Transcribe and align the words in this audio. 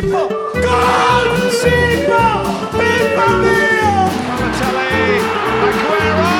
Siegler! 0.00 0.28
Gol 0.28 1.50
Siegler! 1.50 2.40
Viva 2.72 3.26
Balotelli, 3.26 5.20
Aguero! 5.60 6.30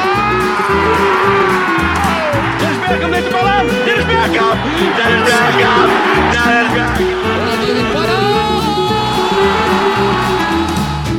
Dennis 2.58 2.78
Bergkamp 2.80 3.10
neemt 3.12 3.26
de 3.26 3.32
bal 3.32 3.46
aan. 3.46 3.66
Dennis 3.86 4.06
Bergkamp! 4.06 4.60
Dennis 4.96 5.24
Bergkamp! 5.24 5.90
Dennis 6.32 6.72
Bergkamp! 6.72 7.00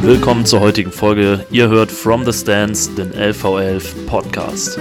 Willkommen 0.02 0.46
zur 0.48 0.62
heutigen 0.62 0.92
Folge. 0.92 1.46
Ihr 1.52 1.70
hört 1.70 1.92
From 1.92 2.26
the 2.26 2.34
Stands, 2.34 2.90
den 2.96 3.14
LV11 3.14 4.08
Podcast. 4.08 4.80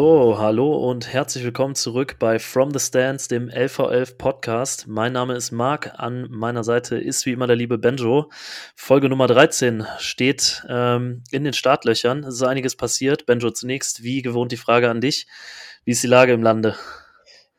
So, 0.00 0.38
hallo 0.38 0.76
und 0.76 1.12
herzlich 1.12 1.42
willkommen 1.42 1.74
zurück 1.74 2.20
bei 2.20 2.38
From 2.38 2.70
the 2.70 2.78
Stands, 2.78 3.26
dem 3.26 3.48
LV11 3.48 4.16
Podcast. 4.16 4.86
Mein 4.86 5.12
Name 5.12 5.34
ist 5.34 5.50
Marc, 5.50 5.98
an 5.98 6.28
meiner 6.30 6.62
Seite 6.62 6.96
ist 6.96 7.26
wie 7.26 7.32
immer 7.32 7.48
der 7.48 7.56
liebe 7.56 7.78
Benjo. 7.78 8.30
Folge 8.76 9.08
Nummer 9.08 9.26
13 9.26 9.84
steht 9.98 10.64
ähm, 10.68 11.24
in 11.32 11.42
den 11.42 11.52
Startlöchern. 11.52 12.22
Es 12.22 12.34
ist 12.34 12.42
einiges 12.44 12.76
passiert. 12.76 13.26
Benjo, 13.26 13.50
zunächst, 13.50 14.04
wie 14.04 14.22
gewohnt 14.22 14.52
die 14.52 14.56
Frage 14.56 14.88
an 14.88 15.00
dich. 15.00 15.26
Wie 15.84 15.90
ist 15.90 16.04
die 16.04 16.06
Lage 16.06 16.32
im 16.32 16.44
Lande? 16.44 16.76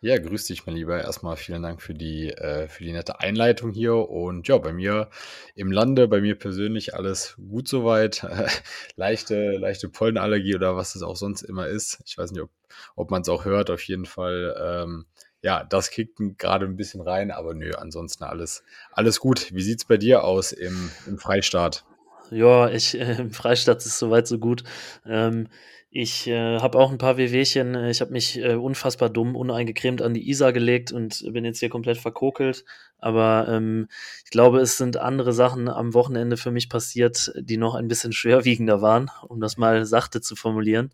Ja, 0.02 0.17
grüß 0.17 0.45
dich, 0.45 0.66
mein 0.66 0.76
Lieber. 0.76 1.02
Erstmal 1.02 1.35
vielen 1.35 1.62
Dank 1.62 1.81
für 1.81 1.94
die, 1.94 2.30
äh, 2.30 2.70
für 2.70 2.85
die 2.85 2.94
nette 2.94 3.20
Einleitung 3.20 3.71
hier. 3.71 3.95
Und 3.95 4.48
ja, 4.48 4.58
bei 4.58 4.72
mir 4.72 5.09
im 5.55 5.73
Lande, 5.73 6.08
bei 6.08 6.22
mir 6.22 6.39
persönlich 6.39 6.95
alles 6.95 7.35
gut 7.49 7.67
soweit. 7.67 8.25
leichte, 8.95 9.58
leichte 9.58 9.89
Pollenallergie 9.89 10.55
oder 10.55 10.77
was 10.77 10.95
es 10.95 11.03
auch 11.03 11.17
sonst 11.17 11.41
immer 11.41 11.67
ist. 11.67 12.02
Ich 12.05 12.17
weiß 12.17 12.31
nicht, 12.31 12.41
ob, 12.41 12.49
ob 12.95 13.12
man 13.12 13.23
es 13.23 13.30
auch 13.30 13.44
hört. 13.44 13.70
Auf 13.70 13.81
jeden 13.84 14.05
Fall, 14.05 14.55
ähm, 14.58 15.05
ja, 15.41 15.66
das 15.66 15.89
kickt 15.89 16.17
gerade 16.38 16.66
ein 16.66 16.78
bisschen 16.78 17.02
rein, 17.02 17.30
aber 17.30 17.53
nö, 17.53 17.72
ansonsten 17.73 18.23
alles, 18.23 18.63
alles 18.94 19.19
gut. 19.19 19.53
Wie 19.53 19.61
sieht's 19.61 19.84
bei 19.84 19.97
dir 19.97 20.23
aus 20.23 20.53
im, 20.53 20.89
im 21.08 21.17
Freistaat? 21.17 21.84
Ja, 22.31 22.69
ich, 22.69 22.97
äh, 22.97 23.16
im 23.19 23.31
Freistaat 23.31 23.86
ist 23.86 24.00
soweit 24.00 24.28
so 24.28 24.39
gut. 24.39 24.63
Ähm, 25.06 25.50
ich 25.91 26.27
äh, 26.27 26.59
habe 26.59 26.77
auch 26.77 26.91
ein 26.91 26.99
paar 26.99 27.17
Wehwehchen. 27.17 27.73
Ich 27.85 27.99
habe 28.01 28.11
mich 28.11 28.37
äh, 28.37 28.53
unfassbar 28.53 29.09
dumm, 29.09 29.35
uneingecremt 29.35 30.03
an 30.03 30.13
die 30.13 30.29
Isar 30.29 30.53
gelegt 30.53 30.91
und 30.91 31.25
bin 31.33 31.45
jetzt 31.45 31.59
hier 31.59 31.69
komplett 31.69 31.97
verkokelt. 31.97 32.63
Aber 32.99 33.47
ähm, 33.49 33.87
ich 34.23 34.29
glaube, 34.29 34.59
es 34.59 34.77
sind 34.77 34.97
andere 34.97 35.33
Sachen 35.33 35.67
am 35.67 35.95
Wochenende 35.95 36.37
für 36.37 36.51
mich 36.51 36.69
passiert, 36.69 37.33
die 37.39 37.57
noch 37.57 37.73
ein 37.73 37.87
bisschen 37.87 38.13
schwerwiegender 38.13 38.81
waren, 38.81 39.09
um 39.27 39.39
das 39.39 39.57
mal 39.57 39.85
sachte 39.85 40.21
zu 40.21 40.35
formulieren. 40.35 40.91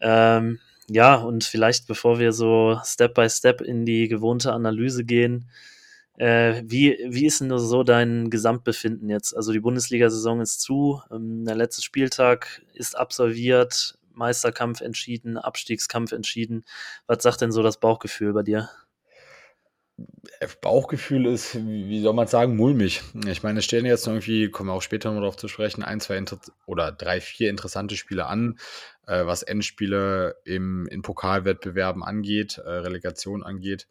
Ähm, 0.00 0.60
ja, 0.88 1.16
und 1.16 1.42
vielleicht 1.42 1.88
bevor 1.88 2.20
wir 2.20 2.32
so 2.32 2.78
Step 2.84 3.14
by 3.14 3.28
Step 3.28 3.62
in 3.62 3.84
die 3.84 4.06
gewohnte 4.06 4.52
Analyse 4.52 5.04
gehen, 5.04 5.48
äh, 6.18 6.62
wie, 6.64 6.96
wie 7.08 7.26
ist 7.26 7.40
denn 7.40 7.58
so 7.58 7.82
dein 7.82 8.30
Gesamtbefinden 8.30 9.08
jetzt? 9.10 9.36
Also 9.36 9.52
die 9.52 9.60
Bundesliga-Saison 9.60 10.40
ist 10.40 10.60
zu, 10.60 11.02
ähm, 11.10 11.44
der 11.44 11.56
letzte 11.56 11.82
Spieltag 11.82 12.62
ist 12.74 12.96
absolviert, 12.96 13.98
Meisterkampf 14.14 14.80
entschieden, 14.80 15.38
Abstiegskampf 15.38 16.12
entschieden. 16.12 16.64
Was 17.06 17.22
sagt 17.22 17.40
denn 17.40 17.52
so 17.52 17.62
das 17.62 17.78
Bauchgefühl 17.78 18.32
bei 18.32 18.42
dir? 18.42 18.70
Äh, 20.40 20.48
Bauchgefühl 20.60 21.26
ist, 21.26 21.54
wie 21.54 22.02
soll 22.02 22.14
man 22.14 22.26
sagen, 22.26 22.56
mulmig. 22.56 23.02
Ich 23.26 23.42
meine, 23.42 23.60
es 23.60 23.64
stehen 23.64 23.86
jetzt 23.86 24.06
irgendwie, 24.06 24.50
kommen 24.50 24.68
wir 24.68 24.74
auch 24.74 24.82
später 24.82 25.10
noch 25.10 25.20
darauf 25.20 25.36
zu 25.36 25.48
sprechen, 25.48 25.84
ein, 25.84 26.00
zwei 26.00 26.22
oder 26.66 26.90
drei, 26.90 27.20
vier 27.20 27.50
interessante 27.50 27.96
Spiele 27.96 28.26
an, 28.26 28.58
äh, 29.06 29.24
was 29.24 29.42
Endspiele 29.42 30.36
im, 30.44 30.86
in 30.88 31.02
Pokalwettbewerben 31.02 32.02
angeht, 32.02 32.58
äh, 32.58 32.68
Relegation 32.68 33.42
angeht. 33.42 33.86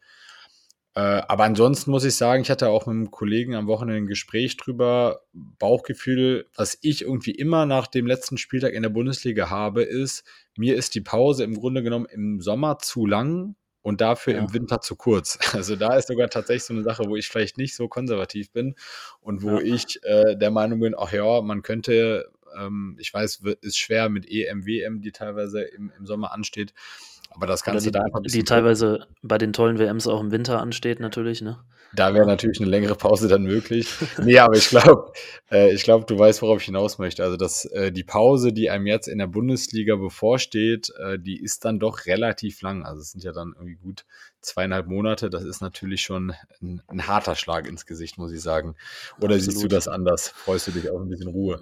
Äh, 0.96 1.22
aber 1.26 1.44
ansonsten 1.44 1.90
muss 1.90 2.04
ich 2.04 2.14
sagen, 2.14 2.42
ich 2.42 2.50
hatte 2.50 2.68
auch 2.68 2.86
mit 2.86 2.94
einem 2.94 3.10
Kollegen 3.10 3.56
am 3.56 3.66
Wochenende 3.66 4.02
ein 4.02 4.06
Gespräch 4.06 4.56
drüber. 4.56 5.22
Bauchgefühl, 5.32 6.48
was 6.56 6.78
ich 6.82 7.02
irgendwie 7.02 7.32
immer 7.32 7.66
nach 7.66 7.88
dem 7.88 8.06
letzten 8.06 8.38
Spieltag 8.38 8.74
in 8.74 8.82
der 8.82 8.90
Bundesliga 8.90 9.50
habe, 9.50 9.82
ist, 9.82 10.24
mir 10.56 10.76
ist 10.76 10.94
die 10.94 11.00
Pause 11.00 11.42
im 11.42 11.54
Grunde 11.58 11.82
genommen 11.82 12.06
im 12.06 12.40
Sommer 12.40 12.78
zu 12.78 13.06
lang 13.06 13.56
und 13.82 14.00
dafür 14.00 14.34
ja. 14.34 14.38
im 14.38 14.54
Winter 14.54 14.80
zu 14.80 14.94
kurz. 14.94 15.38
Also 15.52 15.74
da 15.74 15.96
ist 15.96 16.08
sogar 16.08 16.30
tatsächlich 16.30 16.64
so 16.64 16.74
eine 16.74 16.84
Sache, 16.84 17.04
wo 17.08 17.16
ich 17.16 17.28
vielleicht 17.28 17.58
nicht 17.58 17.74
so 17.74 17.88
konservativ 17.88 18.52
bin 18.52 18.76
und 19.20 19.42
wo 19.42 19.58
ja. 19.58 19.62
ich 19.62 19.98
äh, 20.04 20.36
der 20.36 20.52
Meinung 20.52 20.78
bin, 20.78 20.94
ach 20.96 21.12
ja, 21.12 21.42
man 21.42 21.62
könnte, 21.62 22.30
ähm, 22.56 22.96
ich 23.00 23.12
weiß, 23.12 23.42
ist 23.62 23.78
schwer 23.78 24.08
mit 24.10 24.30
EM, 24.30 24.64
WM, 24.64 25.00
die 25.00 25.10
teilweise 25.12 25.62
im, 25.62 25.92
im 25.98 26.06
Sommer 26.06 26.32
ansteht 26.32 26.72
aber 27.34 27.46
das 27.46 27.64
Ganze 27.64 27.86
die, 27.86 27.92
da 27.92 28.02
einfach 28.02 28.20
Die 28.22 28.44
teilweise 28.44 29.06
bei 29.22 29.38
den 29.38 29.52
tollen 29.52 29.78
WMs 29.78 30.06
auch 30.06 30.20
im 30.20 30.30
Winter 30.30 30.60
ansteht, 30.60 31.00
natürlich, 31.00 31.42
ne? 31.42 31.58
Da 31.94 32.12
wäre 32.12 32.26
natürlich 32.26 32.60
eine 32.60 32.70
längere 32.70 32.96
Pause 32.96 33.28
dann 33.28 33.44
möglich. 33.44 33.88
nee, 34.22 34.38
aber 34.38 34.56
ich 34.56 34.68
glaube, 34.68 35.12
äh, 35.50 35.72
ich 35.72 35.84
glaube, 35.84 36.06
du 36.06 36.18
weißt, 36.18 36.42
worauf 36.42 36.60
ich 36.60 36.66
hinaus 36.66 36.98
möchte. 36.98 37.22
Also, 37.22 37.36
dass 37.36 37.66
äh, 37.66 37.92
die 37.92 38.02
Pause, 38.02 38.52
die 38.52 38.70
einem 38.70 38.86
jetzt 38.86 39.06
in 39.06 39.18
der 39.18 39.26
Bundesliga 39.26 39.96
bevorsteht, 39.96 40.92
äh, 40.98 41.18
die 41.18 41.40
ist 41.40 41.64
dann 41.64 41.78
doch 41.78 42.06
relativ 42.06 42.62
lang. 42.62 42.84
Also, 42.84 43.00
es 43.00 43.12
sind 43.12 43.22
ja 43.22 43.32
dann 43.32 43.54
irgendwie 43.56 43.76
gut 43.76 44.04
zweieinhalb 44.40 44.86
Monate. 44.86 45.30
Das 45.30 45.44
ist 45.44 45.60
natürlich 45.60 46.02
schon 46.02 46.34
ein, 46.60 46.82
ein 46.88 47.06
harter 47.06 47.36
Schlag 47.36 47.68
ins 47.68 47.86
Gesicht, 47.86 48.18
muss 48.18 48.32
ich 48.32 48.42
sagen. 48.42 48.74
Oder 49.18 49.36
Absolut. 49.36 49.42
siehst 49.42 49.62
du 49.62 49.68
das 49.68 49.88
anders? 49.88 50.28
Freust 50.28 50.66
du 50.66 50.72
dich 50.72 50.90
auf 50.90 51.00
ein 51.00 51.08
bisschen 51.08 51.28
Ruhe? 51.28 51.60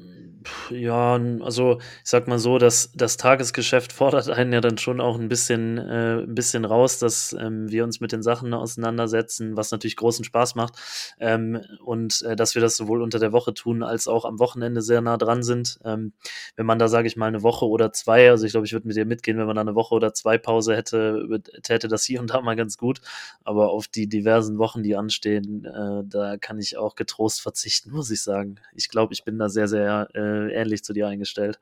Ja, 0.70 1.20
also 1.41 1.78
ich 2.03 2.10
sag 2.10 2.26
mal 2.26 2.38
so, 2.38 2.58
dass 2.58 2.91
das 2.94 3.16
Tagesgeschäft 3.16 3.92
fordert 3.92 4.28
einen 4.30 4.53
ja 4.53 4.60
dann 4.60 4.78
schon 4.78 5.00
auch 5.00 5.19
ein 5.19 5.28
bisschen, 5.28 5.78
äh, 5.78 6.22
ein 6.22 6.34
bisschen 6.34 6.64
raus, 6.64 6.98
dass 6.98 7.32
ähm, 7.38 7.70
wir 7.70 7.84
uns 7.84 8.00
mit 8.00 8.12
den 8.12 8.22
Sachen 8.22 8.54
auseinandersetzen, 8.54 9.56
was 9.56 9.70
natürlich 9.70 9.97
großen 9.97 10.25
Spaß 10.25 10.54
macht. 10.54 10.75
Ähm, 11.20 11.60
und 11.84 12.22
äh, 12.22 12.34
dass 12.34 12.54
wir 12.54 12.62
das 12.62 12.76
sowohl 12.76 13.02
unter 13.02 13.19
der 13.19 13.32
Woche 13.32 13.54
tun, 13.54 13.82
als 13.82 14.08
auch 14.08 14.25
am 14.25 14.38
Wochenende 14.38 14.82
sehr 14.82 15.00
nah 15.00 15.16
dran 15.16 15.42
sind. 15.42 15.78
Ähm, 15.84 16.12
wenn 16.56 16.66
man 16.66 16.78
da, 16.78 16.88
sage 16.88 17.06
ich 17.08 17.16
mal, 17.16 17.26
eine 17.26 17.42
Woche 17.42 17.66
oder 17.66 17.92
zwei, 17.92 18.31
also 18.31 18.47
ich 18.47 18.52
glaube, 18.52 18.66
ich 18.66 18.72
würde 18.72 18.88
mit 18.88 18.97
dir 18.97 19.04
mitgehen, 19.04 19.38
wenn 19.38 19.47
man 19.47 19.56
da 19.56 19.62
eine 19.62 19.75
Woche 19.75 19.94
oder 19.94 20.14
zwei 20.14 20.38
Pause 20.38 20.76
hätte, 20.76 21.41
täte 21.62 21.88
das 21.88 22.04
hier 22.04 22.20
und 22.20 22.31
da 22.31 22.41
mal 22.41 22.56
ganz 22.56 22.76
gut. 22.78 23.00
Aber 23.44 23.70
auf 23.70 23.86
die 23.88 24.08
diversen 24.08 24.58
Wochen, 24.58 24.82
die 24.82 24.97
anstehen, 24.97 25.64
äh, 25.64 26.02
da 26.06 26.36
kann 26.38 26.58
ich 26.58 26.76
auch 26.76 26.94
getrost 26.94 27.42
verzichten, 27.42 27.91
muss 27.91 28.10
ich 28.10 28.22
sagen. 28.22 28.56
Ich 28.75 28.88
glaube, 28.88 29.12
ich 29.12 29.25
bin 29.25 29.38
da 29.38 29.48
sehr, 29.48 29.69
sehr 29.69 30.08
äh, 30.32 30.53
ähnlich 30.53 30.84
zu 30.84 30.93
dir 30.93 31.09
eingestellt. 31.09 31.60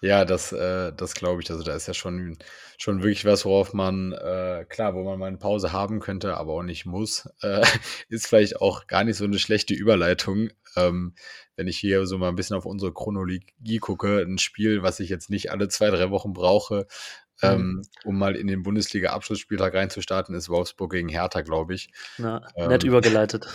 Ja, 0.00 0.24
das, 0.24 0.52
äh, 0.52 0.92
das 0.92 1.14
glaube 1.14 1.42
ich. 1.42 1.50
Also 1.50 1.62
da 1.62 1.74
ist 1.74 1.88
ja 1.88 1.94
schon, 1.94 2.36
schon 2.78 3.02
wirklich 3.02 3.24
was, 3.24 3.44
worauf 3.44 3.72
man, 3.72 4.12
äh, 4.12 4.66
klar, 4.68 4.94
wo 4.94 5.02
man 5.02 5.18
mal 5.18 5.26
eine 5.26 5.38
Pause 5.38 5.72
haben 5.72 6.00
könnte, 6.00 6.36
aber 6.36 6.52
auch 6.52 6.62
nicht 6.62 6.86
muss. 6.86 7.28
Äh, 7.40 7.62
ist 8.08 8.26
vielleicht 8.26 8.60
auch 8.60 8.86
gar 8.86 9.04
nicht 9.04 9.16
so 9.16 9.24
eine 9.24 9.38
schlechte 9.38 9.74
Überleitung. 9.74 10.50
Ähm, 10.76 11.14
wenn 11.56 11.68
ich 11.68 11.78
hier 11.78 12.06
so 12.06 12.18
mal 12.18 12.28
ein 12.28 12.36
bisschen 12.36 12.56
auf 12.56 12.66
unsere 12.66 12.92
Chronologie 12.92 13.78
gucke, 13.78 14.20
ein 14.20 14.38
Spiel, 14.38 14.82
was 14.82 15.00
ich 15.00 15.08
jetzt 15.08 15.30
nicht 15.30 15.50
alle 15.50 15.68
zwei, 15.68 15.90
drei 15.90 16.10
Wochen 16.10 16.32
brauche. 16.32 16.86
Ähm, 17.42 17.82
um 18.04 18.18
mal 18.18 18.36
in 18.36 18.46
den 18.46 18.62
Bundesliga-Abschlussspieltag 18.62 19.74
reinzustarten, 19.74 20.34
ist 20.34 20.48
Wolfsburg 20.48 20.92
gegen 20.92 21.08
Hertha, 21.08 21.40
glaube 21.40 21.74
ich. 21.74 21.90
Na, 22.18 22.46
ähm, 22.56 22.68
nett 22.68 22.84
übergeleitet. 22.84 23.46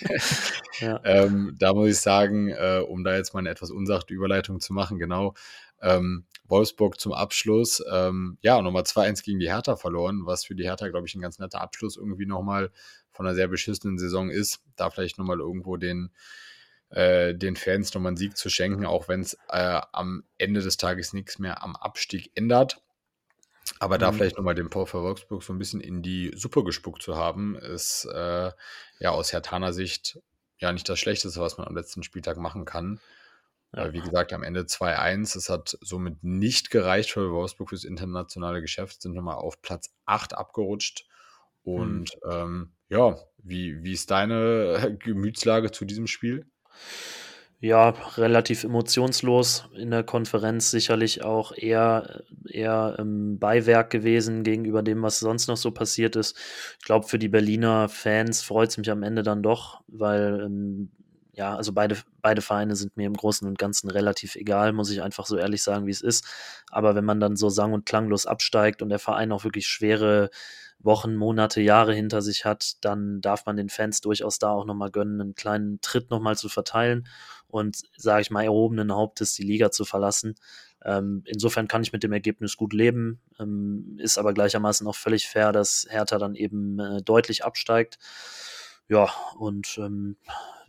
ja. 0.80 1.00
ähm, 1.04 1.54
da 1.58 1.72
muss 1.72 1.90
ich 1.90 2.00
sagen, 2.00 2.48
äh, 2.48 2.82
um 2.86 3.04
da 3.04 3.16
jetzt 3.16 3.32
mal 3.32 3.40
eine 3.40 3.50
etwas 3.50 3.70
unsachte 3.70 4.12
Überleitung 4.12 4.60
zu 4.60 4.72
machen, 4.72 4.98
genau. 4.98 5.34
Ähm, 5.80 6.26
Wolfsburg 6.46 7.00
zum 7.00 7.12
Abschluss, 7.12 7.82
ähm, 7.90 8.38
ja, 8.42 8.60
nochmal 8.60 8.82
2-1 8.82 9.22
gegen 9.24 9.38
die 9.38 9.50
Hertha 9.50 9.76
verloren, 9.76 10.22
was 10.26 10.44
für 10.44 10.54
die 10.54 10.64
Hertha, 10.64 10.88
glaube 10.88 11.06
ich, 11.06 11.14
ein 11.14 11.20
ganz 11.20 11.38
netter 11.38 11.60
Abschluss 11.60 11.96
irgendwie 11.96 12.26
nochmal 12.26 12.70
von 13.12 13.26
einer 13.26 13.34
sehr 13.34 13.48
beschissenen 13.48 13.98
Saison 13.98 14.30
ist. 14.30 14.60
Da 14.76 14.90
vielleicht 14.90 15.18
nochmal 15.18 15.40
irgendwo 15.40 15.76
den, 15.76 16.10
äh, 16.90 17.34
den 17.34 17.56
Fans 17.56 17.94
nochmal 17.94 18.10
einen 18.10 18.16
Sieg 18.16 18.36
zu 18.36 18.50
schenken, 18.50 18.84
auch 18.84 19.08
wenn 19.08 19.20
es 19.20 19.34
äh, 19.48 19.80
am 19.92 20.24
Ende 20.38 20.60
des 20.60 20.76
Tages 20.76 21.12
nichts 21.12 21.38
mehr 21.38 21.62
am 21.62 21.76
Abstieg 21.76 22.30
ändert. 22.34 22.81
Aber 23.78 23.98
da 23.98 24.10
mhm. 24.10 24.16
vielleicht 24.16 24.36
nochmal 24.36 24.54
den 24.54 24.70
VfL 24.70 25.02
Wolfsburg 25.02 25.42
so 25.42 25.52
ein 25.52 25.58
bisschen 25.58 25.80
in 25.80 26.02
die 26.02 26.32
Suppe 26.34 26.64
gespuckt 26.64 27.02
zu 27.02 27.16
haben, 27.16 27.56
ist 27.56 28.04
äh, 28.04 28.50
ja 29.00 29.10
aus 29.10 29.32
Hertaner 29.32 29.72
Sicht 29.72 30.20
ja 30.58 30.72
nicht 30.72 30.88
das 30.88 30.98
Schlechteste, 30.98 31.40
was 31.40 31.58
man 31.58 31.66
am 31.66 31.76
letzten 31.76 32.02
Spieltag 32.02 32.36
machen 32.36 32.64
kann. 32.64 33.00
Ja. 33.74 33.92
Wie 33.92 34.00
gesagt, 34.00 34.32
am 34.32 34.42
Ende 34.42 34.62
2-1. 34.62 35.36
Es 35.36 35.48
hat 35.48 35.78
somit 35.80 36.22
nicht 36.22 36.70
gereicht 36.70 37.10
für 37.10 37.32
Wolfsburg 37.32 37.70
fürs 37.70 37.84
internationale 37.84 38.60
Geschäft, 38.60 39.00
sind 39.00 39.14
nochmal 39.14 39.36
auf 39.36 39.62
Platz 39.62 39.90
8 40.04 40.34
abgerutscht. 40.34 41.06
Und 41.64 42.10
mhm. 42.24 42.30
ähm, 42.30 42.72
ja, 42.88 43.16
wie, 43.38 43.82
wie 43.82 43.92
ist 43.92 44.10
deine 44.10 44.96
Gemütslage 45.02 45.70
zu 45.70 45.84
diesem 45.84 46.06
Spiel? 46.06 46.46
Ja, 47.64 47.90
relativ 48.16 48.64
emotionslos 48.64 49.68
in 49.76 49.92
der 49.92 50.02
Konferenz, 50.02 50.72
sicherlich 50.72 51.22
auch 51.22 51.52
eher, 51.52 52.24
eher 52.44 52.96
ähm, 52.98 53.38
Beiwerk 53.38 53.90
gewesen 53.90 54.42
gegenüber 54.42 54.82
dem, 54.82 55.00
was 55.02 55.20
sonst 55.20 55.46
noch 55.46 55.56
so 55.56 55.70
passiert 55.70 56.16
ist. 56.16 56.36
Ich 56.80 56.84
glaube, 56.84 57.06
für 57.06 57.20
die 57.20 57.28
Berliner 57.28 57.88
Fans 57.88 58.42
freut 58.42 58.70
es 58.70 58.78
mich 58.78 58.90
am 58.90 59.04
Ende 59.04 59.22
dann 59.22 59.44
doch, 59.44 59.80
weil 59.86 60.42
ähm, 60.44 60.90
ja, 61.34 61.54
also 61.56 61.72
beide, 61.72 61.96
beide 62.20 62.42
Vereine 62.42 62.74
sind 62.74 62.96
mir 62.96 63.06
im 63.06 63.14
Großen 63.14 63.46
und 63.46 63.58
Ganzen 63.58 63.88
relativ 63.90 64.34
egal, 64.34 64.72
muss 64.72 64.90
ich 64.90 65.00
einfach 65.00 65.26
so 65.26 65.36
ehrlich 65.36 65.62
sagen, 65.62 65.86
wie 65.86 65.92
es 65.92 66.02
ist. 66.02 66.26
Aber 66.68 66.96
wenn 66.96 67.04
man 67.04 67.20
dann 67.20 67.36
so 67.36 67.48
sang- 67.48 67.74
und 67.74 67.86
klanglos 67.86 68.26
absteigt 68.26 68.82
und 68.82 68.88
der 68.88 68.98
Verein 68.98 69.30
auch 69.30 69.44
wirklich 69.44 69.68
schwere 69.68 70.30
Wochen, 70.80 71.14
Monate, 71.14 71.60
Jahre 71.60 71.94
hinter 71.94 72.22
sich 72.22 72.44
hat, 72.44 72.84
dann 72.84 73.20
darf 73.20 73.46
man 73.46 73.56
den 73.56 73.68
Fans 73.68 74.00
durchaus 74.00 74.40
da 74.40 74.50
auch 74.50 74.64
nochmal 74.64 74.90
gönnen, 74.90 75.20
einen 75.20 75.34
kleinen 75.36 75.80
Tritt 75.80 76.10
nochmal 76.10 76.36
zu 76.36 76.48
verteilen 76.48 77.06
und, 77.52 77.82
sage 77.96 78.22
ich 78.22 78.30
mal, 78.30 78.44
erhobenen 78.44 78.92
Hauptes 78.92 79.34
die 79.34 79.42
Liga 79.42 79.70
zu 79.70 79.84
verlassen. 79.84 80.34
Ähm, 80.84 81.22
insofern 81.26 81.68
kann 81.68 81.82
ich 81.82 81.92
mit 81.92 82.02
dem 82.02 82.12
Ergebnis 82.12 82.56
gut 82.56 82.72
leben, 82.72 83.20
ähm, 83.38 83.98
ist 84.00 84.18
aber 84.18 84.32
gleichermaßen 84.32 84.86
auch 84.86 84.96
völlig 84.96 85.28
fair, 85.28 85.52
dass 85.52 85.86
Hertha 85.88 86.18
dann 86.18 86.34
eben 86.34 86.78
äh, 86.80 87.02
deutlich 87.02 87.44
absteigt. 87.44 87.98
Ja, 88.88 89.10
und 89.38 89.78
ähm, 89.78 90.16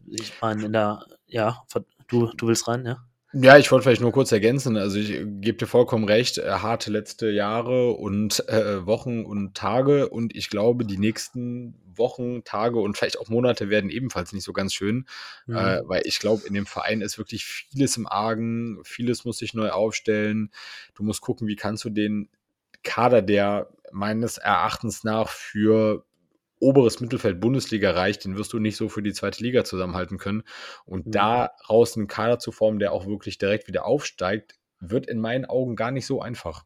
ich 0.07 0.33
meine, 0.41 0.65
in 0.65 0.73
der, 0.73 1.05
ja, 1.25 1.63
du, 2.07 2.27
du 2.35 2.47
willst 2.47 2.67
rein, 2.67 2.85
ja? 2.85 3.03
Ja, 3.35 3.57
ich 3.57 3.71
wollte 3.71 3.85
vielleicht 3.85 4.01
nur 4.01 4.11
kurz 4.11 4.31
ergänzen. 4.31 4.77
Also 4.77 4.99
ich 4.99 5.09
gebe 5.41 5.57
dir 5.57 5.65
vollkommen 5.65 6.03
recht, 6.03 6.37
äh, 6.37 6.51
harte 6.51 6.91
letzte 6.91 7.31
Jahre 7.31 7.91
und 7.91 8.47
äh, 8.47 8.85
Wochen 8.85 9.25
und 9.25 9.55
Tage 9.55 10.09
und 10.09 10.35
ich 10.35 10.49
glaube, 10.49 10.85
die 10.85 10.99
nächsten 10.99 11.73
Wochen, 11.97 12.43
Tage 12.43 12.79
und 12.79 12.97
vielleicht 12.97 13.19
auch 13.19 13.29
Monate 13.29 13.69
werden 13.69 13.89
ebenfalls 13.89 14.33
nicht 14.33 14.43
so 14.43 14.53
ganz 14.53 14.73
schön, 14.73 15.05
mhm. 15.45 15.55
äh, 15.55 15.81
weil 15.87 16.01
ich 16.05 16.19
glaube, 16.19 16.47
in 16.47 16.53
dem 16.53 16.65
Verein 16.65 17.01
ist 17.01 17.17
wirklich 17.17 17.45
vieles 17.45 17.97
im 17.97 18.07
Argen, 18.07 18.79
vieles 18.83 19.25
muss 19.25 19.37
sich 19.37 19.53
neu 19.53 19.69
aufstellen. 19.69 20.51
Du 20.95 21.03
musst 21.03 21.21
gucken, 21.21 21.47
wie 21.47 21.55
kannst 21.55 21.83
du 21.85 21.89
den 21.89 22.29
Kader, 22.83 23.21
der 23.21 23.69
meines 23.91 24.37
Erachtens 24.37 25.03
nach 25.03 25.29
für 25.29 26.05
oberes 26.59 27.01
Mittelfeld 27.01 27.41
Bundesliga 27.41 27.91
reicht, 27.91 28.23
den 28.25 28.37
wirst 28.37 28.53
du 28.53 28.59
nicht 28.59 28.77
so 28.77 28.87
für 28.87 29.03
die 29.03 29.13
zweite 29.13 29.43
Liga 29.43 29.63
zusammenhalten 29.65 30.17
können. 30.17 30.43
Und 30.85 31.07
mhm. 31.07 31.11
daraus 31.11 31.97
einen 31.97 32.07
Kader 32.07 32.39
zu 32.39 32.51
formen, 32.51 32.79
der 32.79 32.93
auch 32.93 33.05
wirklich 33.05 33.37
direkt 33.37 33.67
wieder 33.67 33.85
aufsteigt, 33.85 34.55
wird 34.79 35.07
in 35.07 35.19
meinen 35.19 35.45
Augen 35.45 35.75
gar 35.75 35.91
nicht 35.91 36.05
so 36.05 36.21
einfach. 36.21 36.63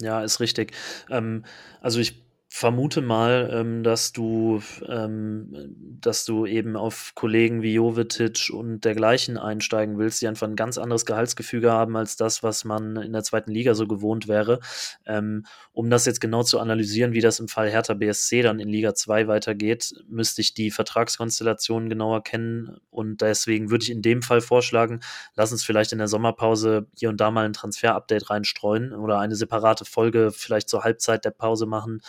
Ja, 0.00 0.22
ist 0.22 0.40
richtig. 0.40 0.72
Ähm, 1.10 1.44
also 1.80 1.98
ich 1.98 2.25
vermute 2.48 3.02
mal, 3.02 3.50
ähm, 3.52 3.82
dass 3.82 4.12
du, 4.12 4.62
ähm, 4.88 5.74
dass 6.00 6.24
du 6.24 6.46
eben 6.46 6.76
auf 6.76 7.12
Kollegen 7.14 7.60
wie 7.62 7.74
Jovetic 7.74 8.50
und 8.52 8.84
dergleichen 8.84 9.36
einsteigen 9.36 9.98
willst, 9.98 10.22
die 10.22 10.28
einfach 10.28 10.46
ein 10.46 10.56
ganz 10.56 10.78
anderes 10.78 11.04
Gehaltsgefüge 11.04 11.72
haben 11.72 11.96
als 11.96 12.16
das, 12.16 12.42
was 12.42 12.64
man 12.64 12.96
in 12.96 13.12
der 13.12 13.24
zweiten 13.24 13.50
Liga 13.50 13.74
so 13.74 13.86
gewohnt 13.86 14.28
wäre. 14.28 14.60
Ähm, 15.06 15.44
um 15.72 15.90
das 15.90 16.06
jetzt 16.06 16.20
genau 16.20 16.44
zu 16.44 16.60
analysieren, 16.60 17.12
wie 17.12 17.20
das 17.20 17.40
im 17.40 17.48
Fall 17.48 17.68
Hertha 17.68 17.94
BSC 17.94 18.42
dann 18.42 18.60
in 18.60 18.68
Liga 18.68 18.94
2 18.94 19.26
weitergeht, 19.26 19.92
müsste 20.08 20.40
ich 20.40 20.54
die 20.54 20.70
Vertragskonstellationen 20.70 21.88
genauer 21.88 22.22
kennen 22.22 22.78
und 22.90 23.22
deswegen 23.22 23.70
würde 23.70 23.82
ich 23.82 23.90
in 23.90 24.02
dem 24.02 24.22
Fall 24.22 24.40
vorschlagen, 24.40 25.00
lass 25.34 25.50
uns 25.50 25.64
vielleicht 25.64 25.92
in 25.92 25.98
der 25.98 26.08
Sommerpause 26.08 26.86
hier 26.96 27.08
und 27.08 27.20
da 27.20 27.30
mal 27.32 27.44
ein 27.44 27.52
Transfer-Update 27.52 28.30
reinstreuen 28.30 28.94
oder 28.94 29.18
eine 29.18 29.34
separate 29.34 29.84
Folge 29.84 30.30
vielleicht 30.30 30.68
zur 30.68 30.84
Halbzeit 30.84 31.24
der 31.24 31.30
Pause 31.32 31.66
machen 31.66 32.00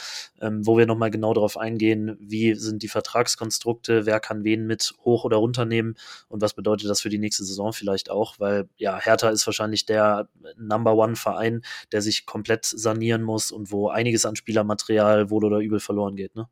ähm, 0.42 0.66
wo 0.66 0.78
wir 0.78 0.86
nochmal 0.86 1.12
genau 1.12 1.34
darauf 1.34 1.57
eingehen, 1.57 2.18
wie 2.19 2.56
sind 2.56 2.84
die 2.84 2.88
Vertragskonstrukte, 2.88 4.06
wer 4.06 4.19
kann 4.19 4.44
wen 4.44 4.66
mit 4.68 4.94
hoch 5.04 5.24
oder 5.24 5.38
runternehmen 5.38 5.95
und 6.30 6.42
was 6.42 6.54
bedeutet 6.54 6.89
das 6.89 7.01
für 7.01 7.10
die 7.10 7.18
nächste 7.18 7.44
Saison 7.44 7.74
vielleicht 7.74 8.10
auch, 8.10 8.39
weil 8.39 8.69
ja, 8.78 9.00
Hertha 9.00 9.30
ist 9.30 9.45
wahrscheinlich 9.45 9.86
der 9.86 10.30
Number 10.57 10.95
One-Verein, 10.95 11.62
der 11.92 12.01
sich 12.01 12.25
komplett 12.25 12.66
sanieren 12.66 13.24
muss 13.24 13.51
und 13.51 13.72
wo 13.72 13.89
einiges 13.89 14.25
an 14.25 14.36
Spielermaterial 14.36 15.30
wohl 15.30 15.45
oder 15.45 15.60
übel 15.60 15.80
verloren 15.80 16.16
geht, 16.16 16.36
ne? 16.36 16.48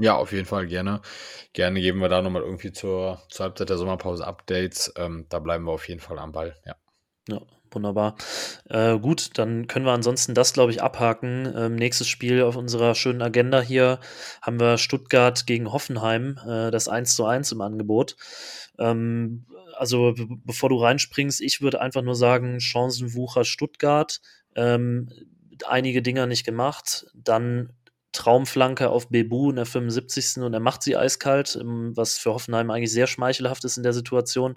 Ja, 0.00 0.14
auf 0.14 0.30
jeden 0.30 0.46
Fall 0.46 0.68
gerne. 0.68 1.00
Gerne 1.52 1.80
geben 1.80 2.00
wir 2.00 2.08
da 2.08 2.22
nochmal 2.22 2.42
irgendwie 2.42 2.70
zur, 2.70 3.20
zur 3.30 3.46
Halbzeit 3.46 3.68
der 3.68 3.78
Sommerpause 3.78 4.24
Updates. 4.24 4.92
Ähm, 4.96 5.26
da 5.28 5.40
bleiben 5.40 5.64
wir 5.64 5.72
auf 5.72 5.88
jeden 5.88 6.00
Fall 6.00 6.20
am 6.20 6.30
Ball, 6.30 6.54
ja. 6.64 6.76
Ja, 7.28 7.40
Wunderbar. 7.70 8.16
Äh, 8.68 8.98
gut, 8.98 9.38
dann 9.38 9.66
können 9.66 9.84
wir 9.84 9.92
ansonsten 9.92 10.34
das, 10.34 10.52
glaube 10.52 10.72
ich, 10.72 10.82
abhaken. 10.82 11.52
Ähm, 11.56 11.76
nächstes 11.76 12.08
Spiel 12.08 12.42
auf 12.42 12.56
unserer 12.56 12.94
schönen 12.94 13.22
Agenda 13.22 13.60
hier 13.60 14.00
haben 14.40 14.58
wir 14.58 14.78
Stuttgart 14.78 15.46
gegen 15.46 15.72
Hoffenheim, 15.72 16.38
äh, 16.46 16.70
das 16.70 16.88
1 16.88 17.14
zu 17.14 17.26
1 17.26 17.52
im 17.52 17.60
Angebot. 17.60 18.16
Ähm, 18.78 19.46
also 19.76 20.14
bevor 20.44 20.70
du 20.70 20.76
reinspringst, 20.76 21.40
ich 21.40 21.60
würde 21.60 21.80
einfach 21.80 22.02
nur 22.02 22.16
sagen, 22.16 22.60
Chancenwucher 22.60 23.44
Stuttgart. 23.44 24.20
Ähm, 24.54 25.08
einige 25.66 26.02
Dinger 26.02 26.26
nicht 26.26 26.44
gemacht, 26.44 27.06
dann 27.14 27.72
Traumflanke 28.12 28.88
auf 28.88 29.08
Bebu 29.08 29.50
in 29.50 29.56
der 29.56 29.66
75. 29.66 30.38
und 30.42 30.54
er 30.54 30.60
macht 30.60 30.82
sie 30.82 30.96
eiskalt, 30.96 31.58
ähm, 31.60 31.92
was 31.94 32.18
für 32.18 32.32
Hoffenheim 32.32 32.70
eigentlich 32.70 32.92
sehr 32.92 33.06
schmeichelhaft 33.06 33.64
ist 33.64 33.76
in 33.76 33.82
der 33.82 33.92
Situation. 33.92 34.56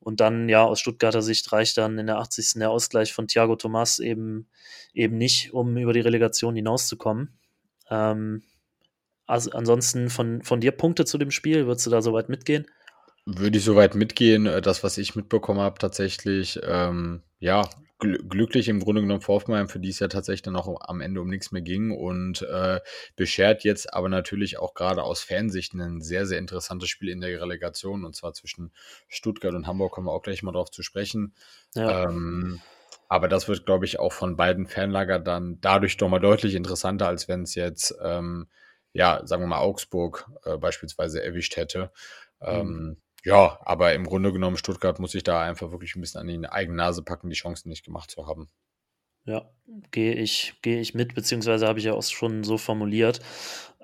Und 0.00 0.20
dann, 0.20 0.48
ja, 0.48 0.64
aus 0.64 0.80
Stuttgarter 0.80 1.22
Sicht 1.22 1.50
reicht 1.52 1.78
dann 1.78 1.98
in 1.98 2.06
der 2.06 2.18
80. 2.18 2.54
der 2.56 2.70
Ausgleich 2.70 3.12
von 3.12 3.28
Thiago 3.28 3.56
Thomas 3.56 3.98
eben, 3.98 4.48
eben 4.92 5.16
nicht, 5.16 5.52
um 5.52 5.76
über 5.76 5.92
die 5.92 6.00
Relegation 6.00 6.56
hinauszukommen. 6.56 7.38
Ähm, 7.90 8.42
also 9.26 9.50
ansonsten 9.52 10.10
von, 10.10 10.42
von 10.42 10.60
dir 10.60 10.72
Punkte 10.72 11.04
zu 11.04 11.18
dem 11.18 11.30
Spiel, 11.30 11.66
würdest 11.66 11.86
du 11.86 11.90
da 11.90 12.02
soweit 12.02 12.28
mitgehen? 12.28 12.66
Würde 13.26 13.58
ich 13.58 13.64
soweit 13.64 13.94
mitgehen. 13.94 14.46
Äh, 14.46 14.62
das, 14.62 14.82
was 14.82 14.98
ich 14.98 15.14
mitbekommen 15.14 15.60
habe, 15.60 15.78
tatsächlich, 15.78 16.58
ähm, 16.64 17.22
ja, 17.38 17.68
glücklich 17.98 18.68
im 18.68 18.80
Grunde 18.80 19.00
genommen 19.00 19.20
für 19.20 19.32
Hoffenheim, 19.32 19.68
für 19.68 19.80
die 19.80 19.88
es 19.88 19.98
ja 19.98 20.08
tatsächlich 20.08 20.42
dann 20.42 20.56
auch 20.56 20.88
am 20.88 21.00
Ende 21.00 21.20
um 21.20 21.28
nichts 21.28 21.50
mehr 21.50 21.62
ging 21.62 21.90
und 21.90 22.42
äh, 22.42 22.80
beschert 23.16 23.64
jetzt 23.64 23.92
aber 23.92 24.08
natürlich 24.08 24.58
auch 24.58 24.74
gerade 24.74 25.02
aus 25.02 25.20
Fansicht 25.20 25.74
ein 25.74 26.00
sehr, 26.00 26.24
sehr 26.24 26.38
interessantes 26.38 26.88
Spiel 26.88 27.08
in 27.08 27.20
der 27.20 27.40
Relegation 27.40 28.04
und 28.04 28.14
zwar 28.14 28.34
zwischen 28.34 28.72
Stuttgart 29.08 29.54
und 29.54 29.66
Hamburg, 29.66 29.92
kommen 29.92 30.06
wir 30.06 30.12
auch 30.12 30.22
gleich 30.22 30.42
mal 30.42 30.52
drauf 30.52 30.70
zu 30.70 30.82
sprechen. 30.82 31.34
Ja. 31.74 32.04
Ähm, 32.04 32.60
aber 33.08 33.26
das 33.28 33.48
wird, 33.48 33.66
glaube 33.66 33.84
ich, 33.86 33.98
auch 33.98 34.12
von 34.12 34.36
beiden 34.36 34.66
Fanlager 34.66 35.18
dann 35.18 35.58
dadurch 35.60 35.96
doch 35.96 36.08
mal 36.08 36.18
deutlich 36.20 36.54
interessanter, 36.54 37.08
als 37.08 37.26
wenn 37.26 37.42
es 37.42 37.54
jetzt, 37.54 37.94
ähm, 38.02 38.48
ja, 38.92 39.22
sagen 39.24 39.42
wir 39.42 39.48
mal, 39.48 39.58
Augsburg 39.58 40.30
äh, 40.44 40.56
beispielsweise 40.56 41.22
erwischt 41.22 41.56
hätte. 41.56 41.90
Mhm. 42.40 42.46
Ähm, 42.46 42.96
ja, 43.24 43.58
aber 43.62 43.94
im 43.94 44.04
Grunde 44.04 44.32
genommen, 44.32 44.56
Stuttgart 44.56 44.98
muss 44.98 45.12
sich 45.12 45.22
da 45.22 45.42
einfach 45.42 45.70
wirklich 45.70 45.96
ein 45.96 46.00
bisschen 46.00 46.20
an 46.20 46.28
die 46.28 46.48
eigene 46.48 46.76
Nase 46.76 47.02
packen, 47.02 47.30
die 47.30 47.36
Chancen 47.36 47.68
nicht 47.68 47.84
gemacht 47.84 48.10
zu 48.10 48.26
haben. 48.26 48.48
Ja, 49.24 49.50
gehe 49.90 50.14
ich, 50.14 50.54
gehe 50.62 50.80
ich 50.80 50.94
mit, 50.94 51.14
beziehungsweise 51.14 51.66
habe 51.66 51.78
ich 51.78 51.84
ja 51.84 51.92
auch 51.92 52.02
schon 52.02 52.44
so 52.44 52.56
formuliert. 52.56 53.20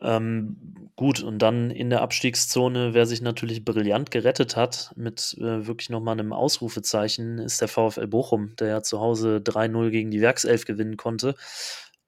Ähm, 0.01 0.91
gut, 0.97 1.23
und 1.23 1.39
dann 1.41 1.71
in 1.71 1.91
der 1.91 2.01
Abstiegszone, 2.01 2.95
wer 2.95 3.05
sich 3.05 3.21
natürlich 3.21 3.63
brillant 3.63 4.11
gerettet 4.11 4.57
hat, 4.57 4.93
mit 4.97 5.37
äh, 5.39 5.67
wirklich 5.67 5.91
nochmal 5.91 6.19
einem 6.19 6.33
Ausrufezeichen, 6.33 7.39
ist 7.39 7.61
der 7.61 7.69
VfL 7.69 8.07
Bochum, 8.07 8.57
der 8.57 8.69
ja 8.69 8.83
zu 8.83 9.01
Hause 9.01 9.43
3-0 9.45 9.91
gegen 9.91 10.11
die 10.11 10.23
Werkself 10.23 10.65
gewinnen 10.65 10.97
konnte. 10.97 11.35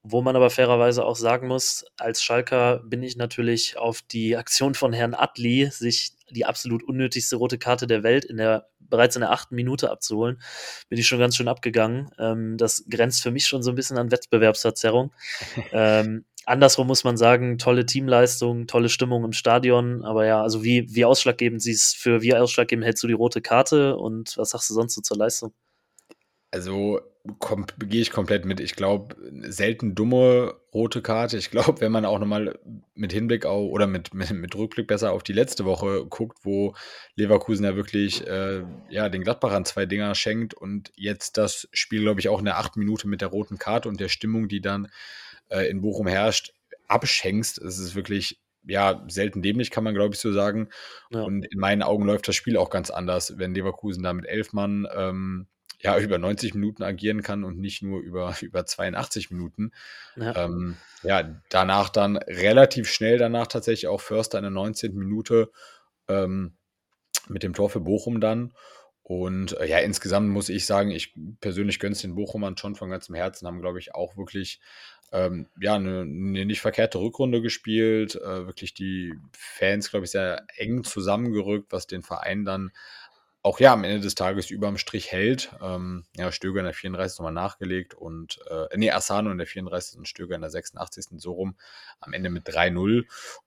Wo 0.09 0.23
man 0.23 0.37
aber 0.37 0.51
fairerweise 0.51 1.05
auch 1.05 1.17
sagen 1.17 1.49
muss, 1.49 1.85
als 1.97 2.23
Schalker 2.23 2.81
bin 2.85 3.03
ich 3.03 3.17
natürlich 3.17 3.77
auf 3.77 4.03
die 4.03 4.37
Aktion 4.37 4.75
von 4.75 4.93
Herrn 4.93 5.15
Adli, 5.15 5.69
sich 5.73 6.13
die 6.31 6.45
absolut 6.45 6.85
unnötigste 6.85 7.35
rote 7.35 7.59
Karte 7.59 7.89
der 7.89 8.05
Welt 8.05 8.25
in 8.25 8.37
der 8.37 8.69
bereits 8.79 9.17
in 9.17 9.21
der 9.21 9.33
achten 9.33 9.57
Minute 9.57 9.91
abzuholen, 9.91 10.41
bin 10.89 10.99
ich 10.99 11.09
schon 11.09 11.19
ganz 11.19 11.35
schön 11.35 11.49
abgegangen. 11.49 12.11
Ähm, 12.21 12.57
das 12.57 12.85
grenzt 12.89 13.21
für 13.21 13.33
mich 13.33 13.49
schon 13.49 13.65
so 13.65 13.71
ein 13.71 13.75
bisschen 13.75 13.99
an 13.99 14.13
Wettbewerbsverzerrung. 14.13 15.13
ähm, 15.73 16.25
andersrum 16.45 16.87
muss 16.87 17.03
man 17.03 17.17
sagen, 17.17 17.59
tolle 17.59 17.85
Teamleistung, 17.85 18.69
tolle 18.69 18.89
Stimmung 18.89 19.25
im 19.25 19.33
Stadion, 19.33 20.05
aber 20.05 20.25
ja, 20.25 20.41
also 20.41 20.63
wie, 20.63 20.95
wie 20.95 21.05
ausschlaggebend 21.05 21.61
sie 21.61 21.73
es 21.73 21.95
für 21.95 22.23
wie 22.23 22.37
ausschlaggebend 22.37 22.85
hältst 22.85 23.03
du 23.03 23.09
die 23.09 23.13
rote 23.15 23.41
Karte 23.41 23.97
und 23.97 24.37
was 24.37 24.51
sagst 24.51 24.71
du 24.71 24.75
sonst 24.75 24.95
so 24.95 25.01
zur 25.01 25.17
Leistung? 25.17 25.53
Also 26.57 27.03
gehe 27.79 28.01
ich 28.01 28.11
komplett 28.11 28.47
mit. 28.47 28.61
Ich 28.61 28.77
glaube, 28.77 29.15
selten 29.43 29.95
dumme 29.95 30.55
rote 30.73 31.03
Karte. 31.03 31.37
Ich 31.37 31.51
glaube, 31.51 31.83
wenn 31.83 31.93
man 31.93 32.07
auch 32.07 32.19
nochmal 32.19 32.59
mit 32.95 33.13
Hinblick 33.13 33.45
auf 33.45 33.71
oder 33.71 33.87
mit, 33.87 34.15
mit, 34.15 34.31
mit, 34.31 34.55
Rückblick 34.55 34.87
besser 34.87 35.13
auf 35.13 35.23
die 35.23 35.35
letzte 35.35 35.67
Woche 35.67 36.07
guckt, 36.07 36.39
wo 36.45 36.75
Leverkusen 37.15 37.67
ja 37.67 37.77
wirklich 37.77 38.27
äh, 38.27 38.63
ja, 38.89 39.11
den 39.11 39.23
Gladbachern 39.23 39.67
zwei 39.67 39.85
Dinger 39.85 40.15
schenkt 40.15 40.55
und 40.55 40.93
jetzt 40.97 41.37
das 41.37 41.69
Spiel, 41.73 42.01
glaube 42.01 42.21
ich, 42.21 42.31
auch 42.31 42.39
in 42.39 42.47
der 42.47 42.57
achten 42.57 42.79
Minute 42.79 43.07
mit 43.07 43.21
der 43.21 43.29
roten 43.29 43.59
Karte 43.59 43.91
und 43.91 44.01
der 44.01 44.09
Stimmung, 44.09 44.49
die 44.49 44.63
dann 44.63 44.89
äh, 45.51 45.69
in 45.69 45.83
Bochum 45.83 46.07
herrscht, 46.07 46.55
abschenkst. 46.89 47.59
Es 47.59 47.79
ist 47.79 47.95
wirklich 47.95 48.41
ja, 48.65 49.05
selten 49.09 49.43
dämlich, 49.43 49.71
kann 49.71 49.85
man, 49.85 49.95
glaube 49.95 50.15
ich, 50.15 50.21
so 50.21 50.33
sagen. 50.33 50.71
Ja. 51.11 51.21
Und 51.21 51.45
in 51.45 51.59
meinen 51.59 51.83
Augen 51.83 52.07
läuft 52.07 52.29
das 52.29 52.35
Spiel 52.35 52.57
auch 52.57 52.71
ganz 52.71 52.89
anders, 52.89 53.35
wenn 53.37 53.55
Leverkusen 53.55 54.03
da 54.03 54.15
mit 54.15 54.25
elf 54.25 54.55
Mann 54.55 54.89
ähm, 54.97 55.49
ja, 55.81 55.99
über 55.99 56.19
90 56.19 56.55
Minuten 56.55 56.83
agieren 56.83 57.23
kann 57.23 57.45
und 57.45 57.59
nicht 57.59 57.83
nur 57.83 58.01
über, 58.01 58.35
über 58.41 58.65
82 58.67 59.31
Minuten. 59.31 59.73
Ja. 60.17 60.45
Ähm, 60.45 60.77
ja, 61.03 61.41
danach 61.49 61.89
dann 61.89 62.17
relativ 62.17 62.89
schnell 62.89 63.19
danach 63.19 63.47
tatsächlich 63.47 63.89
auch 63.89 64.01
Förster 64.01 64.39
in 64.39 64.45
der 64.45 64.51
19. 64.51 64.95
Minute 64.95 65.51
ähm, 66.09 66.57
mit 67.29 67.43
dem 67.43 67.55
Tor 67.55 67.71
für 67.71 67.81
Bochum 67.81 68.21
dann. 68.21 68.53
Und 69.03 69.57
äh, 69.61 69.67
ja, 69.67 69.79
insgesamt 69.79 70.29
muss 70.29 70.49
ich 70.49 70.67
sagen, 70.67 70.91
ich 70.91 71.15
persönlich 71.41 71.79
gönne 71.79 71.93
es 71.93 72.03
den 72.03 72.17
Bochumern 72.17 72.57
schon 72.57 72.75
von 72.75 72.91
ganzem 72.91 73.15
Herzen, 73.15 73.47
haben, 73.47 73.61
glaube 73.61 73.79
ich, 73.79 73.95
auch 73.95 74.17
wirklich 74.17 74.61
ähm, 75.13 75.47
ja, 75.61 75.77
eine, 75.77 76.01
eine, 76.01 76.45
nicht 76.45 76.61
verkehrte 76.61 76.99
Rückrunde 76.99 77.41
gespielt, 77.41 78.17
äh, 78.17 78.47
wirklich 78.47 78.75
die 78.75 79.15
Fans, 79.33 79.91
glaube 79.91 80.07
ich, 80.07 80.11
sehr 80.11 80.45
eng 80.57 80.83
zusammengerückt, 80.83 81.71
was 81.71 81.87
den 81.87 82.03
Verein 82.03 82.45
dann 82.45 82.73
auch 83.47 83.61
ja 83.61 83.73
am 83.73 83.85
Ende 83.85 84.01
des 84.01 84.17
Tages 84.17 84.51
überm 84.51 84.77
Strich 84.77 85.13
hält. 85.13 85.53
Ähm, 85.63 86.05
ja, 86.17 86.33
Stöger 86.33 86.59
in 86.59 86.65
der 86.65 86.75
34. 86.75 87.21
nochmal 87.21 87.33
nachgelegt 87.33 87.95
und 87.95 88.41
äh, 88.51 88.77
nee, 88.77 88.91
Asano 88.91 89.31
in 89.31 89.39
der 89.39 89.47
34. 89.47 89.99
und 89.99 90.09
Stöger 90.09 90.35
in 90.35 90.41
der 90.41 90.51
86. 90.51 91.21
so 91.21 91.33
rum. 91.33 91.57
Am 92.01 92.13
Ende 92.13 92.29
mit 92.29 92.49
3-0. 92.49 93.05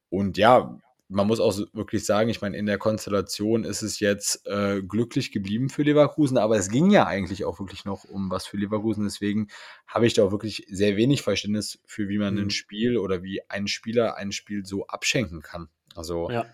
Und 0.09 0.37
ja, 0.37 0.79
man 1.09 1.27
muss 1.27 1.41
auch 1.41 1.57
wirklich 1.73 2.05
sagen, 2.05 2.29
ich 2.29 2.39
meine, 2.39 2.55
in 2.55 2.65
der 2.65 2.77
Konstellation 2.77 3.65
ist 3.65 3.81
es 3.81 3.99
jetzt 3.99 4.47
äh, 4.47 4.81
glücklich 4.81 5.33
geblieben 5.33 5.67
für 5.67 5.83
Leverkusen, 5.83 6.37
aber 6.37 6.55
es 6.55 6.69
ging 6.69 6.91
ja 6.91 7.05
eigentlich 7.05 7.43
auch 7.43 7.59
wirklich 7.59 7.83
noch 7.83 8.05
um 8.05 8.31
was 8.31 8.45
für 8.47 8.55
Leverkusen. 8.55 9.03
Deswegen 9.03 9.49
habe 9.85 10.07
ich 10.07 10.13
da 10.13 10.23
auch 10.23 10.31
wirklich 10.31 10.65
sehr 10.69 10.95
wenig 10.95 11.23
Verständnis 11.23 11.79
für, 11.85 12.07
wie 12.07 12.19
man 12.19 12.35
mhm. 12.35 12.43
ein 12.43 12.49
Spiel 12.51 12.97
oder 12.97 13.21
wie 13.21 13.41
ein 13.49 13.67
Spieler 13.67 14.15
ein 14.15 14.31
Spiel 14.31 14.65
so 14.65 14.87
abschenken 14.87 15.41
kann. 15.41 15.67
Also 15.93 16.29
ja. 16.29 16.45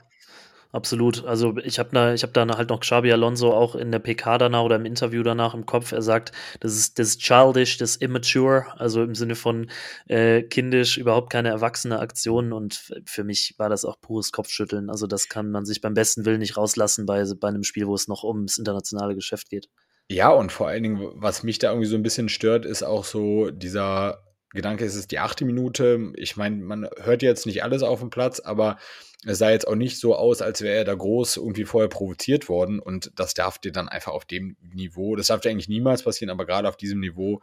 Absolut. 0.76 1.24
Also 1.24 1.56
ich 1.64 1.80
habe 1.80 1.92
da, 1.94 2.14
ich 2.14 2.24
habe 2.24 2.34
da 2.34 2.46
halt 2.58 2.68
noch 2.68 2.82
Xabi 2.82 3.10
Alonso 3.10 3.54
auch 3.54 3.76
in 3.76 3.94
der 3.94 4.00
PK 4.00 4.38
danach 4.38 4.64
oder 4.64 4.76
im 4.76 4.84
Interview 4.84 5.24
danach 5.24 5.54
im 5.54 5.66
Kopf. 5.66 5.94
Er 5.94 6.02
sagt, 6.02 6.34
das 6.60 6.76
ist 6.76 7.00
das 7.00 7.08
ist 7.08 7.22
childish, 7.22 7.78
das 7.78 7.92
ist 7.92 8.02
immature, 8.02 8.66
also 8.78 9.02
im 9.02 9.16
Sinne 9.16 9.36
von 9.36 9.70
äh, 10.08 10.44
kindisch, 10.44 10.98
überhaupt 10.98 11.30
keine 11.30 11.48
erwachsene 11.48 12.00
Aktion. 12.00 12.52
Und 12.52 12.92
für 13.06 13.24
mich 13.24 13.56
war 13.58 13.70
das 13.70 13.86
auch 13.86 14.02
pures 14.02 14.34
Kopfschütteln. 14.34 14.90
Also 14.90 15.08
das 15.08 15.30
kann 15.30 15.50
man 15.50 15.66
sich 15.66 15.80
beim 15.80 15.94
besten 15.94 16.26
Willen 16.26 16.40
nicht 16.40 16.58
rauslassen 16.58 17.06
bei, 17.06 17.24
bei 17.40 17.48
einem 17.48 17.64
Spiel, 17.64 17.88
wo 17.88 17.96
es 17.96 18.10
noch 18.10 18.26
ums 18.26 18.58
internationale 18.58 19.16
Geschäft 19.16 19.50
geht. 19.50 19.70
Ja, 20.10 20.30
und 20.30 20.52
vor 20.52 20.68
allen 20.68 20.84
Dingen, 20.84 21.10
was 21.14 21.44
mich 21.44 21.58
da 21.58 21.70
irgendwie 21.70 21.88
so 21.88 21.96
ein 21.96 22.04
bisschen 22.04 22.28
stört, 22.28 22.66
ist 22.66 22.84
auch 22.84 23.06
so 23.06 23.50
dieser 23.50 24.26
Gedanke, 24.50 24.84
es 24.84 24.96
ist 24.96 25.12
die 25.12 25.20
achte 25.20 25.46
Minute. 25.46 26.12
Ich 26.16 26.36
meine, 26.36 26.58
man 26.58 26.90
hört 27.02 27.22
jetzt 27.22 27.46
nicht 27.46 27.64
alles 27.64 27.82
auf 27.82 28.02
dem 28.02 28.10
Platz, 28.10 28.42
aber 28.42 28.78
es 29.26 29.40
sah 29.40 29.50
jetzt 29.50 29.68
auch 29.68 29.76
nicht 29.76 30.00
so 30.00 30.16
aus, 30.16 30.42
als 30.42 30.62
wäre 30.62 30.78
er 30.78 30.86
da 30.86 30.94
groß 30.94 31.38
irgendwie 31.38 31.66
vorher 31.66 31.90
provoziert 31.90 32.48
worden. 32.48 32.80
Und 32.80 33.12
das 33.16 33.34
darf 33.34 33.58
dir 33.58 33.72
dann 33.72 33.90
einfach 33.90 34.12
auf 34.12 34.26
dem 34.26 34.56
Niveau, 34.62 35.16
das 35.16 35.28
darf 35.28 35.42
dir 35.42 35.50
eigentlich 35.50 35.70
niemals 35.70 36.04
passieren, 36.04 36.30
aber 36.30 36.46
gerade 36.46 36.70
auf 36.70 36.78
diesem 36.78 37.00
Niveau 37.00 37.42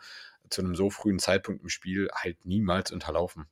zu 0.49 0.63
einem 0.63 0.75
so 0.75 0.91
frühen 0.91 1.19
Zeitpunkt 1.19 1.63
im 1.63 1.69
Spiel 1.69 2.09
halt 2.15 2.45
niemals 2.45 2.93
unterlaufen. 2.93 3.47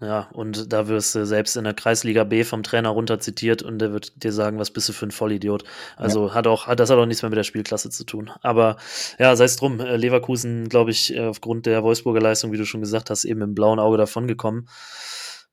Ja, 0.00 0.28
und 0.32 0.72
da 0.72 0.88
wirst 0.88 1.14
du 1.14 1.24
selbst 1.24 1.56
in 1.56 1.64
der 1.64 1.72
Kreisliga 1.72 2.24
B 2.24 2.42
vom 2.42 2.62
Trainer 2.62 2.90
runter 2.90 3.20
zitiert 3.20 3.62
und 3.62 3.78
der 3.78 3.92
wird 3.92 4.22
dir 4.22 4.32
sagen, 4.32 4.58
was 4.58 4.72
bist 4.72 4.88
du 4.88 4.92
für 4.92 5.06
ein 5.06 5.12
Vollidiot. 5.12 5.64
Also 5.96 6.28
ja. 6.28 6.34
hat 6.34 6.46
auch, 6.46 6.66
hat, 6.66 6.80
das 6.80 6.90
hat 6.90 6.98
auch 6.98 7.06
nichts 7.06 7.22
mehr 7.22 7.30
mit 7.30 7.38
der 7.38 7.44
Spielklasse 7.44 7.90
zu 7.90 8.04
tun. 8.04 8.30
Aber 8.42 8.76
ja, 9.18 9.34
sei 9.36 9.44
es 9.44 9.56
drum, 9.56 9.80
äh, 9.80 9.96
Leverkusen, 9.96 10.68
glaube 10.68 10.90
ich, 10.90 11.14
äh, 11.14 11.20
aufgrund 11.20 11.66
der 11.66 11.84
Wolfsburger 11.84 12.20
Leistung, 12.20 12.52
wie 12.52 12.58
du 12.58 12.66
schon 12.66 12.80
gesagt 12.80 13.08
hast, 13.08 13.24
eben 13.24 13.40
im 13.40 13.54
blauen 13.54 13.78
Auge 13.78 13.96
davongekommen. 13.96 14.68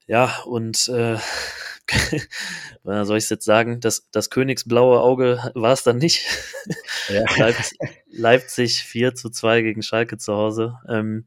Ja, 0.08 0.42
und 0.46 0.90
äh, 0.90 1.18
soll 2.84 3.18
ich 3.18 3.26
es 3.26 3.30
jetzt 3.30 3.46
sagen, 3.46 3.80
das, 3.80 4.08
das 4.12 4.30
Königsblaue 4.30 5.00
Auge 5.02 5.52
war 5.56 5.74
es 5.74 5.84
dann 5.84 5.98
nicht. 5.98 6.26
Ja. 7.10 7.26
Leipzig, 7.38 7.78
Leipzig 8.10 8.84
4 8.84 9.16
zu 9.16 9.30
2 9.30 9.62
gegen 9.62 9.82
Schalke 9.82 10.18
zu 10.18 10.34
Hause. 10.34 10.80
Ähm, 10.88 11.26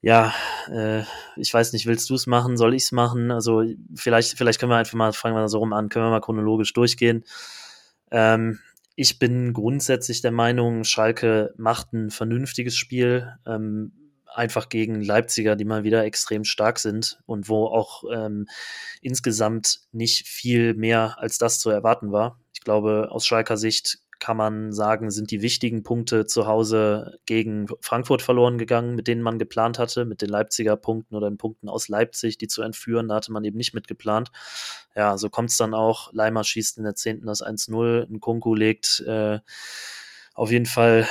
ja, 0.00 0.34
äh, 0.70 1.02
ich 1.36 1.52
weiß 1.52 1.72
nicht, 1.72 1.86
willst 1.86 2.10
du 2.10 2.14
es 2.14 2.26
machen, 2.26 2.56
soll 2.56 2.74
ich 2.74 2.82
es 2.84 2.92
machen? 2.92 3.30
Also 3.30 3.64
vielleicht, 3.94 4.36
vielleicht 4.36 4.60
können 4.60 4.70
wir 4.70 4.76
einfach 4.76 4.94
mal, 4.94 5.12
fangen 5.12 5.34
wir 5.34 5.48
so 5.48 5.58
rum 5.58 5.72
an, 5.72 5.88
können 5.88 6.04
wir 6.04 6.10
mal 6.10 6.20
chronologisch 6.20 6.74
durchgehen. 6.74 7.24
Ähm, 8.10 8.60
ich 8.96 9.18
bin 9.18 9.52
grundsätzlich 9.52 10.20
der 10.20 10.30
Meinung, 10.30 10.84
Schalke 10.84 11.54
macht 11.56 11.92
ein 11.94 12.10
vernünftiges 12.10 12.76
Spiel. 12.76 13.32
Ähm, 13.46 13.92
einfach 14.34 14.68
gegen 14.68 15.02
Leipziger, 15.02 15.56
die 15.56 15.64
mal 15.64 15.84
wieder 15.84 16.04
extrem 16.04 16.44
stark 16.44 16.78
sind 16.78 17.18
und 17.26 17.48
wo 17.48 17.66
auch 17.66 18.04
ähm, 18.12 18.46
insgesamt 19.00 19.80
nicht 19.92 20.26
viel 20.26 20.74
mehr 20.74 21.16
als 21.18 21.38
das 21.38 21.58
zu 21.58 21.70
erwarten 21.70 22.12
war. 22.12 22.38
Ich 22.52 22.60
glaube, 22.60 23.08
aus 23.10 23.26
Schalker 23.26 23.56
Sicht 23.56 23.98
kann 24.24 24.36
man 24.38 24.72
sagen, 24.72 25.10
sind 25.10 25.30
die 25.30 25.42
wichtigen 25.42 25.82
Punkte 25.82 26.24
zu 26.24 26.46
Hause 26.46 27.18
gegen 27.26 27.66
Frankfurt 27.80 28.22
verloren 28.22 28.56
gegangen, 28.56 28.94
mit 28.94 29.06
denen 29.06 29.20
man 29.20 29.38
geplant 29.38 29.78
hatte, 29.78 30.06
mit 30.06 30.22
den 30.22 30.30
Leipziger 30.30 30.76
Punkten 30.76 31.14
oder 31.14 31.28
den 31.28 31.36
Punkten 31.36 31.68
aus 31.68 31.88
Leipzig, 31.88 32.38
die 32.38 32.48
zu 32.48 32.62
entführen, 32.62 33.08
da 33.08 33.16
hatte 33.16 33.32
man 33.32 33.44
eben 33.44 33.58
nicht 33.58 33.74
mitgeplant. 33.74 34.30
Ja, 34.94 35.18
so 35.18 35.28
kommt 35.28 35.50
es 35.50 35.58
dann 35.58 35.74
auch. 35.74 36.10
Leimer 36.14 36.42
schießt 36.42 36.78
in 36.78 36.84
der 36.84 36.94
10. 36.94 37.26
das 37.26 37.44
1-0, 37.44 38.10
ein 38.10 38.20
Kunku 38.20 38.54
legt 38.54 39.00
äh, 39.06 39.40
auf 40.32 40.50
jeden 40.50 40.66
Fall 40.66 41.06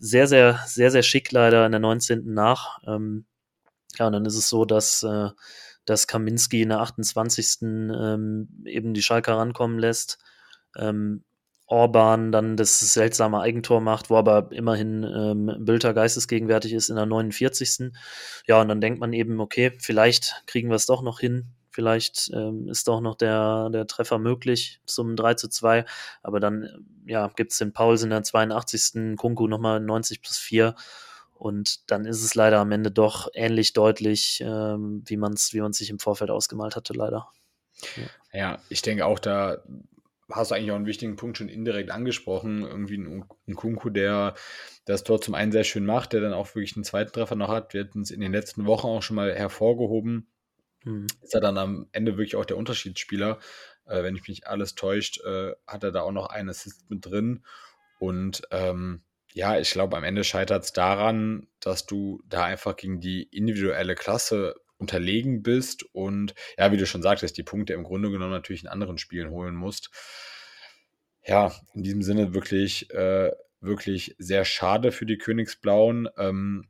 sehr, 0.00 0.26
sehr, 0.26 0.60
sehr, 0.66 0.90
sehr 0.90 1.02
schick 1.02 1.32
leider 1.32 1.66
in 1.66 1.72
der 1.72 1.80
19. 1.80 2.32
nach. 2.34 2.78
Ähm, 2.86 3.26
ja, 3.98 4.06
und 4.06 4.12
dann 4.12 4.26
ist 4.26 4.36
es 4.36 4.48
so, 4.48 4.64
dass, 4.64 5.02
äh, 5.02 5.30
dass 5.84 6.06
Kaminski 6.06 6.62
in 6.62 6.70
der 6.70 6.80
28. 6.80 7.58
Ähm, 7.62 8.48
eben 8.64 8.94
die 8.94 9.02
Schalker 9.02 9.36
rankommen 9.36 9.78
lässt. 9.78 10.18
Ähm, 10.76 11.24
Orban 11.66 12.30
dann 12.30 12.56
das 12.56 12.78
seltsame 12.80 13.40
Eigentor 13.40 13.80
macht, 13.80 14.10
wo 14.10 14.16
aber 14.16 14.52
immerhin 14.52 15.02
ähm, 15.02 15.64
Bülter 15.64 15.94
geistesgegenwärtig 15.94 16.74
ist 16.74 16.90
in 16.90 16.96
der 16.96 17.06
49. 17.06 17.92
Ja, 18.46 18.60
und 18.60 18.68
dann 18.68 18.80
denkt 18.80 19.00
man 19.00 19.12
eben, 19.12 19.40
okay, 19.40 19.72
vielleicht 19.78 20.42
kriegen 20.46 20.68
wir 20.68 20.76
es 20.76 20.86
doch 20.86 21.02
noch 21.02 21.20
hin. 21.20 21.46
Vielleicht 21.74 22.30
ähm, 22.32 22.68
ist 22.68 22.86
doch 22.86 23.00
noch 23.00 23.16
der, 23.16 23.68
der 23.70 23.88
Treffer 23.88 24.20
möglich 24.20 24.80
zum 24.86 25.16
3 25.16 25.34
zu 25.34 25.48
2. 25.48 25.84
Aber 26.22 26.38
dann 26.38 26.86
ja, 27.04 27.26
gibt 27.34 27.50
es 27.50 27.58
den 27.58 27.72
Pauls 27.72 28.04
in 28.04 28.10
der 28.10 28.22
82. 28.22 29.16
Kunku 29.16 29.48
nochmal 29.48 29.80
90 29.80 30.22
plus 30.22 30.38
4. 30.38 30.76
Und 31.32 31.90
dann 31.90 32.04
ist 32.04 32.22
es 32.22 32.36
leider 32.36 32.60
am 32.60 32.70
Ende 32.70 32.92
doch 32.92 33.28
ähnlich 33.34 33.72
deutlich, 33.72 34.40
ähm, 34.40 35.02
wie 35.04 35.16
man 35.16 35.32
es 35.32 35.52
wie 35.52 35.72
sich 35.72 35.90
im 35.90 35.98
Vorfeld 35.98 36.30
ausgemalt 36.30 36.76
hatte, 36.76 36.92
leider. 36.92 37.28
Ja. 37.96 38.38
ja, 38.38 38.58
ich 38.68 38.82
denke 38.82 39.04
auch, 39.04 39.18
da 39.18 39.58
hast 40.30 40.52
du 40.52 40.54
eigentlich 40.54 40.70
auch 40.70 40.76
einen 40.76 40.86
wichtigen 40.86 41.16
Punkt 41.16 41.38
schon 41.38 41.48
indirekt 41.48 41.90
angesprochen. 41.90 42.62
Irgendwie 42.62 42.98
ein, 42.98 43.24
ein 43.48 43.54
Kunku, 43.56 43.90
der 43.90 44.34
das 44.84 45.02
dort 45.02 45.24
zum 45.24 45.34
einen 45.34 45.50
sehr 45.50 45.64
schön 45.64 45.84
macht, 45.84 46.12
der 46.12 46.20
dann 46.20 46.32
auch 46.32 46.54
wirklich 46.54 46.76
einen 46.76 46.84
zweiten 46.84 47.12
Treffer 47.12 47.34
noch 47.34 47.48
hat. 47.48 47.74
Wir 47.74 47.82
hatten 47.82 48.02
es 48.02 48.12
in 48.12 48.20
den 48.20 48.32
letzten 48.32 48.64
Wochen 48.64 48.86
auch 48.86 49.02
schon 49.02 49.16
mal 49.16 49.34
hervorgehoben. 49.34 50.28
Mhm. 50.84 51.06
Ist 51.22 51.34
er 51.34 51.40
dann 51.40 51.58
am 51.58 51.88
Ende 51.92 52.12
wirklich 52.12 52.36
auch 52.36 52.44
der 52.44 52.56
Unterschiedsspieler. 52.56 53.38
Äh, 53.86 54.02
wenn 54.02 54.16
ich 54.16 54.26
mich 54.28 54.46
alles 54.46 54.74
täuscht, 54.74 55.20
äh, 55.24 55.52
hat 55.66 55.84
er 55.84 55.92
da 55.92 56.02
auch 56.02 56.12
noch 56.12 56.28
einen 56.28 56.48
Assist 56.50 56.88
mit 56.90 57.04
drin. 57.04 57.44
Und 57.98 58.42
ähm, 58.50 59.02
ja, 59.32 59.58
ich 59.58 59.70
glaube, 59.72 59.96
am 59.96 60.04
Ende 60.04 60.24
scheitert 60.24 60.64
es 60.64 60.72
daran, 60.72 61.48
dass 61.60 61.86
du 61.86 62.22
da 62.26 62.44
einfach 62.44 62.76
gegen 62.76 63.00
die 63.00 63.24
individuelle 63.24 63.94
Klasse 63.94 64.54
unterlegen 64.76 65.42
bist 65.42 65.84
und 65.92 66.34
ja, 66.58 66.70
wie 66.70 66.76
du 66.76 66.86
schon 66.86 67.02
sagtest, 67.02 67.36
die 67.36 67.42
Punkte 67.42 67.72
im 67.72 67.84
Grunde 67.84 68.10
genommen 68.10 68.32
natürlich 68.32 68.62
in 68.62 68.68
anderen 68.68 68.98
Spielen 68.98 69.30
holen 69.30 69.54
musst. 69.54 69.90
Ja, 71.26 71.52
in 71.74 71.82
diesem 71.82 72.02
Sinne 72.02 72.34
wirklich, 72.34 72.90
äh, 72.90 73.32
wirklich 73.60 74.14
sehr 74.18 74.44
schade 74.44 74.92
für 74.92 75.06
die 75.06 75.16
Königsblauen. 75.16 76.08
Ähm, 76.18 76.68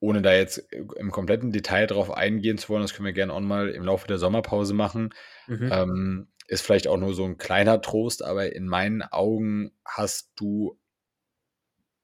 ohne 0.00 0.22
da 0.22 0.32
jetzt 0.32 0.58
im 0.96 1.10
kompletten 1.10 1.52
Detail 1.52 1.86
drauf 1.86 2.10
eingehen 2.10 2.58
zu 2.58 2.70
wollen, 2.70 2.82
das 2.82 2.94
können 2.94 3.06
wir 3.06 3.12
gerne 3.12 3.32
auch 3.32 3.40
mal 3.40 3.68
im 3.68 3.84
Laufe 3.84 4.08
der 4.08 4.18
Sommerpause 4.18 4.74
machen. 4.74 5.14
Mhm. 5.46 5.70
Ähm, 5.72 6.28
ist 6.48 6.62
vielleicht 6.62 6.88
auch 6.88 6.96
nur 6.96 7.14
so 7.14 7.24
ein 7.24 7.38
kleiner 7.38 7.80
Trost, 7.80 8.24
aber 8.24 8.52
in 8.54 8.66
meinen 8.66 9.02
Augen 9.02 9.70
hast 9.84 10.32
du 10.36 10.80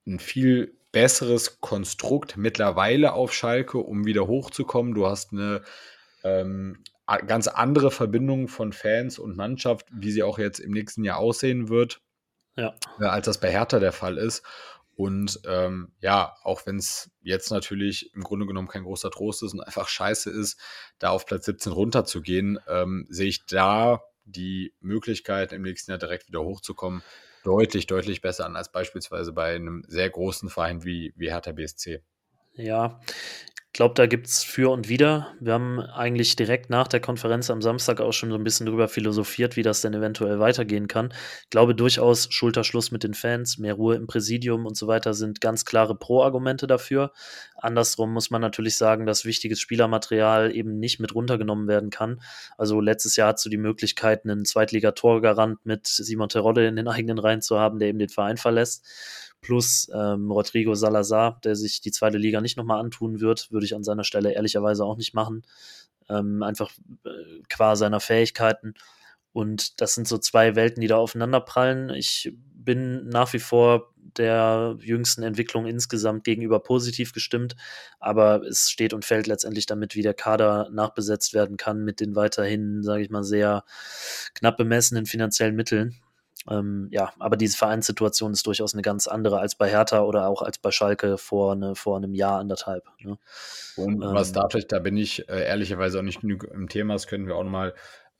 ein 0.06 0.20
viel 0.20 0.78
besseres 0.92 1.60
Konstrukt 1.60 2.36
mittlerweile 2.36 3.12
auf 3.12 3.32
Schalke, 3.32 3.78
um 3.78 4.06
wieder 4.06 4.28
hochzukommen. 4.28 4.94
Du 4.94 5.06
hast 5.06 5.32
eine 5.32 5.62
ähm, 6.22 6.84
ganz 7.26 7.48
andere 7.48 7.90
Verbindung 7.90 8.48
von 8.48 8.72
Fans 8.72 9.18
und 9.18 9.36
Mannschaft, 9.36 9.86
wie 9.92 10.10
sie 10.10 10.22
auch 10.22 10.38
jetzt 10.38 10.58
im 10.58 10.70
nächsten 10.70 11.02
Jahr 11.04 11.18
aussehen 11.18 11.68
wird, 11.68 12.00
ja. 12.56 12.74
äh, 13.00 13.04
als 13.04 13.26
das 13.26 13.40
bei 13.40 13.50
Hertha 13.50 13.78
der 13.78 13.92
Fall 13.92 14.16
ist. 14.16 14.42
Und 14.96 15.40
ähm, 15.46 15.92
ja, 16.00 16.34
auch 16.42 16.64
wenn 16.64 16.78
es 16.78 17.10
jetzt 17.20 17.50
natürlich 17.50 18.14
im 18.14 18.22
Grunde 18.22 18.46
genommen 18.46 18.66
kein 18.66 18.84
großer 18.84 19.10
Trost 19.10 19.42
ist 19.42 19.52
und 19.52 19.60
einfach 19.60 19.88
scheiße 19.88 20.30
ist, 20.30 20.58
da 20.98 21.10
auf 21.10 21.26
Platz 21.26 21.44
17 21.44 21.70
runterzugehen, 21.70 22.58
ähm, 22.66 23.06
sehe 23.10 23.28
ich 23.28 23.44
da 23.44 24.02
die 24.24 24.74
Möglichkeit, 24.80 25.52
im 25.52 25.62
nächsten 25.62 25.90
Jahr 25.90 25.98
direkt 25.98 26.28
wieder 26.28 26.40
hochzukommen, 26.40 27.02
deutlich, 27.44 27.86
deutlich 27.86 28.22
besser 28.22 28.46
an 28.46 28.56
als 28.56 28.72
beispielsweise 28.72 29.32
bei 29.32 29.54
einem 29.54 29.84
sehr 29.86 30.08
großen 30.08 30.48
Verein 30.48 30.82
wie, 30.82 31.12
wie 31.14 31.30
Hertha 31.30 31.52
BSC. 31.52 32.02
Ja, 32.54 32.98
glaube, 33.76 33.94
da 33.94 34.06
gibt 34.06 34.26
es 34.26 34.42
für 34.42 34.70
und 34.70 34.88
wider. 34.88 35.34
Wir 35.38 35.52
haben 35.52 35.80
eigentlich 35.80 36.34
direkt 36.34 36.70
nach 36.70 36.88
der 36.88 37.00
Konferenz 37.00 37.50
am 37.50 37.60
Samstag 37.60 38.00
auch 38.00 38.12
schon 38.12 38.30
so 38.30 38.36
ein 38.36 38.42
bisschen 38.42 38.64
drüber 38.64 38.88
philosophiert, 38.88 39.56
wie 39.56 39.62
das 39.62 39.82
denn 39.82 39.92
eventuell 39.92 40.40
weitergehen 40.40 40.88
kann. 40.88 41.12
Ich 41.42 41.50
glaube 41.50 41.74
durchaus, 41.74 42.28
Schulterschluss 42.30 42.90
mit 42.90 43.04
den 43.04 43.12
Fans, 43.12 43.58
mehr 43.58 43.74
Ruhe 43.74 43.96
im 43.96 44.06
Präsidium 44.06 44.64
und 44.64 44.78
so 44.78 44.86
weiter 44.86 45.12
sind 45.12 45.42
ganz 45.42 45.66
klare 45.66 45.94
Pro-Argumente 45.94 46.66
dafür. 46.66 47.12
Andersrum 47.56 48.14
muss 48.14 48.30
man 48.30 48.40
natürlich 48.40 48.76
sagen, 48.76 49.04
dass 49.04 49.26
wichtiges 49.26 49.60
Spielermaterial 49.60 50.56
eben 50.56 50.78
nicht 50.78 50.98
mit 50.98 51.14
runtergenommen 51.14 51.68
werden 51.68 51.90
kann. 51.90 52.22
Also 52.56 52.80
letztes 52.80 53.16
Jahr 53.16 53.34
hast 53.34 53.44
du 53.44 53.50
die 53.50 53.58
Möglichkeit, 53.58 54.24
einen 54.24 54.46
Zweitligatorgarant 54.46 55.66
mit 55.66 55.86
Simon 55.86 56.30
Terodde 56.30 56.66
in 56.66 56.76
den 56.76 56.88
eigenen 56.88 57.18
Reihen 57.18 57.42
zu 57.42 57.58
haben, 57.58 57.78
der 57.78 57.88
eben 57.88 57.98
den 57.98 58.08
Verein 58.08 58.38
verlässt 58.38 58.86
plus 59.46 59.88
ähm, 59.94 60.32
Rodrigo 60.32 60.74
Salazar, 60.74 61.38
der 61.44 61.54
sich 61.54 61.80
die 61.80 61.92
zweite 61.92 62.18
Liga 62.18 62.40
nicht 62.40 62.56
nochmal 62.56 62.80
antun 62.80 63.20
wird, 63.20 63.52
würde 63.52 63.64
ich 63.64 63.76
an 63.76 63.84
seiner 63.84 64.02
Stelle 64.02 64.32
ehrlicherweise 64.32 64.84
auch 64.84 64.96
nicht 64.96 65.14
machen. 65.14 65.44
Ähm, 66.08 66.42
einfach 66.42 66.72
äh, 67.04 67.42
qua 67.48 67.76
seiner 67.76 68.00
Fähigkeiten. 68.00 68.74
Und 69.32 69.80
das 69.80 69.94
sind 69.94 70.08
so 70.08 70.18
zwei 70.18 70.56
Welten, 70.56 70.80
die 70.80 70.88
da 70.88 70.96
aufeinanderprallen. 70.96 71.90
Ich 71.90 72.32
bin 72.34 73.06
nach 73.08 73.32
wie 73.34 73.38
vor 73.38 73.92
der 74.16 74.76
jüngsten 74.80 75.22
Entwicklung 75.22 75.66
insgesamt 75.66 76.24
gegenüber 76.24 76.58
positiv 76.58 77.12
gestimmt, 77.12 77.54
aber 78.00 78.42
es 78.42 78.68
steht 78.68 78.94
und 78.94 79.04
fällt 79.04 79.28
letztendlich 79.28 79.66
damit, 79.66 79.94
wie 79.94 80.02
der 80.02 80.14
Kader 80.14 80.68
nachbesetzt 80.72 81.34
werden 81.34 81.56
kann 81.56 81.84
mit 81.84 82.00
den 82.00 82.16
weiterhin, 82.16 82.82
sage 82.82 83.02
ich 83.02 83.10
mal, 83.10 83.22
sehr 83.22 83.62
knapp 84.34 84.56
bemessenen 84.56 85.06
finanziellen 85.06 85.54
Mitteln. 85.54 85.94
Ähm, 86.48 86.88
ja, 86.90 87.12
aber 87.18 87.36
diese 87.36 87.56
Vereinssituation 87.56 88.32
ist 88.32 88.46
durchaus 88.46 88.74
eine 88.74 88.82
ganz 88.82 89.06
andere 89.06 89.38
als 89.38 89.54
bei 89.54 89.68
Hertha 89.68 90.02
oder 90.02 90.28
auch 90.28 90.42
als 90.42 90.58
bei 90.58 90.70
Schalke 90.70 91.18
vor, 91.18 91.52
eine, 91.52 91.74
vor 91.74 91.96
einem 91.96 92.14
Jahr, 92.14 92.38
anderthalb. 92.38 92.84
Ne? 93.00 93.18
Und 93.76 94.02
ähm, 94.02 94.14
was 94.14 94.32
da 94.32 94.48
vielleicht, 94.48 94.72
da 94.72 94.78
bin 94.78 94.96
ich 94.96 95.28
äh, 95.28 95.44
ehrlicherweise 95.46 95.98
auch 95.98 96.02
nicht 96.02 96.20
genug 96.20 96.44
im 96.44 96.68
Thema, 96.68 96.94
das 96.94 97.06
können 97.06 97.26
wir 97.26 97.36
auch 97.36 97.44
nochmal 97.44 97.74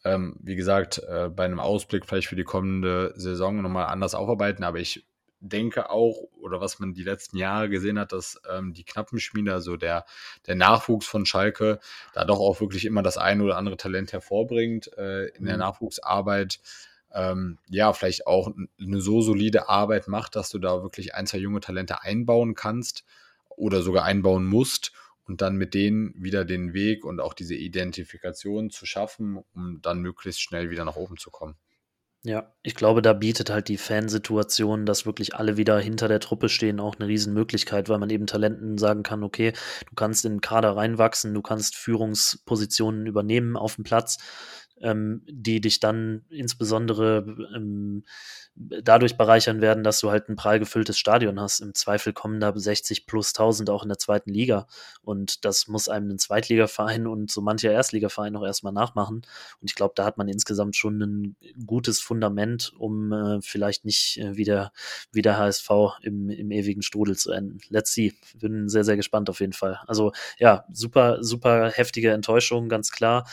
ähm, 0.04 0.37
wie 0.40 0.54
gesagt, 0.54 0.99
äh, 0.99 1.28
bei 1.28 1.45
einem 1.45 1.59
Ausblick 1.59 2.06
vielleicht 2.06 2.28
für 2.28 2.37
die 2.37 2.45
kommende 2.45 3.12
Saison 3.16 3.61
nochmal 3.61 3.87
anders 3.87 4.14
aufarbeiten. 4.14 4.62
Aber 4.62 4.78
ich 4.78 5.04
denke 5.40 5.90
auch, 5.90 6.16
oder 6.40 6.61
was 6.61 6.78
man 6.78 6.95
die 6.95 7.02
letzten 7.02 7.37
Jahre 7.37 7.68
gesehen 7.68 7.99
hat, 7.99 8.12
dass 8.12 8.40
ähm, 8.50 8.73
die 8.73 8.85
Knappenschmiede, 8.85 9.52
also 9.52 9.76
der, 9.76 10.04
der 10.47 10.54
Nachwuchs 10.54 11.06
von 11.06 11.26
Schalke, 11.26 11.80
da 12.14 12.25
doch 12.25 12.38
auch 12.38 12.61
wirklich 12.61 12.85
immer 12.85 13.02
das 13.02 13.18
ein 13.18 13.40
oder 13.40 13.56
andere 13.56 13.76
Talent 13.76 14.12
hervorbringt 14.12 14.97
äh, 14.97 15.26
in 15.28 15.42
mhm. 15.42 15.47
der 15.47 15.56
Nachwuchsarbeit. 15.59 16.61
Ähm, 17.16 17.58
ja, 17.70 17.94
vielleicht 17.94 18.26
auch 18.26 18.52
eine 18.78 19.00
so 19.00 19.23
solide 19.23 19.70
Arbeit 19.70 20.06
macht, 20.06 20.37
dass 20.37 20.50
du 20.50 20.58
da 20.58 20.82
wirklich 20.82 21.14
ein, 21.14 21.26
zwei 21.26 21.38
junge 21.38 21.61
Talente 21.61 22.02
einbauen 22.02 22.54
kannst 22.54 23.04
oder 23.49 23.80
sogar 23.80 24.04
einbauen 24.04 24.44
musst 24.44 24.92
und 25.25 25.40
dann 25.40 25.56
mit 25.56 25.73
denen 25.73 26.12
wieder 26.23 26.44
den 26.44 26.75
Weg 26.75 27.06
und 27.06 27.20
auch 27.20 27.32
diese 27.32 27.54
Identifikation 27.54 28.68
zu 28.68 28.85
schaffen, 28.85 29.38
um 29.54 29.80
dann 29.80 30.00
möglichst 30.00 30.42
schnell 30.42 30.68
wieder 30.68 30.85
nach 30.85 30.96
oben 30.96 31.16
zu 31.16 31.30
kommen. 31.30 31.56
Ja, 32.23 32.52
ich 32.62 32.75
glaube, 32.75 33.02
da 33.02 33.12
bietet 33.12 33.50
halt 33.50 33.68
die 33.68 33.76
Fansituation, 33.76 34.85
dass 34.85 35.06
wirklich 35.06 35.37
alle 35.37 35.56
wieder 35.56 35.78
hinter 35.78 36.08
der 36.08 36.18
Truppe 36.18 36.49
stehen, 36.49 36.80
auch 36.80 36.96
eine 36.96 37.06
Riesenmöglichkeit, 37.06 37.88
weil 37.88 37.99
man 37.99 38.11
eben 38.11 38.26
Talenten 38.26 38.78
sagen 38.78 39.04
kann, 39.04 39.23
okay, 39.23 39.52
du 39.88 39.94
kannst 39.94 40.25
in 40.25 40.32
den 40.32 40.40
Kader 40.40 40.76
reinwachsen, 40.76 41.32
du 41.35 41.40
kannst 41.40 41.76
Führungspositionen 41.76 43.06
übernehmen 43.06 43.56
auf 43.56 43.76
dem 43.76 43.85
Platz 43.85 44.18
ähm, 44.80 45.23
die 45.26 45.61
dich 45.61 45.80
dann 45.80 46.25
insbesondere 46.28 47.25
ähm, 47.54 48.04
dadurch 48.56 49.16
bereichern 49.18 49.61
werden, 49.61 49.85
dass 49.85 50.00
du 50.00 50.11
halt 50.11 50.28
ein 50.28 50.37
prall 50.37 50.59
gefülltes 50.59 50.99
Stadion 50.99 51.38
hast. 51.38 51.61
Im 51.61 51.75
Zweifel 51.75 52.12
kommen 52.14 52.40
da 52.40 52.52
60 52.54 53.06
plus 53.06 53.35
1000 53.35 53.68
auch 53.68 53.83
in 53.83 53.88
der 53.88 53.99
zweiten 53.99 54.30
Liga. 54.30 54.66
Und 55.02 55.45
das 55.45 55.68
muss 55.68 55.88
einem 55.88 56.11
ein 56.11 56.18
Zweitligaverein 56.18 57.06
und 57.06 57.30
so 57.30 57.42
mancher 57.42 57.71
Erstligaverein 57.71 58.35
auch 58.37 58.45
erstmal 58.45 58.73
nachmachen. 58.73 59.23
Und 59.61 59.71
ich 59.71 59.75
glaube, 59.75 59.92
da 59.95 60.04
hat 60.04 60.16
man 60.16 60.28
insgesamt 60.28 60.76
schon 60.76 61.00
ein 61.00 61.37
gutes 61.66 62.00
Fundament, 62.00 62.73
um 62.78 63.12
äh, 63.12 63.40
vielleicht 63.42 63.85
nicht 63.85 64.18
äh, 64.18 64.37
wieder 64.37 64.73
wie 65.12 65.23
der 65.23 65.38
HSV 65.38 65.71
im, 66.00 66.30
im 66.30 66.50
ewigen 66.50 66.83
Strudel 66.83 67.16
zu 67.16 67.33
enden. 67.33 67.61
Let's 67.68 67.92
see. 67.92 68.14
Bin 68.38 68.68
sehr, 68.68 68.85
sehr 68.85 68.97
gespannt 68.97 69.28
auf 69.28 69.40
jeden 69.40 69.52
Fall. 69.52 69.80
Also 69.87 70.12
ja, 70.38 70.64
super, 70.73 71.23
super 71.23 71.71
heftige 71.71 72.12
Enttäuschung, 72.12 72.68
ganz 72.68 72.90
klar 72.90 73.26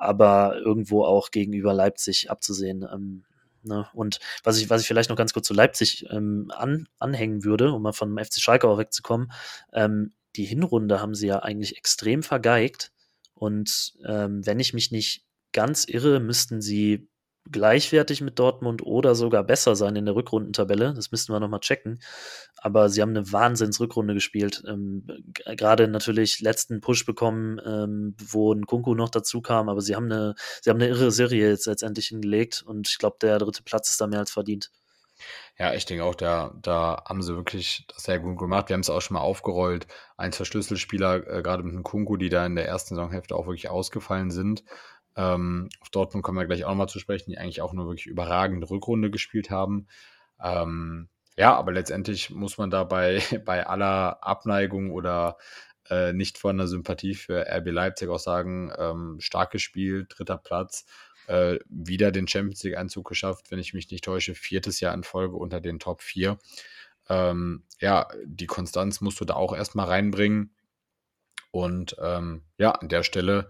aber 0.00 0.56
irgendwo 0.56 1.04
auch 1.04 1.30
gegenüber 1.30 1.74
Leipzig 1.74 2.30
abzusehen. 2.30 2.86
Ähm, 2.90 3.24
ne? 3.62 3.86
Und 3.92 4.18
was 4.42 4.58
ich, 4.58 4.70
was 4.70 4.80
ich 4.80 4.88
vielleicht 4.88 5.10
noch 5.10 5.16
ganz 5.16 5.34
kurz 5.34 5.46
zu 5.46 5.54
Leipzig 5.54 6.06
ähm, 6.10 6.50
an, 6.56 6.88
anhängen 6.98 7.44
würde, 7.44 7.72
um 7.72 7.82
mal 7.82 7.92
vom 7.92 8.16
FC 8.16 8.40
Schalke 8.40 8.66
auch 8.66 8.78
wegzukommen, 8.78 9.30
ähm, 9.72 10.12
die 10.36 10.44
Hinrunde 10.44 11.00
haben 11.00 11.14
sie 11.14 11.26
ja 11.26 11.40
eigentlich 11.40 11.76
extrem 11.76 12.22
vergeigt. 12.22 12.92
Und 13.34 13.94
ähm, 14.06 14.46
wenn 14.46 14.58
ich 14.58 14.72
mich 14.72 14.90
nicht 14.90 15.26
ganz 15.52 15.84
irre, 15.86 16.20
müssten 16.20 16.62
sie 16.62 17.09
gleichwertig 17.50 18.20
mit 18.20 18.38
Dortmund 18.38 18.82
oder 18.84 19.14
sogar 19.14 19.44
besser 19.44 19.76
sein 19.76 19.96
in 19.96 20.04
der 20.04 20.14
Rückrundentabelle. 20.14 20.94
Das 20.94 21.10
müssten 21.10 21.32
wir 21.32 21.40
nochmal 21.40 21.60
checken. 21.60 22.00
Aber 22.56 22.88
sie 22.88 23.02
haben 23.02 23.10
eine 23.10 23.32
Wahnsinnsrückrunde 23.32 24.14
gespielt. 24.14 24.62
Ähm, 24.66 25.06
Gerade 25.56 25.88
natürlich 25.88 26.40
letzten 26.40 26.80
Push 26.80 27.06
bekommen, 27.06 27.60
ähm, 27.64 28.14
wo 28.22 28.52
ein 28.52 28.66
Kunku 28.66 28.94
noch 28.94 29.10
dazu 29.10 29.40
kam. 29.40 29.68
Aber 29.68 29.80
sie 29.80 29.96
haben 29.96 30.06
eine, 30.06 30.34
sie 30.62 30.70
haben 30.70 30.80
eine 30.80 30.88
irre 30.88 31.10
Serie 31.10 31.48
jetzt 31.48 31.66
letztendlich 31.66 32.08
hingelegt. 32.08 32.62
Und 32.66 32.88
ich 32.88 32.98
glaube, 32.98 33.16
der 33.20 33.38
dritte 33.38 33.62
Platz 33.62 33.90
ist 33.90 34.00
da 34.00 34.06
mehr 34.06 34.20
als 34.20 34.30
verdient. 34.30 34.70
Ja, 35.58 35.74
ich 35.74 35.84
denke 35.84 36.04
auch, 36.04 36.14
da, 36.14 36.54
da 36.62 37.02
haben 37.06 37.22
sie 37.22 37.36
wirklich 37.36 37.84
das 37.88 38.04
sehr 38.04 38.18
gut 38.18 38.38
gemacht. 38.38 38.68
Wir 38.68 38.74
haben 38.74 38.80
es 38.80 38.90
auch 38.90 39.02
schon 39.02 39.14
mal 39.14 39.20
aufgerollt. 39.20 39.86
Ein, 40.16 40.32
zwei 40.32 40.44
Schlüsselspieler, 40.44 41.26
äh, 41.28 41.42
gerade 41.42 41.62
mit 41.62 41.74
dem 41.74 41.82
Kunku, 41.82 42.16
die 42.16 42.30
da 42.30 42.46
in 42.46 42.54
der 42.54 42.66
ersten 42.66 42.94
Saisonhälfte 42.94 43.34
auch 43.36 43.46
wirklich 43.46 43.68
ausgefallen 43.68 44.30
sind. 44.30 44.64
Ähm, 45.16 45.68
auf 45.80 45.90
Dortmund 45.90 46.24
kommen 46.24 46.38
wir 46.38 46.46
gleich 46.46 46.64
auch 46.64 46.70
nochmal 46.70 46.88
zu 46.88 46.98
sprechen, 46.98 47.30
die 47.30 47.38
eigentlich 47.38 47.62
auch 47.62 47.72
eine 47.72 47.86
wirklich 47.86 48.06
überragende 48.06 48.68
Rückrunde 48.70 49.10
gespielt 49.10 49.50
haben. 49.50 49.86
Ähm, 50.42 51.08
ja, 51.36 51.54
aber 51.56 51.72
letztendlich 51.72 52.30
muss 52.30 52.58
man 52.58 52.70
da 52.70 52.84
bei, 52.84 53.20
bei 53.44 53.66
aller 53.66 54.22
Abneigung 54.24 54.90
oder 54.90 55.36
äh, 55.88 56.12
nicht 56.12 56.38
von 56.38 56.56
der 56.56 56.68
Sympathie 56.68 57.14
für 57.14 57.46
RB 57.46 57.70
Leipzig 57.70 58.08
auch 58.08 58.18
sagen, 58.18 58.72
ähm, 58.78 59.16
stark 59.20 59.50
gespielt, 59.50 60.14
dritter 60.16 60.38
Platz, 60.38 60.86
äh, 61.26 61.58
wieder 61.68 62.12
den 62.12 62.28
Champions 62.28 62.62
League-Einzug 62.62 63.08
geschafft, 63.08 63.50
wenn 63.50 63.58
ich 63.58 63.74
mich 63.74 63.90
nicht 63.90 64.04
täusche, 64.04 64.34
viertes 64.34 64.80
Jahr 64.80 64.94
in 64.94 65.04
Folge 65.04 65.36
unter 65.36 65.60
den 65.60 65.78
Top 65.78 66.02
4. 66.02 66.38
Ähm, 67.08 67.64
ja, 67.80 68.08
die 68.24 68.46
Konstanz 68.46 69.00
musst 69.00 69.20
du 69.20 69.24
da 69.24 69.34
auch 69.34 69.54
erstmal 69.54 69.86
reinbringen. 69.86 70.54
Und 71.52 71.96
ähm, 72.00 72.44
ja, 72.58 72.72
an 72.72 72.88
der 72.88 73.02
Stelle 73.02 73.48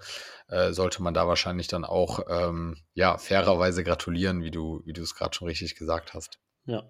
äh, 0.48 0.72
sollte 0.72 1.02
man 1.02 1.14
da 1.14 1.26
wahrscheinlich 1.28 1.68
dann 1.68 1.84
auch 1.84 2.20
ähm, 2.28 2.76
ja, 2.94 3.18
fairerweise 3.18 3.84
gratulieren, 3.84 4.42
wie 4.42 4.50
du, 4.50 4.82
wie 4.84 4.92
du 4.92 5.02
es 5.02 5.14
gerade 5.14 5.34
schon 5.34 5.48
richtig 5.48 5.76
gesagt 5.76 6.14
hast. 6.14 6.38
Ja, 6.64 6.82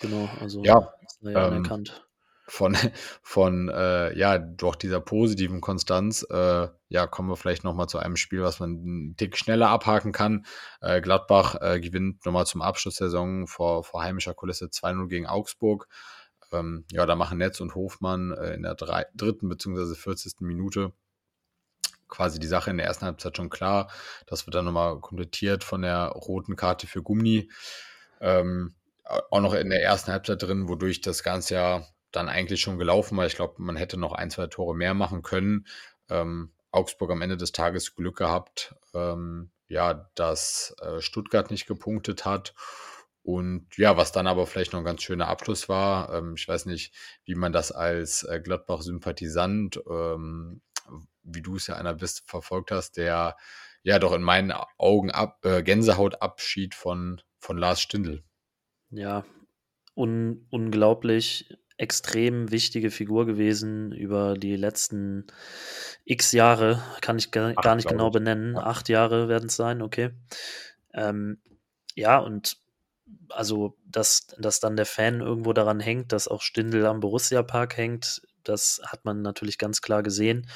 genau. 0.00 0.28
Also 0.40 0.62
ja, 0.62 0.92
ja 1.22 1.30
ähm, 1.30 1.36
anerkannt. 1.36 2.06
Von, 2.46 2.76
von 3.22 3.68
äh, 3.70 4.16
ja, 4.18 4.36
durch 4.38 4.76
dieser 4.76 5.00
positiven 5.00 5.62
Konstanz, 5.62 6.26
äh, 6.28 6.68
ja, 6.88 7.06
kommen 7.06 7.30
wir 7.30 7.36
vielleicht 7.36 7.64
nochmal 7.64 7.88
zu 7.88 7.98
einem 7.98 8.16
Spiel, 8.16 8.42
was 8.42 8.60
man 8.60 8.70
einen 8.70 9.16
Tick 9.16 9.38
schneller 9.38 9.68
abhaken 9.68 10.12
kann. 10.12 10.44
Äh, 10.82 11.00
Gladbach 11.00 11.56
äh, 11.60 11.80
gewinnt 11.80 12.26
nochmal 12.26 12.46
zum 12.46 12.60
Abschluss 12.60 12.96
der 12.96 13.06
Saison 13.06 13.46
vor, 13.46 13.84
vor 13.84 14.02
heimischer 14.02 14.34
Kulisse 14.34 14.66
2-0 14.66 15.08
gegen 15.08 15.26
Augsburg 15.26 15.88
ähm, 16.52 16.84
ja, 16.90 17.06
da 17.06 17.16
machen 17.16 17.38
Netz 17.38 17.60
und 17.60 17.74
Hofmann 17.74 18.32
äh, 18.32 18.54
in 18.54 18.62
der 18.62 18.74
drei, 18.74 19.06
dritten 19.14 19.48
bzw. 19.48 19.94
40. 19.94 20.40
Minute 20.40 20.92
quasi 22.08 22.38
die 22.38 22.46
Sache 22.46 22.70
in 22.70 22.76
der 22.76 22.86
ersten 22.86 23.06
Halbzeit 23.06 23.36
schon 23.36 23.50
klar. 23.50 23.90
Das 24.26 24.46
wird 24.46 24.54
dann 24.54 24.64
nochmal 24.64 24.98
komplettiert 25.00 25.64
von 25.64 25.82
der 25.82 26.06
roten 26.08 26.56
Karte 26.56 26.86
für 26.86 27.02
Gummi. 27.02 27.50
Ähm, 28.20 28.74
auch 29.04 29.40
noch 29.40 29.54
in 29.54 29.70
der 29.70 29.82
ersten 29.82 30.12
Halbzeit 30.12 30.42
drin, 30.42 30.68
wodurch 30.68 31.00
das 31.00 31.22
Ganze 31.22 31.54
ja 31.54 31.86
dann 32.12 32.28
eigentlich 32.28 32.60
schon 32.60 32.78
gelaufen 32.78 33.16
war. 33.16 33.26
Ich 33.26 33.36
glaube, 33.36 33.62
man 33.62 33.76
hätte 33.76 33.96
noch 33.96 34.12
ein, 34.12 34.30
zwei 34.30 34.48
Tore 34.48 34.74
mehr 34.74 34.94
machen 34.94 35.22
können. 35.22 35.66
Ähm, 36.08 36.52
Augsburg 36.72 37.10
am 37.10 37.22
Ende 37.22 37.36
des 37.36 37.52
Tages 37.52 37.94
Glück 37.94 38.16
gehabt, 38.16 38.74
ähm, 38.94 39.50
ja, 39.68 40.08
dass 40.14 40.74
äh, 40.80 41.00
Stuttgart 41.00 41.50
nicht 41.50 41.66
gepunktet 41.66 42.24
hat 42.24 42.54
und 43.34 43.76
ja, 43.76 43.96
was 43.96 44.12
dann 44.12 44.26
aber 44.26 44.46
vielleicht 44.46 44.72
noch 44.72 44.80
ein 44.80 44.84
ganz 44.84 45.02
schöner 45.02 45.28
Abschluss 45.28 45.68
war, 45.68 46.12
ähm, 46.14 46.34
ich 46.36 46.48
weiß 46.48 46.66
nicht, 46.66 46.94
wie 47.24 47.34
man 47.34 47.52
das 47.52 47.72
als 47.72 48.22
äh, 48.24 48.40
Gladbach-Sympathisant, 48.40 49.80
ähm, 49.88 50.60
wie 51.22 51.42
du 51.42 51.56
es 51.56 51.66
ja 51.66 51.76
einer 51.76 51.94
bist, 51.94 52.24
verfolgt 52.26 52.70
hast, 52.70 52.96
der 52.96 53.36
ja 53.82 53.98
doch 53.98 54.12
in 54.12 54.22
meinen 54.22 54.52
Augen 54.78 55.10
ab, 55.10 55.44
äh, 55.44 55.62
Gänsehautabschied 55.62 56.74
von, 56.74 57.20
von 57.38 57.56
Lars 57.56 57.80
Stindl. 57.80 58.22
Ja, 58.90 59.24
un 59.94 60.46
unglaublich 60.50 61.56
extrem 61.76 62.50
wichtige 62.50 62.90
Figur 62.90 63.24
gewesen 63.24 63.92
über 63.92 64.34
die 64.34 64.56
letzten 64.56 65.26
x 66.04 66.32
Jahre, 66.32 66.82
kann 67.00 67.16
ich 67.16 67.30
gar, 67.30 67.54
gar 67.54 67.76
nicht 67.76 67.88
genau 67.88 68.10
benennen. 68.10 68.54
Ja. 68.54 68.64
Acht 68.64 68.88
Jahre 68.88 69.28
werden 69.28 69.46
es 69.46 69.56
sein, 69.56 69.80
okay. 69.80 70.10
Ähm, 70.92 71.40
ja, 71.94 72.18
und 72.18 72.58
also, 73.28 73.76
dass, 73.86 74.28
dass 74.38 74.60
dann 74.60 74.76
der 74.76 74.86
Fan 74.86 75.20
irgendwo 75.20 75.52
daran 75.52 75.80
hängt, 75.80 76.12
dass 76.12 76.28
auch 76.28 76.42
Stindel 76.42 76.86
am 76.86 77.00
Borussia 77.00 77.42
Park 77.42 77.76
hängt, 77.76 78.22
das 78.44 78.80
hat 78.86 79.04
man 79.04 79.22
natürlich 79.22 79.58
ganz 79.58 79.82
klar 79.82 80.02
gesehen. 80.02 80.46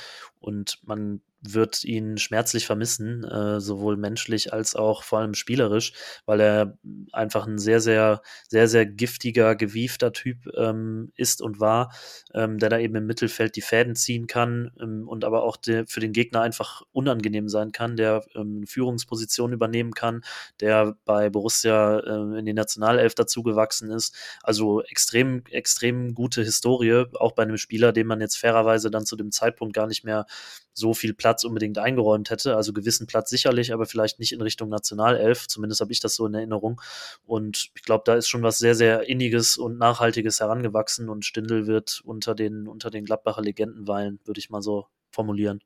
Und 0.40 0.78
man 0.82 1.20
wird 1.46 1.84
ihn 1.84 2.16
schmerzlich 2.18 2.66
vermissen, 2.66 3.24
äh, 3.24 3.60
sowohl 3.60 3.96
menschlich 3.96 4.52
als 4.52 4.74
auch 4.74 5.02
vor 5.02 5.18
allem 5.18 5.34
spielerisch, 5.34 5.92
weil 6.24 6.40
er 6.40 6.78
einfach 7.12 7.46
ein 7.46 7.58
sehr, 7.58 7.80
sehr, 7.80 8.22
sehr, 8.48 8.66
sehr 8.68 8.86
giftiger, 8.86 9.54
gewiefter 9.54 10.12
Typ 10.12 10.46
ähm, 10.56 11.12
ist 11.16 11.42
und 11.42 11.60
war, 11.60 11.92
ähm, 12.32 12.58
der 12.58 12.70
da 12.70 12.78
eben 12.78 12.96
im 12.96 13.06
Mittelfeld 13.06 13.56
die 13.56 13.60
Fäden 13.60 13.94
ziehen 13.94 14.26
kann 14.26 14.72
ähm, 14.80 15.06
und 15.06 15.24
aber 15.24 15.42
auch 15.42 15.56
de, 15.56 15.86
für 15.86 16.00
den 16.00 16.12
Gegner 16.12 16.40
einfach 16.40 16.82
unangenehm 16.92 17.48
sein 17.48 17.72
kann, 17.72 17.96
der 17.96 18.24
ähm, 18.34 18.66
Führungsposition 18.66 19.52
übernehmen 19.52 19.92
kann, 19.92 20.22
der 20.60 20.96
bei 21.04 21.28
Borussia 21.28 21.98
äh, 22.00 22.38
in 22.38 22.46
die 22.46 22.54
Nationalelf 22.54 23.14
dazugewachsen 23.14 23.90
ist. 23.90 24.16
Also 24.42 24.82
extrem, 24.82 25.44
extrem 25.50 26.14
gute 26.14 26.42
Historie, 26.42 27.04
auch 27.14 27.32
bei 27.32 27.42
einem 27.42 27.58
Spieler, 27.58 27.92
den 27.92 28.06
man 28.06 28.20
jetzt 28.20 28.36
fairerweise 28.38 28.90
dann 28.90 29.04
zu 29.04 29.16
dem 29.16 29.30
Zeitpunkt 29.30 29.74
gar 29.74 29.86
nicht 29.86 30.04
mehr 30.04 30.26
so 30.74 30.92
viel 30.92 31.14
Platz 31.14 31.44
unbedingt 31.44 31.78
eingeräumt 31.78 32.30
hätte. 32.30 32.56
Also 32.56 32.72
gewissen 32.72 33.06
Platz 33.06 33.30
sicherlich, 33.30 33.72
aber 33.72 33.86
vielleicht 33.86 34.18
nicht 34.18 34.32
in 34.32 34.40
Richtung 34.42 34.68
Nationalelf. 34.68 35.46
Zumindest 35.48 35.80
habe 35.80 35.92
ich 35.92 36.00
das 36.00 36.16
so 36.16 36.26
in 36.26 36.34
Erinnerung. 36.34 36.80
Und 37.24 37.70
ich 37.74 37.82
glaube, 37.82 38.02
da 38.04 38.14
ist 38.14 38.28
schon 38.28 38.42
was 38.42 38.58
sehr, 38.58 38.74
sehr 38.74 39.08
Inniges 39.08 39.56
und 39.56 39.78
Nachhaltiges 39.78 40.40
herangewachsen 40.40 41.08
und 41.08 41.24
Stindel 41.24 41.66
wird 41.66 42.02
unter 42.04 42.34
den, 42.34 42.66
unter 42.66 42.90
den 42.90 43.04
Gladbacher 43.04 43.42
Legenden 43.42 43.86
weilen, 43.88 44.18
würde 44.24 44.40
ich 44.40 44.50
mal 44.50 44.62
so 44.62 44.86
formulieren. 45.10 45.60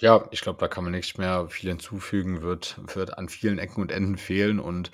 Ja, 0.00 0.26
ich 0.32 0.40
glaube, 0.40 0.58
da 0.58 0.68
kann 0.68 0.84
man 0.84 0.92
nicht 0.92 1.18
mehr 1.18 1.48
viel 1.48 1.70
hinzufügen, 1.70 2.42
wird, 2.42 2.78
wird 2.94 3.16
an 3.16 3.28
vielen 3.28 3.58
Ecken 3.58 3.80
und 3.80 3.92
Enden 3.92 4.18
fehlen. 4.18 4.58
Und 4.58 4.90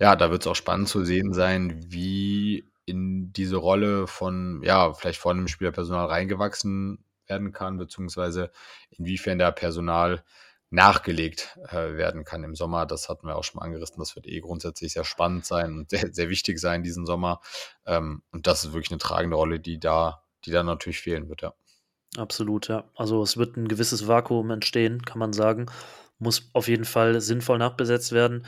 ja, 0.00 0.16
da 0.16 0.30
wird 0.30 0.42
es 0.42 0.46
auch 0.46 0.56
spannend 0.56 0.88
zu 0.88 1.04
sehen 1.04 1.32
sein, 1.32 1.78
wie 1.86 2.68
in 2.86 3.32
diese 3.32 3.56
Rolle 3.56 4.06
von, 4.06 4.62
ja, 4.64 4.94
vielleicht 4.94 5.20
vor 5.20 5.32
einem 5.32 5.48
Spielerpersonal 5.48 6.06
reingewachsen 6.06 7.04
werden 7.28 7.52
kann, 7.52 7.78
beziehungsweise 7.78 8.50
inwiefern 8.90 9.38
da 9.38 9.50
Personal 9.50 10.22
nachgelegt 10.70 11.58
äh, 11.68 11.96
werden 11.96 12.24
kann 12.24 12.44
im 12.44 12.54
Sommer. 12.54 12.86
Das 12.86 13.08
hatten 13.08 13.26
wir 13.26 13.36
auch 13.36 13.44
schon 13.44 13.58
mal 13.58 13.64
angerissen. 13.64 13.98
Das 13.98 14.16
wird 14.16 14.26
eh 14.26 14.40
grundsätzlich 14.40 14.92
sehr 14.92 15.04
spannend 15.04 15.46
sein 15.46 15.78
und 15.78 15.90
sehr, 15.90 16.12
sehr 16.12 16.28
wichtig 16.28 16.58
sein 16.58 16.82
diesen 16.82 17.06
Sommer. 17.06 17.40
Ähm, 17.86 18.22
und 18.32 18.46
das 18.46 18.64
ist 18.64 18.72
wirklich 18.72 18.90
eine 18.90 18.98
tragende 18.98 19.36
Rolle, 19.36 19.60
die 19.60 19.80
da, 19.80 20.22
die 20.44 20.50
da 20.50 20.62
natürlich 20.62 21.00
fehlen 21.00 21.28
wird, 21.28 21.42
ja. 21.42 21.54
Absolut, 22.16 22.68
ja. 22.68 22.84
Also 22.94 23.22
es 23.22 23.36
wird 23.36 23.56
ein 23.56 23.68
gewisses 23.68 24.08
Vakuum 24.08 24.50
entstehen, 24.50 25.02
kann 25.02 25.18
man 25.18 25.32
sagen. 25.32 25.66
Muss 26.18 26.50
auf 26.52 26.68
jeden 26.68 26.86
Fall 26.86 27.20
sinnvoll 27.20 27.58
nachbesetzt 27.58 28.12
werden. 28.12 28.46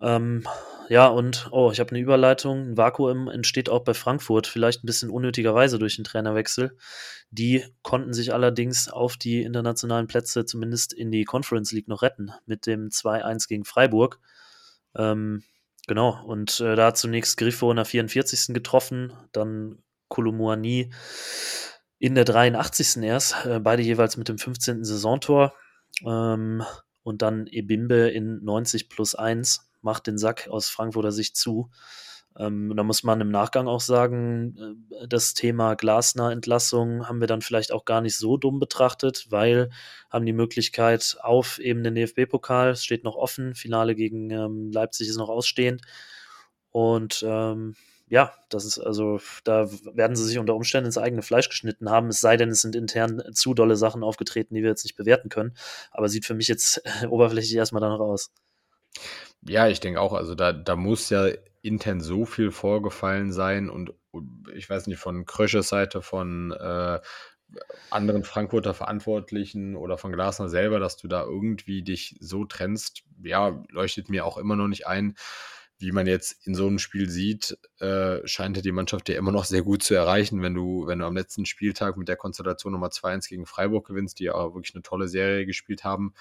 Ähm, 0.00 0.46
ja, 0.88 1.06
und 1.06 1.48
oh, 1.50 1.70
ich 1.72 1.80
habe 1.80 1.90
eine 1.90 2.00
Überleitung. 2.00 2.70
Ein 2.70 2.76
Vakuum 2.76 3.28
entsteht 3.28 3.68
auch 3.68 3.84
bei 3.84 3.94
Frankfurt, 3.94 4.46
vielleicht 4.46 4.84
ein 4.84 4.86
bisschen 4.86 5.10
unnötigerweise 5.10 5.78
durch 5.78 5.96
den 5.96 6.04
Trainerwechsel. 6.04 6.76
Die 7.30 7.64
konnten 7.82 8.12
sich 8.12 8.32
allerdings 8.32 8.88
auf 8.88 9.16
die 9.16 9.42
internationalen 9.42 10.06
Plätze, 10.06 10.44
zumindest 10.44 10.92
in 10.92 11.10
die 11.10 11.24
Conference 11.24 11.72
League, 11.72 11.88
noch 11.88 12.02
retten, 12.02 12.32
mit 12.46 12.66
dem 12.66 12.88
2-1 12.88 13.48
gegen 13.48 13.64
Freiburg. 13.64 14.20
Ähm, 14.96 15.42
genau, 15.86 16.22
und 16.24 16.60
äh, 16.60 16.76
da 16.76 16.86
hat 16.86 16.98
zunächst 16.98 17.36
Griffo 17.36 17.70
in 17.70 17.76
der 17.76 17.84
44. 17.84 18.54
getroffen, 18.54 19.12
dann 19.32 19.82
Kolumuani 20.08 20.92
in 21.98 22.14
der 22.14 22.24
83. 22.24 23.02
erst, 23.02 23.46
äh, 23.46 23.60
beide 23.60 23.82
jeweils 23.82 24.16
mit 24.16 24.28
dem 24.28 24.38
15. 24.38 24.84
Saisontor. 24.84 25.54
Ähm, 26.04 26.62
und 27.04 27.22
dann 27.22 27.46
Ebimbe 27.46 28.08
in 28.10 28.42
90 28.42 28.88
plus 28.88 29.14
1 29.14 29.70
macht 29.84 30.06
den 30.06 30.18
Sack 30.18 30.48
aus 30.48 30.68
Frankfurter 30.68 31.12
Sicht 31.12 31.36
zu. 31.36 31.70
Ähm, 32.36 32.74
da 32.76 32.82
muss 32.82 33.04
man 33.04 33.20
im 33.20 33.30
Nachgang 33.30 33.68
auch 33.68 33.80
sagen, 33.80 34.86
äh, 34.90 35.06
das 35.06 35.34
Thema 35.34 35.74
Glasner-Entlassung 35.76 37.08
haben 37.08 37.20
wir 37.20 37.28
dann 37.28 37.42
vielleicht 37.42 37.70
auch 37.70 37.84
gar 37.84 38.00
nicht 38.00 38.16
so 38.16 38.36
dumm 38.36 38.58
betrachtet, 38.58 39.26
weil 39.30 39.70
haben 40.10 40.26
die 40.26 40.32
Möglichkeit 40.32 41.16
auf 41.22 41.58
eben 41.60 41.84
den 41.84 41.94
DFB-Pokal, 41.94 42.70
es 42.70 42.84
steht 42.84 43.04
noch 43.04 43.14
offen, 43.14 43.54
Finale 43.54 43.94
gegen 43.94 44.30
ähm, 44.30 44.72
Leipzig 44.72 45.08
ist 45.08 45.16
noch 45.16 45.28
ausstehend. 45.28 45.82
Und 46.70 47.24
ähm, 47.26 47.76
ja, 48.08 48.32
das 48.48 48.64
ist 48.64 48.78
also, 48.78 49.20
da 49.44 49.70
werden 49.94 50.16
sie 50.16 50.24
sich 50.24 50.38
unter 50.38 50.54
Umständen 50.56 50.86
ins 50.86 50.98
eigene 50.98 51.22
Fleisch 51.22 51.48
geschnitten 51.48 51.88
haben, 51.90 52.08
es 52.08 52.20
sei 52.20 52.36
denn, 52.36 52.50
es 52.50 52.60
sind 52.62 52.76
intern 52.76 53.22
zu 53.32 53.54
dolle 53.54 53.76
Sachen 53.76 54.02
aufgetreten, 54.02 54.54
die 54.54 54.62
wir 54.62 54.70
jetzt 54.70 54.84
nicht 54.84 54.96
bewerten 54.96 55.28
können. 55.28 55.56
Aber 55.92 56.08
sieht 56.08 56.26
für 56.26 56.34
mich 56.34 56.48
jetzt 56.48 56.82
äh, 57.02 57.06
oberflächlich 57.06 57.54
erstmal 57.54 57.80
danach 57.80 58.00
aus. 58.00 58.32
Ja, 59.46 59.68
ich 59.68 59.80
denke 59.80 60.00
auch, 60.00 60.12
also 60.12 60.34
da, 60.34 60.52
da 60.52 60.76
muss 60.76 61.10
ja 61.10 61.28
intern 61.62 62.00
so 62.00 62.24
viel 62.24 62.50
vorgefallen 62.50 63.32
sein 63.32 63.70
und, 63.70 63.92
und 64.10 64.48
ich 64.54 64.68
weiß 64.68 64.86
nicht, 64.86 64.98
von 64.98 65.24
Krösches 65.26 65.68
Seite, 65.68 66.02
von 66.02 66.52
äh, 66.52 67.00
anderen 67.90 68.24
Frankfurter 68.24 68.74
Verantwortlichen 68.74 69.76
oder 69.76 69.98
von 69.98 70.12
Glasner 70.12 70.48
selber, 70.48 70.80
dass 70.80 70.96
du 70.96 71.08
da 71.08 71.22
irgendwie 71.22 71.82
dich 71.82 72.16
so 72.20 72.44
trennst, 72.44 73.02
ja, 73.22 73.62
leuchtet 73.70 74.08
mir 74.08 74.24
auch 74.24 74.38
immer 74.38 74.56
noch 74.56 74.68
nicht 74.68 74.86
ein 74.86 75.14
wie 75.78 75.92
man 75.92 76.06
jetzt 76.06 76.46
in 76.46 76.54
so 76.54 76.66
einem 76.66 76.78
Spiel 76.78 77.10
sieht, 77.10 77.58
äh, 77.80 78.26
scheint 78.26 78.64
die 78.64 78.72
Mannschaft 78.72 79.08
ja 79.08 79.16
immer 79.16 79.32
noch 79.32 79.44
sehr 79.44 79.62
gut 79.62 79.82
zu 79.82 79.94
erreichen, 79.94 80.40
wenn 80.42 80.54
du, 80.54 80.86
wenn 80.86 81.00
du 81.00 81.04
am 81.04 81.16
letzten 81.16 81.46
Spieltag 81.46 81.96
mit 81.96 82.08
der 82.08 82.16
Konstellation 82.16 82.72
Nummer 82.72 82.88
2-1 82.88 83.28
gegen 83.28 83.46
Freiburg 83.46 83.86
gewinnst, 83.86 84.18
die 84.18 84.24
ja 84.24 84.34
auch 84.34 84.54
wirklich 84.54 84.74
eine 84.74 84.82
tolle 84.82 85.08
Serie 85.08 85.46
gespielt 85.46 85.84
haben. 85.84 86.14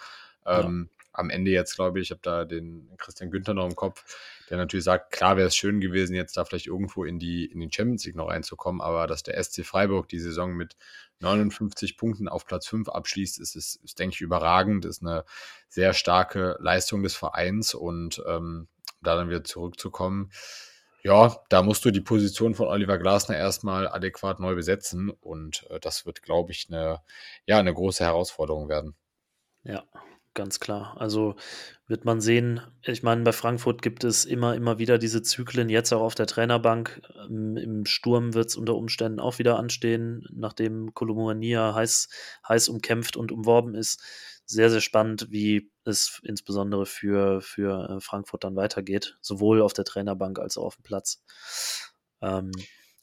Ähm, 0.46 0.90
ja. 0.92 1.03
Am 1.14 1.30
Ende 1.30 1.52
jetzt, 1.52 1.76
glaube 1.76 2.00
ich, 2.00 2.08
ich 2.08 2.12
habe 2.12 2.22
da 2.24 2.44
den 2.44 2.90
Christian 2.98 3.32
Günther 3.32 3.54
noch 3.54 3.66
im 3.66 3.76
Kopf, 3.76 4.04
der 4.50 4.58
natürlich 4.58 4.84
sagt, 4.84 5.12
klar 5.12 5.38
wäre 5.38 5.48
es 5.48 5.56
schön 5.56 5.80
gewesen, 5.80 6.16
jetzt 6.16 6.36
da 6.36 6.44
vielleicht 6.44 6.68
irgendwo 6.68 7.06
in 7.06 7.20
die, 7.20 7.46
in 7.46 7.60
die 7.60 7.70
Champions 7.72 8.06
League 8.06 8.16
noch 8.16 8.30
reinzukommen, 8.30 8.82
aber 8.82 9.08
dass 9.08 9.24
der 9.24 9.42
SC 9.42 9.66
Freiburg 9.66 10.10
die 10.10 10.20
Saison 10.20 10.54
mit 10.54 10.76
59 11.20 11.98
Punkten 11.98 12.28
auf 12.28 12.46
Platz 12.46 12.68
5 12.68 12.90
abschließt, 12.90 13.40
ist, 13.40 13.56
ist, 13.56 13.76
ist 13.84 14.00
denke 14.00 14.16
ich, 14.16 14.22
überragend, 14.22 14.86
ist 14.86 15.02
eine 15.02 15.24
sehr 15.70 15.94
starke 15.94 16.58
Leistung 16.60 17.04
des 17.04 17.16
Vereins 17.16 17.74
und 17.74 18.22
ähm, 18.28 18.68
da 19.02 19.16
dann 19.16 19.30
wieder 19.30 19.44
zurückzukommen, 19.44 20.32
ja, 21.04 21.36
da 21.50 21.62
musst 21.62 21.84
du 21.84 21.92
die 21.92 22.00
Position 22.02 22.56
von 22.56 22.68
Oliver 22.68 22.98
Glasner 22.98 23.36
erstmal 23.36 23.90
adäquat 23.90 24.40
neu 24.40 24.56
besetzen 24.56 25.10
und 25.10 25.68
äh, 25.70 25.80
das 25.80 26.06
wird, 26.06 26.24
glaube 26.24 26.54
ich, 26.54 26.68
eine, 26.70 27.02
ja, 27.46 27.60
eine 27.60 27.74
große 27.74 28.06
Herausforderung 28.06 28.70
werden. 28.70 28.96
Ja, 29.64 29.84
ganz 30.34 30.60
klar. 30.60 30.96
Also 31.00 31.36
wird 31.88 32.06
man 32.06 32.22
sehen, 32.22 32.62
ich 32.82 33.04
meine, 33.04 33.24
bei 33.24 33.32
Frankfurt 33.32 33.82
gibt 33.82 34.04
es 34.04 34.26
immer, 34.26 34.56
immer 34.56 34.80
wieder 34.80 34.98
diese 34.98 35.22
Zyklen, 35.22 35.70
jetzt 35.70 35.92
auch 35.94 36.02
auf 36.02 36.16
der 36.16 36.28
Trainerbank. 36.28 37.02
Ähm, 37.30 37.58
Im 37.58 37.86
Sturm 37.86 38.34
wird 38.34 38.50
es 38.50 38.56
unter 38.56 38.76
Umständen 38.76 39.20
auch 39.20 39.40
wieder 39.40 39.58
anstehen, 39.58 40.26
nachdem 40.32 40.94
Kolomouania 40.94 41.74
heiß, 41.76 42.10
heiß 42.48 42.70
umkämpft 42.70 43.18
und 43.18 43.32
umworben 43.32 43.76
ist 43.76 44.02
sehr, 44.46 44.70
sehr 44.70 44.82
spannend, 44.82 45.28
wie 45.30 45.72
es 45.86 46.22
insbesondere 46.24 46.86
für, 46.86 47.42
für 47.42 47.90
äh, 47.90 48.02
Frankfurt 48.02 48.44
dann 48.44 48.56
weitergeht, 48.56 49.18
sowohl 49.22 49.62
auf 49.62 49.74
der 49.74 49.86
Trainerbank 49.86 50.40
als 50.40 50.58
auch 50.58 50.66
auf 50.66 50.76
dem 50.76 50.84
Platz. 50.84 51.24
Ähm, 52.22 52.52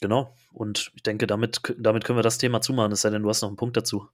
genau. 0.01 0.35
Und 0.53 0.93
ich 0.95 1.03
denke, 1.03 1.27
damit, 1.27 1.61
damit 1.79 2.05
können 2.05 2.19
wir 2.19 2.23
das 2.23 2.38
Thema 2.38 2.61
zumachen, 2.61 2.93
es 2.93 3.03
sei 3.03 3.11
denn, 3.11 3.23
du 3.23 3.29
hast 3.29 3.43
noch 3.43 3.49
einen 3.49 3.57
Punkt 3.57 3.77
dazu. 3.77 4.09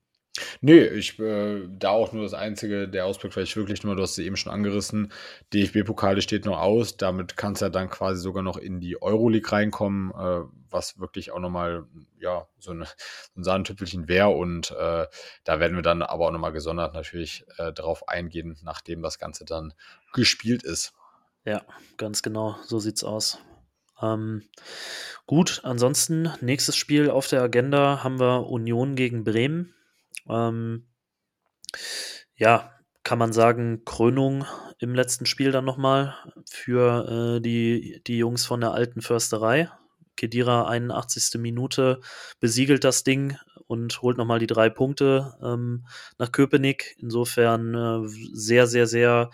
Nee, 0.61 0.85
ich 0.85 1.19
äh, 1.19 1.67
da 1.67 1.89
auch 1.89 2.13
nur 2.13 2.23
das 2.23 2.33
Einzige, 2.33 2.87
der 2.87 3.05
Ausblick 3.05 3.33
vielleicht 3.33 3.55
wirklich 3.55 3.83
nur, 3.83 3.95
du 3.95 4.03
hast 4.03 4.15
sie 4.15 4.25
eben 4.25 4.37
schon 4.37 4.51
angerissen, 4.51 5.11
DFB-Pokale 5.53 6.21
steht 6.21 6.45
noch 6.45 6.59
aus, 6.59 6.97
damit 6.97 7.37
kannst 7.37 7.61
du 7.61 7.65
ja 7.65 7.69
dann 7.69 7.89
quasi 7.89 8.21
sogar 8.21 8.43
noch 8.43 8.57
in 8.57 8.79
die 8.79 9.01
Euroleague 9.01 9.51
reinkommen, 9.51 10.11
äh, 10.11 10.47
was 10.69 10.99
wirklich 10.99 11.31
auch 11.31 11.39
nochmal, 11.39 11.85
ja, 12.19 12.47
so, 12.59 12.71
eine, 12.71 12.85
so 12.85 13.41
ein 13.41 13.43
Sahnetüpfelchen 13.43 14.07
wäre 14.07 14.29
und 14.29 14.71
äh, 14.71 15.07
da 15.43 15.59
werden 15.59 15.75
wir 15.75 15.83
dann 15.83 16.01
aber 16.01 16.27
auch 16.27 16.31
nochmal 16.31 16.53
gesondert 16.53 16.93
natürlich 16.93 17.45
äh, 17.57 17.71
drauf 17.71 18.07
eingehen, 18.07 18.57
nachdem 18.63 19.01
das 19.01 19.19
Ganze 19.19 19.45
dann 19.45 19.73
gespielt 20.13 20.63
ist. 20.63 20.93
Ja, 21.45 21.63
ganz 21.95 22.21
genau, 22.21 22.57
so 22.65 22.79
sieht's 22.79 23.03
aus. 23.03 23.39
Ähm, 24.01 24.43
gut, 25.25 25.61
ansonsten, 25.63 26.31
nächstes 26.41 26.75
Spiel 26.75 27.09
auf 27.09 27.27
der 27.27 27.41
Agenda 27.41 28.03
haben 28.03 28.19
wir 28.19 28.47
Union 28.47 28.95
gegen 28.95 29.23
Bremen. 29.23 29.73
Ähm, 30.29 30.87
ja, 32.35 32.71
kann 33.03 33.19
man 33.19 33.33
sagen, 33.33 33.83
Krönung 33.85 34.45
im 34.79 34.93
letzten 34.93 35.25
Spiel 35.25 35.51
dann 35.51 35.65
nochmal 35.65 36.15
für 36.49 37.37
äh, 37.37 37.41
die, 37.41 38.01
die 38.05 38.17
Jungs 38.17 38.45
von 38.45 38.61
der 38.61 38.71
alten 38.71 39.01
Försterei. 39.01 39.71
Kedira 40.15 40.67
81. 40.67 41.39
Minute 41.39 42.01
besiegelt 42.39 42.83
das 42.83 43.03
Ding 43.03 43.37
und 43.67 44.01
holt 44.01 44.17
nochmal 44.17 44.39
die 44.39 44.47
drei 44.47 44.69
Punkte 44.69 45.35
ähm, 45.43 45.85
nach 46.17 46.31
Köpenick. 46.31 46.95
Insofern 46.99 47.73
äh, 47.73 48.07
sehr, 48.33 48.67
sehr, 48.67 48.87
sehr 48.87 49.29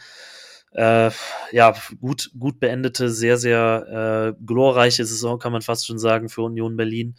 äh, 0.74 1.12
ja, 1.52 1.74
gut, 2.02 2.32
gut 2.38 2.60
beendete, 2.60 3.10
sehr, 3.10 3.38
sehr 3.38 4.36
äh, 4.38 4.44
glorreiche 4.46 5.06
Saison, 5.06 5.40
kann 5.40 5.52
man 5.52 5.62
fast 5.62 5.86
schon 5.86 6.00
sagen, 6.00 6.30
für 6.30 6.42
Union 6.42 6.76
Berlin. 6.76 7.16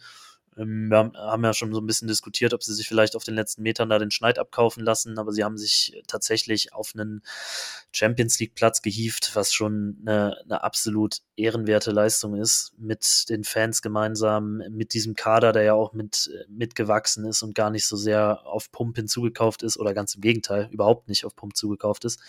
Ähm, 0.57 0.89
wir 0.89 1.11
haben 1.13 1.43
ja 1.43 1.53
schon 1.53 1.73
so 1.73 1.81
ein 1.81 1.85
bisschen 1.85 2.07
diskutiert, 2.07 2.53
ob 2.53 2.63
sie 2.63 2.73
sich 2.73 2.87
vielleicht 2.87 3.15
auf 3.15 3.23
den 3.23 3.35
letzten 3.35 3.63
Metern 3.63 3.89
da 3.89 3.99
den 3.99 4.11
Schneid 4.11 4.39
abkaufen 4.39 4.83
lassen, 4.83 5.17
aber 5.19 5.31
sie 5.31 5.43
haben 5.43 5.57
sich 5.57 6.01
tatsächlich 6.07 6.73
auf 6.73 6.93
einen 6.93 7.21
Champions 7.91 8.39
League 8.39 8.55
Platz 8.55 8.81
gehievt, 8.81 9.35
was 9.35 9.53
schon 9.53 9.97
eine, 10.01 10.37
eine 10.43 10.63
absolut 10.63 11.19
ehrenwerte 11.35 11.91
Leistung 11.91 12.35
ist, 12.35 12.73
mit 12.77 13.29
den 13.29 13.43
Fans 13.43 13.81
gemeinsam, 13.81 14.61
mit 14.69 14.93
diesem 14.93 15.15
Kader, 15.15 15.51
der 15.51 15.63
ja 15.63 15.73
auch 15.73 15.93
mit, 15.93 16.29
mitgewachsen 16.47 17.25
ist 17.25 17.43
und 17.43 17.55
gar 17.55 17.69
nicht 17.69 17.87
so 17.87 17.97
sehr 17.97 18.45
auf 18.45 18.71
Pump 18.71 18.95
hinzugekauft 18.95 19.63
ist 19.63 19.77
oder 19.77 19.93
ganz 19.93 20.15
im 20.15 20.21
Gegenteil, 20.21 20.69
überhaupt 20.71 21.07
nicht 21.07 21.25
auf 21.25 21.35
Pump 21.35 21.55
zugekauft 21.55 22.05
ist. 22.05 22.19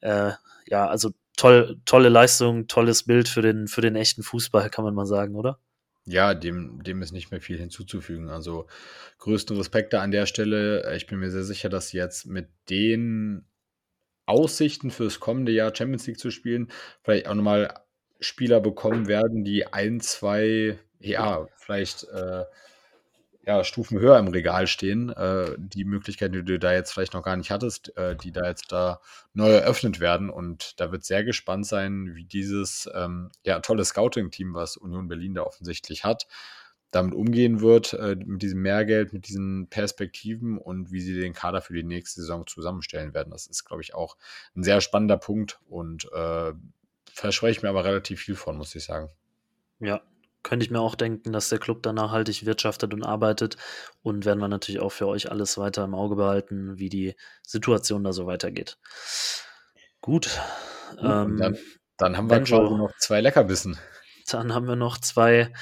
Äh, 0.00 0.32
ja, 0.66 0.86
also 0.86 1.10
toll, 1.36 1.80
tolle 1.84 2.08
Leistung, 2.08 2.66
tolles 2.68 3.04
Bild 3.04 3.28
für 3.28 3.42
den, 3.42 3.68
für 3.68 3.80
den 3.80 3.96
echten 3.96 4.22
Fußball, 4.22 4.70
kann 4.70 4.84
man 4.84 4.94
mal 4.94 5.06
sagen, 5.06 5.34
oder? 5.34 5.58
Ja, 6.04 6.34
dem, 6.34 6.82
dem 6.82 7.00
ist 7.00 7.12
nicht 7.12 7.30
mehr 7.30 7.40
viel 7.40 7.58
hinzuzufügen. 7.58 8.28
Also 8.28 8.66
größten 9.18 9.56
Respekt 9.56 9.92
da 9.92 10.02
an 10.02 10.10
der 10.10 10.26
Stelle. 10.26 10.94
Ich 10.96 11.06
bin 11.06 11.20
mir 11.20 11.30
sehr 11.30 11.44
sicher, 11.44 11.68
dass 11.68 11.92
jetzt 11.92 12.26
mit 12.26 12.48
den 12.70 13.46
Aussichten 14.26 14.90
fürs 14.90 15.20
kommende 15.20 15.52
Jahr 15.52 15.74
Champions 15.74 16.06
League 16.06 16.18
zu 16.18 16.30
spielen, 16.30 16.68
vielleicht 17.02 17.28
auch 17.28 17.34
nochmal 17.34 17.82
Spieler 18.20 18.60
bekommen 18.60 19.08
werden, 19.08 19.44
die 19.44 19.66
ein, 19.66 20.00
zwei, 20.00 20.78
ja, 21.00 21.48
vielleicht 21.56 22.04
äh, 22.04 22.44
ja, 23.44 23.64
Stufen 23.64 23.98
höher 23.98 24.18
im 24.18 24.28
Regal 24.28 24.66
stehen. 24.66 25.10
Äh, 25.10 25.56
die 25.58 25.84
Möglichkeiten, 25.84 26.32
die 26.32 26.44
du 26.44 26.58
da 26.58 26.72
jetzt 26.72 26.92
vielleicht 26.92 27.14
noch 27.14 27.24
gar 27.24 27.36
nicht 27.36 27.50
hattest, 27.50 27.96
äh, 27.96 28.14
die 28.14 28.30
da 28.30 28.46
jetzt 28.46 28.70
da 28.70 29.00
neu 29.34 29.50
eröffnet 29.50 29.98
werden. 29.98 30.30
Und 30.30 30.80
da 30.80 30.92
wird 30.92 31.04
sehr 31.04 31.24
gespannt 31.24 31.66
sein, 31.66 32.14
wie 32.14 32.24
dieses 32.24 32.88
ähm, 32.94 33.30
ja, 33.44 33.60
tolle 33.60 33.84
Scouting-Team, 33.84 34.54
was 34.54 34.76
Union 34.76 35.08
Berlin 35.08 35.34
da 35.34 35.42
offensichtlich 35.42 36.04
hat, 36.04 36.28
damit 36.92 37.14
umgehen 37.14 37.60
wird, 37.60 37.94
äh, 37.94 38.14
mit 38.14 38.42
diesem 38.42 38.62
Mehrgeld, 38.62 39.12
mit 39.12 39.26
diesen 39.26 39.68
Perspektiven 39.68 40.56
und 40.56 40.92
wie 40.92 41.00
sie 41.00 41.18
den 41.18 41.32
Kader 41.32 41.62
für 41.62 41.74
die 41.74 41.82
nächste 41.82 42.20
Saison 42.20 42.46
zusammenstellen 42.46 43.12
werden. 43.12 43.30
Das 43.30 43.48
ist, 43.48 43.64
glaube 43.64 43.82
ich, 43.82 43.94
auch 43.94 44.16
ein 44.54 44.62
sehr 44.62 44.80
spannender 44.80 45.16
Punkt 45.16 45.58
und 45.68 46.04
äh, 46.12 46.52
verspreche 47.10 47.58
ich 47.58 47.62
mir 47.62 47.70
aber 47.70 47.84
relativ 47.84 48.20
viel 48.20 48.36
von, 48.36 48.56
muss 48.56 48.74
ich 48.76 48.84
sagen. 48.84 49.08
Ja, 49.80 50.00
könnte 50.42 50.64
ich 50.64 50.70
mir 50.70 50.80
auch 50.80 50.94
denken, 50.94 51.32
dass 51.32 51.48
der 51.48 51.58
Club 51.58 51.82
da 51.82 51.92
nachhaltig 51.92 52.44
wirtschaftet 52.44 52.92
und 52.94 53.02
arbeitet. 53.02 53.56
Und 54.02 54.24
werden 54.24 54.40
wir 54.40 54.48
natürlich 54.48 54.80
auch 54.80 54.92
für 54.92 55.06
euch 55.06 55.30
alles 55.30 55.58
weiter 55.58 55.84
im 55.84 55.94
Auge 55.94 56.16
behalten, 56.16 56.78
wie 56.78 56.88
die 56.88 57.14
Situation 57.42 58.04
da 58.04 58.12
so 58.12 58.26
weitergeht. 58.26 58.78
Gut. 60.00 60.40
Ähm, 60.98 61.36
dann, 61.38 61.58
dann, 61.96 62.16
haben 62.16 62.28
wir 62.28 62.36
Benjo, 62.36 62.76
noch 62.76 62.92
zwei 62.98 63.20
Leckerbissen. 63.20 63.78
Dann 64.28 64.54
haben 64.54 64.66
wir 64.66 64.76
noch 64.76 64.98
zwei 64.98 65.52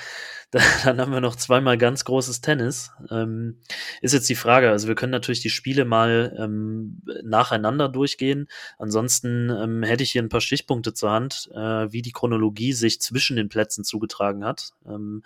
Dann 0.84 1.00
haben 1.00 1.12
wir 1.12 1.20
noch 1.20 1.36
zweimal 1.36 1.78
ganz 1.78 2.04
großes 2.04 2.40
Tennis. 2.40 2.90
Ähm, 3.08 3.58
ist 4.02 4.14
jetzt 4.14 4.28
die 4.28 4.34
Frage, 4.34 4.70
also 4.70 4.88
wir 4.88 4.96
können 4.96 5.12
natürlich 5.12 5.40
die 5.40 5.50
Spiele 5.50 5.84
mal 5.84 6.36
ähm, 6.36 7.02
nacheinander 7.22 7.88
durchgehen. 7.88 8.48
Ansonsten 8.76 9.48
ähm, 9.50 9.84
hätte 9.84 10.02
ich 10.02 10.10
hier 10.10 10.22
ein 10.22 10.28
paar 10.28 10.40
Stichpunkte 10.40 10.92
zur 10.92 11.12
Hand, 11.12 11.50
äh, 11.54 11.92
wie 11.92 12.02
die 12.02 12.10
Chronologie 12.10 12.72
sich 12.72 13.00
zwischen 13.00 13.36
den 13.36 13.48
Plätzen 13.48 13.84
zugetragen 13.84 14.44
hat. 14.44 14.72
Ähm, 14.86 15.22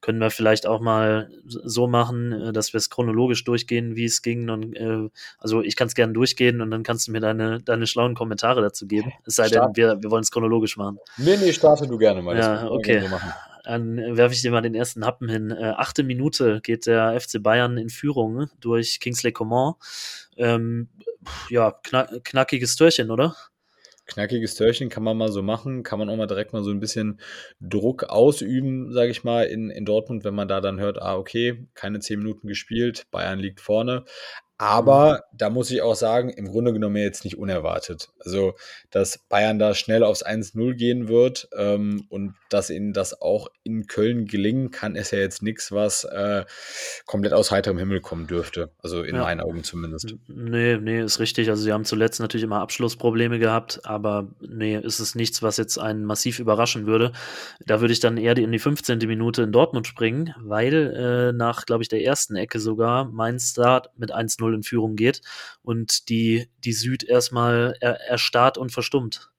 können 0.00 0.20
wir 0.20 0.30
vielleicht 0.30 0.66
auch 0.66 0.80
mal 0.80 1.28
so 1.44 1.88
machen, 1.88 2.30
äh, 2.32 2.52
dass 2.52 2.72
wir 2.72 2.78
es 2.78 2.88
chronologisch 2.88 3.42
durchgehen, 3.42 3.96
wie 3.96 4.04
es 4.04 4.22
ging. 4.22 4.48
Und, 4.48 4.76
äh, 4.76 5.08
also 5.38 5.60
ich 5.60 5.74
kann 5.74 5.88
es 5.88 5.96
gerne 5.96 6.12
durchgehen 6.12 6.60
und 6.60 6.70
dann 6.70 6.84
kannst 6.84 7.08
du 7.08 7.12
mir 7.12 7.20
deine, 7.20 7.60
deine 7.60 7.88
schlauen 7.88 8.14
Kommentare 8.14 8.62
dazu 8.62 8.86
geben. 8.86 9.12
Es 9.26 9.34
sei 9.34 9.48
denn, 9.48 9.62
wir, 9.74 10.00
wir 10.00 10.10
wollen 10.12 10.22
es 10.22 10.30
chronologisch 10.30 10.76
machen. 10.76 10.98
Nee, 11.16 11.36
nee, 11.36 11.52
starte 11.52 11.88
du 11.88 11.98
gerne 11.98 12.22
mal. 12.22 12.38
ja, 12.38 12.70
okay. 12.70 13.02
Dann 13.68 14.16
werfe 14.16 14.34
ich 14.34 14.40
dir 14.40 14.50
mal 14.50 14.62
den 14.62 14.74
ersten 14.74 15.04
Happen 15.04 15.28
hin. 15.28 15.50
Äh, 15.50 15.74
achte 15.76 16.02
Minute 16.02 16.62
geht 16.62 16.86
der 16.86 17.20
FC 17.20 17.42
Bayern 17.42 17.76
in 17.76 17.90
Führung 17.90 18.48
durch 18.60 18.98
Kingsley 18.98 19.30
Coman. 19.30 19.74
Ähm, 20.38 20.88
ja, 21.50 21.72
knack, 21.82 22.24
knackiges 22.24 22.76
Türchen, 22.76 23.10
oder? 23.10 23.36
knackiges 24.06 24.54
Törchen 24.54 24.88
kann 24.88 25.02
man 25.02 25.18
mal 25.18 25.30
so 25.30 25.42
machen, 25.42 25.82
kann 25.82 25.98
man 25.98 26.08
auch 26.08 26.16
mal 26.16 26.26
direkt 26.26 26.54
mal 26.54 26.64
so 26.64 26.70
ein 26.70 26.80
bisschen 26.80 27.20
Druck 27.60 28.04
ausüben, 28.04 28.90
sage 28.90 29.10
ich 29.10 29.22
mal, 29.22 29.44
in, 29.44 29.68
in 29.68 29.84
Dortmund, 29.84 30.24
wenn 30.24 30.34
man 30.34 30.48
da 30.48 30.62
dann 30.62 30.80
hört, 30.80 31.02
ah, 31.02 31.18
okay, 31.18 31.66
keine 31.74 32.00
zehn 32.00 32.20
Minuten 32.20 32.48
gespielt, 32.48 33.06
Bayern 33.10 33.38
liegt 33.38 33.60
vorne. 33.60 34.06
Aber 34.58 35.12
mhm. 35.12 35.36
da 35.38 35.50
muss 35.50 35.70
ich 35.70 35.82
auch 35.82 35.94
sagen, 35.94 36.30
im 36.30 36.48
Grunde 36.48 36.72
genommen 36.72 36.96
jetzt 36.96 37.24
nicht 37.24 37.38
unerwartet. 37.38 38.08
Also, 38.24 38.54
dass 38.90 39.18
Bayern 39.18 39.60
da 39.60 39.72
schnell 39.72 40.02
aufs 40.02 40.26
1-0 40.26 40.74
gehen 40.74 41.06
wird 41.08 41.48
ähm, 41.56 42.06
und 42.08 42.34
dass 42.50 42.68
ihnen 42.68 42.92
das 42.92 43.22
auch 43.22 43.48
in 43.62 43.86
Köln 43.86 44.26
gelingen 44.26 44.72
kann, 44.72 44.96
ist 44.96 45.12
ja 45.12 45.18
jetzt 45.18 45.42
nichts, 45.42 45.70
was 45.70 46.02
äh, 46.04 46.44
komplett 47.06 47.34
aus 47.34 47.52
heiterem 47.52 47.78
Himmel 47.78 48.00
kommen 48.00 48.26
dürfte. 48.26 48.70
Also 48.82 49.02
in 49.04 49.14
ja. 49.14 49.22
meinen 49.22 49.40
Augen 49.40 49.62
zumindest. 49.62 50.16
Nee, 50.26 50.76
nee, 50.78 51.02
ist 51.02 51.20
richtig. 51.20 51.48
Also 51.50 51.62
sie 51.62 51.72
haben 51.72 51.84
zuletzt 51.84 52.18
natürlich 52.18 52.44
immer 52.44 52.60
Abschlussprobleme 52.60 53.38
gehabt, 53.38 53.80
aber 53.84 54.26
nee, 54.40 54.76
ist 54.76 54.98
es 54.98 55.14
nichts, 55.14 55.40
was 55.40 55.56
jetzt 55.56 55.78
einen 55.78 56.04
massiv 56.04 56.40
überraschen 56.40 56.86
würde. 56.86 57.12
Da 57.64 57.80
würde 57.80 57.92
ich 57.92 58.00
dann 58.00 58.16
eher 58.16 58.36
in 58.36 58.50
die 58.50 58.58
15. 58.58 58.98
Minute 59.06 59.42
in 59.42 59.52
Dortmund 59.52 59.86
springen, 59.86 60.34
weil 60.40 60.72
äh, 60.74 61.32
nach, 61.32 61.64
glaube 61.64 61.84
ich, 61.84 61.88
der 61.88 62.02
ersten 62.02 62.34
Ecke 62.34 62.58
sogar 62.58 63.04
mein 63.04 63.38
Start 63.38 63.90
mit 63.96 64.12
1-0 64.12 64.47
in 64.54 64.62
Führung 64.62 64.96
geht 64.96 65.22
und 65.62 66.08
die, 66.08 66.48
die 66.64 66.72
Süd 66.72 67.04
erstmal 67.04 67.74
er, 67.80 68.00
erstarrt 68.00 68.58
und 68.58 68.72
verstummt. 68.72 69.30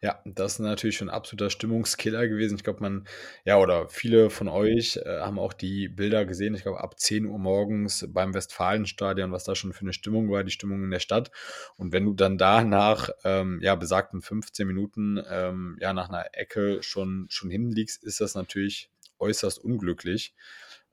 Ja, 0.00 0.22
das 0.24 0.52
ist 0.52 0.58
natürlich 0.60 0.96
schon 0.96 1.08
ein 1.08 1.14
absoluter 1.14 1.50
Stimmungskiller 1.50 2.28
gewesen. 2.28 2.54
Ich 2.54 2.62
glaube, 2.62 2.80
man, 2.80 3.08
ja, 3.44 3.58
oder 3.58 3.88
viele 3.88 4.30
von 4.30 4.46
euch 4.46 4.96
äh, 4.96 5.18
haben 5.18 5.40
auch 5.40 5.52
die 5.52 5.88
Bilder 5.88 6.24
gesehen. 6.24 6.54
Ich 6.54 6.62
glaube, 6.62 6.80
ab 6.80 7.00
10 7.00 7.26
Uhr 7.26 7.38
morgens 7.40 8.06
beim 8.08 8.32
Westfalenstadion, 8.32 9.32
was 9.32 9.42
da 9.42 9.56
schon 9.56 9.72
für 9.72 9.80
eine 9.80 9.92
Stimmung 9.92 10.30
war, 10.30 10.44
die 10.44 10.52
Stimmung 10.52 10.84
in 10.84 10.92
der 10.92 11.00
Stadt. 11.00 11.32
Und 11.76 11.92
wenn 11.92 12.04
du 12.04 12.14
dann 12.14 12.38
da 12.38 12.62
nach, 12.62 13.10
ähm, 13.24 13.58
ja, 13.60 13.74
besagten 13.74 14.22
15 14.22 14.68
Minuten, 14.68 15.20
ähm, 15.28 15.76
ja, 15.80 15.92
nach 15.92 16.08
einer 16.08 16.26
Ecke 16.32 16.80
schon, 16.84 17.26
schon 17.28 17.50
hinliegst, 17.50 18.04
ist 18.04 18.20
das 18.20 18.36
natürlich 18.36 18.92
äußerst 19.18 19.58
unglücklich. 19.58 20.32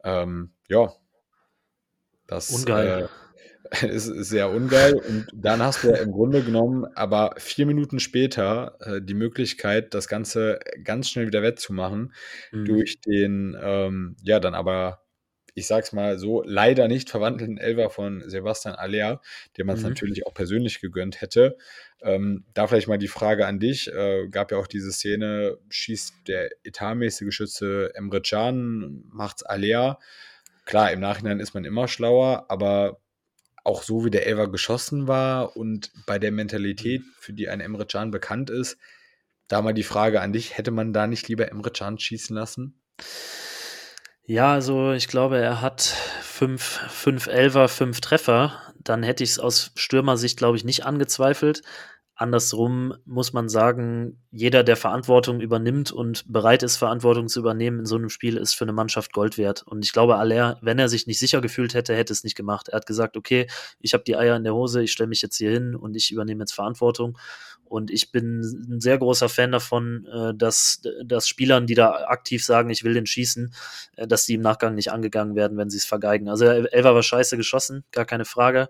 Ähm, 0.04 0.52
ja, 0.68 0.92
das 2.28 2.50
Ungeil. 2.52 3.04
Äh, 3.04 3.08
ist, 3.88 4.06
sehr 4.06 4.52
ungeil. 4.52 4.96
Und 4.96 5.28
dann 5.34 5.62
hast 5.62 5.84
du 5.84 5.90
ja 5.90 5.98
im 5.98 6.12
Grunde 6.12 6.44
genommen 6.44 6.86
aber 6.96 7.34
vier 7.38 7.66
Minuten 7.66 8.00
später 8.00 8.78
äh, 8.80 9.02
die 9.02 9.14
Möglichkeit, 9.14 9.94
das 9.94 10.08
Ganze 10.08 10.60
ganz 10.84 11.10
schnell 11.10 11.28
wieder 11.28 11.42
wettzumachen 11.42 12.14
mhm. 12.52 12.66
durch 12.66 13.02
den, 13.02 13.58
ähm, 13.62 14.16
ja, 14.22 14.40
dann 14.40 14.54
aber 14.54 15.06
ich 15.58 15.68
sag's 15.68 15.94
mal 15.94 16.20
so, 16.20 16.44
leider 16.46 16.90
nicht 16.90 17.10
verwandelten 17.10 17.58
Elfer 17.58 17.90
von 17.90 18.22
Sebastian 18.28 18.76
Aller, 18.76 19.22
dem 19.58 19.68
man 19.68 19.78
es 19.78 19.84
mhm. 19.84 19.90
natürlich 19.90 20.28
auch 20.28 20.34
persönlich 20.34 20.82
gegönnt 20.82 21.22
hätte. 21.22 21.58
Ähm, 22.02 22.44
da 22.54 22.68
vielleicht 22.68 22.90
mal 22.90 22.98
die 22.98 23.08
Frage 23.08 23.48
an 23.48 23.60
dich. 23.60 23.88
Äh, 23.88 24.28
gab 24.28 24.52
ja 24.52 24.58
auch 24.58 24.68
diese 24.68 24.92
Szene, 24.92 25.58
schießt 25.70 26.28
der 26.28 26.50
etatmäßige 26.66 27.34
Schütze 27.34 27.92
Emre 27.96 28.22
Can, 28.22 29.06
macht's 29.08 29.44
Aller. 29.44 29.98
Klar, 30.66 30.92
im 30.92 31.00
Nachhinein 31.00 31.40
ist 31.40 31.54
man 31.54 31.64
immer 31.64 31.88
schlauer, 31.88 32.46
aber 32.50 33.00
auch 33.64 33.84
so 33.84 34.06
wie 34.06 34.12
der 34.12 34.28
Elver 34.28 34.50
geschossen 34.50 35.08
war 35.08 35.56
und 35.58 35.92
bei 36.06 36.20
der 36.20 36.32
Mentalität, 36.32 37.02
mhm. 37.02 37.14
für 37.20 37.34
die 37.34 37.50
ein 37.50 37.62
Emre 37.62 37.86
Can 37.86 38.12
bekannt 38.12 38.50
ist, 38.50 38.78
da 39.48 39.62
mal 39.62 39.74
die 39.74 39.84
Frage 39.84 40.22
an 40.22 40.34
dich, 40.34 40.58
hätte 40.58 40.72
man 40.72 40.94
da 40.94 41.08
nicht 41.08 41.28
lieber 41.28 41.50
Emre 41.50 41.72
Can 41.72 42.00
schießen 42.00 42.36
lassen? 42.36 42.82
Ja, 44.24 44.54
also 44.54 44.94
ich 44.94 45.08
glaube, 45.08 45.38
er 45.38 45.62
hat 45.62 45.82
fünf, 46.22 46.62
fünf 46.90 47.28
Elfer, 47.28 47.68
fünf 47.68 48.02
Treffer. 48.02 48.74
Dann 48.80 49.04
hätte 49.04 49.24
ich 49.24 49.32
es 49.32 49.40
aus 49.40 49.72
Stürmersicht, 49.76 50.38
glaube 50.38 50.58
ich, 50.58 50.64
nicht 50.64 50.84
angezweifelt. 50.86 51.62
Andersrum 52.18 52.94
muss 53.06 53.34
man 53.34 53.50
sagen, 53.50 54.24
jeder, 54.32 54.64
der 54.64 54.78
Verantwortung 54.78 55.42
übernimmt 55.42 55.92
und 55.92 56.24
bereit 56.32 56.64
ist, 56.64 56.78
Verantwortung 56.78 57.28
zu 57.28 57.40
übernehmen 57.42 57.80
in 57.80 57.86
so 57.86 57.98
einem 57.98 58.10
Spiel, 58.10 58.38
ist 58.38 58.54
für 58.54 58.64
eine 58.64 58.72
Mannschaft 58.72 59.12
Gold 59.12 59.38
wert. 59.38 59.64
Und 59.64 59.84
ich 59.84 59.92
glaube, 59.92 60.16
Aller, 60.16 60.58
wenn 60.62 60.80
er 60.80 60.88
sich 60.88 61.08
nicht 61.08 61.20
sicher 61.20 61.42
gefühlt 61.42 61.74
hätte, 61.74 61.94
hätte 61.94 62.14
es 62.14 62.24
nicht 62.24 62.36
gemacht. 62.36 62.70
Er 62.70 62.78
hat 62.78 62.86
gesagt, 62.86 63.18
okay, 63.18 63.48
ich 63.80 63.94
habe 63.94 64.06
die 64.06 64.16
Eier 64.16 64.38
in 64.38 64.46
der 64.46 64.54
Hose, 64.56 64.82
ich 64.82 64.94
stelle 64.94 65.10
mich 65.10 65.22
jetzt 65.22 65.36
hier 65.36 65.52
hin 65.52 65.76
und 65.76 65.96
ich 65.96 66.12
übernehme 66.12 66.44
jetzt 66.44 66.54
Verantwortung. 66.54 67.18
Und 67.66 67.92
ich 67.92 68.12
bin 68.12 68.42
ein 68.42 68.80
sehr 68.80 68.98
großer 68.98 69.28
Fan 69.28 69.52
davon, 69.52 70.06
äh, 70.06 70.34
dass, 70.36 70.82
dass 71.04 71.28
Spielern, 71.28 71.68
die 71.68 71.74
da 71.74 72.06
aktiv 72.08 72.46
sagen, 72.46 72.70
ich 72.70 72.84
will 72.84 72.94
den 72.94 73.08
schießen, 73.08 73.54
äh, 73.98 74.08
dass 74.08 74.26
die 74.26 74.36
im 74.36 74.42
Nachgang 74.42 74.76
nicht 74.76 74.92
angegangen 74.92 75.36
werden, 75.36 75.58
wenn 75.58 75.70
sie 75.70 75.78
es 75.78 75.86
vergeigen. 75.86 76.30
Also 76.30 76.46
Elva 76.46 76.94
war 76.96 77.04
scheiße 77.04 77.36
geschossen, 77.36 77.84
gar 77.92 78.06
keine 78.06 78.26
Frage. 78.26 78.70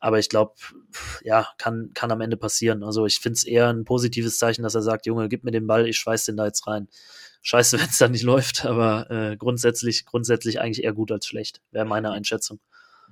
Aber 0.00 0.18
ich 0.18 0.28
glaube, 0.28 0.54
ja, 1.22 1.46
kann, 1.58 1.90
kann 1.94 2.10
am 2.10 2.22
Ende 2.22 2.36
passieren. 2.36 2.82
Also 2.82 3.06
ich 3.06 3.20
finde 3.20 3.36
es 3.36 3.44
eher 3.44 3.68
ein 3.68 3.84
positives 3.84 4.38
Zeichen, 4.38 4.62
dass 4.62 4.74
er 4.74 4.82
sagt, 4.82 5.06
Junge, 5.06 5.28
gib 5.28 5.44
mir 5.44 5.50
den 5.50 5.66
Ball, 5.66 5.86
ich 5.86 5.98
schweiß 5.98 6.24
den 6.24 6.36
da 6.36 6.46
jetzt 6.46 6.66
rein. 6.66 6.88
Scheiße, 7.42 7.78
wenn 7.80 7.88
es 7.88 7.98
dann 7.98 8.12
nicht 8.12 8.24
läuft, 8.24 8.64
aber 8.64 9.10
äh, 9.10 9.36
grundsätzlich, 9.36 10.06
grundsätzlich 10.06 10.60
eigentlich 10.60 10.84
eher 10.84 10.94
gut 10.94 11.12
als 11.12 11.26
schlecht, 11.26 11.60
wäre 11.70 11.84
meine 11.84 12.10
Einschätzung. 12.10 12.60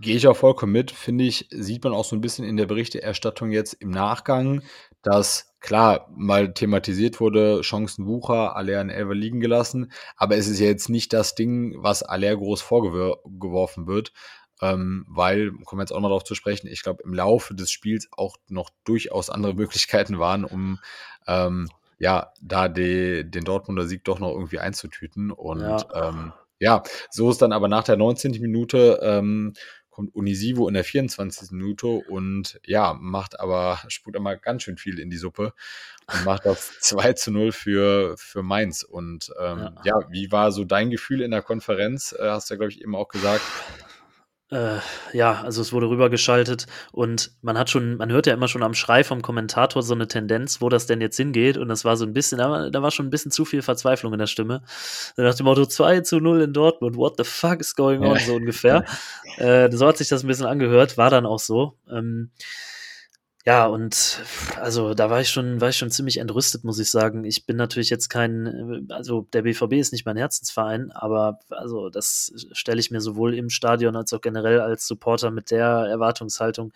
Gehe 0.00 0.14
ich 0.14 0.28
auch 0.28 0.36
vollkommen 0.36 0.72
mit, 0.72 0.92
finde 0.92 1.24
ich, 1.24 1.48
sieht 1.50 1.82
man 1.82 1.92
auch 1.92 2.04
so 2.04 2.14
ein 2.14 2.20
bisschen 2.20 2.44
in 2.44 2.56
der 2.56 2.66
Berichterstattung 2.66 3.50
jetzt 3.50 3.72
im 3.74 3.90
Nachgang, 3.90 4.62
dass 5.02 5.52
klar 5.58 6.08
mal 6.16 6.54
thematisiert 6.54 7.18
wurde, 7.18 7.64
Chancenwucher, 7.64 8.54
Aller 8.54 8.80
in 8.80 8.90
Elver 8.90 9.16
liegen 9.16 9.40
gelassen, 9.40 9.90
aber 10.16 10.36
es 10.36 10.46
ist 10.46 10.60
ja 10.60 10.66
jetzt 10.66 10.88
nicht 10.88 11.12
das 11.12 11.34
Ding, 11.34 11.74
was 11.82 12.04
Aller 12.04 12.36
groß 12.36 12.60
vorgeworfen 12.60 13.88
wird, 13.88 14.12
ähm, 14.60 15.04
weil, 15.08 15.52
kommen 15.64 15.78
wir 15.78 15.84
jetzt 15.84 15.92
auch 15.92 16.00
noch 16.00 16.08
darauf 16.08 16.24
zu 16.24 16.34
sprechen, 16.34 16.66
ich 16.66 16.82
glaube, 16.82 17.02
im 17.04 17.14
Laufe 17.14 17.54
des 17.54 17.70
Spiels 17.70 18.08
auch 18.12 18.36
noch 18.48 18.70
durchaus 18.84 19.30
andere 19.30 19.54
Möglichkeiten 19.54 20.18
waren, 20.18 20.44
um 20.44 20.78
ähm, 21.26 21.68
ja, 21.98 22.32
da 22.40 22.68
die, 22.68 23.28
den 23.28 23.44
Dortmunder 23.44 23.86
Sieg 23.86 24.04
doch 24.04 24.20
noch 24.20 24.32
irgendwie 24.32 24.60
einzutüten. 24.60 25.30
Und 25.30 25.60
ja. 25.60 26.08
Ähm, 26.08 26.32
ja, 26.60 26.82
so 27.10 27.30
ist 27.30 27.42
dann 27.42 27.52
aber 27.52 27.68
nach 27.68 27.84
der 27.84 27.96
19. 27.96 28.32
Minute 28.40 28.98
ähm, 29.02 29.54
kommt 29.90 30.14
Unisivo 30.14 30.68
in 30.68 30.74
der 30.74 30.84
24. 30.84 31.50
Minute 31.52 31.88
und 31.88 32.60
ja, 32.64 32.96
macht 33.00 33.40
aber, 33.40 33.80
spuckt 33.88 34.16
aber 34.16 34.36
ganz 34.36 34.62
schön 34.62 34.76
viel 34.76 34.98
in 35.00 35.10
die 35.10 35.16
Suppe 35.16 35.52
und 36.06 36.24
macht 36.24 36.46
das 36.46 36.72
2 36.80 37.14
zu 37.14 37.32
0 37.32 37.52
für, 37.52 38.16
für 38.16 38.42
Mainz. 38.42 38.84
Und 38.84 39.32
ähm, 39.40 39.58
ja. 39.58 39.74
ja. 39.84 39.94
wie 40.10 40.30
war 40.30 40.52
so 40.52 40.64
dein 40.64 40.90
Gefühl 40.90 41.20
in 41.20 41.32
der 41.32 41.42
Konferenz? 41.42 42.14
Äh, 42.16 42.28
hast 42.28 42.48
du 42.48 42.54
ja, 42.54 42.58
glaube 42.58 42.72
ich, 42.72 42.80
eben 42.80 42.94
auch 42.94 43.08
gesagt. 43.08 43.42
Äh, 44.50 44.78
ja, 45.12 45.42
also 45.42 45.60
es 45.60 45.74
wurde 45.74 45.90
rübergeschaltet 45.90 46.66
und 46.92 47.32
man 47.42 47.58
hat 47.58 47.68
schon, 47.68 47.96
man 47.96 48.10
hört 48.10 48.26
ja 48.26 48.32
immer 48.32 48.48
schon 48.48 48.62
am 48.62 48.72
Schrei 48.72 49.04
vom 49.04 49.20
Kommentator 49.20 49.82
so 49.82 49.92
eine 49.92 50.08
Tendenz, 50.08 50.62
wo 50.62 50.70
das 50.70 50.86
denn 50.86 51.02
jetzt 51.02 51.18
hingeht 51.18 51.58
und 51.58 51.68
das 51.68 51.84
war 51.84 51.98
so 51.98 52.06
ein 52.06 52.14
bisschen, 52.14 52.38
da 52.38 52.50
war, 52.50 52.70
da 52.70 52.82
war 52.82 52.90
schon 52.90 53.06
ein 53.06 53.10
bisschen 53.10 53.30
zu 53.30 53.44
viel 53.44 53.60
Verzweiflung 53.60 54.14
in 54.14 54.18
der 54.18 54.26
Stimme. 54.26 54.62
Nach 55.18 55.34
dem 55.34 55.44
Motto 55.44 55.66
2 55.66 56.00
zu 56.00 56.18
0 56.20 56.40
in 56.40 56.52
Dortmund, 56.54 56.96
what 56.96 57.16
the 57.18 57.24
fuck 57.24 57.60
is 57.60 57.74
going 57.74 58.02
on, 58.02 58.18
so 58.18 58.36
ungefähr. 58.36 58.86
äh, 59.36 59.70
so 59.70 59.86
hat 59.86 59.98
sich 59.98 60.08
das 60.08 60.24
ein 60.24 60.28
bisschen 60.28 60.46
angehört, 60.46 60.96
war 60.96 61.10
dann 61.10 61.26
auch 61.26 61.40
so. 61.40 61.74
Ähm, 61.90 62.30
ja, 63.48 63.64
und 63.64 64.20
also 64.60 64.92
da 64.92 65.08
war 65.08 65.22
ich 65.22 65.30
schon, 65.30 65.58
war 65.62 65.70
ich 65.70 65.78
schon 65.78 65.90
ziemlich 65.90 66.18
entrüstet, 66.18 66.64
muss 66.64 66.78
ich 66.78 66.90
sagen. 66.90 67.24
Ich 67.24 67.46
bin 67.46 67.56
natürlich 67.56 67.88
jetzt 67.88 68.10
kein, 68.10 68.86
also 68.90 69.26
der 69.32 69.40
BVB 69.40 69.72
ist 69.72 69.90
nicht 69.90 70.04
mein 70.04 70.18
Herzensverein, 70.18 70.92
aber 70.92 71.38
also 71.48 71.88
das 71.88 72.30
stelle 72.52 72.78
ich 72.78 72.90
mir 72.90 73.00
sowohl 73.00 73.34
im 73.34 73.48
Stadion 73.48 73.96
als 73.96 74.12
auch 74.12 74.20
generell 74.20 74.60
als 74.60 74.86
Supporter 74.86 75.30
mit 75.30 75.50
der 75.50 75.66
Erwartungshaltung 75.66 76.74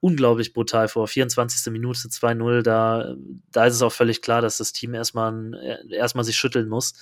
unglaublich 0.00 0.52
brutal 0.52 0.88
vor. 0.88 1.08
24. 1.08 1.72
Minute 1.72 2.08
2-0, 2.08 2.60
da, 2.60 3.14
da 3.50 3.64
ist 3.64 3.74
es 3.74 3.80
auch 3.82 3.92
völlig 3.92 4.20
klar, 4.20 4.42
dass 4.42 4.58
das 4.58 4.74
Team 4.74 4.92
erstmal, 4.92 5.86
erstmal 5.90 6.24
sich 6.24 6.36
schütteln 6.36 6.68
muss. 6.68 6.92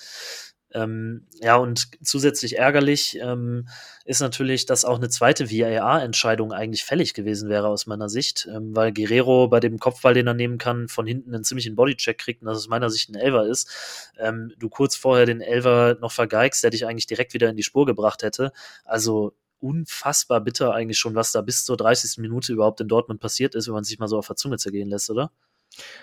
Ähm, 0.72 1.26
ja, 1.40 1.56
und 1.56 1.88
zusätzlich 2.04 2.58
ärgerlich 2.58 3.18
ähm, 3.20 3.68
ist 4.04 4.20
natürlich, 4.20 4.66
dass 4.66 4.84
auch 4.84 4.96
eine 4.96 5.08
zweite 5.08 5.50
VAR-Entscheidung 5.50 6.52
eigentlich 6.52 6.84
fällig 6.84 7.14
gewesen 7.14 7.48
wäre 7.48 7.68
aus 7.68 7.86
meiner 7.86 8.08
Sicht, 8.08 8.48
ähm, 8.52 8.74
weil 8.74 8.92
Guerrero 8.92 9.48
bei 9.48 9.60
dem 9.60 9.78
Kopfball, 9.78 10.14
den 10.14 10.26
er 10.26 10.34
nehmen 10.34 10.58
kann, 10.58 10.88
von 10.88 11.06
hinten 11.06 11.34
einen 11.34 11.44
ziemlichen 11.44 11.76
Bodycheck 11.76 12.18
kriegt 12.18 12.42
und 12.42 12.48
das 12.48 12.58
aus 12.58 12.68
meiner 12.68 12.90
Sicht 12.90 13.08
ein 13.08 13.14
Elver 13.14 13.46
ist. 13.46 14.12
Ähm, 14.18 14.52
du 14.58 14.68
kurz 14.68 14.96
vorher 14.96 15.26
den 15.26 15.40
Elver 15.40 15.96
noch 16.00 16.12
vergeigst, 16.12 16.62
der 16.62 16.70
dich 16.70 16.86
eigentlich 16.86 17.06
direkt 17.06 17.32
wieder 17.34 17.48
in 17.48 17.56
die 17.56 17.62
Spur 17.62 17.86
gebracht 17.86 18.22
hätte. 18.22 18.52
Also 18.84 19.34
unfassbar 19.60 20.40
bitter 20.40 20.74
eigentlich 20.74 20.98
schon, 20.98 21.14
was 21.14 21.32
da 21.32 21.40
bis 21.40 21.64
zur 21.64 21.76
30. 21.76 22.18
Minute 22.18 22.52
überhaupt 22.52 22.80
in 22.80 22.88
Dortmund 22.88 23.20
passiert 23.20 23.54
ist, 23.54 23.66
wenn 23.66 23.74
man 23.74 23.84
sich 23.84 23.98
mal 23.98 24.08
so 24.08 24.18
auf 24.18 24.26
der 24.26 24.36
Zunge 24.36 24.58
zergehen 24.58 24.88
lässt, 24.88 25.10
oder? 25.10 25.30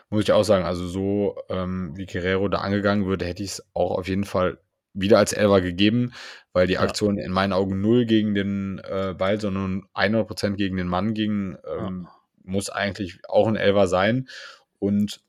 Muss 0.09 0.23
ich 0.23 0.31
auch 0.31 0.43
sagen, 0.43 0.65
also 0.65 0.87
so 0.87 1.37
ähm, 1.49 1.93
wie 1.95 2.05
Guerrero 2.05 2.47
da 2.47 2.59
angegangen 2.59 3.05
würde, 3.05 3.25
hätte 3.25 3.43
ich 3.43 3.51
es 3.51 3.65
auch 3.73 3.97
auf 3.97 4.07
jeden 4.07 4.23
Fall 4.23 4.59
wieder 4.93 5.17
als 5.17 5.33
Elfer 5.33 5.61
gegeben, 5.61 6.13
weil 6.53 6.67
die 6.67 6.77
Aktion 6.77 7.17
ja. 7.17 7.25
in 7.25 7.31
meinen 7.31 7.53
Augen 7.53 7.81
null 7.81 8.05
gegen 8.05 8.35
den 8.35 8.79
äh, 8.79 9.15
Ball, 9.17 9.41
sondern 9.41 9.87
100% 9.95 10.55
gegen 10.55 10.77
den 10.77 10.87
Mann 10.87 11.13
ging, 11.13 11.57
ähm, 11.67 12.07
ja. 12.07 12.15
muss 12.43 12.69
eigentlich 12.69 13.19
auch 13.27 13.47
ein 13.47 13.55
Elfer 13.55 13.87
sein. 13.87 14.29
Und 14.79 15.21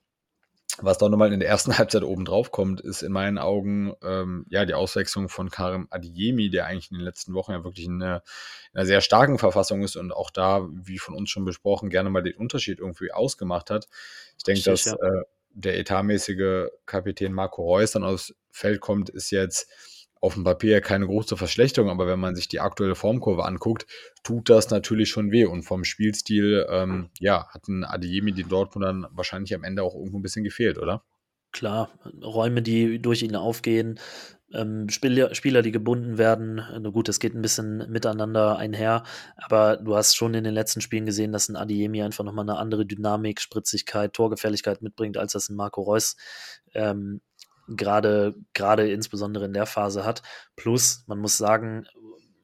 was 0.78 0.98
da 0.98 1.08
nochmal 1.08 1.32
in 1.32 1.40
der 1.40 1.48
ersten 1.48 1.76
Halbzeit 1.78 2.02
oben 2.02 2.24
drauf 2.24 2.50
kommt, 2.50 2.80
ist 2.80 3.02
in 3.02 3.12
meinen 3.12 3.38
Augen 3.38 3.94
ähm, 4.02 4.46
ja 4.48 4.64
die 4.64 4.74
Auswechslung 4.74 5.28
von 5.28 5.50
Karim 5.50 5.86
Adiemi, 5.90 6.50
der 6.50 6.66
eigentlich 6.66 6.90
in 6.90 6.98
den 6.98 7.04
letzten 7.04 7.34
Wochen 7.34 7.52
ja 7.52 7.64
wirklich 7.64 7.86
in 7.86 8.02
einer, 8.02 8.22
in 8.72 8.78
einer, 8.78 8.86
sehr 8.86 9.00
starken 9.00 9.38
Verfassung 9.38 9.82
ist 9.82 9.96
und 9.96 10.12
auch 10.12 10.30
da, 10.30 10.68
wie 10.70 10.98
von 10.98 11.14
uns 11.14 11.30
schon 11.30 11.44
besprochen, 11.44 11.90
gerne 11.90 12.10
mal 12.10 12.22
den 12.22 12.36
Unterschied 12.36 12.80
irgendwie 12.80 13.12
ausgemacht 13.12 13.70
hat. 13.70 13.88
Ich 14.36 14.44
denke, 14.44 14.62
dass 14.62 14.86
äh, 14.86 14.96
der 15.50 15.78
etatmäßige 15.78 16.68
Kapitän 16.86 17.32
Marco 17.32 17.62
Reus 17.62 17.92
dann 17.92 18.04
aufs 18.04 18.34
Feld 18.50 18.80
kommt, 18.80 19.10
ist 19.10 19.30
jetzt 19.30 19.68
auf 20.24 20.34
dem 20.34 20.44
Papier 20.44 20.80
keine 20.80 21.06
große 21.06 21.36
Verschlechterung, 21.36 21.90
aber 21.90 22.06
wenn 22.06 22.18
man 22.18 22.34
sich 22.34 22.48
die 22.48 22.60
aktuelle 22.60 22.94
Formkurve 22.94 23.44
anguckt, 23.44 23.86
tut 24.22 24.48
das 24.48 24.70
natürlich 24.70 25.10
schon 25.10 25.30
weh. 25.30 25.44
Und 25.44 25.64
vom 25.64 25.84
Spielstil, 25.84 26.66
ähm, 26.70 27.10
ja, 27.20 27.46
hat 27.50 27.68
ein 27.68 27.84
Adeyemi 27.84 28.32
den 28.32 28.48
Dortmundern 28.48 29.06
wahrscheinlich 29.10 29.54
am 29.54 29.64
Ende 29.64 29.82
auch 29.82 29.94
irgendwo 29.94 30.18
ein 30.18 30.22
bisschen 30.22 30.42
gefehlt, 30.42 30.78
oder? 30.78 31.04
Klar, 31.52 31.90
Räume, 32.22 32.62
die 32.62 33.00
durch 33.00 33.22
ihn 33.22 33.36
aufgehen, 33.36 34.00
ähm, 34.54 34.88
Spieler, 34.88 35.34
Spieler, 35.34 35.60
die 35.60 35.72
gebunden 35.72 36.16
werden. 36.16 36.56
Na 36.56 36.88
gut, 36.88 37.08
es 37.08 37.20
geht 37.20 37.34
ein 37.34 37.42
bisschen 37.42 37.90
miteinander 37.90 38.56
einher, 38.56 39.02
aber 39.36 39.76
du 39.76 39.94
hast 39.94 40.16
schon 40.16 40.32
in 40.32 40.44
den 40.44 40.54
letzten 40.54 40.80
Spielen 40.80 41.06
gesehen, 41.06 41.32
dass 41.32 41.48
ein 41.48 41.56
Adiemi 41.56 42.02
einfach 42.02 42.24
nochmal 42.24 42.48
eine 42.48 42.58
andere 42.58 42.86
Dynamik, 42.86 43.40
Spritzigkeit, 43.40 44.14
Torgefährlichkeit 44.14 44.80
mitbringt, 44.80 45.18
als 45.18 45.32
das 45.32 45.50
ein 45.50 45.56
Marco 45.56 45.82
Reus 45.82 46.16
ähm, 46.72 47.20
gerade 47.68 48.34
gerade 48.52 48.90
insbesondere 48.90 49.46
in 49.46 49.52
der 49.52 49.66
Phase 49.66 50.04
hat. 50.04 50.22
Plus, 50.56 51.04
man 51.06 51.18
muss 51.18 51.36
sagen, 51.36 51.86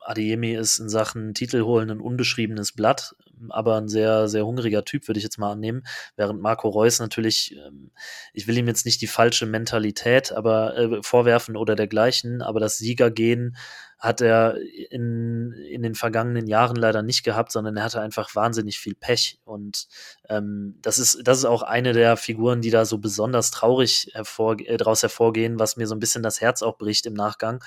Adeyemi 0.00 0.54
ist 0.54 0.78
in 0.78 0.88
Sachen 0.88 1.34
Titel 1.34 1.62
holen 1.62 1.90
ein 1.90 2.00
unbeschriebenes 2.00 2.72
Blatt, 2.72 3.14
aber 3.48 3.76
ein 3.76 3.88
sehr, 3.88 4.28
sehr 4.28 4.44
hungriger 4.44 4.84
Typ, 4.84 5.08
würde 5.08 5.18
ich 5.18 5.24
jetzt 5.24 5.38
mal 5.38 5.52
annehmen. 5.52 5.82
Während 6.16 6.40
Marco 6.40 6.68
Reus 6.68 6.98
natürlich, 6.98 7.56
ähm, 7.56 7.90
ich 8.32 8.46
will 8.46 8.58
ihm 8.58 8.66
jetzt 8.66 8.84
nicht 8.86 9.00
die 9.00 9.06
falsche 9.06 9.46
Mentalität 9.46 10.32
aber 10.32 10.76
äh, 10.76 11.02
vorwerfen 11.02 11.56
oder 11.56 11.74
dergleichen, 11.74 12.42
aber 12.42 12.60
das 12.60 12.78
Siegergehen 12.78 13.56
hat 14.00 14.22
er 14.22 14.56
in, 14.90 15.52
in 15.52 15.82
den 15.82 15.94
vergangenen 15.94 16.46
Jahren 16.46 16.76
leider 16.76 17.02
nicht 17.02 17.22
gehabt, 17.22 17.52
sondern 17.52 17.76
er 17.76 17.84
hatte 17.84 18.00
einfach 18.00 18.34
wahnsinnig 18.34 18.78
viel 18.78 18.94
Pech. 18.94 19.38
Und 19.44 19.88
ähm, 20.30 20.78
das, 20.80 20.98
ist, 20.98 21.20
das 21.24 21.38
ist 21.38 21.44
auch 21.44 21.62
eine 21.62 21.92
der 21.92 22.16
Figuren, 22.16 22.62
die 22.62 22.70
da 22.70 22.86
so 22.86 22.96
besonders 22.96 23.50
traurig 23.50 24.10
hervor, 24.14 24.58
äh, 24.58 24.78
daraus 24.78 25.02
hervorgehen, 25.02 25.58
was 25.58 25.76
mir 25.76 25.86
so 25.86 25.94
ein 25.94 26.00
bisschen 26.00 26.22
das 26.22 26.40
Herz 26.40 26.62
auch 26.62 26.78
bricht 26.78 27.04
im 27.04 27.12
Nachgang. 27.12 27.62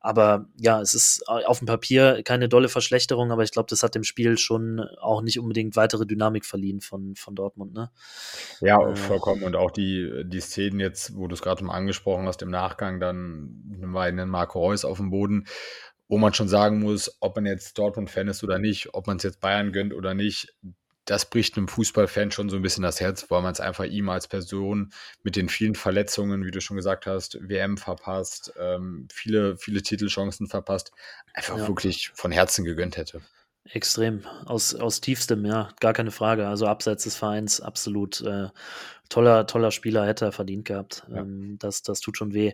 Aber 0.00 0.46
ja, 0.56 0.80
es 0.80 0.94
ist 0.94 1.28
auf 1.28 1.58
dem 1.58 1.66
Papier 1.66 2.22
keine 2.24 2.48
dolle 2.48 2.68
Verschlechterung, 2.68 3.32
aber 3.32 3.42
ich 3.42 3.50
glaube, 3.50 3.66
das 3.68 3.82
hat 3.82 3.94
dem 3.94 4.04
Spiel 4.04 4.38
schon 4.38 4.80
auch 5.00 5.22
nicht 5.22 5.40
unbedingt 5.40 5.74
weitere 5.74 6.06
Dynamik 6.06 6.46
verliehen 6.46 6.80
von, 6.80 7.16
von 7.16 7.34
Dortmund. 7.34 7.74
Ne? 7.74 7.90
Ja, 8.60 8.80
äh, 8.80 8.94
vollkommen. 8.94 9.42
Und 9.42 9.56
auch 9.56 9.72
die, 9.72 10.22
die 10.24 10.40
Szenen 10.40 10.78
jetzt, 10.78 11.16
wo 11.16 11.26
du 11.26 11.34
es 11.34 11.42
gerade 11.42 11.64
mal 11.64 11.74
angesprochen 11.74 12.26
hast, 12.26 12.42
im 12.42 12.50
Nachgang, 12.50 13.00
dann 13.00 13.94
einen 13.94 14.28
Marco 14.28 14.60
Reus 14.60 14.84
auf 14.84 14.98
dem 14.98 15.10
Boden, 15.10 15.46
wo 16.06 16.16
man 16.16 16.32
schon 16.32 16.48
sagen 16.48 16.80
muss, 16.80 17.16
ob 17.20 17.34
man 17.36 17.46
jetzt 17.46 17.76
Dortmund-Fan 17.76 18.28
ist 18.28 18.44
oder 18.44 18.58
nicht, 18.58 18.94
ob 18.94 19.06
man 19.06 19.16
es 19.16 19.24
jetzt 19.24 19.40
Bayern 19.40 19.72
gönnt 19.72 19.92
oder 19.92 20.14
nicht, 20.14 20.54
das 21.08 21.24
bricht 21.24 21.56
einem 21.56 21.68
Fußballfan 21.68 22.30
schon 22.32 22.50
so 22.50 22.56
ein 22.56 22.62
bisschen 22.62 22.82
das 22.82 23.00
Herz, 23.00 23.30
weil 23.30 23.40
man 23.40 23.52
es 23.52 23.60
einfach 23.60 23.84
ihm 23.84 24.10
als 24.10 24.28
Person 24.28 24.92
mit 25.22 25.36
den 25.36 25.48
vielen 25.48 25.74
Verletzungen, 25.74 26.44
wie 26.44 26.50
du 26.50 26.60
schon 26.60 26.76
gesagt 26.76 27.06
hast, 27.06 27.38
WM 27.40 27.78
verpasst, 27.78 28.52
ähm, 28.58 29.08
viele, 29.10 29.56
viele 29.56 29.80
Titelchancen 29.80 30.48
verpasst, 30.48 30.92
einfach 31.32 31.56
ja. 31.56 31.66
wirklich 31.66 32.10
von 32.14 32.30
Herzen 32.30 32.64
gegönnt 32.64 32.98
hätte. 32.98 33.22
Extrem, 33.64 34.26
aus, 34.44 34.74
aus 34.74 35.00
tiefstem, 35.00 35.46
ja, 35.46 35.70
gar 35.80 35.94
keine 35.94 36.10
Frage. 36.10 36.46
Also 36.46 36.66
abseits 36.66 37.04
des 37.04 37.16
Vereins 37.16 37.60
absolut 37.60 38.20
äh, 38.20 38.48
toller, 39.08 39.46
toller 39.46 39.70
Spieler 39.70 40.06
hätte 40.06 40.26
er 40.26 40.32
verdient 40.32 40.64
gehabt. 40.64 41.06
Ja. 41.10 41.18
Ähm, 41.18 41.56
das, 41.58 41.82
das 41.82 42.00
tut 42.00 42.16
schon 42.16 42.34
weh. 42.34 42.52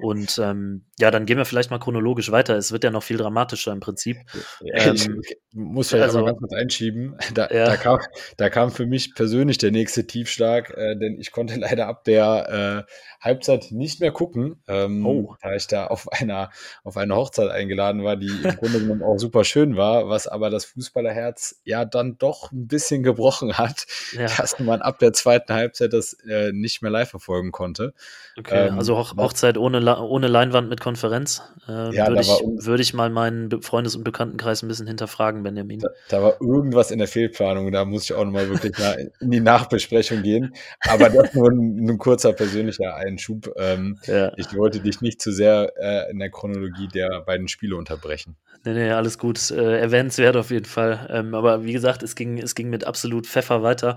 Und 0.00 0.38
ähm, 0.38 0.84
ja, 0.98 1.10
dann 1.10 1.26
gehen 1.26 1.38
wir 1.38 1.44
vielleicht 1.44 1.70
mal 1.70 1.78
chronologisch 1.78 2.30
weiter. 2.30 2.56
Es 2.56 2.72
wird 2.72 2.84
ja 2.84 2.90
noch 2.90 3.02
viel 3.02 3.16
dramatischer 3.16 3.72
im 3.72 3.80
Prinzip. 3.80 4.18
Ähm, 4.64 4.94
ich 4.94 5.36
muss 5.52 5.88
vielleicht 5.88 6.04
also, 6.04 6.24
ganz 6.24 6.38
kurz 6.38 6.52
einschieben. 6.52 7.16
Da, 7.34 7.48
ja. 7.50 7.66
da, 7.66 7.76
kam, 7.76 7.98
da 8.36 8.48
kam 8.48 8.70
für 8.70 8.86
mich 8.86 9.14
persönlich 9.14 9.58
der 9.58 9.70
nächste 9.70 10.06
Tiefschlag, 10.06 10.70
äh, 10.70 10.96
denn 10.96 11.18
ich 11.20 11.32
konnte 11.32 11.56
leider 11.58 11.86
ab 11.86 12.04
der 12.04 12.86
äh, 12.86 12.92
Halbzeit 13.20 13.72
nicht 13.72 14.00
mehr 14.00 14.12
gucken, 14.12 14.62
ähm, 14.68 15.04
oh. 15.04 15.36
da 15.42 15.54
ich 15.54 15.66
da 15.66 15.88
auf 15.88 16.10
einer, 16.12 16.50
auf 16.84 16.96
eine 16.96 17.16
Hochzeit 17.16 17.50
eingeladen 17.50 18.04
war, 18.04 18.16
die 18.16 18.28
im 18.28 18.56
Grunde 18.56 18.80
genommen 18.80 19.02
auch 19.02 19.18
super 19.18 19.44
schön 19.44 19.76
war, 19.76 20.08
was 20.08 20.28
aber 20.28 20.48
das 20.48 20.64
Fußballerherz 20.66 21.60
ja 21.64 21.84
dann 21.84 22.16
doch 22.18 22.52
ein 22.52 22.68
bisschen 22.68 23.02
gebrochen 23.02 23.58
hat, 23.58 23.86
ja. 24.12 24.28
dass 24.36 24.58
man 24.60 24.80
ab 24.80 24.98
der 24.98 25.12
zweiten 25.12 25.52
Halbzeit 25.52 25.92
das 25.96 26.14
äh, 26.28 26.52
nicht 26.52 26.82
mehr 26.82 26.90
live 26.90 27.10
verfolgen 27.10 27.52
konnte. 27.52 27.94
Okay, 28.38 28.68
ähm, 28.68 28.78
also 28.78 28.96
Hoch 28.96 29.16
Hochzeit 29.16 29.58
ohne, 29.58 29.98
ohne 30.00 30.28
Leinwand 30.28 30.68
mit 30.68 30.80
Konferenz. 30.80 31.42
Äh, 31.68 31.94
ja, 31.94 32.08
würde 32.08 32.20
ich, 32.20 32.28
würd 32.28 32.80
ich 32.80 32.94
mal 32.94 33.10
meinen 33.10 33.62
Freundes- 33.62 33.96
und 33.96 34.04
Bekanntenkreis 34.04 34.62
ein 34.62 34.68
bisschen 34.68 34.86
hinterfragen, 34.86 35.42
Benjamin. 35.42 35.80
Da, 35.80 35.88
da 36.08 36.22
war 36.22 36.40
irgendwas 36.40 36.90
in 36.90 36.98
der 36.98 37.08
Fehlplanung, 37.08 37.72
da 37.72 37.84
muss 37.84 38.04
ich 38.04 38.14
auch 38.14 38.24
nochmal 38.24 38.48
wirklich 38.48 38.74
in 39.20 39.30
die 39.30 39.40
Nachbesprechung 39.40 40.22
gehen. 40.22 40.54
Aber 40.80 41.08
das 41.08 41.34
nur 41.34 41.50
ein, 41.50 41.88
ein 41.88 41.98
kurzer 41.98 42.32
persönlicher 42.32 42.94
Einschub. 42.94 43.52
Ähm, 43.56 43.98
ja. 44.06 44.32
Ich 44.36 44.54
wollte 44.54 44.80
dich 44.80 45.00
nicht 45.00 45.20
zu 45.20 45.32
sehr 45.32 45.72
äh, 45.76 46.10
in 46.10 46.18
der 46.18 46.30
Chronologie 46.30 46.88
der 46.88 47.22
beiden 47.22 47.48
Spiele 47.48 47.76
unterbrechen. 47.76 48.36
Nee, 48.66 48.74
nee, 48.74 48.90
alles 48.90 49.16
gut. 49.16 49.52
Äh, 49.52 49.78
erwähnenswert 49.78 50.36
auf 50.36 50.50
jeden 50.50 50.64
Fall. 50.64 51.06
Ähm, 51.08 51.36
aber 51.36 51.62
wie 51.64 51.72
gesagt, 51.72 52.02
es 52.02 52.16
ging, 52.16 52.36
es 52.38 52.56
ging 52.56 52.68
mit 52.68 52.82
absolut 52.82 53.28
Pfeffer 53.28 53.62
weiter. 53.62 53.94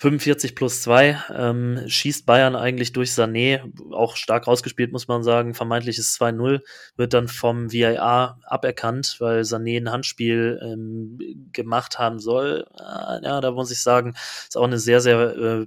45 0.00 0.56
plus 0.56 0.82
2 0.82 1.16
ähm, 1.32 1.84
schießt 1.86 2.26
Bayern 2.26 2.56
eigentlich 2.56 2.92
durch 2.92 3.12
Sané, 3.12 3.62
auch 3.92 4.16
stark 4.16 4.48
rausgespielt, 4.48 4.90
muss 4.90 5.06
man 5.06 5.22
sagen. 5.22 5.54
Vermeintliches 5.54 6.18
2-0 6.18 6.60
wird 6.96 7.14
dann 7.14 7.28
vom 7.28 7.72
VAR 7.72 8.40
aberkannt, 8.42 9.14
weil 9.20 9.42
Sané 9.42 9.76
ein 9.76 9.92
Handspiel 9.92 10.58
ähm, 10.60 11.48
gemacht 11.52 12.00
haben 12.00 12.18
soll. 12.18 12.66
Äh, 12.80 13.24
ja, 13.24 13.40
da 13.40 13.52
muss 13.52 13.70
ich 13.70 13.80
sagen, 13.80 14.14
ist 14.48 14.56
auch 14.56 14.64
eine 14.64 14.80
sehr, 14.80 15.00
sehr 15.00 15.36
äh, 15.36 15.66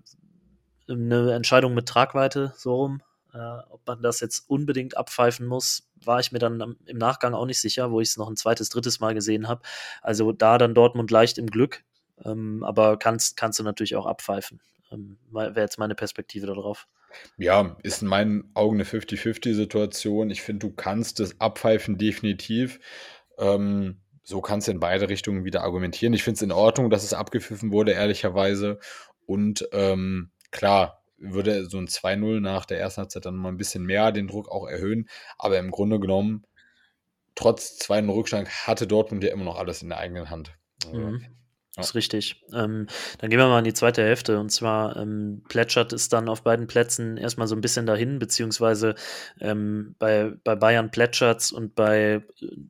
eine 0.89 1.31
Entscheidung 1.33 1.73
mit 1.75 1.87
Tragweite, 1.87 2.51
so 2.57 2.75
rum. 2.75 3.01
Äh, 3.33 3.37
ob 3.69 3.81
man 3.87 4.01
das 4.01 4.19
jetzt 4.19 4.49
unbedingt 4.49 4.95
abpfeifen 4.95 5.47
muss, 5.47 5.89
war 6.03 6.19
ich 6.19 6.31
mir 6.31 6.39
dann 6.39 6.77
im 6.85 6.97
Nachgang 6.97 7.33
auch 7.33 7.45
nicht 7.45 7.59
sicher, 7.59 7.91
wo 7.91 7.99
ich 7.99 8.09
es 8.09 8.17
noch 8.17 8.29
ein 8.29 8.35
zweites, 8.35 8.69
drittes 8.69 8.99
Mal 8.99 9.13
gesehen 9.13 9.47
habe. 9.47 9.61
Also 10.01 10.31
da 10.31 10.57
dann 10.57 10.75
Dortmund 10.75 11.09
leicht 11.09 11.37
im 11.37 11.47
Glück, 11.47 11.83
ähm, 12.23 12.63
aber 12.63 12.97
kannst, 12.97 13.35
kannst 13.35 13.59
du 13.59 13.63
natürlich 13.63 13.95
auch 13.95 14.05
abpfeifen. 14.05 14.61
Ähm, 14.91 15.17
Wäre 15.31 15.59
jetzt 15.59 15.79
meine 15.79 15.95
Perspektive 15.95 16.45
darauf. 16.45 16.87
Ja, 17.37 17.75
ist 17.83 18.01
in 18.01 18.07
meinen 18.07 18.51
Augen 18.53 18.75
eine 18.77 18.85
50-50-Situation. 18.85 20.29
Ich 20.29 20.41
finde, 20.41 20.67
du 20.67 20.73
kannst 20.73 21.19
das 21.19 21.39
abpfeifen 21.39 21.97
definitiv. 21.97 22.79
Ähm, 23.37 23.99
so 24.23 24.41
kannst 24.41 24.67
du 24.67 24.71
in 24.71 24.79
beide 24.79 25.09
Richtungen 25.09 25.43
wieder 25.43 25.63
argumentieren. 25.63 26.13
Ich 26.13 26.23
finde 26.23 26.37
es 26.37 26.41
in 26.41 26.51
Ordnung, 26.51 26.89
dass 26.89 27.03
es 27.03 27.13
abgepfiffen 27.13 27.71
wurde, 27.71 27.91
ehrlicherweise. 27.91 28.79
Und 29.25 29.67
ähm, 29.73 30.31
klar, 30.51 31.02
würde 31.23 31.65
so 31.69 31.77
ein 31.77 31.87
2-0 31.87 32.39
nach 32.39 32.65
der 32.65 32.79
ersten 32.79 33.01
Halbzeit 33.01 33.25
dann 33.25 33.35
mal 33.35 33.49
ein 33.49 33.57
bisschen 33.57 33.85
mehr 33.85 34.11
den 34.11 34.27
Druck 34.27 34.49
auch 34.49 34.67
erhöhen. 34.67 35.09
Aber 35.37 35.57
im 35.57 35.71
Grunde 35.71 35.99
genommen, 35.99 36.45
trotz 37.35 37.79
2-0 37.81 38.13
Rückstand, 38.13 38.49
hatte 38.67 38.87
Dortmund 38.87 39.23
ja 39.23 39.31
immer 39.31 39.45
noch 39.45 39.57
alles 39.57 39.81
in 39.81 39.89
der 39.89 39.99
eigenen 39.99 40.29
Hand. 40.29 40.53
Also, 40.85 40.99
mhm. 40.99 41.25
Das 41.75 41.87
ist 41.87 41.95
richtig. 41.95 42.43
Ähm, 42.53 42.85
dann 43.17 43.31
gehen 43.31 43.39
wir 43.39 43.47
mal 43.47 43.57
in 43.57 43.63
die 43.65 43.73
zweite 43.73 44.03
Hälfte. 44.03 44.39
Und 44.39 44.51
zwar 44.51 44.95
ähm, 44.95 45.43
plätschert 45.49 45.91
es 45.91 46.07
dann 46.07 46.29
auf 46.29 46.43
beiden 46.43 46.67
Plätzen 46.67 47.17
erstmal 47.17 47.47
so 47.47 47.55
ein 47.55 47.61
bisschen 47.61 47.87
dahin, 47.87 48.19
beziehungsweise 48.19 48.93
ähm, 49.39 49.95
bei, 49.97 50.33
bei 50.43 50.55
Bayern 50.55 50.91
plätschert 50.91 51.41
es 51.41 51.51
und 51.51 51.73
bei, 51.73 52.21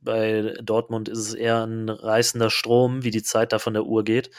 bei 0.01 0.53
Dortmund 0.63 1.09
ist 1.09 1.17
es 1.17 1.33
eher 1.33 1.65
ein 1.65 1.89
reißender 1.89 2.49
Strom, 2.49 3.03
wie 3.03 3.11
die 3.11 3.23
Zeit 3.23 3.51
da 3.51 3.59
von 3.59 3.73
der 3.73 3.83
Uhr 3.83 4.05
geht. 4.05 4.31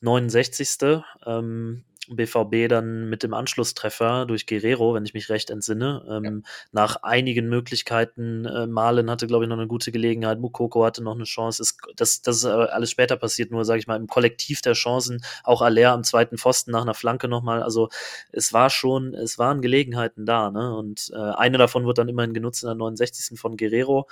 69. 0.00 1.02
Ähm, 1.26 1.84
BVB 2.08 2.68
dann 2.68 3.08
mit 3.08 3.22
dem 3.22 3.34
Anschlusstreffer 3.34 4.26
durch 4.26 4.46
Guerrero, 4.46 4.94
wenn 4.94 5.04
ich 5.04 5.14
mich 5.14 5.28
recht 5.28 5.50
entsinne. 5.50 6.04
Ähm, 6.10 6.24
ja. 6.24 6.50
Nach 6.72 6.96
einigen 7.02 7.48
Möglichkeiten, 7.48 8.44
äh, 8.44 8.66
Malen 8.66 9.10
hatte, 9.10 9.26
glaube 9.26 9.44
ich, 9.44 9.48
noch 9.48 9.58
eine 9.58 9.66
gute 9.66 9.92
Gelegenheit, 9.92 10.38
Mukoko 10.38 10.84
hatte 10.84 11.02
noch 11.02 11.14
eine 11.14 11.24
Chance. 11.24 11.62
Es, 11.62 11.76
das, 11.96 12.22
das 12.22 12.36
ist 12.38 12.44
alles 12.44 12.90
später 12.90 13.16
passiert, 13.16 13.50
nur, 13.50 13.64
sage 13.64 13.78
ich 13.78 13.86
mal, 13.86 13.96
im 13.96 14.06
Kollektiv 14.06 14.60
der 14.62 14.74
Chancen. 14.74 15.22
Auch 15.42 15.62
Aller 15.62 15.92
am 15.92 16.04
zweiten 16.04 16.38
Pfosten 16.38 16.70
nach 16.72 16.82
einer 16.82 16.94
Flanke 16.94 17.28
nochmal. 17.28 17.62
Also 17.62 17.88
es 18.32 18.52
war 18.52 18.70
schon, 18.70 19.14
es 19.14 19.38
waren 19.38 19.60
Gelegenheiten 19.60 20.26
da. 20.26 20.50
Ne? 20.50 20.74
Und 20.76 21.10
äh, 21.14 21.18
eine 21.18 21.58
davon 21.58 21.86
wird 21.86 21.98
dann 21.98 22.08
immerhin 22.08 22.34
genutzt 22.34 22.62
in 22.62 22.68
der 22.68 22.76
69. 22.76 23.38
von 23.38 23.56
Guerrero. 23.56 24.08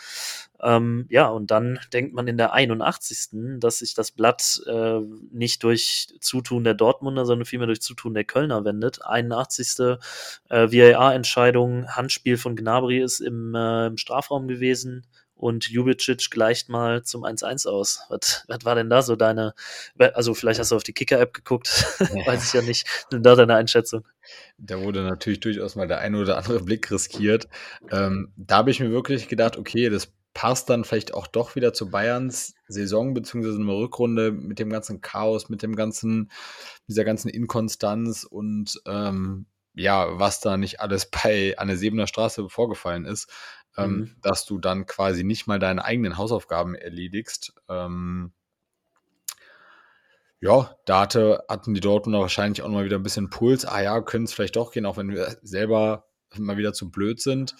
Ähm, 0.62 1.07
ja, 1.11 1.28
und 1.28 1.51
dann 1.51 1.80
denkt 1.93 2.14
man 2.14 2.28
in 2.28 2.36
der 2.36 2.53
81., 2.53 3.59
dass 3.59 3.78
sich 3.78 3.95
das 3.95 4.12
Blatt 4.12 4.62
äh, 4.66 5.01
nicht 5.32 5.62
durch 5.64 6.14
Zutun 6.20 6.64
der 6.64 6.74
Dortmunder, 6.74 7.26
sondern 7.26 7.47
vielmehr 7.47 7.66
durch 7.66 7.82
Zutun 7.83 8.14
der 8.14 8.24
Kölner 8.24 8.64
wendet. 8.64 9.05
81. 9.05 9.99
Äh, 10.49 10.72
VAR-Entscheidung, 10.72 11.89
Handspiel 11.89 12.37
von 12.37 12.57
Gnabry 12.57 13.01
ist 13.03 13.20
im, 13.20 13.55
äh, 13.55 13.87
im 13.87 13.97
Strafraum 13.97 14.49
gewesen 14.49 15.07
und 15.43 15.68
Jubicic 15.68 16.30
gleicht 16.30 16.68
mal 16.68 17.03
zum 17.03 17.24
1-1 17.24 17.66
aus. 17.66 18.05
Was, 18.09 18.45
was 18.47 18.64
war 18.64 18.76
denn 18.76 18.89
da 18.89 19.03
so 19.03 19.16
deine, 19.16 19.55
also 19.99 20.35
vielleicht 20.35 20.61
hast 20.61 20.70
du 20.70 20.76
auf 20.76 20.85
die 20.85 20.93
Kicker-App 20.93 21.35
geguckt, 21.35 21.68
weiß 22.26 22.47
ich 22.47 22.53
ja 22.53 22.62
nicht, 22.62 22.87
da 23.11 23.35
deine 23.35 23.57
Einschätzung. 23.57 24.07
Da 24.57 24.80
wurde 24.80 25.03
natürlich 25.03 25.41
durchaus 25.41 25.74
mal 25.74 25.89
der 25.89 25.99
ein 25.99 26.14
oder 26.14 26.39
andere 26.39 26.61
Blick 26.61 26.89
riskiert. 26.93 27.49
Ähm, 27.91 28.33
da 28.37 28.59
habe 28.59 28.70
ich 28.70 28.78
mir 28.78 28.93
wirklich 28.93 29.26
gedacht, 29.26 29.57
okay, 29.57 29.91
das 29.91 30.12
passt 30.35 30.70
dann 30.70 30.85
vielleicht 30.85 31.14
auch 31.14 31.26
doch 31.26 31.57
wieder 31.57 31.72
zu 31.72 31.91
Bayerns 31.91 32.55
Saison 32.68 33.14
beziehungsweise 33.14 33.61
eine 33.61 33.72
Rückrunde 33.72 34.33
mit 34.33 34.59
dem 34.59 34.70
ganzen 34.70 35.01
Chaos, 35.01 35.49
mit 35.49 35.62
dem 35.62 35.76
ganzen, 35.76 36.30
dieser 36.89 37.05
ganzen 37.05 37.28
Inkonstanz 37.28 38.24
und 38.24 38.80
ähm, 38.87 39.47
ja, 39.74 40.18
was 40.18 40.41
da 40.41 40.57
nicht 40.57 40.80
alles 40.80 41.11
bei 41.11 41.55
Anne 41.59 41.76
Sebener 41.76 42.07
Straße 42.07 42.49
vorgefallen 42.49 43.05
ist, 43.05 43.28
ähm, 43.76 43.93
mhm. 43.93 44.16
dass 44.22 44.45
du 44.45 44.59
dann 44.59 44.87
quasi 44.87 45.24
nicht 45.24 45.47
mal 45.47 45.59
deine 45.59 45.85
eigenen 45.85 46.16
Hausaufgaben 46.16 46.74
erledigst. 46.74 47.55
Ähm, 47.68 48.33
ja, 50.41 50.76
da 50.87 51.03
hatte, 51.03 51.45
hatten 51.49 51.72
die 51.72 51.80
Dortmunder 51.80 52.20
wahrscheinlich 52.20 52.62
auch 52.62 52.68
mal 52.68 52.85
wieder 52.85 52.97
ein 52.97 53.05
bisschen 53.05 53.30
Puls. 53.30 53.64
Ah 53.64 53.80
ja, 53.80 54.01
können 54.01 54.24
es 54.24 54.33
vielleicht 54.33 54.57
doch 54.57 54.72
gehen, 54.72 54.87
auch 54.87 54.97
wenn 54.97 55.11
wir 55.11 55.37
selber 55.43 56.09
mal 56.37 56.57
wieder 56.57 56.72
zu 56.72 56.91
blöd 56.91 57.20
sind. 57.20 57.55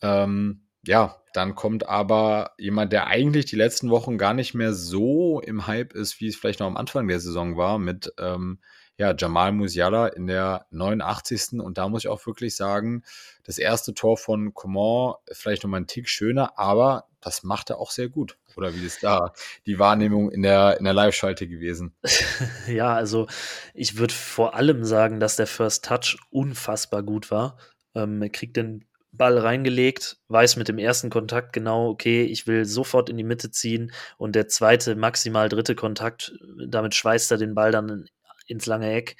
Ähm, 0.00 0.62
ja, 0.86 1.16
dann 1.32 1.54
kommt 1.54 1.86
aber 1.86 2.52
jemand, 2.58 2.92
der 2.92 3.06
eigentlich 3.06 3.46
die 3.46 3.56
letzten 3.56 3.90
Wochen 3.90 4.18
gar 4.18 4.34
nicht 4.34 4.54
mehr 4.54 4.72
so 4.72 5.40
im 5.40 5.66
Hype 5.66 5.92
ist, 5.94 6.20
wie 6.20 6.28
es 6.28 6.36
vielleicht 6.36 6.60
noch 6.60 6.66
am 6.66 6.76
Anfang 6.76 7.06
der 7.06 7.20
Saison 7.20 7.56
war, 7.56 7.78
mit 7.78 8.12
ähm, 8.18 8.58
ja, 8.96 9.14
Jamal 9.16 9.52
Musiala 9.52 10.08
in 10.08 10.26
der 10.26 10.66
89. 10.70 11.60
Und 11.60 11.78
da 11.78 11.88
muss 11.88 12.04
ich 12.04 12.08
auch 12.08 12.26
wirklich 12.26 12.54
sagen, 12.54 13.02
das 13.44 13.58
erste 13.58 13.94
Tor 13.94 14.18
von 14.18 14.52
Coman 14.52 15.14
vielleicht 15.32 15.62
noch 15.62 15.70
mal 15.70 15.78
ein 15.78 15.86
Tick 15.86 16.08
schöner, 16.08 16.58
aber 16.58 17.04
das 17.20 17.42
macht 17.42 17.70
er 17.70 17.78
auch 17.78 17.90
sehr 17.90 18.08
gut. 18.08 18.36
Oder 18.56 18.74
wie 18.74 18.84
ist 18.84 19.02
da 19.02 19.32
die 19.66 19.78
Wahrnehmung 19.78 20.30
in 20.30 20.42
der, 20.42 20.78
in 20.78 20.84
der 20.84 20.92
Live-Schalte 20.92 21.48
gewesen? 21.48 21.94
ja, 22.66 22.94
also 22.94 23.26
ich 23.72 23.96
würde 23.96 24.12
vor 24.12 24.54
allem 24.54 24.84
sagen, 24.84 25.20
dass 25.20 25.36
der 25.36 25.46
First 25.46 25.84
Touch 25.84 26.18
unfassbar 26.30 27.02
gut 27.02 27.30
war. 27.30 27.56
Ähm, 27.94 28.20
er 28.20 28.30
kriegt 28.30 28.56
den 28.56 28.84
Ball 29.12 29.38
reingelegt, 29.38 30.18
weiß 30.28 30.56
mit 30.56 30.68
dem 30.68 30.78
ersten 30.78 31.10
Kontakt 31.10 31.52
genau, 31.52 31.88
okay, 31.88 32.22
ich 32.22 32.46
will 32.46 32.64
sofort 32.64 33.08
in 33.08 33.16
die 33.16 33.24
Mitte 33.24 33.50
ziehen 33.50 33.92
und 34.18 34.34
der 34.36 34.48
zweite, 34.48 34.94
maximal 34.94 35.48
dritte 35.48 35.74
Kontakt, 35.74 36.32
damit 36.66 36.94
schweißt 36.94 37.30
er 37.32 37.38
den 37.38 37.54
Ball 37.54 37.72
dann 37.72 38.08
ins 38.46 38.66
lange 38.66 38.92
Eck. 38.92 39.16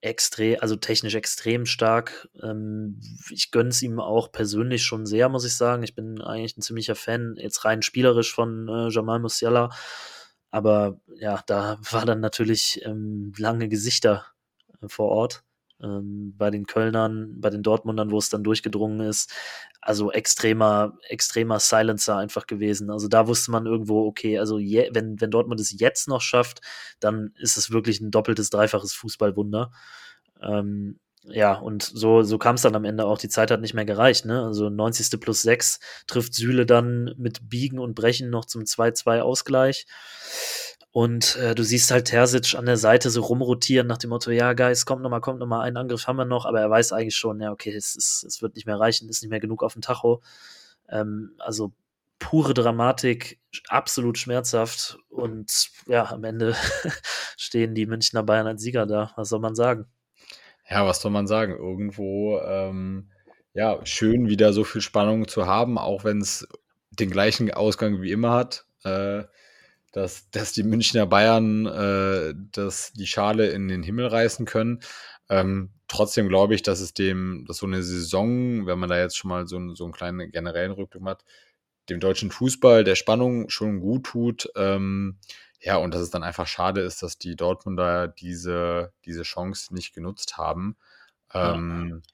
Extrem, 0.00 0.58
also 0.60 0.76
technisch 0.76 1.14
extrem 1.14 1.64
stark. 1.64 2.28
Ähm, 2.42 3.00
ich 3.30 3.50
gönne 3.50 3.70
es 3.70 3.80
ihm 3.80 4.00
auch 4.00 4.30
persönlich 4.32 4.84
schon 4.84 5.06
sehr, 5.06 5.30
muss 5.30 5.46
ich 5.46 5.56
sagen. 5.56 5.82
Ich 5.82 5.94
bin 5.94 6.20
eigentlich 6.20 6.58
ein 6.58 6.62
ziemlicher 6.62 6.94
Fan, 6.94 7.36
jetzt 7.38 7.64
rein 7.64 7.80
spielerisch 7.80 8.34
von 8.34 8.68
äh, 8.68 8.90
Jamal 8.90 9.18
Musiala. 9.20 9.70
Aber 10.50 11.00
ja, 11.16 11.42
da 11.46 11.78
war 11.90 12.04
dann 12.04 12.20
natürlich 12.20 12.84
ähm, 12.84 13.32
lange 13.38 13.70
Gesichter 13.70 14.26
äh, 14.82 14.88
vor 14.88 15.08
Ort 15.08 15.42
ähm, 15.84 16.34
bei 16.36 16.50
den 16.50 16.66
Kölnern, 16.66 17.40
bei 17.40 17.50
den 17.50 17.62
Dortmundern, 17.62 18.10
wo 18.10 18.18
es 18.18 18.30
dann 18.30 18.42
durchgedrungen 18.42 19.00
ist. 19.00 19.32
Also 19.80 20.10
extremer, 20.10 20.94
extremer 21.08 21.60
Silencer 21.60 22.16
einfach 22.16 22.46
gewesen. 22.46 22.90
Also 22.90 23.08
da 23.08 23.26
wusste 23.28 23.50
man 23.50 23.66
irgendwo, 23.66 24.06
okay, 24.06 24.38
also 24.38 24.58
je, 24.58 24.90
wenn, 24.92 25.20
wenn 25.20 25.30
Dortmund 25.30 25.60
es 25.60 25.78
jetzt 25.78 26.08
noch 26.08 26.22
schafft, 26.22 26.60
dann 27.00 27.32
ist 27.36 27.56
es 27.56 27.70
wirklich 27.70 28.00
ein 28.00 28.10
doppeltes, 28.10 28.50
dreifaches 28.50 28.94
Fußballwunder. 28.94 29.70
Ähm, 30.42 30.98
ja, 31.26 31.54
und 31.54 31.82
so, 31.82 32.22
so 32.22 32.36
kam 32.38 32.56
es 32.56 32.62
dann 32.62 32.74
am 32.74 32.84
Ende 32.84 33.06
auch. 33.06 33.18
Die 33.18 33.30
Zeit 33.30 33.50
hat 33.50 33.60
nicht 33.60 33.74
mehr 33.74 33.86
gereicht. 33.86 34.26
Ne? 34.26 34.44
Also 34.44 34.68
90. 34.68 35.20
plus 35.20 35.42
6 35.42 35.80
trifft 36.06 36.34
Süle 36.34 36.66
dann 36.66 37.14
mit 37.16 37.48
Biegen 37.48 37.78
und 37.78 37.94
Brechen 37.94 38.28
noch 38.30 38.44
zum 38.44 38.62
2-2 38.62 39.20
Ausgleich. 39.20 39.86
Und 40.94 41.34
äh, 41.38 41.56
du 41.56 41.64
siehst 41.64 41.90
halt 41.90 42.06
Terzic 42.06 42.54
an 42.54 42.66
der 42.66 42.76
Seite 42.76 43.10
so 43.10 43.20
rumrotieren 43.20 43.88
nach 43.88 43.98
dem 43.98 44.10
Motto, 44.10 44.30
ja, 44.30 44.52
Guys, 44.52 44.86
kommt 44.86 45.02
nochmal, 45.02 45.20
kommt 45.20 45.40
nochmal, 45.40 45.66
einen 45.66 45.76
Angriff 45.76 46.06
haben 46.06 46.14
wir 46.14 46.24
noch, 46.24 46.46
aber 46.46 46.60
er 46.60 46.70
weiß 46.70 46.92
eigentlich 46.92 47.16
schon, 47.16 47.40
ja, 47.40 47.50
okay, 47.50 47.74
es, 47.74 47.96
ist, 47.96 48.22
es 48.22 48.42
wird 48.42 48.54
nicht 48.54 48.64
mehr 48.64 48.78
reichen, 48.78 49.08
ist 49.08 49.20
nicht 49.20 49.30
mehr 49.30 49.40
genug 49.40 49.64
auf 49.64 49.72
dem 49.72 49.82
Tacho. 49.82 50.22
Ähm, 50.88 51.32
also 51.40 51.72
pure 52.20 52.54
Dramatik, 52.54 53.40
absolut 53.66 54.18
schmerzhaft 54.18 54.96
und 55.08 55.68
ja, 55.88 56.12
am 56.12 56.22
Ende 56.22 56.54
stehen 57.36 57.74
die 57.74 57.86
Münchner 57.86 58.22
Bayern 58.22 58.46
als 58.46 58.62
Sieger 58.62 58.86
da. 58.86 59.10
Was 59.16 59.30
soll 59.30 59.40
man 59.40 59.56
sagen? 59.56 59.86
Ja, 60.70 60.86
was 60.86 61.00
soll 61.00 61.10
man 61.10 61.26
sagen? 61.26 61.56
Irgendwo, 61.56 62.38
ähm, 62.38 63.10
ja, 63.52 63.84
schön 63.84 64.28
wieder 64.28 64.52
so 64.52 64.62
viel 64.62 64.80
Spannung 64.80 65.26
zu 65.26 65.48
haben, 65.48 65.76
auch 65.76 66.04
wenn 66.04 66.20
es 66.20 66.46
den 66.90 67.10
gleichen 67.10 67.52
Ausgang 67.52 68.00
wie 68.00 68.12
immer 68.12 68.30
hat. 68.30 68.64
Äh, 68.84 69.24
dass, 69.94 70.28
dass 70.30 70.52
die 70.52 70.64
Münchner 70.64 71.06
Bayern 71.06 71.66
äh, 71.66 72.34
dass 72.50 72.92
die 72.92 73.06
Schale 73.06 73.50
in 73.50 73.68
den 73.68 73.84
Himmel 73.84 74.08
reißen 74.08 74.44
können. 74.44 74.80
Ähm, 75.28 75.70
trotzdem 75.86 76.28
glaube 76.28 76.56
ich, 76.56 76.62
dass 76.62 76.80
es 76.80 76.94
dem, 76.94 77.44
dass 77.46 77.58
so 77.58 77.66
eine 77.66 77.82
Saison, 77.84 78.66
wenn 78.66 78.80
man 78.80 78.88
da 78.88 78.98
jetzt 78.98 79.16
schon 79.16 79.28
mal 79.28 79.46
so, 79.46 79.74
so 79.74 79.84
einen 79.84 79.92
kleinen 79.92 80.32
generellen 80.32 80.72
Rückblick 80.72 81.04
hat, 81.04 81.24
dem 81.88 82.00
deutschen 82.00 82.32
Fußball 82.32 82.82
der 82.82 82.96
Spannung 82.96 83.48
schon 83.50 83.78
gut 83.78 84.06
tut. 84.06 84.48
Ähm, 84.56 85.18
ja, 85.60 85.76
und 85.76 85.94
dass 85.94 86.02
es 86.02 86.10
dann 86.10 86.24
einfach 86.24 86.48
schade 86.48 86.80
ist, 86.80 87.04
dass 87.04 87.16
die 87.16 87.36
Dortmunder 87.36 88.08
diese, 88.08 88.92
diese 89.04 89.22
Chance 89.22 89.72
nicht 89.72 89.94
genutzt 89.94 90.36
haben. 90.36 90.76
Ähm, 91.32 92.02
ja. 92.04 92.13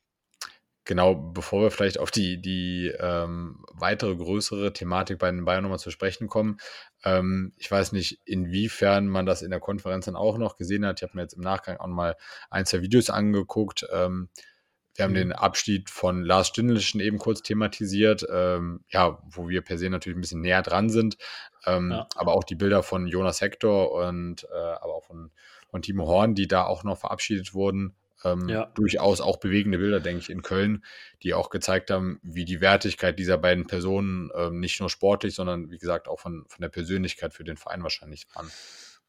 Genau, 0.84 1.14
bevor 1.14 1.62
wir 1.62 1.70
vielleicht 1.70 1.98
auf 1.98 2.10
die, 2.10 2.40
die 2.40 2.92
ähm, 2.98 3.64
weitere 3.74 4.16
größere 4.16 4.72
Thematik 4.72 5.18
bei 5.18 5.30
den 5.30 5.44
Bayern 5.44 5.62
nochmal 5.62 5.78
zu 5.78 5.90
sprechen 5.90 6.26
kommen, 6.26 6.58
Ähm, 7.04 7.52
ich 7.56 7.70
weiß 7.70 7.92
nicht, 7.92 8.20
inwiefern 8.24 9.06
man 9.06 9.26
das 9.26 9.42
in 9.42 9.50
der 9.50 9.60
Konferenz 9.60 10.06
dann 10.06 10.16
auch 10.16 10.36
noch 10.38 10.56
gesehen 10.56 10.84
hat. 10.84 11.00
Ich 11.00 11.02
habe 11.02 11.16
mir 11.16 11.22
jetzt 11.22 11.34
im 11.34 11.42
Nachgang 11.42 11.78
auch 11.78 11.86
mal 11.86 12.16
ein, 12.50 12.66
zwei 12.66 12.82
Videos 12.82 13.10
angeguckt. 13.10 13.86
Ähm, 13.92 14.28
wir 14.94 15.04
haben 15.04 15.12
mhm. 15.12 15.16
den 15.16 15.32
Abschied 15.32 15.88
von 15.88 16.24
Lars 16.24 16.48
Stindlischen 16.48 17.00
eben 17.00 17.18
kurz 17.18 17.42
thematisiert, 17.42 18.26
ähm, 18.30 18.84
ja, 18.88 19.22
wo 19.30 19.48
wir 19.48 19.62
per 19.62 19.78
se 19.78 19.88
natürlich 19.88 20.18
ein 20.18 20.20
bisschen 20.20 20.42
näher 20.42 20.62
dran 20.62 20.90
sind. 20.90 21.16
Ähm, 21.64 21.90
ja. 21.90 22.08
Aber 22.16 22.34
auch 22.34 22.44
die 22.44 22.56
Bilder 22.56 22.82
von 22.82 23.06
Jonas 23.06 23.40
Hector 23.40 23.92
und 23.92 24.44
äh, 24.44 24.56
aber 24.56 24.94
auch 24.94 25.04
von, 25.04 25.30
von 25.70 25.82
Timo 25.82 26.06
Horn, 26.06 26.34
die 26.34 26.48
da 26.48 26.64
auch 26.64 26.84
noch 26.84 26.98
verabschiedet 26.98 27.54
wurden. 27.54 27.96
Ähm, 28.24 28.48
ja. 28.48 28.66
Durchaus 28.74 29.20
auch 29.20 29.38
bewegende 29.38 29.78
Bilder, 29.78 30.00
denke 30.00 30.20
ich, 30.20 30.30
in 30.30 30.42
Köln, 30.42 30.84
die 31.22 31.34
auch 31.34 31.50
gezeigt 31.50 31.90
haben, 31.90 32.20
wie 32.22 32.44
die 32.44 32.60
Wertigkeit 32.60 33.18
dieser 33.18 33.38
beiden 33.38 33.66
Personen 33.66 34.30
ähm, 34.34 34.60
nicht 34.60 34.80
nur 34.80 34.90
sportlich, 34.90 35.34
sondern 35.34 35.70
wie 35.70 35.78
gesagt 35.78 36.08
auch 36.08 36.20
von, 36.20 36.44
von 36.48 36.60
der 36.60 36.68
Persönlichkeit 36.68 37.32
für 37.32 37.44
den 37.44 37.56
Verein 37.56 37.82
wahrscheinlich 37.82 38.26
waren 38.34 38.50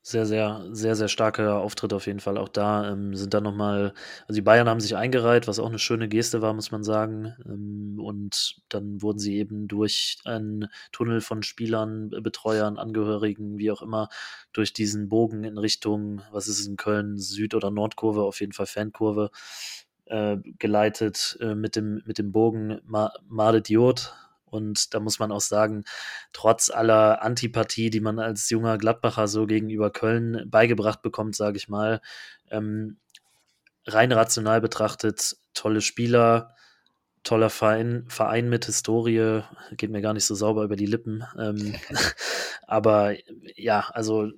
sehr, 0.04 0.26
sehr, 0.26 0.66
sehr, 0.72 0.96
sehr 0.96 1.08
starker 1.08 1.60
Auftritt 1.60 1.94
auf 1.94 2.08
jeden 2.08 2.20
Fall. 2.20 2.38
Auch 2.38 2.50
da 2.50 2.92
ähm, 2.92 3.16
sind 3.16 3.36
dann 3.36 3.44
nochmal, 3.44 3.94
also 4.28 4.34
die 4.36 4.42
Bayern 4.42 4.68
haben 4.68 4.80
sich 4.80 4.96
eingereiht, 4.96 5.48
was 5.48 5.60
auch 5.60 5.68
eine 5.70 5.78
schöne 5.78 6.08
Geste 6.10 6.42
war, 6.42 6.54
muss 6.54 6.72
man 6.72 6.84
sagen. 6.84 7.36
Ähm, 7.46 8.00
und 8.00 8.62
dann 8.70 9.02
wurden 9.04 9.20
sie 9.20 9.38
eben 9.38 9.68
durch 9.68 10.18
einen 10.26 10.68
Tunnel 10.92 11.22
von 11.22 11.44
Spielern, 11.44 12.10
Betreuern, 12.10 12.80
Angehörigen, 12.80 13.60
wie 13.60 13.70
auch 13.70 13.84
immer, 13.84 14.10
durch 14.54 14.74
diesen 14.74 15.08
Bogen 15.08 15.44
in 15.44 15.60
Richtung, 15.60 16.22
was 16.32 16.48
ist 16.48 16.60
es 16.60 16.68
in 16.68 16.78
Köln, 16.78 17.20
Süd- 17.20 17.54
oder 17.54 17.70
Nordkurve, 17.70 18.24
auf 18.24 18.40
jeden 18.40 18.54
Fall 18.54 18.66
Fankurve, 18.66 19.30
äh, 20.06 20.38
geleitet 20.58 21.38
äh, 21.42 21.54
mit, 21.54 21.76
dem, 21.76 22.02
mit 22.06 22.18
dem 22.18 22.32
Bogen 22.32 22.82
Ma 22.86 23.14
Made 23.30 23.62
und 24.52 24.94
da 24.94 25.00
muss 25.00 25.20
man 25.20 25.32
auch 25.32 25.42
sagen, 25.42 25.84
trotz 26.34 26.70
aller 26.70 27.22
Antipathie, 27.24 27.90
die 27.90 28.02
man 28.02 28.20
als 28.20 28.50
junger 28.50 28.78
Gladbacher 28.78 29.28
so 29.28 29.48
gegenüber 29.48 29.92
Köln 29.92 30.44
beigebracht 30.50 31.02
bekommt, 31.02 31.36
sage 31.36 31.58
ich 31.58 31.70
mal, 31.70 32.02
ähm, 32.50 32.98
rein 33.88 34.12
rational 34.12 34.62
betrachtet, 34.62 35.38
tolle 35.54 35.82
Spieler, 35.82 36.56
toller 37.24 37.50
Verein, 37.50 38.06
Verein 38.08 38.50
mit 38.50 38.66
Historie, 38.66 39.42
geht 39.78 39.92
mir 39.92 40.02
gar 40.02 40.14
nicht 40.14 40.26
so 40.26 40.36
sauber 40.36 40.64
über 40.64 40.76
die 40.76 40.86
Lippen. 40.86 41.24
Ähm, 41.38 41.76
aber 42.68 43.16
ja, 43.56 43.90
also 43.92 44.30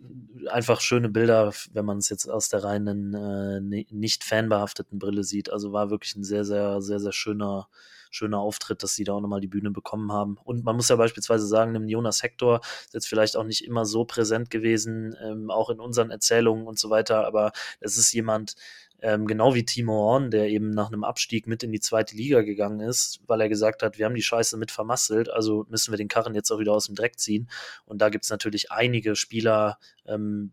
einfach 0.49 0.81
schöne 0.81 1.09
Bilder, 1.09 1.53
wenn 1.71 1.85
man 1.85 1.97
es 1.97 2.09
jetzt 2.09 2.27
aus 2.29 2.49
der 2.49 2.63
reinen, 2.63 3.13
äh, 3.13 3.85
nicht 3.91 4.23
fanbehafteten 4.23 4.99
Brille 4.99 5.23
sieht. 5.23 5.51
Also 5.51 5.71
war 5.71 5.89
wirklich 5.89 6.15
ein 6.15 6.23
sehr, 6.23 6.43
sehr, 6.43 6.81
sehr, 6.81 6.99
sehr 6.99 7.13
schöner, 7.13 7.69
schöner 8.13 8.39
Auftritt, 8.39 8.83
dass 8.83 8.95
sie 8.95 9.03
da 9.03 9.13
auch 9.13 9.21
nochmal 9.21 9.41
die 9.41 9.47
Bühne 9.47 9.71
bekommen 9.71 10.11
haben. 10.11 10.37
Und 10.43 10.63
man 10.63 10.75
muss 10.75 10.89
ja 10.89 10.95
beispielsweise 10.95 11.47
sagen, 11.47 11.75
einem 11.75 11.87
Jonas 11.87 12.23
Hector 12.23 12.61
ist 12.85 12.93
jetzt 12.93 13.07
vielleicht 13.07 13.35
auch 13.35 13.43
nicht 13.43 13.65
immer 13.65 13.85
so 13.85 14.05
präsent 14.05 14.49
gewesen, 14.49 15.15
ähm, 15.21 15.49
auch 15.49 15.69
in 15.69 15.79
unseren 15.79 16.11
Erzählungen 16.11 16.67
und 16.67 16.79
so 16.79 16.89
weiter, 16.89 17.25
aber 17.25 17.51
es 17.79 17.97
ist 17.97 18.13
jemand, 18.13 18.55
ähm, 19.03 19.27
genau 19.27 19.53
wie 19.53 19.65
Timo 19.65 19.93
Horn, 19.93 20.31
der 20.31 20.47
eben 20.47 20.69
nach 20.69 20.87
einem 20.87 21.03
Abstieg 21.03 21.45
mit 21.45 21.61
in 21.61 21.73
die 21.73 21.81
zweite 21.81 22.15
Liga 22.15 22.41
gegangen 22.41 22.79
ist, 22.79 23.19
weil 23.27 23.41
er 23.41 23.49
gesagt 23.49 23.83
hat, 23.83 23.97
wir 23.97 24.05
haben 24.05 24.15
die 24.15 24.21
Scheiße 24.21 24.55
mit 24.55 24.71
vermasselt, 24.71 25.29
also 25.29 25.65
müssen 25.69 25.91
wir 25.91 25.97
den 25.97 26.07
Karren 26.07 26.35
jetzt 26.35 26.49
auch 26.51 26.59
wieder 26.59 26.71
aus 26.71 26.85
dem 26.85 26.95
Dreck 26.95 27.19
ziehen. 27.19 27.49
Und 27.85 28.01
da 28.01 28.07
gibt 28.07 28.23
es 28.23 28.29
natürlich 28.29 28.71
einige 28.71 29.17
Spieler, 29.17 29.77
ähm, 30.05 30.51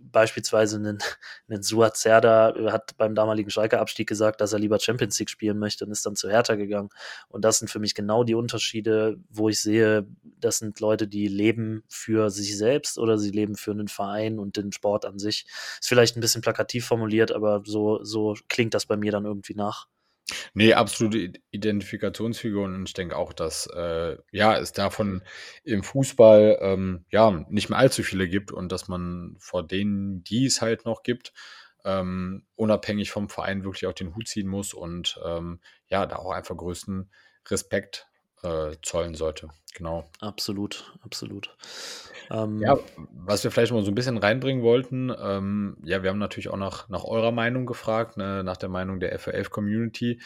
beispielsweise 0.00 0.76
einen, 0.76 0.98
einen 1.48 1.62
Suat 1.62 1.96
Serda 1.96 2.54
hat 2.72 2.96
beim 2.96 3.14
damaligen 3.14 3.50
Schalke 3.50 3.78
Abstieg 3.80 4.08
gesagt, 4.08 4.40
dass 4.40 4.52
er 4.52 4.58
lieber 4.58 4.78
Champions 4.78 5.18
League 5.18 5.30
spielen 5.30 5.58
möchte 5.58 5.84
und 5.84 5.92
ist 5.92 6.06
dann 6.06 6.16
zu 6.16 6.30
Hertha 6.30 6.54
gegangen. 6.54 6.90
Und 7.28 7.44
das 7.44 7.58
sind 7.58 7.68
für 7.68 7.78
mich 7.78 7.94
genau 7.94 8.24
die 8.24 8.34
Unterschiede, 8.34 9.18
wo 9.30 9.48
ich 9.48 9.60
sehe, 9.60 10.06
das 10.40 10.58
sind 10.58 10.80
Leute, 10.80 11.08
die 11.08 11.28
leben 11.28 11.84
für 11.88 12.30
sich 12.30 12.56
selbst 12.56 12.98
oder 12.98 13.18
sie 13.18 13.30
leben 13.30 13.56
für 13.56 13.72
einen 13.72 13.88
Verein 13.88 14.38
und 14.38 14.56
den 14.56 14.72
Sport 14.72 15.04
an 15.04 15.18
sich. 15.18 15.46
Ist 15.80 15.88
vielleicht 15.88 16.16
ein 16.16 16.20
bisschen 16.20 16.42
plakativ 16.42 16.86
formuliert, 16.86 17.32
aber 17.32 17.62
so, 17.64 18.02
so 18.04 18.34
klingt 18.48 18.74
das 18.74 18.86
bei 18.86 18.96
mir 18.96 19.12
dann 19.12 19.24
irgendwie 19.24 19.54
nach. 19.54 19.88
Nee, 20.54 20.72
absolute 20.72 21.38
Identifikationsfigur 21.50 22.64
und 22.64 22.88
ich 22.88 22.94
denke 22.94 23.16
auch, 23.16 23.32
dass 23.34 23.66
äh, 23.66 24.16
ja, 24.32 24.56
es 24.56 24.72
davon 24.72 25.22
im 25.64 25.82
Fußball 25.82 26.58
ähm, 26.60 27.04
ja 27.10 27.44
nicht 27.50 27.68
mehr 27.68 27.78
allzu 27.78 28.02
viele 28.02 28.28
gibt 28.28 28.50
und 28.50 28.72
dass 28.72 28.88
man 28.88 29.36
vor 29.38 29.66
denen, 29.66 30.24
die 30.24 30.46
es 30.46 30.62
halt 30.62 30.86
noch 30.86 31.02
gibt, 31.02 31.32
ähm, 31.84 32.46
unabhängig 32.56 33.10
vom 33.10 33.28
Verein 33.28 33.64
wirklich 33.64 33.86
auch 33.86 33.92
den 33.92 34.14
Hut 34.14 34.28
ziehen 34.28 34.48
muss 34.48 34.72
und 34.72 35.20
ähm, 35.24 35.60
ja, 35.88 36.06
da 36.06 36.16
auch 36.16 36.32
einfach 36.32 36.56
größten 36.56 37.10
Respekt 37.50 38.08
äh, 38.44 38.76
zollen 38.82 39.14
sollte. 39.14 39.48
Genau. 39.74 40.04
Absolut, 40.20 40.94
absolut. 41.02 41.50
Ähm, 42.30 42.60
ja, 42.60 42.78
was 43.12 43.42
wir 43.44 43.50
vielleicht 43.50 43.72
mal 43.72 43.82
so 43.82 43.90
ein 43.90 43.94
bisschen 43.94 44.16
reinbringen 44.16 44.62
wollten, 44.62 45.12
ähm, 45.18 45.76
ja, 45.82 46.02
wir 46.02 46.10
haben 46.10 46.18
natürlich 46.18 46.48
auch 46.48 46.56
nach, 46.56 46.88
nach 46.88 47.04
eurer 47.04 47.32
Meinung 47.32 47.66
gefragt, 47.66 48.16
ne, 48.16 48.42
nach 48.44 48.56
der 48.56 48.68
Meinung 48.68 49.00
der 49.00 49.18
FL-Community. 49.18 50.20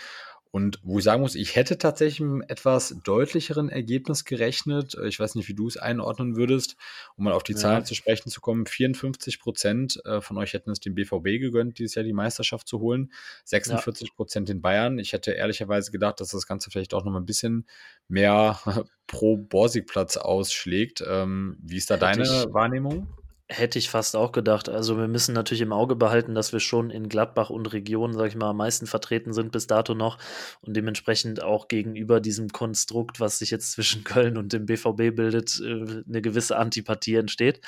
Und 0.50 0.78
wo 0.82 0.98
ich 0.98 1.04
sagen 1.04 1.20
muss, 1.20 1.34
ich 1.34 1.56
hätte 1.56 1.76
tatsächlich 1.76 2.20
einem 2.20 2.42
etwas 2.42 2.96
deutlicheren 3.04 3.68
Ergebnis 3.68 4.24
gerechnet. 4.24 4.96
Ich 5.06 5.20
weiß 5.20 5.34
nicht, 5.34 5.48
wie 5.48 5.54
du 5.54 5.66
es 5.66 5.76
einordnen 5.76 6.36
würdest, 6.36 6.76
um 7.16 7.24
mal 7.24 7.34
auf 7.34 7.42
die 7.42 7.52
ja. 7.52 7.58
Zahlen 7.58 7.84
zu 7.84 7.94
sprechen 7.94 8.30
zu 8.30 8.40
kommen. 8.40 8.66
54 8.66 9.40
Prozent 9.40 10.00
äh, 10.06 10.22
von 10.22 10.38
euch 10.38 10.54
hätten 10.54 10.70
es 10.70 10.80
dem 10.80 10.94
BVB 10.94 11.38
gegönnt, 11.38 11.78
dieses 11.78 11.94
Jahr 11.96 12.04
die 12.04 12.14
Meisterschaft 12.14 12.66
zu 12.66 12.80
holen. 12.80 13.12
46 13.44 14.14
Prozent 14.14 14.48
ja. 14.48 14.54
in 14.54 14.62
Bayern. 14.62 14.98
Ich 14.98 15.12
hätte 15.12 15.32
ehrlicherweise 15.32 15.90
gedacht, 15.90 16.20
dass 16.20 16.30
das 16.30 16.46
Ganze 16.46 16.70
vielleicht 16.70 16.94
auch 16.94 17.04
noch 17.04 17.12
mal 17.12 17.20
ein 17.20 17.26
bisschen 17.26 17.66
mehr 18.08 18.58
pro 19.06 19.36
Borsigplatz 19.36 20.16
ausschlägt. 20.16 21.04
Ähm, 21.06 21.58
wie 21.60 21.76
ist 21.76 21.90
da 21.90 21.94
hätte 21.96 22.22
deine 22.22 22.54
Wahrnehmung? 22.54 23.06
Hätte 23.50 23.78
ich 23.78 23.88
fast 23.88 24.14
auch 24.14 24.32
gedacht. 24.32 24.68
Also 24.68 24.98
wir 24.98 25.08
müssen 25.08 25.32
natürlich 25.34 25.62
im 25.62 25.72
Auge 25.72 25.96
behalten, 25.96 26.34
dass 26.34 26.52
wir 26.52 26.60
schon 26.60 26.90
in 26.90 27.08
Gladbach 27.08 27.48
und 27.48 27.72
Region, 27.72 28.12
sag 28.12 28.28
ich 28.28 28.36
mal, 28.36 28.50
am 28.50 28.58
meisten 28.58 28.86
vertreten 28.86 29.32
sind 29.32 29.52
bis 29.52 29.66
dato 29.66 29.94
noch 29.94 30.18
und 30.60 30.76
dementsprechend 30.76 31.42
auch 31.42 31.68
gegenüber 31.68 32.20
diesem 32.20 32.50
Konstrukt, 32.50 33.20
was 33.20 33.38
sich 33.38 33.50
jetzt 33.50 33.72
zwischen 33.72 34.04
Köln 34.04 34.36
und 34.36 34.52
dem 34.52 34.66
BVB 34.66 35.16
bildet, 35.16 35.60
äh, 35.60 36.02
eine 36.06 36.20
gewisse 36.20 36.58
Antipathie 36.58 37.14
entsteht. 37.14 37.62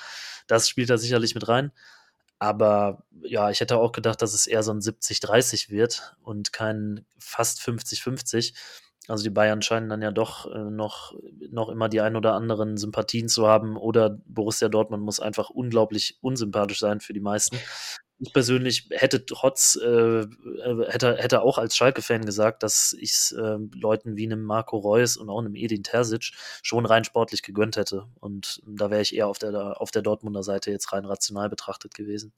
Das 0.47 0.69
spielt 0.69 0.91
da 0.91 0.99
sicherlich 0.99 1.35
mit 1.35 1.49
rein. 1.49 1.73
Aber 2.39 3.05
ja, 3.23 3.51
ich 3.51 3.61
hätte 3.61 3.79
auch 3.79 3.93
gedacht, 3.93 4.21
dass 4.23 4.35
es 4.35 4.47
eher 4.47 4.63
so 4.63 4.73
ein 4.73 4.81
70-30 4.81 5.71
wird 5.71 6.15
und 6.23 6.53
kein 6.53 7.07
fast 7.19 7.61
50-50. 7.61 8.55
Also 9.11 9.25
die 9.25 9.31
Bayern 9.31 9.61
scheinen 9.61 9.89
dann 9.89 10.03
ja 10.03 10.13
doch 10.13 10.51
äh, 10.53 10.71
noch, 10.71 11.15
noch 11.51 11.69
immer 11.69 11.89
die 11.89 12.01
ein 12.01 12.15
oder 12.15 12.35
anderen 12.35 12.77
Sympathien 12.77 13.29
zu 13.29 13.49
haben 13.49 13.77
oder 13.77 14.19
Borussia 14.27 14.69
Dortmund 14.69 15.03
muss 15.03 15.19
einfach 15.19 15.51
unglaublich 15.51 16.19
unsympathisch 16.21 16.79
sein 16.79 17.01
für 17.01 17.13
die 17.13 17.21
meisten. 17.21 17.59
Ich 18.21 18.33
persönlich 18.33 18.87
hätte 18.91 19.27
trotz, 19.27 19.77
äh, 19.83 20.21
äh 20.21 20.27
hätte, 20.89 21.17
hätte 21.17 21.43
auch 21.43 21.59
als 21.59 21.75
Schalke-Fan 21.75 22.25
gesagt, 22.25 22.63
dass 22.63 22.95
ich 23.01 23.11
es 23.11 23.33
äh, 23.33 23.59
Leuten 23.75 24.17
wie 24.17 24.27
einem 24.27 24.45
Marco 24.45 24.77
Reus 24.77 25.17
und 25.17 25.29
auch 25.29 25.41
einem 25.41 25.57
Edin 25.57 25.83
Terzic 25.83 26.31
schon 26.63 26.87
rein 26.87 27.03
sportlich 27.03 27.43
gegönnt 27.43 27.77
hätte. 27.77 28.07
Und 28.21 28.63
da 28.65 28.91
wäre 28.91 29.03
ich 29.03 29.17
eher 29.17 29.27
auf 29.27 29.39
der, 29.39 29.81
auf 29.81 29.91
der 29.91 30.03
Dortmunder 30.03 30.45
Seite 30.45 30.71
jetzt 30.71 30.93
rein 30.93 31.05
rational 31.05 31.49
betrachtet 31.49 31.95
gewesen. 31.95 32.33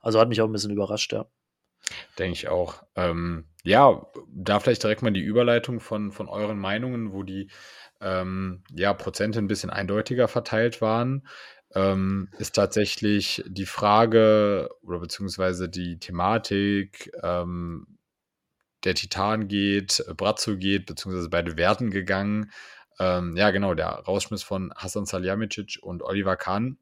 Also 0.00 0.20
hat 0.20 0.28
mich 0.28 0.42
auch 0.42 0.46
ein 0.46 0.52
bisschen 0.52 0.72
überrascht, 0.72 1.12
ja. 1.12 1.26
Denke 2.18 2.34
ich 2.34 2.48
auch. 2.48 2.82
Ähm, 2.96 3.46
ja, 3.62 4.06
da 4.28 4.60
vielleicht 4.60 4.82
direkt 4.82 5.02
mal 5.02 5.12
die 5.12 5.20
Überleitung 5.20 5.80
von, 5.80 6.12
von 6.12 6.28
euren 6.28 6.58
Meinungen, 6.58 7.12
wo 7.12 7.22
die 7.22 7.50
ähm, 8.00 8.62
ja, 8.74 8.94
Prozente 8.94 9.38
ein 9.38 9.48
bisschen 9.48 9.70
eindeutiger 9.70 10.28
verteilt 10.28 10.80
waren, 10.80 11.26
ähm, 11.74 12.28
ist 12.38 12.54
tatsächlich 12.54 13.44
die 13.46 13.66
Frage 13.66 14.68
oder 14.82 15.00
beziehungsweise 15.00 15.68
die 15.68 15.98
Thematik, 15.98 17.12
ähm, 17.22 17.98
der 18.84 18.94
Titan 18.94 19.46
geht, 19.48 20.02
Brazzo 20.16 20.56
geht, 20.56 20.86
beziehungsweise 20.86 21.28
beide 21.28 21.56
werden 21.56 21.90
gegangen. 21.90 22.50
Ähm, 22.98 23.36
ja, 23.36 23.50
genau, 23.50 23.74
der 23.74 23.88
Rausschmiss 23.88 24.42
von 24.42 24.72
Hassan 24.74 25.06
Salihamidzic 25.06 25.78
und 25.82 26.02
Oliver 26.02 26.36
Kahn, 26.36 26.78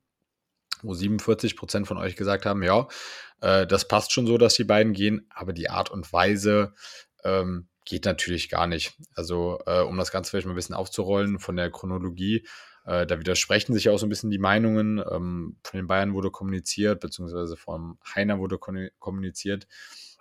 wo 0.83 0.95
47 0.95 1.57
Prozent 1.57 1.89
von 1.89 1.99
euch 1.99 2.17
gesagt 2.17 2.47
haben, 2.47 2.63
ja, 2.63 2.87
äh, 3.41 3.67
das 3.67 3.89
passt 3.89 4.13
schon 4.13 4.27
so, 4.27 4.39
dass 4.39 4.55
die 4.55 4.65
beiden 4.65 4.93
gehen, 4.93 5.27
aber 5.35 5.53
die 5.53 5.71
Art 5.71 5.91
und 5.91 6.13
Weise 6.13 6.75
ähm, 7.25 7.69
geht 7.85 8.05
natürlich 8.05 8.49
gar 8.49 8.67
nicht. 8.67 8.95
Also, 9.15 9.61
äh, 9.67 9.81
um 9.81 9.97
das 9.97 10.11
Ganze 10.11 10.31
vielleicht 10.31 10.47
mal 10.47 10.53
ein 10.53 10.57
bisschen 10.57 10.75
aufzurollen 10.75 11.39
von 11.39 11.57
der 11.57 11.71
Chronologie, 11.71 12.47
äh, 12.85 13.07
da 13.07 13.19
widersprechen 13.19 13.75
sich 13.75 13.89
auch 13.89 13.99
so 13.99 14.07
ein 14.07 14.09
bisschen 14.09 14.31
die 14.31 14.39
Meinungen. 14.39 14.99
Ähm, 14.99 15.57
von 15.63 15.79
den 15.79 15.87
Bayern 15.87 16.15
wurde 16.15 16.31
kommuniziert, 16.31 17.01
beziehungsweise 17.01 17.57
vom 17.57 17.99
Heiner 18.15 18.39
wurde 18.39 18.59
kommuniziert, 18.59 19.67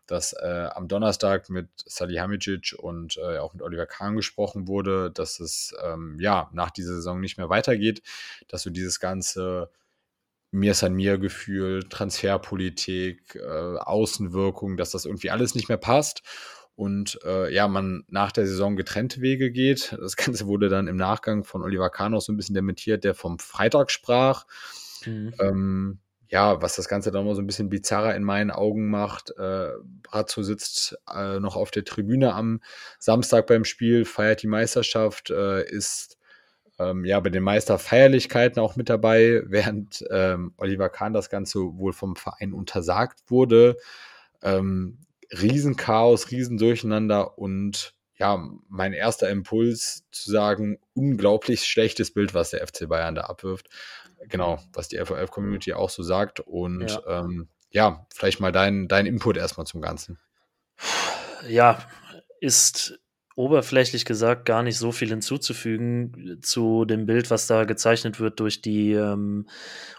dass 0.05 0.33
äh, 0.33 0.69
am 0.73 0.87
Donnerstag 0.87 1.49
mit 1.49 1.69
Salihamidzic 1.85 2.75
und 2.77 3.17
äh, 3.17 3.37
auch 3.37 3.53
mit 3.53 3.61
Oliver 3.61 3.85
Kahn 3.85 4.15
gesprochen 4.15 4.67
wurde, 4.67 5.11
dass 5.11 5.39
es 5.39 5.73
ähm, 5.83 6.17
ja 6.19 6.49
nach 6.53 6.71
dieser 6.71 6.95
Saison 6.95 7.19
nicht 7.19 7.37
mehr 7.37 7.49
weitergeht, 7.49 8.01
dass 8.47 8.63
so 8.63 8.69
dieses 8.69 8.99
ganze 8.99 9.69
mir 10.51 10.71
ist 10.71 10.83
an 10.83 10.93
mir 10.93 11.17
Gefühl, 11.17 11.83
Transferpolitik, 11.89 13.35
äh, 13.35 13.77
Außenwirkung, 13.77 14.77
dass 14.77 14.91
das 14.91 15.05
irgendwie 15.05 15.31
alles 15.31 15.55
nicht 15.55 15.69
mehr 15.69 15.77
passt. 15.77 16.21
und 16.75 17.19
äh, 17.25 17.51
ja, 17.53 17.67
man 17.67 18.03
nach 18.07 18.31
der 18.31 18.45
Saison 18.45 18.75
getrennte 18.75 19.19
Wege 19.19 19.51
geht. 19.51 19.97
Das 19.99 20.15
Ganze 20.15 20.45
wurde 20.45 20.69
dann 20.69 20.87
im 20.87 20.95
Nachgang 20.95 21.43
von 21.43 21.63
Oliver 21.63 21.89
Kahn 21.89 22.13
auch 22.13 22.21
so 22.21 22.31
ein 22.31 22.37
bisschen 22.37 22.55
dementiert, 22.55 23.03
der 23.03 23.15
vom 23.15 23.39
Freitag 23.39 23.89
sprach. 23.89 24.45
Mhm. 25.05 25.33
Ähm, 25.39 25.99
ja, 26.29 26.61
was 26.61 26.75
das 26.75 26.87
Ganze 26.87 27.11
dann 27.11 27.25
mal 27.25 27.35
so 27.35 27.41
ein 27.41 27.47
bisschen 27.47 27.69
bizarrer 27.69 28.15
in 28.15 28.23
meinen 28.23 28.51
Augen 28.51 28.89
macht. 28.89 29.31
Äh, 29.37 29.69
Brazzo 30.03 30.43
sitzt 30.43 30.97
äh, 31.11 31.39
noch 31.39 31.55
auf 31.55 31.71
der 31.71 31.85
Tribüne 31.85 32.33
am 32.33 32.61
Samstag 32.99 33.47
beim 33.47 33.63
Spiel, 33.63 34.05
feiert 34.05 34.43
die 34.43 34.47
Meisterschaft, 34.47 35.29
äh, 35.29 35.65
ist 35.65 36.16
ähm, 36.79 37.05
ja 37.05 37.19
bei 37.19 37.29
den 37.29 37.43
Meisterfeierlichkeiten 37.43 38.61
auch 38.61 38.75
mit 38.75 38.89
dabei, 38.89 39.41
während 39.47 40.03
ähm, 40.09 40.53
Oliver 40.57 40.89
Kahn 40.89 41.13
das 41.13 41.29
Ganze 41.29 41.59
wohl 41.59 41.93
vom 41.93 42.15
Verein 42.15 42.53
untersagt 42.53 43.19
wurde. 43.27 43.77
Ähm, 44.41 44.99
Riesenchaos, 45.31 46.31
Riesendurcheinander 46.31 47.37
und 47.37 47.93
ja, 48.15 48.43
mein 48.67 48.93
erster 48.93 49.29
Impuls 49.29 50.05
zu 50.11 50.31
sagen, 50.31 50.79
unglaublich 50.93 51.65
schlechtes 51.65 52.13
Bild, 52.13 52.33
was 52.33 52.49
der 52.49 52.65
FC 52.65 52.87
Bayern 52.87 53.15
da 53.15 53.21
abwirft. 53.23 53.69
Genau, 54.27 54.59
was 54.73 54.87
die 54.87 54.97
FOF-Community 54.97 55.73
auch 55.73 55.91
so 55.91 56.01
sagt. 56.01 56.39
Und 56.39 56.89
ja, 56.89 57.21
ähm, 57.21 57.47
ja 57.69 58.07
vielleicht 58.13 58.39
mal 58.39 58.51
dein, 58.51 58.87
dein 58.87 59.05
Input 59.05 59.37
erstmal 59.37 59.67
zum 59.67 59.81
Ganzen. 59.81 60.17
Ja, 61.47 61.79
ist 62.39 62.99
oberflächlich 63.37 64.03
gesagt 64.03 64.45
gar 64.45 64.63
nicht 64.63 64.79
so 64.79 64.91
viel 64.91 65.09
hinzuzufügen 65.09 66.39
zu 66.41 66.85
dem 66.85 67.05
Bild, 67.05 67.29
was 67.29 67.45
da 67.45 67.65
gezeichnet 67.65 68.19
wird 68.19 68.39
durch 68.39 68.63
die 68.63 68.93
ähm, 68.93 69.47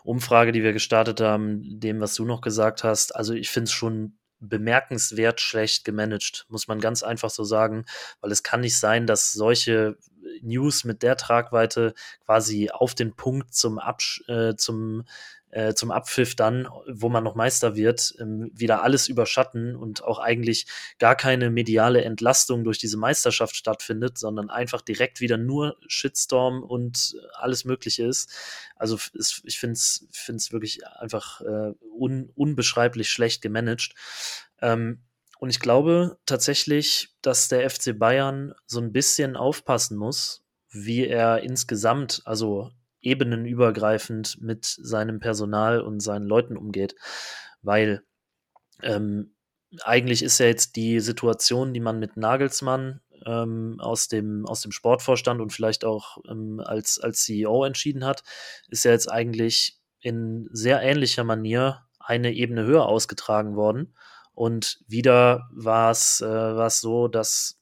Umfrage, 0.02 0.50
die 0.50 0.64
wir 0.64 0.72
gestartet 0.72 1.20
haben, 1.20 1.62
dem, 1.78 2.00
was 2.00 2.14
du 2.14 2.24
noch 2.24 2.40
gesagt 2.40 2.82
hast. 2.82 3.14
Also 3.14 3.34
ich 3.34 3.48
finde 3.48 3.66
es 3.66 3.72
schon 3.72 4.18
bemerkenswert 4.40 5.40
schlecht 5.40 5.84
gemanagt, 5.84 6.46
muss 6.48 6.66
man 6.66 6.80
ganz 6.80 7.04
einfach 7.04 7.30
so 7.30 7.44
sagen, 7.44 7.84
weil 8.20 8.32
es 8.32 8.42
kann 8.42 8.60
nicht 8.60 8.76
sein, 8.76 9.06
dass 9.06 9.32
solche 9.32 9.96
News 10.42 10.82
mit 10.82 11.04
der 11.04 11.16
Tragweite 11.16 11.94
quasi 12.24 12.70
auf 12.70 12.96
den 12.96 13.14
Punkt 13.14 13.54
zum, 13.54 13.78
Absch 13.78 14.22
äh, 14.26 14.56
zum 14.56 15.04
äh, 15.50 15.74
zum 15.74 15.90
Abpfiff 15.90 16.34
dann, 16.34 16.68
wo 16.88 17.08
man 17.08 17.24
noch 17.24 17.34
Meister 17.34 17.74
wird, 17.74 18.14
ähm, 18.20 18.50
wieder 18.54 18.82
alles 18.82 19.08
überschatten 19.08 19.76
und 19.76 20.04
auch 20.04 20.18
eigentlich 20.18 20.66
gar 20.98 21.16
keine 21.16 21.50
mediale 21.50 22.02
Entlastung 22.02 22.64
durch 22.64 22.78
diese 22.78 22.96
Meisterschaft 22.96 23.56
stattfindet, 23.56 24.18
sondern 24.18 24.50
einfach 24.50 24.82
direkt 24.82 25.20
wieder 25.20 25.38
nur 25.38 25.76
Shitstorm 25.86 26.62
und 26.62 27.16
alles 27.32 27.64
Mögliche 27.64 28.04
ist. 28.04 28.30
Also 28.76 28.98
es, 29.18 29.40
ich 29.44 29.58
finde 29.58 29.74
es 29.74 30.52
wirklich 30.52 30.86
einfach 30.86 31.40
äh, 31.40 31.72
un, 31.98 32.30
unbeschreiblich 32.34 33.10
schlecht 33.10 33.42
gemanagt. 33.42 33.94
Ähm, 34.60 35.02
und 35.38 35.50
ich 35.50 35.60
glaube 35.60 36.18
tatsächlich, 36.26 37.10
dass 37.22 37.48
der 37.48 37.68
FC 37.70 37.96
Bayern 37.96 38.54
so 38.66 38.80
ein 38.80 38.92
bisschen 38.92 39.36
aufpassen 39.36 39.96
muss, 39.96 40.44
wie 40.70 41.06
er 41.06 41.42
insgesamt, 41.42 42.22
also 42.24 42.70
ebenenübergreifend 43.00 44.40
mit 44.40 44.64
seinem 44.64 45.20
Personal 45.20 45.80
und 45.80 46.00
seinen 46.00 46.26
Leuten 46.26 46.56
umgeht. 46.56 46.94
Weil 47.62 48.02
ähm, 48.82 49.34
eigentlich 49.82 50.22
ist 50.22 50.38
ja 50.38 50.46
jetzt 50.46 50.76
die 50.76 51.00
Situation, 51.00 51.74
die 51.74 51.80
man 51.80 51.98
mit 51.98 52.16
Nagelsmann 52.16 53.00
ähm, 53.26 53.76
aus, 53.80 54.08
dem, 54.08 54.46
aus 54.46 54.62
dem 54.62 54.72
Sportvorstand 54.72 55.40
und 55.40 55.52
vielleicht 55.52 55.84
auch 55.84 56.18
ähm, 56.28 56.60
als, 56.64 56.98
als 56.98 57.24
CEO 57.24 57.64
entschieden 57.64 58.04
hat, 58.04 58.22
ist 58.68 58.84
ja 58.84 58.92
jetzt 58.92 59.10
eigentlich 59.10 59.78
in 60.00 60.48
sehr 60.52 60.80
ähnlicher 60.82 61.24
Manier 61.24 61.84
eine 61.98 62.32
Ebene 62.32 62.64
höher 62.64 62.86
ausgetragen 62.86 63.56
worden. 63.56 63.94
Und 64.32 64.80
wieder 64.86 65.48
war 65.52 65.90
es 65.90 66.20
äh, 66.20 66.70
so, 66.70 67.08
dass 67.08 67.57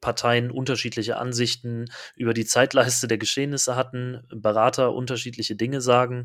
Parteien 0.00 0.50
unterschiedliche 0.50 1.16
Ansichten 1.16 1.86
über 2.16 2.34
die 2.34 2.46
Zeitleiste 2.46 3.08
der 3.08 3.18
Geschehnisse 3.18 3.76
hatten, 3.76 4.22
Berater 4.30 4.94
unterschiedliche 4.94 5.56
Dinge 5.56 5.80
sagen, 5.80 6.24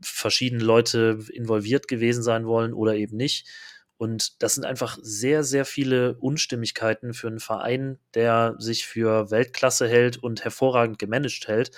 verschiedene 0.00 0.64
Leute 0.64 1.18
involviert 1.32 1.88
gewesen 1.88 2.22
sein 2.22 2.46
wollen 2.46 2.72
oder 2.72 2.94
eben 2.94 3.16
nicht. 3.16 3.48
Und 3.96 4.42
das 4.42 4.54
sind 4.54 4.64
einfach 4.64 4.98
sehr, 5.00 5.44
sehr 5.44 5.64
viele 5.64 6.16
Unstimmigkeiten 6.18 7.14
für 7.14 7.28
einen 7.28 7.38
Verein, 7.38 8.00
der 8.14 8.56
sich 8.58 8.84
für 8.84 9.30
Weltklasse 9.30 9.86
hält 9.86 10.16
und 10.16 10.42
hervorragend 10.42 10.98
gemanagt 10.98 11.46
hält. 11.46 11.70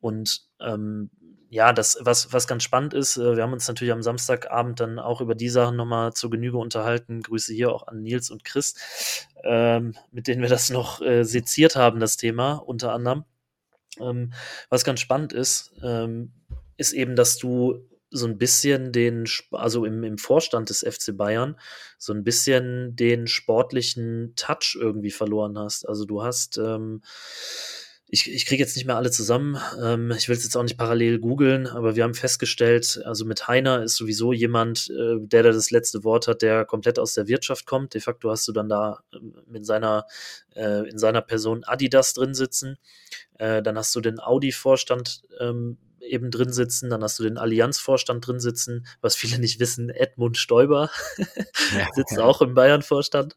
Und 0.00 0.46
ähm, 0.58 1.10
ja, 1.50 1.72
das, 1.72 1.98
was, 2.00 2.32
was 2.32 2.46
ganz 2.46 2.62
spannend 2.62 2.94
ist, 2.94 3.16
äh, 3.16 3.36
wir 3.36 3.42
haben 3.42 3.52
uns 3.52 3.66
natürlich 3.66 3.92
am 3.92 4.02
Samstagabend 4.02 4.78
dann 4.78 5.00
auch 5.00 5.20
über 5.20 5.34
die 5.34 5.48
Sachen 5.48 5.76
nochmal 5.76 6.12
zur 6.12 6.30
Genüge 6.30 6.56
unterhalten. 6.58 7.22
Grüße 7.22 7.52
hier 7.52 7.72
auch 7.72 7.88
an 7.88 8.02
Nils 8.02 8.30
und 8.30 8.44
Chris, 8.44 9.26
ähm, 9.42 9.96
mit 10.12 10.28
denen 10.28 10.42
wir 10.42 10.48
das 10.48 10.70
noch 10.70 11.02
äh, 11.02 11.24
seziert 11.24 11.74
haben, 11.74 11.98
das 11.98 12.16
Thema 12.16 12.54
unter 12.54 12.92
anderem. 12.92 13.24
Ähm, 13.98 14.32
was 14.68 14.84
ganz 14.84 15.00
spannend 15.00 15.32
ist, 15.32 15.72
ähm, 15.82 16.32
ist 16.76 16.92
eben, 16.92 17.16
dass 17.16 17.36
du 17.36 17.84
so 18.10 18.26
ein 18.26 18.38
bisschen 18.38 18.92
den, 18.92 19.24
also 19.50 19.84
im, 19.84 20.04
im 20.04 20.18
Vorstand 20.18 20.70
des 20.70 20.80
FC 20.88 21.16
Bayern, 21.16 21.58
so 21.98 22.12
ein 22.12 22.22
bisschen 22.22 22.94
den 22.94 23.26
sportlichen 23.26 24.34
Touch 24.36 24.78
irgendwie 24.80 25.10
verloren 25.10 25.58
hast. 25.58 25.88
Also 25.88 26.04
du 26.04 26.22
hast 26.22 26.58
ähm, 26.58 27.02
ich, 28.12 28.32
ich 28.32 28.44
kriege 28.44 28.62
jetzt 28.62 28.74
nicht 28.76 28.86
mehr 28.86 28.96
alle 28.96 29.10
zusammen. 29.10 29.58
Ähm, 29.80 30.10
ich 30.10 30.28
will 30.28 30.36
es 30.36 30.42
jetzt 30.42 30.56
auch 30.56 30.62
nicht 30.62 30.76
parallel 30.76 31.20
googeln, 31.20 31.68
aber 31.68 31.94
wir 31.94 32.02
haben 32.02 32.14
festgestellt, 32.14 33.00
also 33.04 33.24
mit 33.24 33.46
Heiner 33.46 33.84
ist 33.84 33.96
sowieso 33.96 34.32
jemand, 34.32 34.90
äh, 34.90 35.16
der 35.20 35.44
da 35.44 35.52
das 35.52 35.70
letzte 35.70 36.02
Wort 36.02 36.26
hat, 36.26 36.42
der 36.42 36.64
komplett 36.64 36.98
aus 36.98 37.14
der 37.14 37.28
Wirtschaft 37.28 37.66
kommt. 37.66 37.94
De 37.94 38.00
facto 38.00 38.30
hast 38.30 38.48
du 38.48 38.52
dann 38.52 38.68
da 38.68 39.00
ähm, 39.14 39.34
in 39.54 39.64
seiner, 39.64 40.06
äh, 40.56 40.88
in 40.88 40.98
seiner 40.98 41.22
Person 41.22 41.62
Adidas 41.64 42.12
drin 42.14 42.34
sitzen. 42.34 42.78
Äh, 43.38 43.62
dann 43.62 43.78
hast 43.78 43.94
du 43.94 44.00
den 44.00 44.18
Audi-Vorstand 44.18 45.22
ähm, 45.38 45.78
eben 46.00 46.32
drin 46.32 46.52
sitzen, 46.52 46.90
dann 46.90 47.04
hast 47.04 47.18
du 47.18 47.22
den 47.22 47.38
Allianz-Vorstand 47.38 48.26
drin 48.26 48.40
sitzen, 48.40 48.86
was 49.00 49.14
viele 49.14 49.38
nicht 49.38 49.60
wissen, 49.60 49.88
Edmund 49.88 50.36
Stoiber 50.36 50.90
ja, 51.18 51.88
sitzt 51.94 52.16
ja. 52.16 52.24
auch 52.24 52.42
im 52.42 52.54
Bayern-Vorstand. 52.54 53.36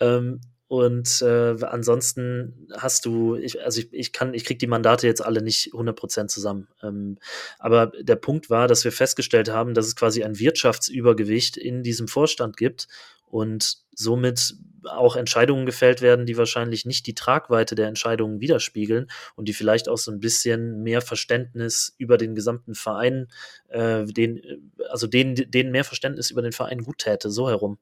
Ähm, 0.00 0.40
und 0.74 1.22
äh, 1.22 1.54
ansonsten 1.64 2.68
hast 2.72 3.04
du, 3.04 3.36
ich, 3.36 3.62
also 3.64 3.80
ich, 3.80 3.92
ich 3.92 4.12
kann, 4.12 4.34
ich 4.34 4.44
kriege 4.44 4.58
die 4.58 4.66
Mandate 4.66 5.06
jetzt 5.06 5.24
alle 5.24 5.42
nicht 5.42 5.72
100% 5.72 6.26
zusammen. 6.26 6.68
Ähm, 6.82 7.18
aber 7.58 7.92
der 8.00 8.16
Punkt 8.16 8.50
war, 8.50 8.66
dass 8.66 8.84
wir 8.84 8.92
festgestellt 8.92 9.50
haben, 9.50 9.74
dass 9.74 9.86
es 9.86 9.94
quasi 9.94 10.24
ein 10.24 10.38
Wirtschaftsübergewicht 10.38 11.56
in 11.56 11.82
diesem 11.82 12.08
Vorstand 12.08 12.56
gibt 12.56 12.88
und 13.26 13.78
somit 13.94 14.54
auch 14.84 15.16
Entscheidungen 15.16 15.66
gefällt 15.66 16.02
werden, 16.02 16.26
die 16.26 16.36
wahrscheinlich 16.36 16.84
nicht 16.84 17.06
die 17.06 17.14
Tragweite 17.14 17.74
der 17.74 17.88
Entscheidungen 17.88 18.40
widerspiegeln 18.40 19.08
und 19.34 19.48
die 19.48 19.54
vielleicht 19.54 19.88
auch 19.88 19.98
so 19.98 20.10
ein 20.10 20.20
bisschen 20.20 20.82
mehr 20.82 21.00
Verständnis 21.00 21.94
über 21.98 22.18
den 22.18 22.34
gesamten 22.34 22.74
Verein, 22.74 23.28
äh, 23.68 24.04
den, 24.04 24.72
also 24.90 25.06
denen, 25.06 25.50
denen 25.50 25.72
mehr 25.72 25.84
Verständnis 25.84 26.30
über 26.30 26.42
den 26.42 26.52
Verein 26.52 26.82
gut 26.82 26.98
täte, 26.98 27.30
so 27.30 27.48
herum 27.48 27.78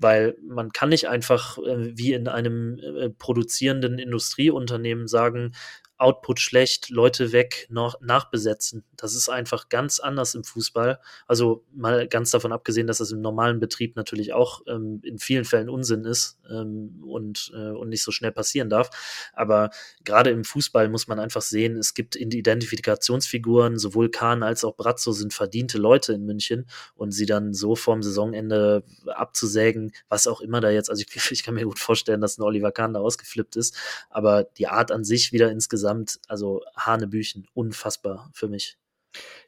weil 0.00 0.36
man 0.42 0.72
kann 0.72 0.88
nicht 0.88 1.08
einfach 1.08 1.58
äh, 1.58 1.96
wie 1.96 2.14
in 2.14 2.26
einem 2.26 2.78
äh, 2.78 3.10
produzierenden 3.10 3.98
Industrieunternehmen 3.98 5.06
sagen, 5.06 5.52
Output 6.00 6.40
schlecht, 6.40 6.88
Leute 6.88 7.32
weg, 7.32 7.66
noch 7.68 8.00
nachbesetzen. 8.00 8.84
Das 8.96 9.14
ist 9.14 9.28
einfach 9.28 9.68
ganz 9.68 10.00
anders 10.00 10.34
im 10.34 10.44
Fußball. 10.44 10.98
Also 11.26 11.62
mal 11.74 12.08
ganz 12.08 12.30
davon 12.30 12.52
abgesehen, 12.52 12.86
dass 12.86 12.98
das 12.98 13.12
im 13.12 13.20
normalen 13.20 13.60
Betrieb 13.60 13.96
natürlich 13.96 14.32
auch 14.32 14.62
ähm, 14.66 15.02
in 15.04 15.18
vielen 15.18 15.44
Fällen 15.44 15.68
Unsinn 15.68 16.04
ist 16.04 16.38
ähm, 16.50 17.04
und, 17.06 17.52
äh, 17.54 17.70
und 17.72 17.90
nicht 17.90 18.02
so 18.02 18.12
schnell 18.12 18.32
passieren 18.32 18.70
darf. 18.70 18.88
Aber 19.34 19.68
gerade 20.02 20.30
im 20.30 20.44
Fußball 20.44 20.88
muss 20.88 21.06
man 21.06 21.20
einfach 21.20 21.42
sehen, 21.42 21.76
es 21.76 21.92
gibt 21.92 22.16
Identifikationsfiguren, 22.16 23.78
sowohl 23.78 24.10
Kahn 24.10 24.42
als 24.42 24.64
auch 24.64 24.76
Brazzo 24.76 25.12
sind 25.12 25.34
verdiente 25.34 25.76
Leute 25.76 26.14
in 26.14 26.24
München 26.24 26.66
und 26.94 27.10
sie 27.10 27.26
dann 27.26 27.52
so 27.52 27.76
vorm 27.76 28.02
Saisonende 28.02 28.84
abzusägen, 29.06 29.92
was 30.08 30.26
auch 30.26 30.40
immer 30.40 30.62
da 30.62 30.70
jetzt, 30.70 30.88
also 30.88 31.04
ich, 31.06 31.14
ich 31.30 31.42
kann 31.42 31.56
mir 31.56 31.64
gut 31.64 31.78
vorstellen, 31.78 32.22
dass 32.22 32.38
ein 32.38 32.42
Oliver 32.42 32.72
Kahn 32.72 32.94
da 32.94 33.00
ausgeflippt 33.00 33.56
ist, 33.56 33.76
aber 34.08 34.44
die 34.44 34.66
Art 34.66 34.90
an 34.92 35.04
sich 35.04 35.32
wieder 35.32 35.50
insgesamt 35.50 35.89
insgesamt, 35.90 36.20
also 36.28 36.62
Hanebüchen, 36.76 37.46
unfassbar 37.54 38.30
für 38.32 38.48
mich. 38.48 38.76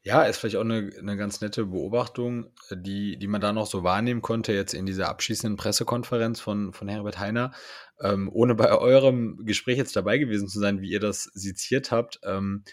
Ja, 0.03 0.25
ist 0.25 0.39
vielleicht 0.39 0.57
auch 0.57 0.63
eine, 0.63 0.91
eine 0.99 1.17
ganz 1.17 1.41
nette 1.41 1.67
Beobachtung, 1.67 2.53
die, 2.73 3.17
die 3.17 3.29
man 3.29 3.41
da 3.41 3.53
noch 3.53 3.67
so 3.67 3.85
wahrnehmen 3.85 4.21
konnte, 4.21 4.53
jetzt 4.53 4.75
in 4.75 4.87
dieser 4.87 5.09
abschließenden 5.09 5.57
Pressekonferenz 5.57 6.41
von, 6.41 6.73
von 6.73 6.89
Herbert 6.89 7.21
Heiner. 7.21 7.53
Ähm, 8.01 8.29
ohne 8.33 8.57
bei 8.57 8.73
eurem 8.73 9.45
Gespräch 9.45 9.79
jetzt 9.79 9.95
dabei 9.95 10.19
gewesen 10.19 10.49
zu 10.49 10.59
sein, 10.59 10.81
wie 10.81 10.91
ihr 10.91 10.99
das 10.99 11.25
seziert 11.35 11.93
habt, 11.93 12.19
ähm, 12.25 12.65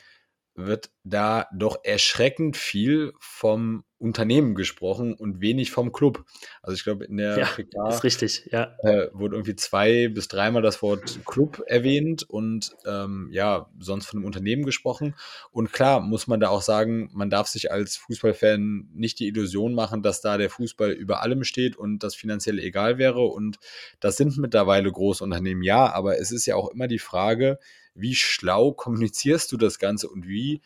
wird 0.56 0.90
da 1.04 1.48
doch 1.54 1.78
erschreckend 1.84 2.58
viel 2.58 3.14
vom 3.20 3.84
Unternehmen 4.00 4.56
gesprochen 4.56 5.14
und 5.14 5.42
wenig 5.42 5.72
vom 5.72 5.92
Club. 5.92 6.26
Also 6.64 6.76
ich 6.76 6.86
glaube, 6.86 7.04
in 7.04 7.18
der 7.18 7.38
ja, 7.38 7.46
PK 7.46 7.90
ist 7.90 8.04
richtig, 8.04 8.48
ja. 8.52 8.74
Äh, 8.82 9.10
wurde 9.14 9.36
irgendwie 9.36 9.58
zwei 9.58 10.08
bis 10.08 10.30
dreimal 10.30 10.62
das 10.62 10.82
Wort 10.82 11.20
Club 11.26 11.62
erwähnt 11.68 12.24
und 12.24 12.76
ähm, 12.86 13.28
ja, 13.32 13.70
sonst 13.78 14.06
von 14.06 14.20
einem 14.20 14.26
Unternehmen 14.26 14.64
gesprochen. 14.64 15.16
Und 15.52 15.74
klar 15.74 16.00
muss 16.00 16.28
man 16.28 16.40
da 16.40 16.48
auch 16.48 16.62
sagen, 16.62 17.10
man 17.14 17.30
darf 17.30 17.48
sich 17.48 17.72
als 17.72 17.98
Fußballfan 17.98 18.90
nicht 18.94 19.20
die 19.20 19.28
Illusion 19.28 19.74
machen, 19.74 20.02
dass 20.02 20.22
da 20.22 20.38
der 20.38 20.50
Fußball 20.50 20.92
über 20.92 21.22
allem 21.22 21.44
steht 21.44 21.76
und 21.76 22.00
das 22.00 22.16
finanziell 22.16 22.58
egal 22.60 22.98
wäre. 22.98 23.22
Und 23.22 23.60
das 24.00 24.16
sind 24.16 24.38
mittlerweile 24.38 24.90
große 24.90 25.24
Unternehmen, 25.24 25.62
ja, 25.62 25.92
aber 25.92 26.20
es 26.20 26.32
ist 26.32 26.46
ja 26.46 26.56
auch 26.56 26.70
immer 26.70 26.88
die 26.88 27.00
Frage, 27.00 27.60
wie 27.96 28.16
schlau 28.16 28.72
kommunizierst 28.72 29.52
du 29.52 29.58
das 29.58 29.78
Ganze 29.78 30.08
und 30.08 30.26
wie 30.26 30.62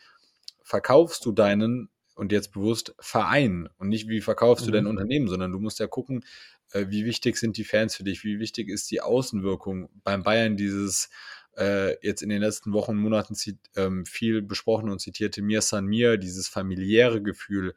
verkaufst 0.62 1.24
du 1.26 1.32
deinen 1.32 1.90
und 2.14 2.32
jetzt 2.32 2.52
bewusst 2.52 2.94
Verein 2.98 3.68
und 3.78 3.88
nicht 3.88 4.08
wie 4.08 4.20
verkaufst 4.20 4.66
du 4.66 4.70
dein 4.70 4.84
mhm. 4.84 4.90
Unternehmen, 4.90 5.28
sondern 5.28 5.52
du 5.52 5.58
musst 5.58 5.80
ja 5.80 5.86
gucken, 5.86 6.24
äh, 6.72 6.86
wie 6.88 7.04
wichtig 7.04 7.36
sind 7.36 7.56
die 7.56 7.64
Fans 7.64 7.96
für 7.96 8.04
dich, 8.04 8.24
wie 8.24 8.38
wichtig 8.38 8.68
ist 8.68 8.90
die 8.90 9.00
Außenwirkung. 9.00 9.88
Beim 10.04 10.22
Bayern 10.22 10.56
dieses 10.56 11.10
äh, 11.56 11.96
jetzt 12.06 12.22
in 12.22 12.28
den 12.28 12.40
letzten 12.40 12.72
Wochen 12.72 12.92
und 12.92 12.98
Monaten 12.98 13.36
ähm, 13.76 14.06
viel 14.06 14.42
besprochen 14.42 14.90
und 14.90 15.00
zitierte 15.00 15.42
Mir 15.42 15.62
San 15.62 15.86
Mir, 15.86 16.16
dieses 16.16 16.48
familiäre 16.48 17.22
Gefühl, 17.22 17.74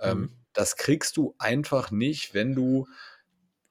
ähm, 0.00 0.18
mhm. 0.18 0.32
das 0.52 0.76
kriegst 0.76 1.16
du 1.16 1.34
einfach 1.38 1.90
nicht, 1.90 2.34
wenn 2.34 2.54
du 2.54 2.86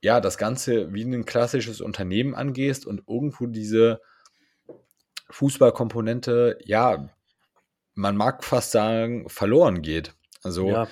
ja 0.02 0.22
das 0.22 0.38
Ganze 0.38 0.94
wie 0.94 1.04
ein 1.04 1.26
klassisches 1.26 1.82
Unternehmen 1.82 2.36
angehst 2.36 2.86
und 2.86 3.04
irgendwo 3.08 3.48
diese 3.48 4.02
Fußballkomponente, 5.30 6.58
ja, 6.64 7.10
man 8.00 8.16
mag 8.16 8.44
fast 8.44 8.72
sagen, 8.72 9.28
verloren 9.30 9.82
geht. 9.82 10.14
Also 10.42 10.70
ja. 10.70 10.88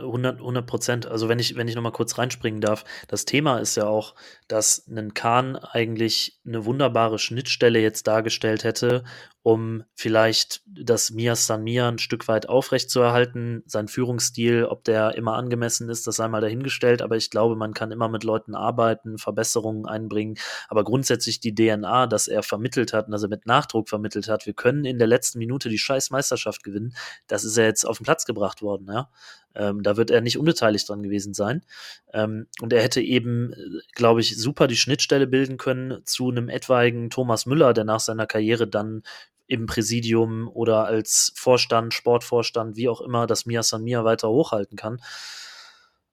100 0.00 0.66
Prozent. 0.66 1.06
Also 1.06 1.28
wenn 1.28 1.38
ich, 1.38 1.56
wenn 1.56 1.68
ich 1.68 1.74
nochmal 1.74 1.92
kurz 1.92 2.18
reinspringen 2.18 2.60
darf, 2.60 2.84
das 3.08 3.24
Thema 3.24 3.58
ist 3.58 3.76
ja 3.76 3.86
auch, 3.86 4.14
dass 4.48 4.86
ein 4.88 5.14
Kahn 5.14 5.56
eigentlich 5.56 6.40
eine 6.46 6.64
wunderbare 6.64 7.18
Schnittstelle 7.18 7.80
jetzt 7.80 8.06
dargestellt 8.06 8.64
hätte, 8.64 9.04
um 9.42 9.84
vielleicht 9.94 10.62
das 10.66 11.10
Mia 11.10 11.34
San 11.34 11.62
Mia 11.62 11.88
ein 11.88 11.98
Stück 11.98 12.28
weit 12.28 12.50
aufrechtzuerhalten. 12.50 13.62
Sein 13.64 13.88
Führungsstil, 13.88 14.64
ob 14.64 14.84
der 14.84 15.14
immer 15.14 15.36
angemessen 15.36 15.88
ist, 15.88 16.06
das 16.06 16.16
sei 16.16 16.28
mal 16.28 16.42
dahingestellt. 16.42 17.00
Aber 17.00 17.16
ich 17.16 17.30
glaube, 17.30 17.56
man 17.56 17.72
kann 17.72 17.90
immer 17.90 18.10
mit 18.10 18.24
Leuten 18.24 18.54
arbeiten, 18.54 19.16
Verbesserungen 19.16 19.86
einbringen. 19.86 20.36
Aber 20.68 20.84
grundsätzlich 20.84 21.40
die 21.40 21.54
DNA, 21.54 22.06
dass 22.08 22.28
er 22.28 22.42
vermittelt 22.42 22.92
hat 22.92 23.06
und 23.06 23.12
dass 23.12 23.22
er 23.22 23.30
mit 23.30 23.46
Nachdruck 23.46 23.88
vermittelt 23.88 24.28
hat, 24.28 24.44
wir 24.44 24.52
können 24.52 24.84
in 24.84 24.98
der 24.98 25.08
letzten 25.08 25.38
Minute 25.38 25.70
die 25.70 25.78
scheiß 25.78 26.10
Meisterschaft 26.10 26.62
gewinnen, 26.62 26.94
das 27.26 27.44
ist 27.44 27.56
ja 27.56 27.64
jetzt 27.64 27.84
auf 27.84 27.98
den 27.98 28.04
Platz 28.04 28.26
gebracht 28.26 28.60
worden. 28.60 28.88
Ja? 28.92 29.08
Ähm, 29.54 29.82
da 29.82 29.96
wird 29.96 30.10
er 30.10 30.20
nicht 30.20 30.38
unbeteiligt 30.38 30.88
dran 30.88 31.02
gewesen 31.02 31.34
sein. 31.34 31.62
Ähm, 32.12 32.46
und 32.60 32.72
er 32.72 32.82
hätte 32.82 33.00
eben, 33.00 33.54
glaube 33.94 34.20
ich, 34.20 34.36
super 34.36 34.66
die 34.66 34.76
Schnittstelle 34.76 35.26
bilden 35.26 35.56
können 35.56 36.02
zu 36.04 36.30
einem 36.30 36.48
etwaigen 36.48 37.10
Thomas 37.10 37.46
Müller, 37.46 37.72
der 37.72 37.84
nach 37.84 38.00
seiner 38.00 38.26
Karriere 38.26 38.68
dann 38.68 39.02
im 39.46 39.66
Präsidium 39.66 40.48
oder 40.48 40.84
als 40.84 41.32
Vorstand, 41.34 41.94
Sportvorstand, 41.94 42.76
wie 42.76 42.88
auch 42.88 43.00
immer, 43.00 43.26
das 43.26 43.46
Mia 43.46 43.62
San 43.62 43.82
Mia 43.82 44.04
weiter 44.04 44.28
hochhalten 44.28 44.76
kann. 44.76 45.00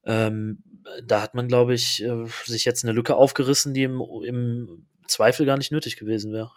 Ähm, 0.05 0.63
da 1.03 1.21
hat 1.21 1.33
man, 1.35 1.47
glaube 1.47 1.73
ich, 1.73 2.03
äh, 2.03 2.25
sich 2.45 2.63
jetzt 2.65 2.83
eine 2.83 2.93
Lücke 2.93 3.15
aufgerissen, 3.15 3.73
die 3.73 3.83
im, 3.83 4.01
im 4.23 4.87
Zweifel 5.07 5.45
gar 5.45 5.57
nicht 5.57 5.71
nötig 5.71 5.97
gewesen 5.97 6.31
wäre. 6.31 6.51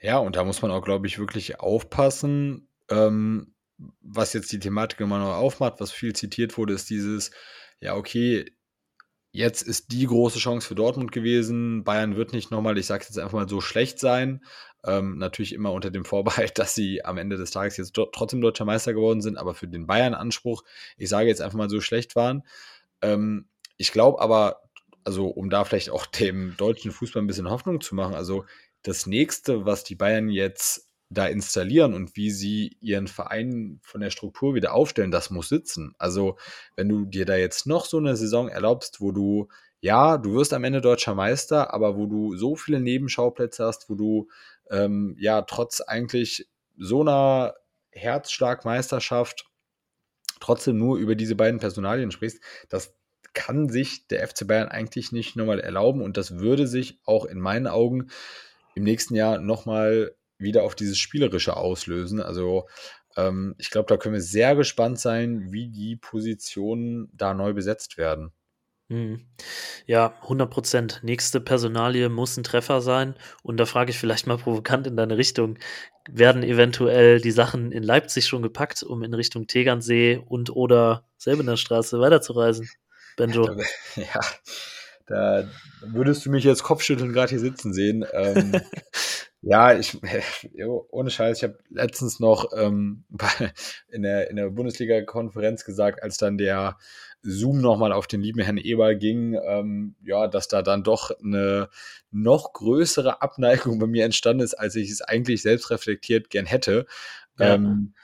Ja, 0.00 0.18
und 0.18 0.36
da 0.36 0.44
muss 0.44 0.62
man 0.62 0.70
auch, 0.70 0.82
glaube 0.82 1.06
ich, 1.06 1.18
wirklich 1.18 1.60
aufpassen. 1.60 2.68
Ähm, 2.90 3.53
was 4.00 4.32
jetzt 4.32 4.52
die 4.52 4.58
Thematik 4.58 5.00
immer 5.00 5.18
noch 5.18 5.34
aufmacht, 5.34 5.80
was 5.80 5.92
viel 5.92 6.14
zitiert 6.14 6.56
wurde, 6.56 6.74
ist 6.74 6.90
dieses, 6.90 7.30
ja, 7.80 7.94
okay, 7.94 8.46
jetzt 9.32 9.62
ist 9.62 9.90
die 9.90 10.06
große 10.06 10.38
Chance 10.38 10.66
für 10.68 10.76
Dortmund 10.76 11.10
gewesen. 11.10 11.82
Bayern 11.82 12.16
wird 12.16 12.32
nicht 12.32 12.52
nochmal, 12.52 12.78
ich 12.78 12.86
sage 12.86 13.04
jetzt 13.04 13.18
einfach 13.18 13.36
mal 13.36 13.48
so 13.48 13.60
schlecht 13.60 13.98
sein. 13.98 14.44
Ähm, 14.86 15.18
natürlich 15.18 15.52
immer 15.52 15.72
unter 15.72 15.90
dem 15.90 16.04
Vorbehalt, 16.04 16.58
dass 16.58 16.74
sie 16.74 17.04
am 17.04 17.18
Ende 17.18 17.36
des 17.36 17.50
Tages 17.50 17.76
jetzt 17.76 17.94
trotzdem 18.12 18.40
deutscher 18.40 18.64
Meister 18.64 18.94
geworden 18.94 19.22
sind, 19.22 19.36
aber 19.36 19.54
für 19.54 19.66
den 19.66 19.86
Bayern-Anspruch, 19.86 20.62
ich 20.96 21.08
sage 21.08 21.28
jetzt 21.28 21.40
einfach 21.40 21.58
mal 21.58 21.68
so 21.68 21.80
schlecht 21.80 22.14
waren. 22.14 22.44
Ähm, 23.02 23.48
ich 23.76 23.90
glaube 23.90 24.20
aber, 24.20 24.62
also 25.02 25.26
um 25.26 25.50
da 25.50 25.64
vielleicht 25.64 25.90
auch 25.90 26.06
dem 26.06 26.56
deutschen 26.56 26.92
Fußball 26.92 27.22
ein 27.22 27.26
bisschen 27.26 27.50
Hoffnung 27.50 27.80
zu 27.80 27.96
machen, 27.96 28.14
also 28.14 28.44
das 28.82 29.06
nächste, 29.06 29.66
was 29.66 29.82
die 29.82 29.96
Bayern 29.96 30.28
jetzt 30.28 30.83
da 31.10 31.26
installieren 31.26 31.94
und 31.94 32.16
wie 32.16 32.30
sie 32.30 32.76
ihren 32.80 33.06
Verein 33.06 33.80
von 33.82 34.00
der 34.00 34.10
Struktur 34.10 34.54
wieder 34.54 34.72
aufstellen, 34.72 35.10
das 35.10 35.30
muss 35.30 35.48
sitzen. 35.48 35.94
Also, 35.98 36.36
wenn 36.76 36.88
du 36.88 37.04
dir 37.04 37.26
da 37.26 37.36
jetzt 37.36 37.66
noch 37.66 37.84
so 37.84 37.98
eine 37.98 38.16
Saison 38.16 38.48
erlaubst, 38.48 39.00
wo 39.00 39.12
du, 39.12 39.48
ja, 39.80 40.18
du 40.18 40.34
wirst 40.34 40.52
am 40.52 40.64
Ende 40.64 40.80
deutscher 40.80 41.14
Meister, 41.14 41.72
aber 41.72 41.96
wo 41.96 42.06
du 42.06 42.36
so 42.36 42.56
viele 42.56 42.80
Nebenschauplätze 42.80 43.64
hast, 43.64 43.90
wo 43.90 43.94
du, 43.94 44.28
ähm, 44.70 45.16
ja, 45.18 45.42
trotz 45.42 45.80
eigentlich 45.80 46.48
so 46.76 47.02
einer 47.02 47.54
Herzschlagmeisterschaft 47.92 49.46
trotzdem 50.40 50.78
nur 50.78 50.98
über 50.98 51.14
diese 51.14 51.36
beiden 51.36 51.60
Personalien 51.60 52.10
sprichst, 52.10 52.40
das 52.68 52.94
kann 53.34 53.68
sich 53.68 54.06
der 54.08 54.26
FC 54.26 54.46
Bayern 54.46 54.68
eigentlich 54.68 55.12
nicht 55.12 55.36
nochmal 55.36 55.60
erlauben 55.60 56.02
und 56.02 56.16
das 56.16 56.38
würde 56.38 56.66
sich 56.66 57.00
auch 57.04 57.24
in 57.24 57.40
meinen 57.40 57.66
Augen 57.66 58.08
im 58.74 58.84
nächsten 58.84 59.14
Jahr 59.14 59.38
nochmal 59.38 60.14
wieder 60.44 60.62
auf 60.62 60.76
dieses 60.76 60.98
Spielerische 60.98 61.56
auslösen. 61.56 62.20
Also 62.20 62.68
ähm, 63.16 63.56
ich 63.58 63.70
glaube, 63.70 63.86
da 63.88 63.96
können 63.96 64.14
wir 64.14 64.22
sehr 64.22 64.54
gespannt 64.54 65.00
sein, 65.00 65.52
wie 65.52 65.68
die 65.68 65.96
Positionen 65.96 67.08
da 67.12 67.34
neu 67.34 67.52
besetzt 67.52 67.98
werden. 67.98 68.32
Mhm. 68.88 69.26
Ja, 69.86 70.14
100 70.22 70.50
Prozent. 70.50 71.00
Nächste 71.02 71.40
Personalie 71.40 72.08
muss 72.08 72.36
ein 72.36 72.44
Treffer 72.44 72.80
sein. 72.80 73.14
Und 73.42 73.56
da 73.56 73.66
frage 73.66 73.90
ich 73.90 73.98
vielleicht 73.98 74.26
mal 74.26 74.36
provokant 74.36 74.86
in 74.86 74.96
deine 74.96 75.16
Richtung. 75.16 75.58
Werden 76.08 76.42
eventuell 76.42 77.20
die 77.20 77.30
Sachen 77.30 77.72
in 77.72 77.82
Leipzig 77.82 78.26
schon 78.26 78.42
gepackt, 78.42 78.82
um 78.82 79.02
in 79.02 79.14
Richtung 79.14 79.46
Tegernsee 79.46 80.22
und 80.26 80.50
oder 80.50 81.08
Selbener 81.16 81.56
Straße 81.56 81.98
weiterzureisen? 81.98 82.68
Benjo. 83.16 83.48
Ja, 83.96 84.20
da 85.06 85.48
würdest 85.82 86.24
du 86.24 86.30
mich 86.30 86.44
jetzt 86.44 86.62
Kopfschütteln 86.62 87.12
gerade 87.12 87.30
hier 87.30 87.40
sitzen 87.40 87.74
sehen. 87.74 88.04
Ähm, 88.12 88.52
Ja, 89.46 89.78
ich, 89.78 89.98
ohne 90.90 91.10
Scheiß, 91.10 91.38
ich 91.38 91.44
habe 91.44 91.58
letztens 91.68 92.18
noch 92.18 92.50
ähm, 92.56 93.04
in 93.88 94.02
der, 94.02 94.30
in 94.30 94.36
der 94.36 94.50
Bundesliga-Konferenz 94.50 95.64
gesagt, 95.64 96.02
als 96.02 96.16
dann 96.16 96.38
der 96.38 96.78
Zoom 97.22 97.60
nochmal 97.60 97.92
auf 97.92 98.06
den 98.06 98.22
lieben 98.22 98.40
Herrn 98.40 98.56
Eber 98.56 98.94
ging, 98.94 99.38
ähm, 99.46 99.96
ja, 100.02 100.28
dass 100.28 100.48
da 100.48 100.62
dann 100.62 100.82
doch 100.82 101.10
eine 101.22 101.68
noch 102.10 102.54
größere 102.54 103.20
Abneigung 103.20 103.78
bei 103.78 103.86
mir 103.86 104.04
entstanden 104.04 104.42
ist, 104.42 104.54
als 104.54 104.76
ich 104.76 104.90
es 104.90 105.02
eigentlich 105.02 105.42
selbst 105.42 105.70
reflektiert 105.70 106.30
gern 106.30 106.46
hätte. 106.46 106.86
Ja. 107.38 107.54
Ähm, 107.54 107.94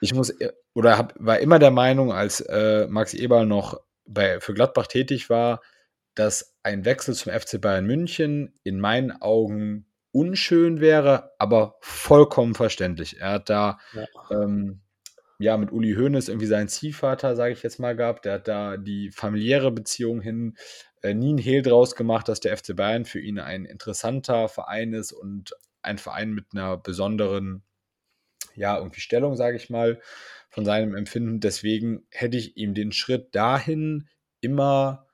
ich 0.00 0.12
muss, 0.12 0.34
oder 0.74 0.98
hab, 0.98 1.14
war 1.18 1.38
immer 1.38 1.58
der 1.58 1.70
Meinung, 1.70 2.12
als 2.12 2.40
äh, 2.40 2.86
Max 2.88 3.14
Eber 3.14 3.46
noch 3.46 3.80
bei, 4.06 4.38
für 4.40 4.52
Gladbach 4.52 4.86
tätig 4.86 5.30
war, 5.30 5.62
dass 6.14 6.54
ein 6.62 6.84
Wechsel 6.84 7.14
zum 7.14 7.32
FC 7.32 7.58
Bayern 7.58 7.86
München 7.86 8.52
in 8.64 8.80
meinen 8.80 9.12
Augen 9.12 9.86
unschön 10.14 10.80
wäre, 10.80 11.32
aber 11.38 11.76
vollkommen 11.80 12.54
verständlich. 12.54 13.20
Er 13.20 13.32
hat 13.32 13.50
da 13.50 13.78
ja, 13.92 14.06
ähm, 14.30 14.80
ja 15.38 15.56
mit 15.56 15.72
Uli 15.72 15.94
Hoeneß 15.94 16.28
irgendwie 16.28 16.46
seinen 16.46 16.68
Ziehvater, 16.68 17.34
sage 17.34 17.52
ich 17.52 17.64
jetzt 17.64 17.80
mal, 17.80 17.96
gehabt. 17.96 18.24
Der 18.24 18.34
hat 18.34 18.48
da 18.48 18.76
die 18.76 19.10
familiäre 19.10 19.72
Beziehung 19.72 20.20
hin 20.20 20.56
äh, 21.02 21.14
nie 21.14 21.34
ein 21.34 21.38
Hehl 21.38 21.62
draus 21.62 21.96
gemacht, 21.96 22.28
dass 22.28 22.38
der 22.38 22.56
FC 22.56 22.76
Bayern 22.76 23.04
für 23.04 23.18
ihn 23.18 23.40
ein 23.40 23.64
interessanter 23.64 24.48
Verein 24.48 24.92
ist 24.92 25.12
und 25.12 25.56
ein 25.82 25.98
Verein 25.98 26.30
mit 26.30 26.46
einer 26.52 26.76
besonderen, 26.76 27.64
ja, 28.54 28.78
irgendwie 28.78 29.00
Stellung, 29.00 29.34
sage 29.34 29.56
ich 29.56 29.68
mal, 29.68 30.00
von 30.48 30.64
seinem 30.64 30.94
Empfinden. 30.94 31.40
Deswegen 31.40 32.06
hätte 32.10 32.36
ich 32.36 32.56
ihm 32.56 32.72
den 32.72 32.92
Schritt 32.92 33.34
dahin 33.34 34.08
immer 34.40 35.04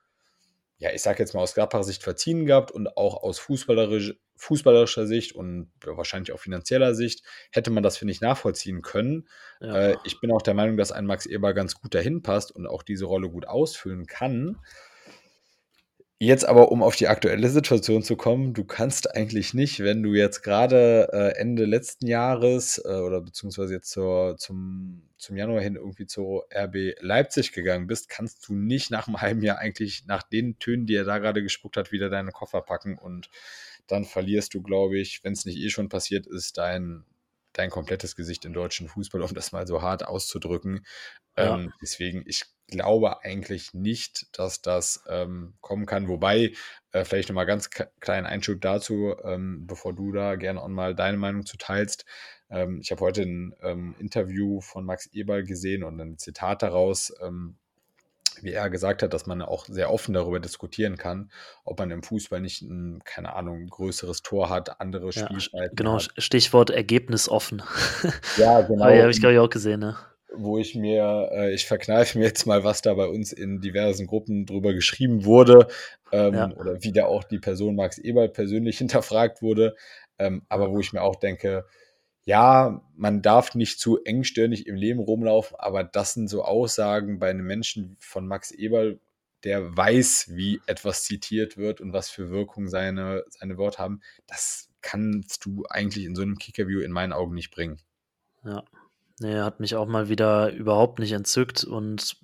ja, 0.81 0.89
ich 0.91 1.03
sage 1.03 1.19
jetzt 1.19 1.35
mal 1.35 1.41
aus 1.41 1.53
Gladbacher 1.53 1.83
Sicht 1.83 2.01
verziehen 2.01 2.47
gehabt 2.47 2.71
und 2.71 2.97
auch 2.97 3.21
aus 3.21 3.37
fußballerisch, 3.37 4.15
fußballerischer 4.41 5.05
Sicht 5.05 5.33
und 5.33 5.71
wahrscheinlich 5.85 6.33
auch 6.33 6.39
finanzieller 6.39 6.95
Sicht 6.95 7.23
hätte 7.51 7.69
man 7.69 7.83
das, 7.83 7.97
finde 7.97 8.11
ich, 8.11 8.21
nachvollziehen 8.21 8.81
können. 8.81 9.27
Ja. 9.59 9.89
Äh, 9.89 9.97
ich 10.03 10.19
bin 10.19 10.31
auch 10.31 10.41
der 10.41 10.55
Meinung, 10.55 10.77
dass 10.77 10.91
ein 10.91 11.05
Max 11.05 11.27
Eber 11.27 11.53
ganz 11.53 11.75
gut 11.75 11.93
dahin 11.93 12.23
passt 12.23 12.51
und 12.51 12.65
auch 12.65 12.81
diese 12.81 13.05
Rolle 13.05 13.29
gut 13.29 13.47
ausfüllen 13.47 14.07
kann. 14.07 14.57
Jetzt 16.17 16.45
aber, 16.45 16.71
um 16.71 16.83
auf 16.83 16.95
die 16.95 17.07
aktuelle 17.07 17.49
Situation 17.49 18.03
zu 18.03 18.15
kommen, 18.15 18.53
du 18.53 18.63
kannst 18.63 19.15
eigentlich 19.15 19.53
nicht, 19.53 19.79
wenn 19.79 20.03
du 20.03 20.13
jetzt 20.13 20.43
gerade 20.43 21.09
äh, 21.11 21.39
Ende 21.39 21.65
letzten 21.65 22.05
Jahres 22.05 22.79
äh, 22.83 22.89
oder 22.89 23.21
beziehungsweise 23.21 23.73
jetzt 23.73 23.89
zur, 23.89 24.37
zum, 24.37 25.01
zum 25.17 25.35
Januar 25.35 25.61
hin 25.61 25.75
irgendwie 25.75 26.05
zu 26.05 26.43
RB 26.53 26.95
Leipzig 26.99 27.53
gegangen 27.53 27.87
bist, 27.87 28.07
kannst 28.07 28.47
du 28.47 28.53
nicht 28.53 28.91
nach 28.91 29.07
einem 29.07 29.21
halben 29.21 29.41
Jahr 29.41 29.57
eigentlich 29.57 30.05
nach 30.05 30.21
den 30.21 30.59
Tönen, 30.59 30.85
die 30.85 30.95
er 30.95 31.05
da 31.05 31.17
gerade 31.17 31.41
gespuckt 31.41 31.77
hat, 31.77 31.91
wieder 31.91 32.09
deine 32.09 32.31
Koffer 32.31 32.61
packen 32.61 32.99
und 32.99 33.29
dann 33.91 34.05
verlierst 34.05 34.53
du, 34.53 34.61
glaube 34.61 34.99
ich, 34.99 35.23
wenn 35.23 35.33
es 35.33 35.45
nicht 35.45 35.57
eh 35.57 35.69
schon 35.69 35.89
passiert 35.89 36.27
ist, 36.27 36.57
dein 36.57 37.05
dein 37.53 37.69
komplettes 37.69 38.15
Gesicht 38.15 38.45
im 38.45 38.53
deutschen 38.53 38.87
Fußball, 38.87 39.21
um 39.21 39.33
das 39.33 39.51
mal 39.51 39.67
so 39.67 39.81
hart 39.81 40.05
auszudrücken. 40.05 40.85
Ja. 41.37 41.55
Ähm, 41.55 41.73
deswegen, 41.81 42.23
ich 42.25 42.43
glaube 42.67 43.23
eigentlich 43.23 43.73
nicht, 43.73 44.27
dass 44.37 44.61
das 44.61 45.03
ähm, 45.09 45.55
kommen 45.61 45.85
kann. 45.85 46.07
Wobei, 46.07 46.53
äh, 46.91 47.03
vielleicht 47.03 47.29
nochmal 47.29 47.45
ganz 47.45 47.69
kleinen 47.69 48.25
Einschub 48.25 48.61
dazu, 48.61 49.15
ähm, 49.23 49.65
bevor 49.67 49.93
du 49.93 50.11
da 50.11 50.35
gerne 50.35 50.61
auch 50.61 50.67
mal 50.69 50.95
deine 50.95 51.17
Meinung 51.17 51.45
zu 51.45 51.57
teilst. 51.57 52.05
Ähm, 52.49 52.79
ich 52.81 52.91
habe 52.91 53.01
heute 53.01 53.23
ein 53.23 53.53
ähm, 53.61 53.95
Interview 53.99 54.61
von 54.61 54.85
Max 54.85 55.07
Eberl 55.07 55.43
gesehen 55.43 55.83
und 55.83 55.99
ein 55.99 56.17
Zitat 56.17 56.63
daraus, 56.63 57.13
ähm, 57.21 57.57
wie 58.41 58.51
er 58.51 58.69
gesagt 58.69 59.03
hat, 59.03 59.13
dass 59.13 59.25
man 59.25 59.41
auch 59.41 59.65
sehr 59.65 59.91
offen 59.91 60.13
darüber 60.13 60.39
diskutieren 60.39 60.97
kann, 60.97 61.31
ob 61.63 61.79
man 61.79 61.91
im 61.91 62.03
Fußball 62.03 62.39
nicht 62.39 62.61
ein, 62.61 63.01
keine 63.03 63.35
Ahnung, 63.35 63.67
größeres 63.67 64.21
Tor 64.21 64.49
hat, 64.49 64.79
andere 64.79 65.09
ja, 65.11 65.25
Spielzeiten. 65.25 65.75
Genau, 65.75 65.95
hat. 65.95 66.11
Stichwort 66.17 66.69
Ergebnisoffen. 66.69 67.61
Ja, 68.37 68.61
genau. 68.61 68.89
ja, 68.89 69.01
habe 69.01 69.11
ich, 69.11 69.19
glaube 69.19 69.33
ich, 69.33 69.39
auch 69.39 69.49
gesehen, 69.49 69.79
ne? 69.79 69.95
Wo 70.33 70.57
ich 70.57 70.75
mir, 70.75 71.29
äh, 71.31 71.53
ich 71.53 71.65
verkneife 71.65 72.17
mir 72.17 72.25
jetzt 72.25 72.45
mal, 72.45 72.63
was 72.63 72.81
da 72.81 72.93
bei 72.93 73.07
uns 73.07 73.33
in 73.33 73.59
diversen 73.61 74.07
Gruppen 74.07 74.45
drüber 74.45 74.73
geschrieben 74.73 75.25
wurde, 75.25 75.67
ähm, 76.11 76.33
ja. 76.33 76.51
oder 76.55 76.81
wie 76.83 76.91
da 76.91 77.05
auch 77.05 77.23
die 77.23 77.39
Person 77.39 77.75
Max 77.75 77.97
Eberl 77.97 78.29
persönlich 78.29 78.77
hinterfragt 78.79 79.41
wurde. 79.41 79.75
Ähm, 80.17 80.43
aber 80.49 80.71
wo 80.71 80.79
ich 80.79 80.93
mir 80.93 81.01
auch 81.01 81.15
denke, 81.15 81.65
ja, 82.31 82.81
man 82.95 83.21
darf 83.21 83.55
nicht 83.55 83.81
zu 83.81 84.01
engstirnig 84.05 84.65
im 84.65 84.75
Leben 84.75 85.01
rumlaufen, 85.01 85.57
aber 85.59 85.83
das 85.83 86.13
sind 86.13 86.29
so 86.29 86.45
Aussagen 86.45 87.19
bei 87.19 87.29
einem 87.29 87.45
Menschen 87.45 87.97
von 87.99 88.25
Max 88.25 88.51
Eberl, 88.51 89.01
der 89.43 89.75
weiß, 89.75 90.27
wie 90.29 90.61
etwas 90.65 91.03
zitiert 91.03 91.57
wird 91.57 91.81
und 91.81 91.91
was 91.91 92.09
für 92.09 92.29
Wirkung 92.29 92.69
seine, 92.69 93.25
seine 93.27 93.57
Worte 93.57 93.79
haben. 93.79 93.99
Das 94.27 94.69
kannst 94.81 95.43
du 95.43 95.65
eigentlich 95.69 96.05
in 96.05 96.15
so 96.15 96.21
einem 96.21 96.37
Kickerview 96.37 96.79
in 96.79 96.93
meinen 96.93 97.11
Augen 97.11 97.35
nicht 97.35 97.51
bringen. 97.51 97.81
Ja, 98.45 98.63
nee, 99.19 99.35
hat 99.35 99.59
mich 99.59 99.75
auch 99.75 99.87
mal 99.87 100.07
wieder 100.07 100.53
überhaupt 100.53 100.99
nicht 100.99 101.11
entzückt 101.11 101.65
und 101.65 102.15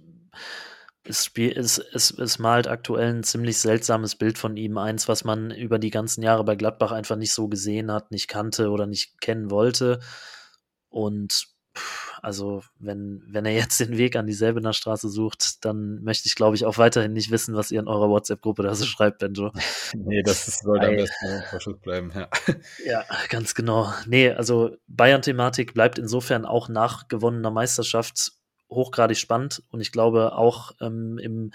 es, 1.10 1.26
spiel, 1.26 1.58
es, 1.58 1.78
es, 1.78 2.12
es 2.12 2.40
malt 2.40 2.68
aktuell 2.68 3.14
ein 3.14 3.24
ziemlich 3.24 3.58
seltsames 3.58 4.16
Bild 4.16 4.38
von 4.38 4.58
ihm. 4.58 4.78
Eins, 4.78 5.08
was 5.08 5.24
man 5.24 5.52
über 5.52 5.80
die 5.80 5.90
ganzen 5.90 6.22
Jahre 6.22 6.44
bei 6.44 6.56
Gladbach 6.56 6.92
einfach 6.92 7.16
nicht 7.16 7.34
so 7.34 7.48
gesehen 7.48 7.92
hat, 7.92 8.12
nicht 8.12 8.28
kannte 8.28 8.70
oder 8.70 8.88
nicht 8.88 9.22
kennen 9.22 9.52
wollte. 9.52 10.00
Und 10.90 11.48
also, 12.22 12.64
wenn, 12.80 13.24
wenn 13.28 13.46
er 13.46 13.54
jetzt 13.54 13.80
den 13.80 13.98
Weg 13.98 14.16
an 14.16 14.26
die 14.26 14.34
Selbener 14.34 14.74
Straße 14.74 15.10
sucht, 15.10 15.64
dann 15.64 16.02
möchte 16.04 16.28
ich, 16.28 16.36
glaube 16.36 16.56
ich, 16.56 16.66
auch 16.66 16.78
weiterhin 16.78 17.14
nicht 17.14 17.30
wissen, 17.30 17.56
was 17.56 17.72
ihr 17.72 17.80
in 17.80 17.88
eurer 17.88 18.10
WhatsApp-Gruppe 18.10 18.64
da 18.64 18.74
so 18.74 18.86
schreibt, 18.86 19.20
Benjo. 19.20 19.52
nee, 19.96 20.24
das 20.24 20.60
sollte 20.60 20.88
am 20.88 20.96
besten 20.96 21.44
Verschluss 21.50 21.80
bleiben, 21.80 22.12
ja. 22.16 22.28
Ja, 22.86 23.06
ganz 23.30 23.54
genau. 23.54 23.94
Nee, 24.08 24.32
also 24.32 24.76
Bayern-Thematik 24.88 25.74
bleibt 25.74 26.00
insofern 26.00 26.46
auch 26.46 26.70
nach 26.70 27.08
gewonnener 27.08 27.52
Meisterschaft 27.52 28.32
hochgradig 28.70 29.18
spannend 29.18 29.64
und 29.70 29.82
ich 29.82 29.92
glaube 29.92 30.36
auch 30.36 30.72
ähm, 30.82 31.18
im, 31.18 31.52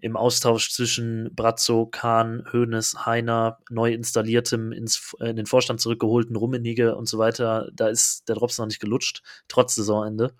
im 0.00 0.16
Austausch 0.16 0.70
zwischen 0.70 1.34
Brazzo, 1.34 1.86
Kahn, 1.86 2.44
Hoeneß, 2.52 3.04
Heiner, 3.04 3.58
neu 3.70 3.92
installiertem, 3.92 4.72
ins, 4.72 5.14
in 5.20 5.36
den 5.36 5.46
Vorstand 5.46 5.80
zurückgeholten 5.80 6.36
Rummenige 6.36 6.94
und 6.96 7.08
so 7.08 7.18
weiter, 7.18 7.68
da 7.72 7.88
ist 7.88 8.28
der 8.28 8.36
Drops 8.36 8.58
noch 8.58 8.66
nicht 8.66 8.80
gelutscht, 8.80 9.22
trotz 9.48 9.74
Saisonende. 9.74 10.34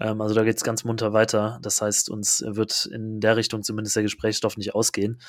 Ähm, 0.00 0.20
also 0.20 0.34
da 0.34 0.44
geht 0.44 0.56
es 0.56 0.64
ganz 0.64 0.84
munter 0.84 1.12
weiter. 1.12 1.58
Das 1.62 1.80
heißt, 1.80 2.10
uns 2.10 2.44
wird 2.46 2.86
in 2.86 3.20
der 3.20 3.36
Richtung 3.36 3.62
zumindest 3.62 3.96
der 3.96 4.02
Gesprächsstoff 4.02 4.56
nicht 4.56 4.74
ausgehen. 4.74 5.20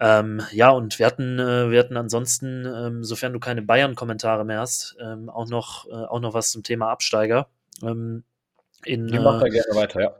Ähm, 0.00 0.42
ja, 0.52 0.70
und 0.70 0.98
wir 0.98 1.06
hatten, 1.06 1.38
äh, 1.38 1.70
wir 1.70 1.78
hatten 1.78 1.96
ansonsten, 1.96 2.64
ähm, 2.66 3.04
sofern 3.04 3.32
du 3.32 3.38
keine 3.40 3.62
Bayern-Kommentare 3.62 4.44
mehr 4.44 4.60
hast, 4.60 4.96
ähm, 5.00 5.28
auch, 5.28 5.48
noch, 5.48 5.86
äh, 5.86 5.92
auch 5.92 6.20
noch 6.20 6.34
was 6.34 6.50
zum 6.50 6.62
Thema 6.62 6.88
Absteiger. 6.90 7.48
Ähm, 7.82 8.24
in, 8.84 9.06
Die 9.08 9.18
macht 9.18 9.42
da 9.42 9.46
äh, 9.46 9.50
gerne 9.50 9.74
weiter, 9.74 10.00
ja. 10.00 10.14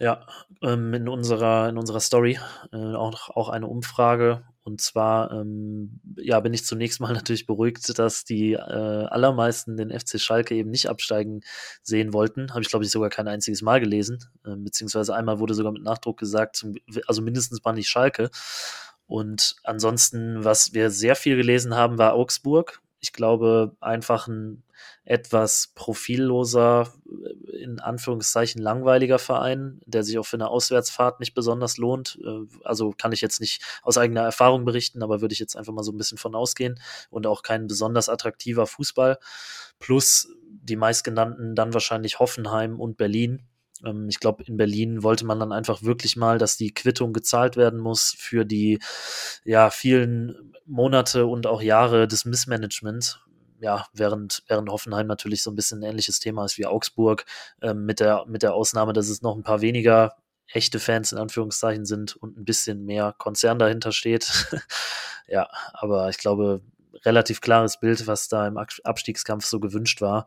Ja, 0.00 0.26
ähm, 0.62 0.94
in, 0.94 1.08
unserer, 1.08 1.68
in 1.68 1.76
unserer 1.76 1.98
Story 1.98 2.38
äh, 2.72 2.94
auch, 2.94 3.30
auch 3.30 3.48
eine 3.48 3.66
Umfrage. 3.66 4.44
Und 4.62 4.80
zwar 4.80 5.32
ähm, 5.32 6.00
ja, 6.16 6.38
bin 6.38 6.54
ich 6.54 6.64
zunächst 6.64 7.00
mal 7.00 7.12
natürlich 7.14 7.46
beruhigt, 7.46 7.98
dass 7.98 8.24
die 8.24 8.52
äh, 8.52 8.58
allermeisten 8.58 9.76
den 9.76 9.90
FC 9.90 10.20
Schalke 10.20 10.54
eben 10.54 10.70
nicht 10.70 10.88
absteigen 10.88 11.40
sehen 11.82 12.12
wollten. 12.12 12.50
Habe 12.50 12.62
ich, 12.62 12.68
glaube 12.68 12.84
ich, 12.84 12.92
sogar 12.92 13.10
kein 13.10 13.26
einziges 13.26 13.60
Mal 13.60 13.80
gelesen. 13.80 14.18
Äh, 14.44 14.54
beziehungsweise 14.56 15.16
einmal 15.16 15.40
wurde 15.40 15.54
sogar 15.54 15.72
mit 15.72 15.82
Nachdruck 15.82 16.18
gesagt, 16.18 16.54
zum, 16.54 16.76
also 17.08 17.20
mindestens 17.20 17.64
mal 17.64 17.72
nicht 17.72 17.88
Schalke. 17.88 18.30
Und 19.06 19.56
ansonsten, 19.64 20.44
was 20.44 20.74
wir 20.74 20.90
sehr 20.90 21.16
viel 21.16 21.36
gelesen 21.36 21.74
haben, 21.74 21.98
war 21.98 22.14
Augsburg. 22.14 22.80
Ich 23.00 23.12
glaube, 23.12 23.74
einfach 23.80 24.28
ein 24.28 24.62
etwas 25.08 25.72
profilloser, 25.74 26.92
äh, 27.06 27.56
in 27.62 27.80
Anführungszeichen 27.80 28.60
langweiliger 28.60 29.18
Verein, 29.18 29.80
der 29.86 30.02
sich 30.04 30.18
auch 30.18 30.26
für 30.26 30.36
eine 30.36 30.48
Auswärtsfahrt 30.48 31.18
nicht 31.18 31.32
besonders 31.32 31.78
lohnt. 31.78 32.18
Äh, 32.22 32.46
also 32.62 32.92
kann 32.96 33.12
ich 33.12 33.22
jetzt 33.22 33.40
nicht 33.40 33.62
aus 33.82 33.96
eigener 33.96 34.20
Erfahrung 34.20 34.66
berichten, 34.66 35.02
aber 35.02 35.22
würde 35.22 35.32
ich 35.32 35.38
jetzt 35.38 35.56
einfach 35.56 35.72
mal 35.72 35.82
so 35.82 35.92
ein 35.92 35.96
bisschen 35.96 36.18
von 36.18 36.34
ausgehen. 36.34 36.78
Und 37.08 37.26
auch 37.26 37.42
kein 37.42 37.66
besonders 37.66 38.10
attraktiver 38.10 38.66
Fußball. 38.66 39.18
Plus 39.78 40.28
die 40.46 40.76
meistgenannten 40.76 41.54
dann 41.54 41.72
wahrscheinlich 41.72 42.18
Hoffenheim 42.18 42.78
und 42.78 42.98
Berlin. 42.98 43.46
Ähm, 43.82 44.10
ich 44.10 44.20
glaube, 44.20 44.44
in 44.44 44.58
Berlin 44.58 45.02
wollte 45.02 45.24
man 45.24 45.40
dann 45.40 45.52
einfach 45.52 45.82
wirklich 45.82 46.16
mal, 46.16 46.36
dass 46.36 46.58
die 46.58 46.74
Quittung 46.74 47.14
gezahlt 47.14 47.56
werden 47.56 47.80
muss 47.80 48.14
für 48.18 48.44
die 48.44 48.78
ja, 49.44 49.70
vielen 49.70 50.52
Monate 50.66 51.24
und 51.24 51.46
auch 51.46 51.62
Jahre 51.62 52.06
des 52.06 52.26
Missmanagements 52.26 53.20
ja, 53.60 53.86
während, 53.92 54.42
während 54.48 54.68
Hoffenheim 54.70 55.06
natürlich 55.06 55.42
so 55.42 55.50
ein 55.50 55.56
bisschen 55.56 55.80
ein 55.80 55.90
ähnliches 55.90 56.20
Thema 56.20 56.44
ist 56.44 56.58
wie 56.58 56.66
Augsburg, 56.66 57.24
ähm, 57.62 57.84
mit, 57.84 58.00
der, 58.00 58.24
mit 58.26 58.42
der 58.42 58.54
Ausnahme, 58.54 58.92
dass 58.92 59.08
es 59.08 59.22
noch 59.22 59.36
ein 59.36 59.42
paar 59.42 59.60
weniger 59.60 60.16
echte 60.52 60.80
Fans 60.80 61.12
in 61.12 61.18
Anführungszeichen 61.18 61.84
sind 61.84 62.16
und 62.16 62.38
ein 62.38 62.44
bisschen 62.44 62.84
mehr 62.84 63.14
Konzern 63.18 63.58
dahinter 63.58 63.92
steht. 63.92 64.48
ja, 65.26 65.48
aber 65.72 66.08
ich 66.08 66.18
glaube, 66.18 66.62
relativ 67.04 67.40
klares 67.40 67.80
Bild, 67.80 68.06
was 68.06 68.28
da 68.28 68.46
im 68.46 68.56
Abstiegskampf 68.56 69.44
so 69.44 69.60
gewünscht 69.60 70.00
war. 70.00 70.26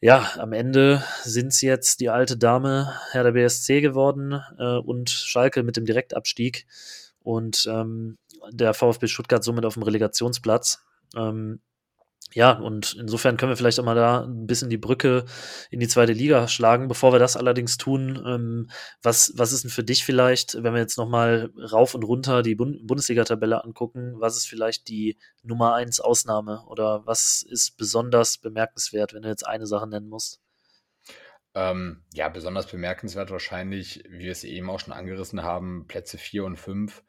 Ja, 0.00 0.30
am 0.38 0.52
Ende 0.52 1.02
sind 1.22 1.48
es 1.48 1.62
jetzt 1.62 2.00
die 2.00 2.10
alte 2.10 2.36
Dame 2.36 2.92
Herr 3.12 3.24
der 3.24 3.32
BSC 3.32 3.80
geworden 3.80 4.42
äh, 4.58 4.76
und 4.76 5.10
Schalke 5.10 5.62
mit 5.62 5.76
dem 5.76 5.86
Direktabstieg 5.86 6.66
und 7.22 7.66
ähm, 7.70 8.18
der 8.50 8.74
VfB 8.74 9.06
Stuttgart 9.06 9.42
somit 9.42 9.64
auf 9.64 9.74
dem 9.74 9.82
Relegationsplatz. 9.82 10.84
Ähm, 11.16 11.60
ja, 12.36 12.52
und 12.52 12.92
insofern 13.00 13.38
können 13.38 13.50
wir 13.52 13.56
vielleicht 13.56 13.80
auch 13.80 13.84
mal 13.84 13.94
da 13.94 14.24
ein 14.24 14.46
bisschen 14.46 14.68
die 14.68 14.76
Brücke 14.76 15.24
in 15.70 15.80
die 15.80 15.88
zweite 15.88 16.12
Liga 16.12 16.48
schlagen. 16.48 16.86
Bevor 16.86 17.14
wir 17.14 17.18
das 17.18 17.34
allerdings 17.34 17.78
tun, 17.78 18.22
ähm, 18.26 18.68
was, 19.00 19.32
was 19.36 19.54
ist 19.54 19.64
denn 19.64 19.70
für 19.70 19.82
dich 19.82 20.04
vielleicht, 20.04 20.62
wenn 20.62 20.74
wir 20.74 20.80
jetzt 20.80 20.98
nochmal 20.98 21.50
rauf 21.72 21.94
und 21.94 22.02
runter 22.02 22.42
die 22.42 22.54
Bund 22.54 22.86
Bundesliga-Tabelle 22.86 23.64
angucken, 23.64 24.16
was 24.18 24.36
ist 24.36 24.48
vielleicht 24.48 24.88
die 24.88 25.16
Nummer 25.42 25.76
eins 25.76 25.98
Ausnahme 25.98 26.62
oder 26.66 27.06
was 27.06 27.42
ist 27.42 27.78
besonders 27.78 28.36
bemerkenswert, 28.36 29.14
wenn 29.14 29.22
du 29.22 29.28
jetzt 29.28 29.46
eine 29.46 29.66
Sache 29.66 29.88
nennen 29.88 30.10
musst? 30.10 30.42
Ähm, 31.54 32.04
ja, 32.12 32.28
besonders 32.28 32.66
bemerkenswert 32.66 33.30
wahrscheinlich, 33.30 34.04
wie 34.10 34.26
wir 34.26 34.32
es 34.32 34.44
eben 34.44 34.68
auch 34.68 34.80
schon 34.80 34.92
angerissen 34.92 35.42
haben, 35.42 35.86
Plätze 35.86 36.18
4 36.18 36.44
und 36.44 36.56
5 36.56 37.02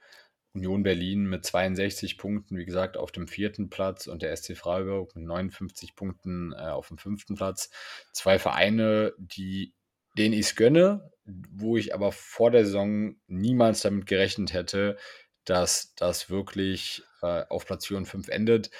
Union 0.57 0.83
Berlin 0.83 1.25
mit 1.25 1.45
62 1.45 2.17
Punkten, 2.17 2.57
wie 2.57 2.65
gesagt, 2.65 2.97
auf 2.97 3.11
dem 3.11 3.27
vierten 3.27 3.69
Platz 3.69 4.07
und 4.07 4.21
der 4.21 4.35
SC 4.35 4.57
Freiburg 4.57 5.15
mit 5.15 5.25
59 5.25 5.95
Punkten 5.95 6.53
äh, 6.53 6.57
auf 6.57 6.87
dem 6.87 6.97
fünften 6.97 7.35
Platz. 7.35 7.69
Zwei 8.11 8.39
Vereine, 8.39 9.13
die, 9.17 9.73
denen 10.17 10.33
ich 10.33 10.47
es 10.47 10.55
gönne, 10.55 11.11
wo 11.25 11.77
ich 11.77 11.93
aber 11.93 12.11
vor 12.11 12.51
der 12.51 12.65
Saison 12.65 13.15
niemals 13.27 13.81
damit 13.81 14.07
gerechnet 14.07 14.53
hätte, 14.53 14.97
dass 15.45 15.93
das 15.95 16.29
wirklich 16.29 17.03
äh, 17.21 17.43
auf 17.49 17.65
Platz 17.65 17.85
4 17.85 17.97
und 17.97 18.05
5 18.05 18.29
endet. 18.29 18.71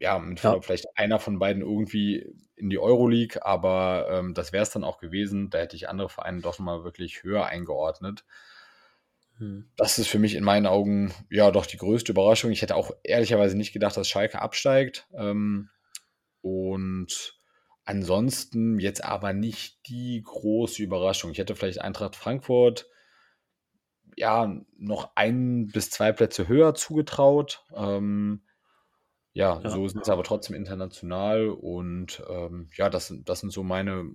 Ja, 0.00 0.18
mit 0.18 0.42
ja. 0.42 0.60
vielleicht 0.60 0.86
einer 0.96 1.20
von 1.20 1.38
beiden 1.38 1.62
irgendwie 1.62 2.26
in 2.56 2.68
die 2.68 2.78
Euroleague, 2.78 3.44
aber 3.44 4.08
ähm, 4.10 4.34
das 4.34 4.52
wäre 4.52 4.64
es 4.64 4.70
dann 4.70 4.84
auch 4.84 4.98
gewesen. 4.98 5.50
Da 5.50 5.58
hätte 5.58 5.76
ich 5.76 5.88
andere 5.88 6.08
Vereine 6.08 6.40
doch 6.40 6.58
mal 6.58 6.84
wirklich 6.84 7.22
höher 7.22 7.46
eingeordnet. 7.46 8.24
Hm. 9.38 9.68
Das 9.76 9.98
ist 9.98 10.08
für 10.08 10.18
mich 10.18 10.34
in 10.34 10.44
meinen 10.44 10.66
Augen 10.66 11.12
ja 11.30 11.50
doch 11.50 11.66
die 11.66 11.76
größte 11.76 12.12
Überraschung. 12.12 12.50
Ich 12.50 12.62
hätte 12.62 12.76
auch 12.76 12.92
ehrlicherweise 13.02 13.56
nicht 13.56 13.72
gedacht, 13.72 13.96
dass 13.96 14.08
Schalke 14.08 14.40
absteigt. 14.40 15.08
Ähm, 15.14 15.70
und 16.40 17.40
ansonsten 17.84 18.78
jetzt 18.78 19.04
aber 19.04 19.32
nicht 19.32 19.88
die 19.88 20.22
große 20.24 20.82
Überraschung. 20.82 21.30
Ich 21.30 21.38
hätte 21.38 21.56
vielleicht 21.56 21.80
Eintracht 21.80 22.16
Frankfurt 22.16 22.86
ja 24.16 24.54
noch 24.76 25.16
ein 25.16 25.66
bis 25.66 25.90
zwei 25.90 26.12
Plätze 26.12 26.48
höher 26.48 26.74
zugetraut. 26.74 27.64
Ähm, 27.74 28.42
ja, 29.32 29.60
ja, 29.60 29.68
so 29.68 29.88
sind 29.88 30.02
es 30.02 30.08
aber 30.08 30.22
trotzdem 30.22 30.54
international 30.54 31.48
und 31.48 32.22
ähm, 32.28 32.70
ja, 32.76 32.88
das, 32.88 33.12
das 33.24 33.40
sind 33.40 33.50
so 33.52 33.64
meine 33.64 34.14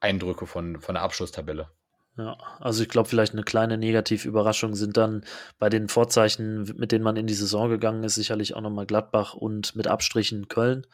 Eindrücke 0.00 0.46
von, 0.46 0.80
von 0.80 0.94
der 0.94 1.04
Abschlusstabelle. 1.04 1.70
Ja, 2.18 2.36
also 2.60 2.82
ich 2.82 2.90
glaube, 2.90 3.08
vielleicht 3.08 3.32
eine 3.32 3.42
kleine 3.42 3.78
Negativüberraschung 3.78 4.74
sind 4.74 4.98
dann 4.98 5.24
bei 5.58 5.70
den 5.70 5.88
Vorzeichen, 5.88 6.64
mit 6.76 6.92
denen 6.92 7.04
man 7.04 7.16
in 7.16 7.26
die 7.26 7.32
Saison 7.34 7.70
gegangen 7.70 8.04
ist, 8.04 8.16
sicherlich 8.16 8.54
auch 8.54 8.60
nochmal 8.60 8.84
Gladbach 8.84 9.32
und 9.32 9.74
mit 9.76 9.86
Abstrichen 9.86 10.48
Köln. 10.48 10.86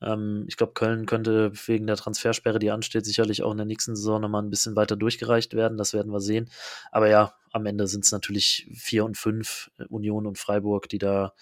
Ähm, 0.00 0.46
ich 0.48 0.56
glaube, 0.56 0.72
Köln 0.72 1.04
könnte 1.04 1.52
wegen 1.66 1.86
der 1.86 1.96
Transfersperre, 1.96 2.58
die 2.58 2.70
ansteht, 2.70 3.04
sicherlich 3.04 3.42
auch 3.42 3.52
in 3.52 3.58
der 3.58 3.66
nächsten 3.66 3.94
Saison 3.94 4.22
nochmal 4.22 4.42
ein 4.42 4.50
bisschen 4.50 4.74
weiter 4.74 4.96
durchgereicht 4.96 5.54
werden. 5.54 5.76
Das 5.76 5.92
werden 5.92 6.12
wir 6.12 6.20
sehen. 6.20 6.50
Aber 6.90 7.08
ja, 7.10 7.34
am 7.52 7.66
Ende 7.66 7.86
sind 7.86 8.04
es 8.04 8.12
natürlich 8.12 8.66
vier 8.74 9.04
und 9.04 9.18
fünf, 9.18 9.70
äh, 9.78 9.84
Union 9.88 10.26
und 10.26 10.38
Freiburg, 10.38 10.88
die 10.88 10.98
da 10.98 11.34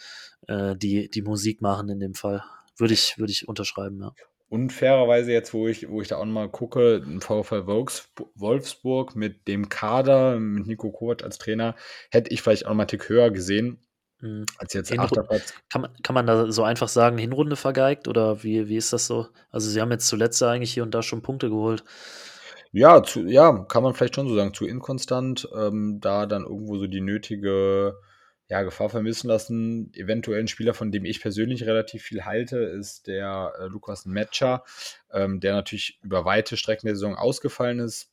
äh, 0.48 0.76
die, 0.76 1.08
die 1.08 1.22
Musik 1.22 1.62
machen 1.62 1.88
in 1.88 2.00
dem 2.00 2.14
Fall. 2.14 2.42
Würde 2.76 2.94
ich, 2.94 3.18
würde 3.18 3.32
ich 3.32 3.48
unterschreiben, 3.48 4.00
ja. 4.00 4.12
Und 4.53 4.70
fairerweise 4.70 5.32
jetzt, 5.32 5.55
wo 5.55 5.66
ich, 5.66 5.88
wo 5.88 6.03
ich 6.03 6.09
da 6.09 6.18
auch 6.18 6.26
mal 6.26 6.46
gucke, 6.46 7.03
ein 7.03 7.22
VfL 7.22 7.66
Wolfsburg 7.66 9.16
mit 9.16 9.48
dem 9.48 9.70
Kader, 9.70 10.38
mit 10.38 10.66
Nico 10.66 10.92
Kovac 10.92 11.24
als 11.24 11.38
Trainer, 11.38 11.74
hätte 12.11 12.30
ich 12.30 12.42
vielleicht 12.42 12.66
auch 12.66 12.68
noch 12.68 12.76
mal 12.76 12.82
einen 12.82 12.88
Tick 12.88 13.09
höher 13.09 13.30
gesehen. 13.30 13.78
Mhm. 14.20 14.44
Als 14.59 14.74
jetzt 14.74 14.90
Hinrunde, 14.90 15.26
kann, 15.70 15.80
man, 15.80 15.90
kann 16.03 16.14
man 16.14 16.26
da 16.26 16.53
so 16.53 16.64
einfach 16.64 16.88
sagen, 16.88 17.16
Hinrunde 17.16 17.57
vergeigt 17.57 18.09
oder 18.09 18.42
wie, 18.42 18.68
wie 18.68 18.76
ist 18.76 18.92
das 18.92 19.07
so? 19.07 19.28
Also 19.50 19.70
sie 19.70 19.80
haben 19.80 19.90
jetzt 19.90 20.07
zuletzt 20.07 20.42
eigentlich 20.42 20.74
hier 20.74 20.82
und 20.82 20.94
da 20.94 21.03
schon 21.03 21.22
Punkte 21.22 21.48
geholt. 21.48 21.82
Ja, 22.72 23.03
zu, 23.03 23.22
ja, 23.22 23.64
kann 23.70 23.82
man 23.82 23.94
vielleicht 23.94 24.16
schon 24.16 24.28
so 24.28 24.36
sagen, 24.36 24.53
zu 24.53 24.66
inkonstant, 24.66 25.48
ähm, 25.57 25.96
da 26.03 26.26
dann 26.26 26.42
irgendwo 26.42 26.76
so 26.76 26.86
die 26.86 27.00
nötige 27.00 27.94
ja, 28.53 28.61
Gefahr 28.64 28.90
vermissen 28.90 29.28
lassen. 29.28 29.90
Eventuell 29.94 30.40
ein 30.40 30.46
Spieler, 30.46 30.74
von 30.74 30.92
dem 30.92 31.07
ich 31.07 31.22
persönlich 31.22 31.64
relativ 31.64 32.03
viel 32.03 32.26
halte, 32.26 32.59
ist 32.59 33.07
der 33.07 33.55
äh, 33.59 33.64
Lukas 33.64 34.05
Metscher, 34.05 34.62
ähm, 35.11 35.40
der 35.40 35.55
natürlich 35.55 35.98
über 36.03 36.26
weite 36.26 36.59
Strecken 36.59 36.86
der 36.86 36.94
Saison 36.94 37.16
ausgefallen 37.16 37.78
ist. 37.78 38.11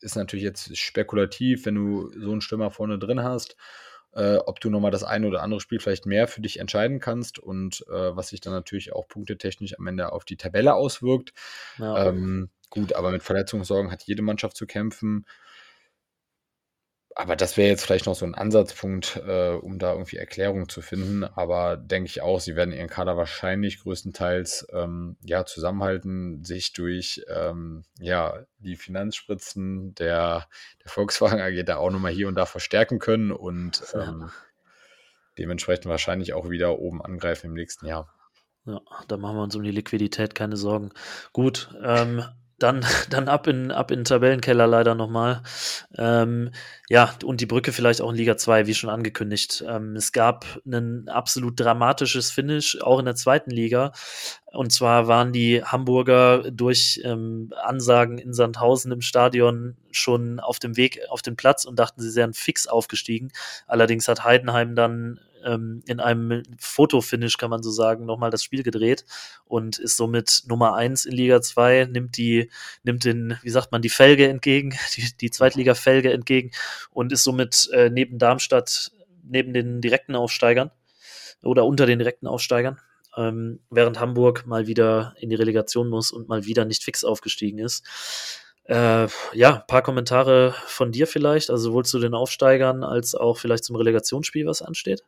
Ist 0.00 0.16
natürlich 0.16 0.42
jetzt 0.42 0.74
spekulativ, 0.78 1.66
wenn 1.66 1.74
du 1.74 2.10
so 2.18 2.32
einen 2.32 2.40
Stürmer 2.40 2.70
vorne 2.70 2.98
drin 2.98 3.22
hast, 3.22 3.58
äh, 4.14 4.36
ob 4.36 4.58
du 4.60 4.70
nochmal 4.70 4.90
das 4.90 5.04
eine 5.04 5.28
oder 5.28 5.42
andere 5.42 5.60
Spiel 5.60 5.80
vielleicht 5.80 6.06
mehr 6.06 6.28
für 6.28 6.40
dich 6.40 6.60
entscheiden 6.60 6.98
kannst 6.98 7.38
und 7.38 7.84
äh, 7.88 8.16
was 8.16 8.28
sich 8.28 8.40
dann 8.40 8.54
natürlich 8.54 8.94
auch 8.94 9.06
punktetechnisch 9.06 9.78
am 9.78 9.86
Ende 9.86 10.12
auf 10.12 10.24
die 10.24 10.38
Tabelle 10.38 10.72
auswirkt. 10.76 11.34
Ja. 11.76 12.06
Ähm, 12.06 12.48
gut, 12.70 12.94
aber 12.94 13.10
mit 13.10 13.22
Verletzungssorgen 13.22 13.92
hat 13.92 14.04
jede 14.04 14.22
Mannschaft 14.22 14.56
zu 14.56 14.66
kämpfen 14.66 15.26
aber 17.20 17.34
das 17.34 17.56
wäre 17.56 17.68
jetzt 17.68 17.84
vielleicht 17.84 18.06
noch 18.06 18.14
so 18.14 18.24
ein 18.24 18.36
Ansatzpunkt, 18.36 19.16
äh, 19.26 19.50
um 19.50 19.80
da 19.80 19.90
irgendwie 19.90 20.18
Erklärung 20.18 20.68
zu 20.68 20.80
finden. 20.80 21.24
Aber 21.24 21.76
denke 21.76 22.06
ich 22.06 22.22
auch, 22.22 22.38
sie 22.38 22.54
werden 22.54 22.72
ihren 22.72 22.88
Kader 22.88 23.16
wahrscheinlich 23.16 23.80
größtenteils 23.80 24.68
ähm, 24.72 25.16
ja, 25.24 25.44
zusammenhalten, 25.44 26.44
sich 26.44 26.74
durch 26.74 27.24
ähm, 27.28 27.82
ja, 27.98 28.44
die 28.58 28.76
Finanzspritzen 28.76 29.96
der, 29.96 30.46
der 30.84 30.90
Volkswagen 30.92 31.40
AG 31.40 31.64
da 31.64 31.78
auch 31.78 31.90
nochmal 31.90 32.12
hier 32.12 32.28
und 32.28 32.36
da 32.36 32.46
verstärken 32.46 33.00
können 33.00 33.32
und 33.32 33.82
ähm, 33.94 34.30
dementsprechend 35.38 35.86
wahrscheinlich 35.86 36.34
auch 36.34 36.48
wieder 36.48 36.78
oben 36.78 37.02
angreifen 37.02 37.48
im 37.48 37.54
nächsten 37.54 37.86
Jahr. 37.86 38.14
Ja, 38.64 38.80
da 39.08 39.16
machen 39.16 39.38
wir 39.38 39.42
uns 39.42 39.56
um 39.56 39.64
die 39.64 39.72
Liquidität 39.72 40.36
keine 40.36 40.56
Sorgen. 40.56 40.90
Gut, 41.32 41.68
ähm, 41.82 42.22
dann, 42.58 42.84
dann 43.10 43.28
ab 43.28 43.46
in, 43.46 43.70
ab 43.70 43.90
in 43.90 44.00
den 44.00 44.04
Tabellenkeller 44.04 44.66
leider 44.66 44.94
nochmal. 44.94 45.42
Ähm, 45.96 46.50
ja, 46.88 47.14
und 47.24 47.40
die 47.40 47.46
Brücke 47.46 47.72
vielleicht 47.72 48.00
auch 48.00 48.10
in 48.10 48.16
Liga 48.16 48.36
2, 48.36 48.66
wie 48.66 48.74
schon 48.74 48.90
angekündigt. 48.90 49.64
Ähm, 49.66 49.94
es 49.96 50.12
gab 50.12 50.46
ein 50.66 51.08
absolut 51.08 51.58
dramatisches 51.60 52.30
Finish, 52.30 52.80
auch 52.80 52.98
in 52.98 53.04
der 53.04 53.14
zweiten 53.14 53.50
Liga. 53.50 53.92
Und 54.52 54.72
zwar 54.72 55.06
waren 55.08 55.32
die 55.32 55.62
Hamburger 55.62 56.50
durch 56.50 57.00
ähm, 57.04 57.52
Ansagen 57.62 58.18
in 58.18 58.32
Sandhausen 58.32 58.92
im 58.92 59.02
Stadion 59.02 59.76
schon 59.90 60.40
auf 60.40 60.58
dem 60.58 60.76
Weg 60.76 61.00
auf 61.10 61.20
den 61.20 61.36
Platz 61.36 61.64
und 61.66 61.78
dachten, 61.78 62.00
sie 62.00 62.16
wären 62.16 62.32
fix 62.32 62.66
aufgestiegen. 62.66 63.30
Allerdings 63.66 64.08
hat 64.08 64.24
Heidenheim 64.24 64.74
dann 64.74 65.20
ähm, 65.44 65.82
in 65.86 66.00
einem 66.00 66.42
Fotofinish, 66.58 67.36
kann 67.36 67.50
man 67.50 67.62
so 67.62 67.70
sagen, 67.70 68.06
nochmal 68.06 68.30
das 68.30 68.42
Spiel 68.42 68.62
gedreht 68.62 69.04
und 69.44 69.78
ist 69.78 69.96
somit 69.96 70.44
Nummer 70.46 70.74
eins 70.74 71.04
in 71.04 71.12
Liga 71.12 71.40
2, 71.40 71.88
nimmt 71.90 72.16
die, 72.16 72.50
nimmt 72.82 73.04
den, 73.04 73.38
wie 73.42 73.50
sagt 73.50 73.72
man, 73.72 73.82
die 73.82 73.88
Felge 73.88 74.28
entgegen, 74.28 74.76
die, 74.96 75.08
die 75.20 75.30
Zweitliga-Felge 75.30 76.12
entgegen 76.12 76.50
und 76.90 77.12
ist 77.12 77.24
somit 77.24 77.68
äh, 77.72 77.90
neben 77.90 78.18
Darmstadt, 78.18 78.92
neben 79.22 79.52
den 79.52 79.80
direkten 79.80 80.14
Aufsteigern 80.14 80.70
oder 81.42 81.64
unter 81.64 81.86
den 81.86 81.98
direkten 81.98 82.26
Aufsteigern. 82.26 82.78
Ähm, 83.16 83.60
während 83.70 83.98
Hamburg 83.98 84.46
mal 84.46 84.66
wieder 84.66 85.14
in 85.18 85.30
die 85.30 85.36
Relegation 85.36 85.88
muss 85.88 86.12
und 86.12 86.28
mal 86.28 86.44
wieder 86.44 86.64
nicht 86.64 86.84
fix 86.84 87.04
aufgestiegen 87.04 87.58
ist. 87.58 87.84
Äh, 88.68 89.08
ja, 89.32 89.56
ein 89.56 89.66
paar 89.66 89.82
Kommentare 89.82 90.54
von 90.66 90.92
dir 90.92 91.06
vielleicht, 91.06 91.48
also 91.48 91.70
sowohl 91.70 91.86
zu 91.86 91.98
den 91.98 92.12
Aufsteigern 92.12 92.84
als 92.84 93.14
auch 93.14 93.38
vielleicht 93.38 93.64
zum 93.64 93.76
Relegationsspiel, 93.76 94.46
was 94.46 94.60
ansteht. 94.60 95.02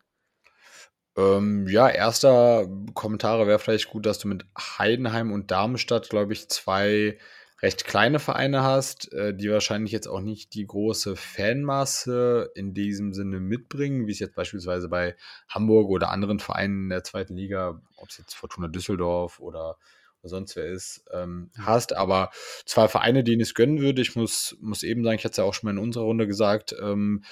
Ähm, 1.20 1.66
ja, 1.68 1.88
erster 1.88 2.66
Kommentare 2.94 3.46
wäre 3.46 3.58
vielleicht 3.58 3.90
gut, 3.90 4.06
dass 4.06 4.18
du 4.18 4.28
mit 4.28 4.44
Heidenheim 4.56 5.32
und 5.32 5.50
Darmstadt, 5.50 6.08
glaube 6.08 6.32
ich, 6.32 6.48
zwei 6.48 7.18
recht 7.62 7.84
kleine 7.84 8.18
Vereine 8.18 8.62
hast, 8.62 9.12
äh, 9.12 9.34
die 9.34 9.50
wahrscheinlich 9.50 9.92
jetzt 9.92 10.06
auch 10.06 10.20
nicht 10.20 10.54
die 10.54 10.66
große 10.66 11.14
Fanmasse 11.16 12.50
in 12.54 12.72
diesem 12.72 13.12
Sinne 13.12 13.38
mitbringen, 13.38 14.06
wie 14.06 14.12
es 14.12 14.18
jetzt 14.18 14.34
beispielsweise 14.34 14.88
bei 14.88 15.14
Hamburg 15.48 15.90
oder 15.90 16.10
anderen 16.10 16.40
Vereinen 16.40 16.84
in 16.84 16.88
der 16.88 17.04
zweiten 17.04 17.36
Liga, 17.36 17.82
ob 17.96 18.08
es 18.08 18.16
jetzt 18.16 18.34
Fortuna 18.34 18.68
Düsseldorf 18.68 19.40
oder, 19.40 19.76
sonst 20.22 20.56
wer 20.56 20.66
ist, 20.66 21.04
ähm, 21.12 21.50
mhm. 21.54 21.66
hast. 21.66 21.94
Aber 21.94 22.30
zwei 22.64 22.88
Vereine, 22.88 23.24
denen 23.24 23.40
ich 23.40 23.48
es 23.48 23.54
gönnen 23.54 23.80
würde. 23.80 24.00
Ich 24.00 24.16
muss, 24.16 24.56
muss 24.60 24.82
eben 24.82 25.04
sagen, 25.04 25.16
ich 25.18 25.24
hatte 25.24 25.32
es 25.32 25.36
ja 25.36 25.44
auch 25.44 25.54
schon 25.54 25.66
mal 25.66 25.78
in 25.78 25.84
unserer 25.84 26.04
Runde 26.04 26.26
gesagt, 26.26 26.74
ähm, 26.80 27.24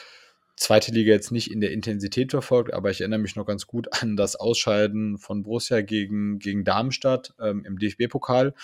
zweite 0.59 0.93
Liga 0.93 1.13
jetzt 1.13 1.31
nicht 1.31 1.51
in 1.51 1.61
der 1.61 1.73
Intensität 1.73 2.31
verfolgt, 2.31 2.73
aber 2.73 2.91
ich 2.91 3.01
erinnere 3.01 3.21
mich 3.21 3.37
noch 3.37 3.47
ganz 3.47 3.67
gut 3.67 3.89
an 4.03 4.17
das 4.17 4.37
Ausscheiden 4.37 5.19
von 5.19 5.43
Borussia 5.43 5.81
gegen, 5.83 6.39
gegen 6.39 6.65
Darmstadt 6.65 7.35
ähm, 7.41 7.65
im 7.65 7.79
DFB-Pokal, 7.79 8.55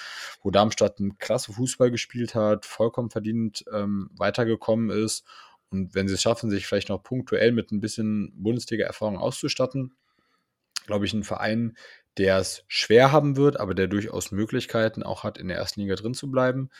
wo 0.43 0.51
Darmstadt 0.51 0.99
einen 0.99 1.19
klasse 1.19 1.53
Fußball 1.53 1.91
gespielt 1.91 2.35
hat, 2.35 2.67
vollkommen 2.67 3.11
verdient 3.11 3.65
ähm, 3.73 4.11
weitergekommen 4.17 4.91
ist. 4.91 5.25
Und 5.71 5.95
wenn 5.95 6.09
sie 6.09 6.15
es 6.15 6.23
schaffen, 6.23 6.51
sich 6.51 6.67
vielleicht 6.67 6.89
noch 6.89 7.03
punktuell 7.03 7.53
mit 7.53 7.73
ein 7.73 7.81
bisschen 7.81 8.33
Bundesliga-Erfahrung 8.37 9.19
auszustatten, 9.19 9.95
glaube 10.87 11.07
ich, 11.07 11.15
ein 11.15 11.25
Verein, 11.25 11.77
der 12.19 12.39
es 12.39 12.65
schwer 12.69 13.11
haben 13.13 13.37
wird, 13.37 13.59
aber 13.59 13.75
der 13.75 13.89
durchaus 13.89 14.31
Möglichkeiten 14.31 15.03
auch 15.03 15.25
hat, 15.25 15.39
in 15.39 15.49
der 15.49 15.57
ersten 15.57 15.81
Liga 15.81 15.97
drin 15.97 16.15
zu 16.15 16.31
bleiben. 16.31 16.71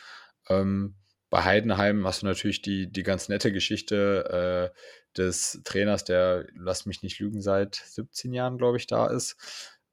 Ähm, 0.47 0.95
bei 1.29 1.43
Heidenheim 1.43 2.05
hast 2.05 2.21
du 2.21 2.27
natürlich 2.27 2.61
die, 2.61 2.89
die 2.89 3.03
ganz 3.03 3.27
nette 3.27 3.51
Geschichte 3.51 4.71
äh, 4.73 4.79
des 5.17 5.61
Trainers, 5.63 6.03
der, 6.03 6.47
lass 6.55 6.85
mich 6.85 7.03
nicht 7.03 7.19
lügen, 7.19 7.41
seit 7.41 7.75
17 7.75 8.33
Jahren, 8.33 8.57
glaube 8.57 8.77
ich, 8.77 8.87
da 8.87 9.07
ist. 9.07 9.35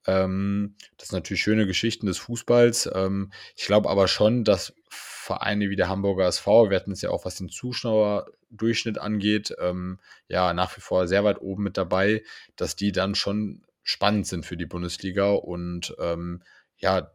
Ähm, 0.05 0.75
das 0.97 1.09
sind 1.09 1.17
natürlich 1.17 1.41
schöne 1.43 1.65
Geschichten 1.65 2.05
des 2.05 2.17
Fußballs. 2.17 2.89
Ähm, 2.93 3.31
ich 3.55 3.65
glaube 3.65 3.89
aber 3.89 4.07
schon, 4.07 4.43
dass 4.43 4.73
Vereine 4.89 5.69
wie 5.69 5.75
der 5.75 5.87
Hamburger 5.87 6.27
SV, 6.27 6.69
wir 6.69 6.77
hatten 6.77 6.91
es 6.91 7.01
ja 7.01 7.09
auch, 7.09 7.25
was 7.25 7.35
den 7.35 7.49
Zuschauerdurchschnitt 7.49 8.97
angeht, 8.97 9.55
ähm, 9.59 9.99
ja, 10.27 10.53
nach 10.53 10.75
wie 10.75 10.81
vor 10.81 11.07
sehr 11.07 11.23
weit 11.23 11.41
oben 11.41 11.63
mit 11.63 11.77
dabei, 11.77 12.23
dass 12.55 12.75
die 12.75 12.91
dann 12.91 13.15
schon 13.15 13.63
spannend 13.83 14.27
sind 14.27 14.45
für 14.45 14.57
die 14.57 14.65
Bundesliga 14.65 15.31
und 15.31 15.95
ähm, 15.99 16.43
ja, 16.77 17.11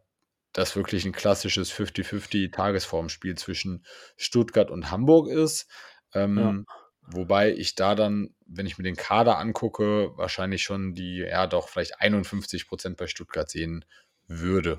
das 0.53 0.77
wirklich 0.77 1.05
ein 1.05 1.13
klassisches 1.13 1.71
50-50 1.73 2.53
Tagesformspiel 2.53 3.37
zwischen 3.37 3.85
Stuttgart 4.17 4.71
und 4.71 4.91
Hamburg 4.91 5.29
ist. 5.29 5.69
Ähm, 6.15 6.39
ja. 6.39 6.75
Wobei 7.11 7.53
ich 7.55 7.75
da 7.75 7.95
dann, 7.95 8.35
wenn 8.47 8.67
ich 8.67 8.77
mir 8.77 8.85
den 8.85 8.97
Kader 8.97 9.39
angucke, 9.39 10.13
wahrscheinlich 10.17 10.63
schon 10.63 10.95
die, 10.95 11.19
ja 11.19 11.47
doch, 11.47 11.69
vielleicht 11.69 12.01
51 12.01 12.69
Prozent 12.69 12.97
bei 12.97 13.07
Stuttgart 13.07 13.51
sehen 13.51 13.85
würde. 14.27 14.79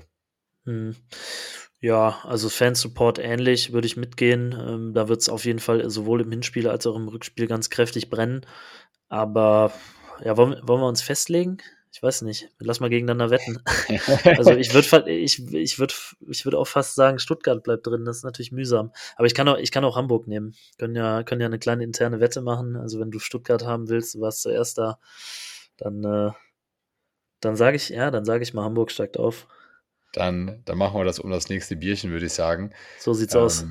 Hm. 0.64 0.94
Ja, 1.80 2.20
also 2.24 2.48
Fansupport 2.48 3.18
ähnlich, 3.18 3.72
würde 3.72 3.86
ich 3.86 3.96
mitgehen. 3.96 4.52
Ähm, 4.52 4.92
da 4.94 5.08
wird 5.08 5.22
es 5.22 5.28
auf 5.28 5.44
jeden 5.44 5.58
Fall 5.58 5.88
sowohl 5.90 6.20
im 6.20 6.30
Hinspiel 6.30 6.68
als 6.68 6.86
auch 6.86 6.94
im 6.94 7.08
Rückspiel 7.08 7.46
ganz 7.46 7.70
kräftig 7.70 8.10
brennen. 8.10 8.46
Aber 9.08 9.72
ja, 10.22 10.36
wollen, 10.36 10.60
wollen 10.62 10.80
wir 10.82 10.88
uns 10.88 11.02
festlegen? 11.02 11.58
Ich 11.92 12.02
weiß 12.02 12.22
nicht. 12.22 12.48
Lass 12.58 12.78
mal 12.78 12.88
gegeneinander 12.88 13.30
wetten. 13.30 13.62
also 14.38 14.52
ich 14.52 14.72
würde 14.74 15.10
ich, 15.10 15.52
ich 15.52 15.78
würd, 15.78 16.16
ich 16.28 16.44
würd 16.44 16.54
auch 16.54 16.66
fast 16.66 16.94
sagen, 16.94 17.18
Stuttgart 17.18 17.62
bleibt 17.64 17.86
drin. 17.86 18.04
Das 18.04 18.18
ist 18.18 18.24
natürlich 18.24 18.52
mühsam. 18.52 18.92
Aber 19.16 19.26
ich 19.26 19.34
kann 19.34 19.48
auch, 19.48 19.58
ich 19.58 19.72
kann 19.72 19.84
auch 19.84 19.96
Hamburg 19.96 20.28
nehmen. 20.28 20.54
Können 20.78 20.94
ja, 20.94 21.24
können 21.24 21.40
ja 21.40 21.48
eine 21.48 21.58
kleine 21.58 21.82
interne 21.82 22.20
Wette 22.20 22.42
machen. 22.42 22.76
Also 22.76 23.00
wenn 23.00 23.10
du 23.10 23.18
Stuttgart 23.18 23.64
haben 23.64 23.88
willst, 23.88 24.14
du 24.14 24.20
warst 24.20 24.42
zuerst 24.42 24.78
da, 24.78 25.00
dann, 25.78 26.04
äh, 26.04 26.30
dann 27.40 27.56
sage 27.56 27.76
ich, 27.76 27.88
ja, 27.88 28.12
dann 28.12 28.24
sage 28.24 28.44
ich 28.44 28.54
mal, 28.54 28.64
Hamburg 28.64 28.92
steigt 28.92 29.18
auf. 29.18 29.48
Dann, 30.12 30.62
dann 30.64 30.78
machen 30.78 30.98
wir 30.98 31.04
das 31.04 31.18
um 31.18 31.30
das 31.30 31.48
nächste 31.48 31.76
Bierchen, 31.76 32.12
würde 32.12 32.26
ich 32.26 32.32
sagen. 32.32 32.72
So 32.98 33.14
sieht's 33.14 33.34
ähm, 33.34 33.40
aus. 33.40 33.64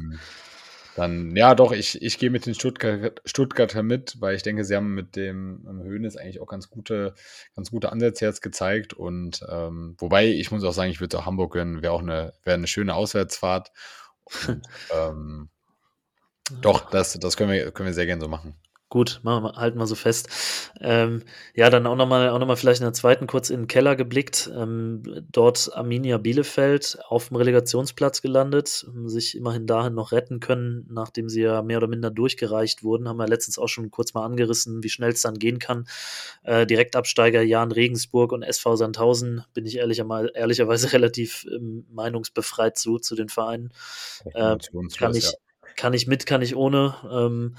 Dann, 1.00 1.34
ja, 1.34 1.56
doch, 1.56 1.72
ich, 1.72 2.02
ich 2.02 2.18
gehe 2.18 2.30
mit 2.30 2.46
den 2.46 2.54
Stuttgart, 2.54 3.22
Stuttgarter 3.24 3.84
mit, 3.84 4.20
weil 4.20 4.36
ich 4.36 4.44
denke, 4.44 4.66
sie 4.66 4.76
haben 4.76 4.94
mit 4.94 5.16
dem 5.16 5.66
Höhnes 5.82 6.18
eigentlich 6.18 6.42
auch 6.42 6.48
ganz 6.48 6.70
gute, 6.70 7.16
ganz 7.56 7.72
gute 7.72 7.94
Ansätze 7.94 8.26
jetzt 8.26 8.42
gezeigt. 8.42 8.96
Und 8.96 9.42
ähm, 9.50 9.96
wobei, 9.98 10.28
ich 10.28 10.52
muss 10.52 10.62
auch 10.66 10.74
sagen, 10.74 10.92
ich 10.92 11.00
würde 11.00 11.18
auch 11.18 11.26
Hamburg 11.26 11.54
gönnen, 11.54 11.82
wäre 11.82 11.94
auch 11.94 12.02
eine, 12.02 12.34
wäre 12.44 12.56
eine 12.56 12.68
schöne 12.68 12.96
Auswärtsfahrt. 12.96 13.72
Und, 14.46 14.62
ähm, 14.94 15.48
doch, 16.60 16.90
das, 16.90 17.18
das 17.18 17.38
können 17.38 17.52
wir, 17.54 17.72
können 17.72 17.88
wir 17.88 17.94
sehr 17.94 18.06
gerne 18.06 18.22
so 18.22 18.28
machen. 18.28 18.56
Gut, 18.92 19.20
machen 19.22 19.44
wir, 19.44 19.54
halten 19.54 19.78
wir 19.78 19.86
so 19.86 19.94
fest. 19.94 20.30
Ähm, 20.82 21.22
ja, 21.54 21.70
dann 21.70 21.86
auch 21.86 21.96
nochmal 21.96 22.30
auch 22.30 22.40
noch 22.40 22.48
mal 22.48 22.56
vielleicht 22.56 22.82
in 22.82 22.86
der 22.86 22.94
zweiten 22.94 23.28
kurz 23.28 23.52
in 23.52 23.62
den 23.62 23.68
Keller 23.68 23.96
geblickt. 23.96 24.50
Ähm, 24.52 25.04
dort 25.32 25.72
Arminia 25.76 26.18
Bielefeld 26.18 26.98
auf 27.08 27.28
dem 27.28 27.38
Relegationsplatz 27.38 28.24
gelandet, 28.24 28.88
sich 29.06 29.38
immerhin 29.38 29.68
dahin 29.68 29.94
noch 29.94 30.12
retten 30.12 30.40
können, 30.40 30.88
nachdem 30.90 31.30
sie 31.30 31.42
ja 31.42 31.62
mehr 31.62 31.78
oder 31.78 31.88
minder 31.88 32.10
durchgereicht 32.10 32.82
wurden. 32.82 33.08
Haben 33.08 33.18
wir 33.18 33.28
letztens 33.28 33.60
auch 33.60 33.68
schon 33.68 33.92
kurz 33.92 34.16
mal 34.16 34.26
angerissen, 34.26 34.82
wie 34.82 34.90
schnell 34.90 35.12
es 35.12 35.22
dann 35.22 35.38
gehen 35.38 35.60
kann. 35.60 35.88
Äh, 36.42 36.66
Direktabsteiger 36.66 37.44
Jan 37.44 37.72
Regensburg 37.72 38.32
und 38.32 38.42
SV 38.42 38.76
Sandhausen 38.76 39.46
bin 39.54 39.68
ich 39.68 39.78
ehrlich, 39.78 40.00
ehrlicherweise 40.00 40.92
relativ 40.94 41.46
ähm, 41.54 41.86
meinungsbefreit 41.92 42.76
zu, 42.76 42.98
zu 42.98 43.16
den 43.16 43.30
Vereinen. 43.30 43.72
Äh, 44.34 44.58
kann 44.98 45.14
ich, 45.14 45.26
ja 45.26 45.38
kann 45.80 45.94
ich 45.94 46.08
mit, 46.08 46.26
kann 46.26 46.42
ich 46.42 46.58
ohne. 46.58 46.96
Ähm, 47.10 47.56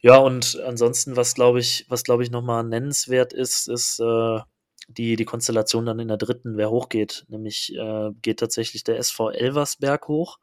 ja, 0.00 0.16
und 0.16 0.60
ansonsten, 0.64 1.16
was 1.16 1.34
glaube 1.34 1.58
ich, 1.58 1.86
was 1.88 2.04
glaube 2.04 2.22
ich 2.22 2.30
nochmal 2.30 2.62
nennenswert 2.62 3.32
ist, 3.32 3.68
ist 3.68 3.98
äh, 3.98 4.38
die, 4.86 5.16
die 5.16 5.24
Konstellation 5.24 5.84
dann 5.84 5.98
in 5.98 6.06
der 6.06 6.16
dritten, 6.16 6.56
wer 6.56 6.70
hochgeht. 6.70 7.24
Nämlich 7.28 7.74
äh, 7.74 8.10
geht 8.22 8.38
tatsächlich 8.38 8.84
der 8.84 8.98
SV 8.98 9.30
Elversberg 9.30 10.06
hoch. 10.06 10.38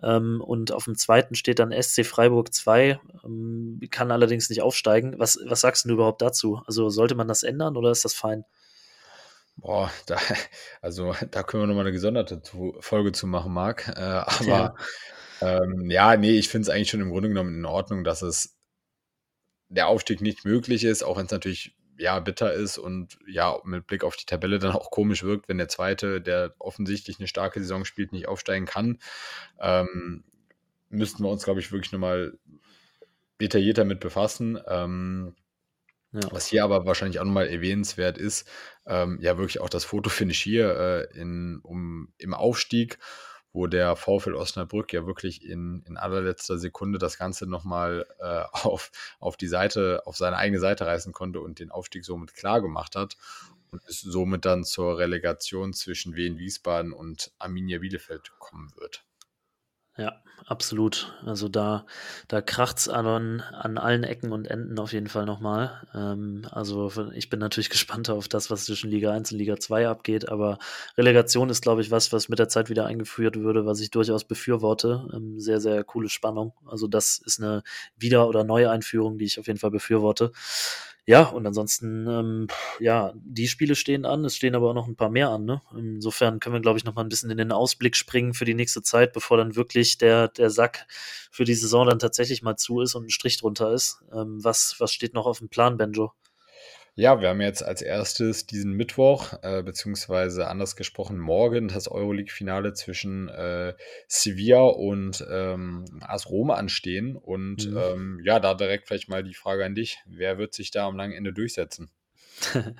Ähm, 0.00 0.40
und 0.40 0.70
auf 0.70 0.84
dem 0.84 0.96
zweiten 0.96 1.34
steht 1.34 1.58
dann 1.58 1.72
SC 1.72 2.06
Freiburg 2.06 2.54
2, 2.54 3.00
ähm, 3.24 3.80
kann 3.90 4.12
allerdings 4.12 4.48
nicht 4.48 4.62
aufsteigen. 4.62 5.18
Was, 5.18 5.40
was 5.44 5.62
sagst 5.62 5.86
du 5.86 5.90
überhaupt 5.90 6.22
dazu? 6.22 6.62
Also 6.66 6.88
sollte 6.88 7.16
man 7.16 7.26
das 7.26 7.42
ändern 7.42 7.76
oder 7.76 7.90
ist 7.90 8.04
das 8.04 8.14
fein? 8.14 8.44
Boah, 9.56 9.90
da, 10.06 10.18
also 10.82 11.16
da 11.32 11.42
können 11.42 11.64
wir 11.64 11.66
nochmal 11.66 11.84
eine 11.84 11.92
gesonderte 11.92 12.40
Folge 12.78 13.10
zu 13.10 13.26
machen, 13.26 13.52
Marc. 13.52 13.88
Äh, 13.88 14.00
aber 14.00 14.46
ja. 14.46 14.74
Ähm, 15.40 15.90
ja, 15.90 16.16
nee, 16.16 16.38
ich 16.38 16.48
finde 16.48 16.62
es 16.62 16.68
eigentlich 16.68 16.90
schon 16.90 17.00
im 17.00 17.10
Grunde 17.10 17.28
genommen 17.28 17.54
in 17.54 17.64
Ordnung, 17.64 18.04
dass 18.04 18.22
es 18.22 18.58
der 19.68 19.86
Aufstieg 19.86 20.20
nicht 20.20 20.44
möglich 20.44 20.84
ist, 20.84 21.02
auch 21.02 21.16
wenn 21.16 21.26
es 21.26 21.32
natürlich 21.32 21.76
ja 21.96 22.18
bitter 22.18 22.52
ist 22.52 22.78
und 22.78 23.18
ja 23.26 23.58
mit 23.64 23.86
Blick 23.86 24.04
auf 24.04 24.16
die 24.16 24.24
Tabelle 24.24 24.58
dann 24.58 24.72
auch 24.72 24.90
komisch 24.90 25.22
wirkt, 25.22 25.48
wenn 25.48 25.58
der 25.58 25.68
zweite, 25.68 26.20
der 26.20 26.54
offensichtlich 26.58 27.18
eine 27.18 27.28
starke 27.28 27.60
Saison 27.60 27.84
spielt, 27.84 28.12
nicht 28.12 28.26
aufsteigen 28.26 28.66
kann. 28.66 28.98
Ähm, 29.60 30.24
müssten 30.88 31.22
wir 31.22 31.30
uns, 31.30 31.44
glaube 31.44 31.60
ich, 31.60 31.72
wirklich 31.72 31.92
nochmal 31.92 32.38
detailliert 33.40 33.78
damit 33.78 34.00
befassen. 34.00 34.58
Ähm, 34.66 35.34
ja. 36.12 36.20
Was 36.32 36.46
hier 36.46 36.64
aber 36.64 36.86
wahrscheinlich 36.86 37.20
auch 37.20 37.24
nochmal 37.24 37.48
erwähnenswert 37.48 38.18
ist, 38.18 38.48
ähm, 38.86 39.18
ja 39.20 39.38
wirklich 39.38 39.60
auch 39.60 39.68
das 39.68 39.84
Fotofinish 39.84 40.42
hier 40.42 41.08
äh, 41.14 41.18
in, 41.18 41.60
um, 41.62 42.12
im 42.18 42.34
Aufstieg 42.34 42.98
wo 43.52 43.66
der 43.66 43.96
VfL 43.96 44.34
Osnabrück 44.34 44.92
ja 44.92 45.06
wirklich 45.06 45.44
in, 45.44 45.82
in 45.86 45.96
allerletzter 45.96 46.58
Sekunde 46.58 46.98
das 46.98 47.18
Ganze 47.18 47.46
nochmal 47.46 48.06
äh, 48.18 48.44
auf, 48.52 48.90
auf 49.18 49.36
die 49.36 49.48
Seite, 49.48 50.02
auf 50.06 50.16
seine 50.16 50.36
eigene 50.36 50.60
Seite 50.60 50.86
reißen 50.86 51.12
konnte 51.12 51.40
und 51.40 51.58
den 51.58 51.70
Aufstieg 51.70 52.04
somit 52.04 52.34
klar 52.34 52.60
gemacht 52.60 52.96
hat 52.96 53.16
und 53.70 53.82
es 53.88 54.00
somit 54.00 54.44
dann 54.44 54.64
zur 54.64 54.98
Relegation 54.98 55.72
zwischen 55.72 56.14
Wien 56.14 56.38
Wiesbaden 56.38 56.92
und 56.92 57.32
Arminia 57.38 57.78
Bielefeld 57.78 58.32
kommen 58.38 58.72
wird. 58.76 59.04
Ja, 60.00 60.14
absolut. 60.46 61.14
Also 61.26 61.48
da, 61.50 61.84
da 62.26 62.40
kracht's 62.40 62.88
an, 62.88 63.40
an 63.40 63.76
allen 63.76 64.02
Ecken 64.02 64.32
und 64.32 64.46
Enden 64.46 64.78
auf 64.78 64.94
jeden 64.94 65.08
Fall 65.08 65.26
nochmal. 65.26 65.82
Ähm, 65.94 66.46
also 66.50 66.90
ich 67.12 67.28
bin 67.28 67.38
natürlich 67.38 67.68
gespannter 67.70 68.14
auf 68.14 68.26
das, 68.26 68.50
was 68.50 68.64
zwischen 68.64 68.90
Liga 68.90 69.12
1 69.12 69.30
und 69.32 69.38
Liga 69.38 69.58
2 69.58 69.88
abgeht, 69.88 70.28
aber 70.30 70.58
Relegation 70.96 71.50
ist, 71.50 71.60
glaube 71.60 71.82
ich, 71.82 71.90
was, 71.90 72.12
was 72.14 72.30
mit 72.30 72.38
der 72.38 72.48
Zeit 72.48 72.70
wieder 72.70 72.86
eingeführt 72.86 73.36
würde, 73.36 73.66
was 73.66 73.80
ich 73.80 73.90
durchaus 73.90 74.24
befürworte. 74.24 75.06
Ähm, 75.12 75.38
sehr, 75.38 75.60
sehr 75.60 75.84
coole 75.84 76.08
Spannung. 76.08 76.54
Also 76.66 76.88
das 76.88 77.18
ist 77.18 77.38
eine 77.40 77.62
Wieder- 77.98 78.26
oder 78.28 78.44
Neueinführung, 78.44 79.18
die 79.18 79.26
ich 79.26 79.38
auf 79.38 79.48
jeden 79.48 79.58
Fall 79.58 79.70
befürworte. 79.70 80.32
Ja, 81.06 81.22
und 81.28 81.46
ansonsten, 81.46 82.06
ähm, 82.08 82.46
ja, 82.78 83.12
die 83.16 83.48
Spiele 83.48 83.74
stehen 83.74 84.04
an, 84.04 84.24
es 84.24 84.36
stehen 84.36 84.54
aber 84.54 84.70
auch 84.70 84.74
noch 84.74 84.86
ein 84.86 84.96
paar 84.96 85.10
mehr 85.10 85.30
an. 85.30 85.44
Ne? 85.44 85.60
Insofern 85.76 86.40
können 86.40 86.54
wir, 86.54 86.60
glaube 86.60 86.78
ich, 86.78 86.84
noch 86.84 86.94
mal 86.94 87.02
ein 87.02 87.08
bisschen 87.08 87.30
in 87.30 87.38
den 87.38 87.52
Ausblick 87.52 87.96
springen 87.96 88.34
für 88.34 88.44
die 88.44 88.54
nächste 88.54 88.82
Zeit, 88.82 89.12
bevor 89.12 89.36
dann 89.36 89.56
wirklich 89.56 89.98
der, 89.98 90.28
der 90.28 90.50
Sack 90.50 90.86
für 91.30 91.44
die 91.44 91.54
Saison 91.54 91.86
dann 91.86 91.98
tatsächlich 91.98 92.42
mal 92.42 92.56
zu 92.56 92.80
ist 92.80 92.94
und 92.94 93.06
ein 93.06 93.10
Strich 93.10 93.38
drunter 93.38 93.72
ist. 93.72 94.02
Ähm, 94.12 94.42
was, 94.44 94.76
was 94.78 94.92
steht 94.92 95.14
noch 95.14 95.26
auf 95.26 95.38
dem 95.38 95.48
Plan, 95.48 95.76
Benjo? 95.76 96.12
Ja, 97.00 97.18
wir 97.22 97.30
haben 97.30 97.40
jetzt 97.40 97.64
als 97.64 97.80
erstes 97.80 98.44
diesen 98.44 98.74
Mittwoch, 98.74 99.32
äh, 99.40 99.62
beziehungsweise 99.62 100.48
anders 100.48 100.76
gesprochen 100.76 101.18
morgen, 101.18 101.68
das 101.68 101.88
Euroleague-Finale 101.88 102.74
zwischen 102.74 103.30
äh, 103.30 103.72
Sevilla 104.06 104.64
und 104.64 105.24
ähm, 105.30 105.86
AS 106.02 106.28
Rom 106.28 106.50
anstehen. 106.50 107.16
Und 107.16 107.70
mhm. 107.70 107.78
ähm, 107.78 108.20
ja, 108.22 108.38
da 108.38 108.52
direkt 108.52 108.86
vielleicht 108.86 109.08
mal 109.08 109.24
die 109.24 109.32
Frage 109.32 109.64
an 109.64 109.74
dich. 109.74 110.02
Wer 110.04 110.36
wird 110.36 110.52
sich 110.52 110.72
da 110.72 110.86
am 110.86 110.98
langen 110.98 111.14
Ende 111.14 111.32
durchsetzen? 111.32 111.90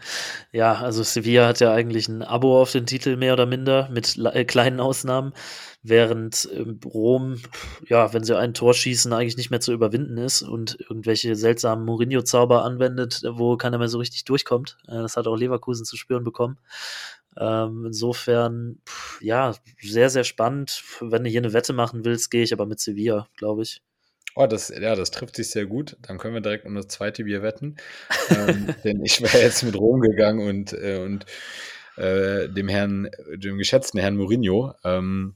ja, 0.52 0.74
also 0.74 1.02
Sevilla 1.02 1.46
hat 1.46 1.60
ja 1.60 1.72
eigentlich 1.72 2.08
ein 2.08 2.22
Abo 2.22 2.60
auf 2.60 2.72
den 2.72 2.86
Titel 2.86 3.16
mehr 3.16 3.34
oder 3.34 3.46
minder, 3.46 3.88
mit 3.90 4.16
äh, 4.18 4.44
kleinen 4.44 4.80
Ausnahmen, 4.80 5.32
während 5.82 6.48
äh, 6.52 6.64
Rom, 6.84 7.40
ja, 7.88 8.12
wenn 8.12 8.24
sie 8.24 8.36
ein 8.36 8.54
Tor 8.54 8.74
schießen, 8.74 9.12
eigentlich 9.12 9.36
nicht 9.36 9.50
mehr 9.50 9.60
zu 9.60 9.72
überwinden 9.72 10.18
ist 10.18 10.42
und 10.42 10.78
irgendwelche 10.80 11.36
seltsamen 11.36 11.84
Mourinho-Zauber 11.84 12.64
anwendet, 12.64 13.22
wo 13.28 13.56
keiner 13.56 13.78
mehr 13.78 13.88
so 13.88 13.98
richtig 13.98 14.24
durchkommt. 14.24 14.78
Äh, 14.86 14.92
das 14.92 15.16
hat 15.16 15.26
auch 15.26 15.36
Leverkusen 15.36 15.84
zu 15.84 15.96
spüren 15.96 16.24
bekommen. 16.24 16.58
Ähm, 17.36 17.86
insofern, 17.86 18.78
pff, 18.86 19.22
ja, 19.22 19.54
sehr, 19.80 20.10
sehr 20.10 20.24
spannend. 20.24 20.82
Wenn 21.00 21.24
du 21.24 21.30
hier 21.30 21.40
eine 21.40 21.52
Wette 21.52 21.72
machen 21.72 22.04
willst, 22.04 22.30
gehe 22.30 22.42
ich 22.42 22.52
aber 22.52 22.66
mit 22.66 22.80
Sevilla, 22.80 23.28
glaube 23.36 23.62
ich. 23.62 23.82
Oh, 24.36 24.46
das, 24.46 24.68
ja, 24.68 24.94
das 24.94 25.10
trifft 25.10 25.36
sich 25.36 25.50
sehr 25.50 25.66
gut. 25.66 25.96
Dann 26.02 26.18
können 26.18 26.34
wir 26.34 26.40
direkt 26.40 26.66
um 26.66 26.74
das 26.74 26.88
zweite 26.88 27.24
Bier 27.24 27.42
wetten. 27.42 27.76
ähm, 28.30 28.74
denn 28.84 29.04
ich 29.04 29.20
wäre 29.20 29.38
jetzt 29.38 29.62
mit 29.62 29.76
Rom 29.76 30.00
gegangen 30.00 30.46
und, 30.46 30.72
äh, 30.72 30.98
und 30.98 31.26
äh, 31.96 32.48
dem 32.48 32.68
Herrn, 32.68 33.10
dem 33.34 33.58
geschätzten 33.58 34.00
Herrn 34.00 34.16
Mourinho. 34.16 34.74
Ähm, 34.84 35.34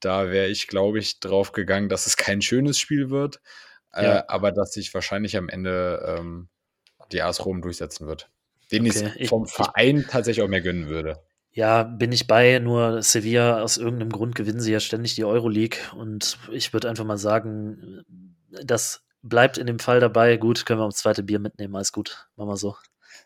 da 0.00 0.30
wäre 0.30 0.48
ich, 0.48 0.68
glaube 0.68 0.98
ich, 0.98 1.20
drauf 1.20 1.52
gegangen, 1.52 1.88
dass 1.88 2.06
es 2.06 2.16
kein 2.16 2.40
schönes 2.40 2.78
Spiel 2.78 3.10
wird, 3.10 3.40
äh, 3.92 4.04
ja. 4.04 4.24
aber 4.28 4.52
dass 4.52 4.72
sich 4.72 4.94
wahrscheinlich 4.94 5.36
am 5.36 5.48
Ende 5.48 6.16
ähm, 6.18 6.48
die 7.12 7.22
AS 7.22 7.44
Rom 7.44 7.62
durchsetzen 7.62 8.06
wird. 8.06 8.30
Den 8.70 8.88
okay. 8.88 9.12
ich 9.16 9.28
vom 9.28 9.46
Verein 9.46 10.06
tatsächlich 10.08 10.44
auch 10.44 10.48
mehr 10.48 10.60
gönnen 10.60 10.88
würde. 10.88 11.20
Ja, 11.58 11.82
bin 11.82 12.12
ich 12.12 12.28
bei, 12.28 12.60
nur 12.60 13.02
Sevilla 13.02 13.62
aus 13.62 13.78
irgendeinem 13.78 14.12
Grund 14.12 14.36
gewinnen 14.36 14.60
sie 14.60 14.70
ja 14.70 14.78
ständig 14.78 15.16
die 15.16 15.24
Euroleague 15.24 15.80
und 15.96 16.38
ich 16.52 16.72
würde 16.72 16.88
einfach 16.88 17.04
mal 17.04 17.18
sagen, 17.18 18.04
das 18.62 19.02
bleibt 19.22 19.58
in 19.58 19.66
dem 19.66 19.80
Fall 19.80 19.98
dabei. 19.98 20.36
Gut, 20.36 20.66
können 20.66 20.78
wir 20.78 20.84
ums 20.84 20.98
zweite 20.98 21.24
Bier 21.24 21.40
mitnehmen, 21.40 21.74
alles 21.74 21.90
gut. 21.90 22.28
Machen 22.36 22.50
wir 22.50 22.56
so. 22.56 22.76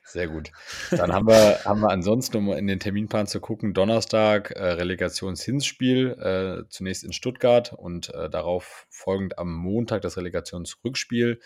Sehr 0.03 0.29
gut. 0.29 0.51
Dann 0.91 1.13
haben 1.13 1.27
wir, 1.27 1.59
haben 1.67 1.81
wir 1.81 1.91
ansonsten, 1.91 2.39
um 2.39 2.53
in 2.55 2.67
den 2.67 2.81
Terminplan 2.81 3.27
zu 3.27 3.39
gucken, 3.39 3.75
Donnerstag 3.75 4.53
äh, 4.53 4.65
Relegationshinspiel, 4.65 6.13
äh, 6.19 6.69
zunächst 6.71 7.05
in 7.05 7.13
Stuttgart 7.13 7.75
und 7.75 8.15
äh, 8.15 8.31
darauf 8.31 8.87
folgend 8.89 9.39
am 9.39 9.53
Montag 9.53 10.01
das 10.01 10.17
Relegationsrückspiel, 10.17 11.39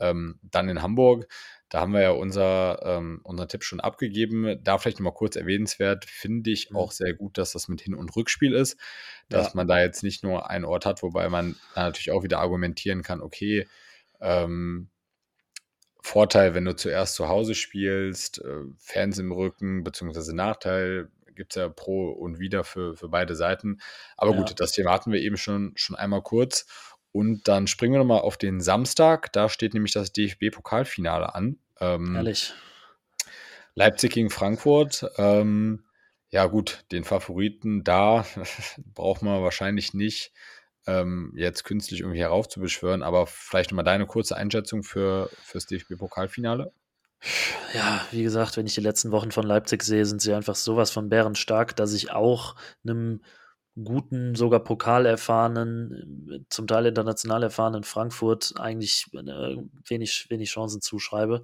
ähm, 0.00 0.40
dann 0.42 0.68
in 0.68 0.82
Hamburg. 0.82 1.28
Da 1.72 1.80
haben 1.80 1.94
wir 1.94 2.02
ja 2.02 2.10
unser, 2.10 2.82
ähm, 2.84 3.20
unseren 3.22 3.48
Tipp 3.48 3.64
schon 3.64 3.80
abgegeben. 3.80 4.60
Da 4.62 4.76
vielleicht 4.76 4.98
nochmal 4.98 5.14
kurz 5.14 5.36
erwähnenswert, 5.36 6.04
finde 6.04 6.50
ich 6.50 6.68
mhm. 6.68 6.76
auch 6.76 6.92
sehr 6.92 7.14
gut, 7.14 7.38
dass 7.38 7.52
das 7.52 7.66
mit 7.68 7.80
Hin- 7.80 7.94
und 7.94 8.14
Rückspiel 8.14 8.52
ist, 8.52 8.78
dass 9.30 9.46
ja. 9.46 9.52
man 9.54 9.66
da 9.66 9.80
jetzt 9.80 10.02
nicht 10.02 10.22
nur 10.22 10.50
einen 10.50 10.66
Ort 10.66 10.84
hat, 10.84 11.02
wobei 11.02 11.30
man 11.30 11.56
natürlich 11.74 12.10
auch 12.10 12.24
wieder 12.24 12.40
argumentieren 12.40 13.02
kann, 13.02 13.22
okay, 13.22 13.66
ähm, 14.20 14.90
Vorteil, 16.02 16.54
wenn 16.54 16.66
du 16.66 16.76
zuerst 16.76 17.14
zu 17.14 17.28
Hause 17.30 17.54
spielst, 17.54 18.44
äh, 18.44 18.64
Fans 18.76 19.16
im 19.16 19.32
Rücken, 19.32 19.82
beziehungsweise 19.82 20.36
Nachteil, 20.36 21.08
gibt 21.34 21.56
es 21.56 21.56
ja 21.56 21.70
pro 21.70 22.10
und 22.10 22.38
wieder 22.38 22.64
für, 22.64 22.96
für 22.96 23.08
beide 23.08 23.34
Seiten. 23.34 23.80
Aber 24.18 24.32
ja. 24.32 24.36
gut, 24.36 24.60
das 24.60 24.72
Thema 24.72 24.92
hatten 24.92 25.10
wir 25.10 25.20
eben 25.20 25.38
schon, 25.38 25.72
schon 25.76 25.96
einmal 25.96 26.20
kurz. 26.20 26.66
Und 27.12 27.48
dann 27.48 27.66
springen 27.66 27.94
wir 27.94 27.98
nochmal 27.98 28.20
auf 28.20 28.36
den 28.36 28.60
Samstag. 28.60 29.32
Da 29.32 29.48
steht 29.48 29.72
nämlich 29.72 29.92
das 29.92 30.12
DFB-Pokalfinale 30.12 31.34
an. 31.34 31.58
Ähm, 31.82 32.14
Ehrlich. 32.14 32.54
Leipzig 33.74 34.12
gegen 34.12 34.30
Frankfurt. 34.30 35.04
Ähm, 35.16 35.84
ja, 36.30 36.46
gut, 36.46 36.84
den 36.92 37.04
Favoriten 37.04 37.84
da 37.84 38.24
braucht 38.94 39.22
man 39.22 39.42
wahrscheinlich 39.42 39.92
nicht 39.92 40.32
ähm, 40.86 41.32
jetzt 41.36 41.64
künstlich 41.64 42.00
irgendwie 42.00 42.20
heraufzubeschwören, 42.20 43.02
aber 43.02 43.26
vielleicht 43.26 43.70
nochmal 43.70 43.84
deine 43.84 44.06
kurze 44.06 44.36
Einschätzung 44.36 44.82
für, 44.82 45.30
das 45.52 45.66
DFB-Pokalfinale. 45.66 46.72
Ja, 47.74 48.04
wie 48.10 48.22
gesagt, 48.22 48.56
wenn 48.56 48.66
ich 48.66 48.74
die 48.74 48.80
letzten 48.80 49.12
Wochen 49.12 49.30
von 49.30 49.46
Leipzig 49.46 49.82
sehe, 49.84 50.06
sind 50.06 50.20
sie 50.20 50.34
einfach 50.34 50.56
sowas 50.56 50.90
von 50.90 51.08
bärenstark, 51.08 51.76
dass 51.76 51.92
ich 51.92 52.10
auch 52.10 52.56
einem 52.84 53.22
guten, 53.82 54.34
sogar 54.34 54.60
pokalerfahrenen, 54.60 56.46
zum 56.50 56.66
Teil 56.66 56.86
international 56.86 57.42
erfahrenen 57.42 57.84
Frankfurt 57.84 58.54
eigentlich 58.58 59.06
äh, 59.14 59.56
wenig, 59.86 60.26
wenig 60.28 60.50
Chancen 60.50 60.80
zuschreibe. 60.80 61.42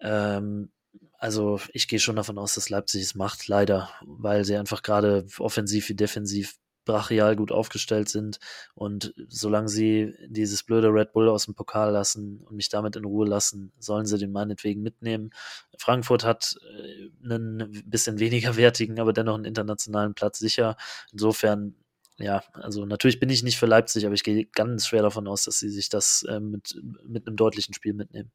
Ähm, 0.00 0.70
also 1.18 1.60
ich 1.72 1.86
gehe 1.88 2.00
schon 2.00 2.16
davon 2.16 2.38
aus, 2.38 2.54
dass 2.54 2.70
Leipzig 2.70 3.02
es 3.02 3.14
macht, 3.14 3.46
leider, 3.48 3.90
weil 4.02 4.44
sie 4.44 4.56
einfach 4.56 4.82
gerade 4.82 5.26
offensiv 5.38 5.88
wie 5.90 5.94
defensiv 5.94 6.56
brachial 6.84 7.36
gut 7.36 7.52
aufgestellt 7.52 8.08
sind. 8.08 8.38
Und 8.74 9.14
solange 9.28 9.68
sie 9.68 10.14
dieses 10.26 10.62
blöde 10.62 10.88
Red 10.88 11.12
Bull 11.12 11.28
aus 11.28 11.44
dem 11.44 11.54
Pokal 11.54 11.92
lassen 11.92 12.40
und 12.40 12.56
mich 12.56 12.68
damit 12.68 12.96
in 12.96 13.04
Ruhe 13.04 13.26
lassen, 13.26 13.72
sollen 13.78 14.06
sie 14.06 14.18
den 14.18 14.32
meinetwegen 14.32 14.82
mitnehmen. 14.82 15.30
Frankfurt 15.78 16.24
hat 16.24 16.56
äh, 16.62 17.10
einen 17.24 17.82
bisschen 17.86 18.18
weniger 18.18 18.56
wertigen, 18.56 19.00
aber 19.00 19.12
dennoch 19.12 19.34
einen 19.34 19.44
internationalen 19.44 20.14
Platz 20.14 20.38
sicher. 20.38 20.76
Insofern 21.12 21.74
ja, 22.18 22.42
also 22.52 22.84
natürlich 22.84 23.18
bin 23.18 23.30
ich 23.30 23.42
nicht 23.42 23.58
für 23.58 23.64
Leipzig, 23.66 24.04
aber 24.04 24.14
ich 24.14 24.22
gehe 24.22 24.44
ganz 24.44 24.86
schwer 24.86 25.00
davon 25.02 25.26
aus, 25.26 25.44
dass 25.44 25.58
sie 25.58 25.70
sich 25.70 25.88
das 25.88 26.22
äh, 26.28 26.38
mit, 26.38 26.78
mit 27.06 27.26
einem 27.26 27.36
deutlichen 27.36 27.72
Spiel 27.72 27.94
mitnehmen. 27.94 28.30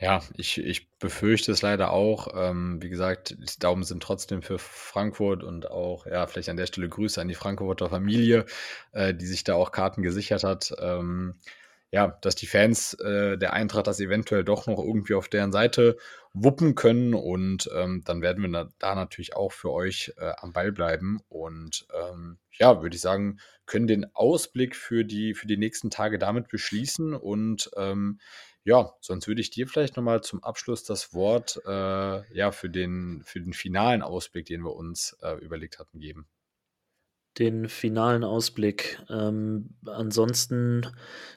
Ja, 0.00 0.22
ich, 0.36 0.58
ich 0.58 0.88
befürchte 0.98 1.50
es 1.50 1.62
leider 1.62 1.90
auch. 1.90 2.28
Ähm, 2.36 2.80
wie 2.80 2.88
gesagt, 2.88 3.30
die 3.36 3.58
Daumen 3.58 3.82
sind 3.82 4.00
trotzdem 4.02 4.42
für 4.42 4.58
Frankfurt 4.60 5.42
und 5.42 5.68
auch, 5.70 6.06
ja, 6.06 6.26
vielleicht 6.28 6.48
an 6.48 6.56
der 6.56 6.66
Stelle 6.66 6.88
Grüße 6.88 7.20
an 7.20 7.26
die 7.28 7.34
Frankfurter 7.34 7.88
Familie, 7.90 8.46
äh, 8.92 9.12
die 9.12 9.26
sich 9.26 9.42
da 9.42 9.54
auch 9.54 9.72
Karten 9.72 10.02
gesichert 10.02 10.44
hat. 10.44 10.72
Ähm, 10.80 11.34
ja, 11.90 12.08
dass 12.20 12.36
die 12.36 12.46
Fans 12.46 12.94
äh, 12.94 13.38
der 13.38 13.54
Eintracht 13.54 13.86
das 13.88 13.98
eventuell 13.98 14.44
doch 14.44 14.66
noch 14.66 14.78
irgendwie 14.78 15.14
auf 15.14 15.28
deren 15.28 15.52
Seite 15.52 15.96
wuppen 16.34 16.74
können 16.74 17.14
und 17.14 17.68
ähm, 17.74 18.02
dann 18.04 18.20
werden 18.20 18.42
wir 18.42 18.50
da, 18.50 18.68
da 18.78 18.94
natürlich 18.94 19.34
auch 19.34 19.52
für 19.52 19.72
euch 19.72 20.12
äh, 20.18 20.32
am 20.36 20.52
Ball 20.52 20.70
bleiben 20.70 21.20
und 21.30 21.86
ähm, 21.98 22.38
ja, 22.52 22.82
würde 22.82 22.94
ich 22.94 23.00
sagen, 23.00 23.38
können 23.64 23.86
den 23.86 24.06
Ausblick 24.14 24.76
für 24.76 25.04
die, 25.04 25.34
für 25.34 25.46
die 25.46 25.56
nächsten 25.56 25.88
Tage 25.90 26.18
damit 26.18 26.48
beschließen 26.48 27.14
und 27.14 27.70
ähm, 27.76 28.18
ja, 28.68 28.92
sonst 29.00 29.26
würde 29.26 29.40
ich 29.40 29.48
dir 29.48 29.66
vielleicht 29.66 29.96
nochmal 29.96 30.22
zum 30.22 30.44
Abschluss 30.44 30.84
das 30.84 31.14
Wort 31.14 31.58
äh, 31.64 32.36
ja, 32.36 32.52
für, 32.52 32.68
den, 32.68 33.22
für 33.24 33.40
den 33.40 33.54
finalen 33.54 34.02
Ausblick, 34.02 34.44
den 34.44 34.60
wir 34.60 34.76
uns 34.76 35.16
äh, 35.22 35.42
überlegt 35.42 35.78
hatten, 35.78 36.00
geben. 36.00 36.26
Den 37.38 37.70
finalen 37.70 38.24
Ausblick. 38.24 39.02
Ähm, 39.08 39.70
ansonsten, 39.86 40.86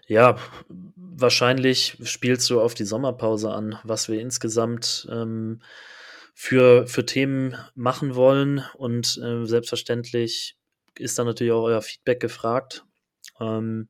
ja, 0.07 0.37
wahrscheinlich 0.67 1.97
spielst 2.03 2.49
du 2.49 2.59
auf 2.59 2.73
die 2.73 2.83
Sommerpause 2.83 3.53
an, 3.53 3.79
was 3.85 4.09
wir 4.09 4.19
insgesamt 4.19 5.07
ähm, 5.09 5.61
für, 6.33 6.85
für 6.85 7.05
Themen 7.05 7.55
machen 7.75 8.15
wollen. 8.15 8.61
Und 8.73 9.17
äh, 9.23 9.45
selbstverständlich 9.45 10.57
ist 10.99 11.17
da 11.17 11.23
natürlich 11.23 11.53
auch 11.53 11.63
euer 11.63 11.81
Feedback 11.81 12.19
gefragt. 12.19 12.83
Ähm, 13.39 13.87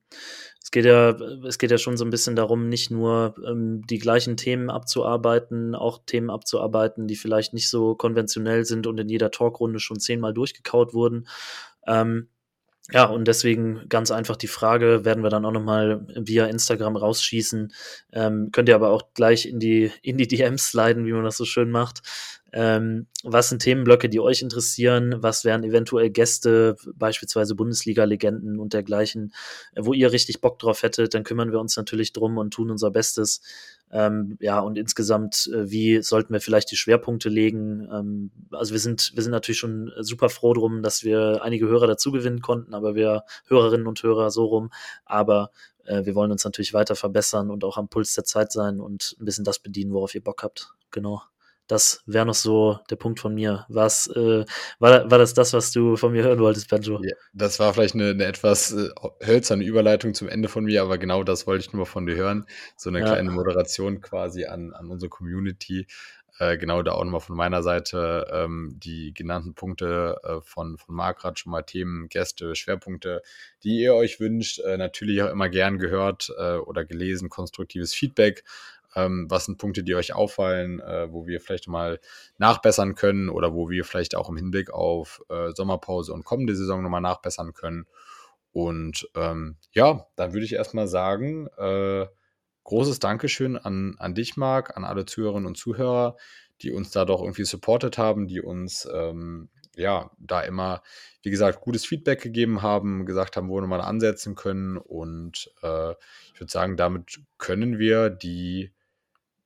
es 0.72 0.73
geht 0.73 0.85
ja, 0.85 1.10
es 1.45 1.57
geht 1.57 1.69
ja 1.72 1.77
schon 1.77 1.98
so 1.98 2.06
ein 2.06 2.11
bisschen 2.11 2.38
darum, 2.38 2.69
nicht 2.69 2.91
nur 2.91 3.35
ähm, 3.45 3.85
die 3.88 3.99
gleichen 3.99 4.38
Themen 4.38 4.69
abzuarbeiten, 4.69 5.76
auch 5.76 5.99
Themen 6.06 6.30
abzuarbeiten, 6.30 7.07
die 7.07 7.18
vielleicht 7.18 7.53
nicht 7.53 7.69
so 7.69 7.93
konventionell 7.93 8.64
sind 8.64 8.88
und 8.88 8.98
in 8.98 9.10
jeder 9.10 9.31
Talkrunde 9.31 9.81
schon 9.81 9.99
zehnmal 9.99 10.34
durchgekaut 10.34 10.93
wurden. 10.93 11.27
Ähm, 11.85 12.30
ja, 12.89 13.03
und 13.03 13.27
deswegen 13.27 13.81
ganz 13.89 14.11
einfach 14.11 14.38
die 14.38 14.48
Frage, 14.48 15.03
werden 15.03 15.23
wir 15.23 15.30
dann 15.30 15.45
auch 15.45 15.52
nochmal 15.52 16.07
via 16.15 16.45
Instagram 16.45 16.95
rausschießen. 16.95 17.73
Ähm, 18.14 18.49
könnt 18.53 18.69
ihr 18.69 18.76
aber 18.76 18.91
auch 18.91 19.14
gleich 19.14 19.45
in 19.48 19.60
die, 19.60 19.91
in 20.02 20.18
die 20.18 20.27
DMs 20.27 20.72
sliden, 20.72 21.06
wie 21.06 21.11
man 21.11 21.26
das 21.26 21.35
so 21.35 21.43
schön 21.43 21.69
macht. 21.69 22.02
Ähm, 22.53 23.07
was 23.23 23.49
sind 23.49 23.61
Themenblöcke, 23.61 24.10
die 24.10 24.19
euch 24.19 24.41
interessieren? 24.41 25.15
Was 25.19 25.45
wären 25.45 25.64
eventuell 25.64 26.10
Gäste, 26.10 26.76
beispielsweise 26.95 27.56
Bundesliga-Legenden 27.56 28.60
und 28.60 28.73
dergleichen, 28.73 29.34
äh, 29.73 29.82
wo 29.84 29.94
ihr 29.94 30.11
richtig 30.11 30.41
Bock 30.41 30.60
drauf 30.60 30.84
hättet? 30.84 31.14
Dann 31.14 31.23
kümmern 31.23 31.52
wir 31.52 31.60
uns 31.60 31.78
natürlich 31.78 32.14
drum 32.14 32.38
und 32.38 32.52
tun 32.52 32.72
unser 32.72 32.91
Bestes. 32.91 33.41
Ähm, 33.91 34.38
ja, 34.40 34.60
und 34.60 34.78
insgesamt, 34.78 35.49
äh, 35.53 35.69
wie 35.69 36.02
sollten 36.02 36.34
wir 36.34 36.41
vielleicht 36.41 36.72
die 36.72 36.78
Schwerpunkte 36.78 37.30
legen? 37.30 37.88
Ähm, 37.91 38.32
also 38.52 38.73
wir 38.73 38.80
sind, 38.80 39.11
wir 39.15 39.23
sind 39.23 39.32
natürlich 39.32 39.60
schon 39.60 39.91
super 39.99 40.30
froh 40.30 40.53
drum, 40.53 40.82
dass 40.82 41.03
wir 41.03 41.41
einige 41.44 41.68
Hörer 41.68 41.88
dazu 41.88 42.11
gewinnen 42.11 42.41
konnten, 42.41 42.73
aber 42.73 42.95
wir 42.95 43.23
Hörerinnen 43.48 43.88
und 43.88 44.02
Hörer 44.03 44.32
so 44.32 44.45
rum. 44.45 44.72
Aber 45.06 45.52
äh, 45.86 46.06
wir 46.06 46.15
wollen 46.15 46.32
uns 46.32 46.44
natürlich 46.45 46.73
weiter 46.73 46.95
verbessern 46.95 47.49
und 47.49 47.64
auch 47.64 47.78
am 47.78 47.90
Puls 47.90 48.14
der 48.14 48.23
Zeit 48.23 48.52
sein 48.52 48.80
und 48.80 49.15
ein 49.19 49.26
bisschen 49.26 49.45
das 49.45 49.60
bedienen, 49.60 49.94
worauf 49.94 50.15
ihr 50.15 50.23
Bock 50.23 50.44
habt. 50.44 50.73
Genau. 50.91 51.22
Das 51.72 52.03
wäre 52.06 52.26
noch 52.26 52.34
so 52.34 52.80
der 52.89 52.98
Punkt 52.98 53.22
von 53.22 53.34
mir. 53.34 53.65
Was, 53.69 54.07
äh, 54.07 54.43
war, 54.80 55.10
war 55.10 55.18
das 55.18 55.34
das, 55.34 55.53
was 55.53 55.72
du 55.72 55.95
von 55.95 56.11
mir 56.11 56.22
hören 56.22 56.39
wolltest, 56.39 56.69
Benjo? 56.69 56.99
Ja, 57.02 57.15
das 57.31 57.61
war 57.61 57.73
vielleicht 57.73 57.95
eine, 57.95 58.10
eine 58.10 58.26
etwas 58.26 58.73
äh, 58.73 58.89
hölzerne 59.26 59.64
Überleitung 59.64 60.14
zum 60.14 60.27
Ende 60.27 60.49
von 60.49 60.65
mir, 60.65 60.81
aber 60.81 60.98
genau 60.98 61.23
das 61.23 61.48
wollte 61.48 61.65
ich 61.65 61.72
nur 61.72 61.85
von 61.85 62.06
dir 62.06 62.18
hören. 62.18 62.45
So 62.76 62.89
eine 62.89 62.99
ja. 62.99 63.06
kleine 63.06 63.31
Moderation 63.31 64.02
quasi 64.02 64.43
an, 64.43 64.73
an 64.73 64.89
unsere 64.89 65.10
Community. 65.10 65.88
Äh, 66.39 66.57
genau 66.57 66.84
da 66.84 66.91
auch 66.91 67.06
nochmal 67.06 67.22
von 67.22 67.38
meiner 67.38 67.64
Seite 67.64 68.27
ähm, 68.34 68.76
die 68.77 69.14
genannten 69.14 69.53
Punkte 69.53 70.19
äh, 70.23 70.41
von, 70.41 70.77
von 70.77 70.93
Markrat 70.93 71.39
schon 71.39 71.53
mal 71.53 71.61
Themen, 71.61 72.10
Gäste, 72.10 72.53
Schwerpunkte, 72.53 73.22
die 73.64 73.80
ihr 73.80 73.95
euch 73.95 74.19
wünscht. 74.19 74.60
Äh, 74.60 74.76
natürlich 74.76 75.23
auch 75.23 75.30
immer 75.30 75.48
gern 75.48 75.77
gehört 75.77 76.34
äh, 76.38 76.56
oder 76.56 76.84
gelesen, 76.84 77.30
konstruktives 77.30 77.93
Feedback. 77.93 78.43
Ähm, 78.95 79.27
was 79.30 79.45
sind 79.45 79.57
Punkte, 79.57 79.84
die 79.84 79.95
euch 79.95 80.13
auffallen, 80.13 80.80
äh, 80.80 81.11
wo 81.11 81.27
wir 81.27 81.39
vielleicht 81.41 81.68
mal 81.68 81.99
nachbessern 82.38 82.95
können 82.95 83.30
oder 83.30 83.53
wo 83.53 83.69
wir 83.69 83.85
vielleicht 83.85 84.15
auch 84.15 84.30
im 84.30 84.38
Hinblick 84.38 84.72
auf 84.72 85.22
äh, 85.30 85.51
Sommerpause 85.51 86.13
und 86.13 86.26
kommende 86.26 86.55
Saison 86.55 86.81
nochmal 86.81 87.01
nachbessern 87.01 87.53
können. 87.53 87.85
Und 88.51 89.09
ähm, 89.15 89.57
ja, 89.72 90.07
dann 90.15 90.34
würde 90.34 90.45
ich 90.45 90.53
erstmal 90.53 90.88
sagen, 90.88 91.47
äh, 91.57 92.07
großes 92.63 92.99
Dankeschön 92.99 93.57
an, 93.57 93.95
an 93.97 94.13
dich, 94.13 94.38
Marc, 94.38 94.76
an 94.76 94.84
alle 94.84 95.05
Zuhörerinnen 95.05 95.47
und 95.47 95.57
Zuhörer, 95.57 96.18
die 96.61 96.72
uns 96.72 96.91
da 96.91 97.05
doch 97.05 97.22
irgendwie 97.22 97.45
supportet 97.45 97.97
haben, 97.97 98.27
die 98.27 98.41
uns 98.41 98.88
ähm, 98.93 99.49
ja 99.76 100.11
da 100.19 100.41
immer, 100.41 100.84
wie 101.23 101.31
gesagt, 101.31 101.61
gutes 101.61 101.85
Feedback 101.85 102.22
gegeben 102.22 102.61
haben, 102.61 103.05
gesagt 103.05 103.38
haben, 103.38 103.49
wo 103.49 103.59
wir 103.59 103.68
mal 103.68 103.81
ansetzen 103.81 104.35
können. 104.35 104.77
Und 104.77 105.51
äh, 105.63 105.91
ich 106.34 106.39
würde 106.39 106.51
sagen, 106.51 106.77
damit 106.77 107.22
können 107.38 107.80
wir 107.80 108.09
die 108.09 108.72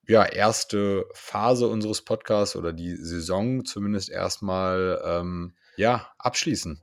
ja, 0.07 0.25
erste 0.25 1.05
Phase 1.13 1.67
unseres 1.67 2.03
Podcasts 2.03 2.55
oder 2.55 2.73
die 2.73 2.95
Saison 2.95 3.65
zumindest 3.65 4.09
erstmal 4.09 5.01
ähm, 5.03 5.55
ja, 5.77 6.11
abschließen. 6.17 6.81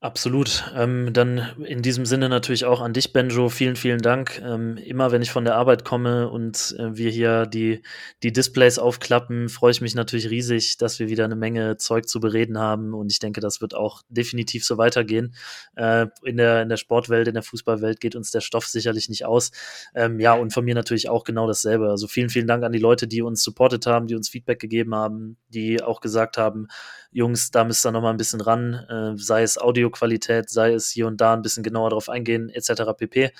Absolut. 0.00 0.70
Ähm, 0.76 1.12
dann 1.12 1.56
in 1.64 1.82
diesem 1.82 2.06
Sinne 2.06 2.28
natürlich 2.28 2.64
auch 2.64 2.80
an 2.80 2.92
dich, 2.92 3.12
Benjo. 3.12 3.48
Vielen, 3.48 3.74
vielen 3.74 4.00
Dank. 4.00 4.40
Ähm, 4.44 4.76
immer 4.76 5.10
wenn 5.10 5.22
ich 5.22 5.32
von 5.32 5.44
der 5.44 5.56
Arbeit 5.56 5.84
komme 5.84 6.28
und 6.30 6.76
äh, 6.78 6.96
wir 6.96 7.10
hier 7.10 7.46
die, 7.46 7.82
die 8.22 8.32
Displays 8.32 8.78
aufklappen, 8.78 9.48
freue 9.48 9.72
ich 9.72 9.80
mich 9.80 9.96
natürlich 9.96 10.30
riesig, 10.30 10.76
dass 10.76 11.00
wir 11.00 11.08
wieder 11.08 11.24
eine 11.24 11.34
Menge 11.34 11.78
Zeug 11.78 12.08
zu 12.08 12.20
bereden 12.20 12.58
haben. 12.58 12.94
Und 12.94 13.10
ich 13.10 13.18
denke, 13.18 13.40
das 13.40 13.60
wird 13.60 13.74
auch 13.74 14.02
definitiv 14.08 14.64
so 14.64 14.78
weitergehen. 14.78 15.34
Äh, 15.74 16.06
in, 16.22 16.36
der, 16.36 16.62
in 16.62 16.68
der 16.68 16.76
Sportwelt, 16.76 17.26
in 17.26 17.34
der 17.34 17.42
Fußballwelt 17.42 17.98
geht 17.98 18.14
uns 18.14 18.30
der 18.30 18.40
Stoff 18.40 18.68
sicherlich 18.68 19.08
nicht 19.08 19.24
aus. 19.24 19.50
Ähm, 19.96 20.20
ja, 20.20 20.32
und 20.34 20.52
von 20.52 20.64
mir 20.64 20.76
natürlich 20.76 21.08
auch 21.08 21.24
genau 21.24 21.48
dasselbe. 21.48 21.90
Also 21.90 22.06
vielen, 22.06 22.30
vielen 22.30 22.46
Dank 22.46 22.62
an 22.62 22.70
die 22.70 22.78
Leute, 22.78 23.08
die 23.08 23.20
uns 23.20 23.42
supportet 23.42 23.84
haben, 23.88 24.06
die 24.06 24.14
uns 24.14 24.28
Feedback 24.28 24.60
gegeben 24.60 24.94
haben, 24.94 25.38
die 25.48 25.82
auch 25.82 26.00
gesagt 26.00 26.38
haben, 26.38 26.68
Jungs, 27.10 27.50
da 27.50 27.64
müsst 27.64 27.86
ihr 27.86 27.90
noch 27.90 28.02
mal 28.02 28.10
ein 28.10 28.18
bisschen 28.18 28.40
ran, 28.40 28.74
äh, 28.74 29.16
sei 29.16 29.42
es 29.42 29.56
Audioqualität, 29.88 30.50
sei 30.50 30.72
es 30.72 30.90
hier 30.90 31.06
und 31.06 31.20
da 31.20 31.34
ein 31.34 31.42
bisschen 31.42 31.62
genauer 31.62 31.90
drauf 31.90 32.08
eingehen, 32.08 32.48
etc. 32.50 32.82
pp. 32.96 33.32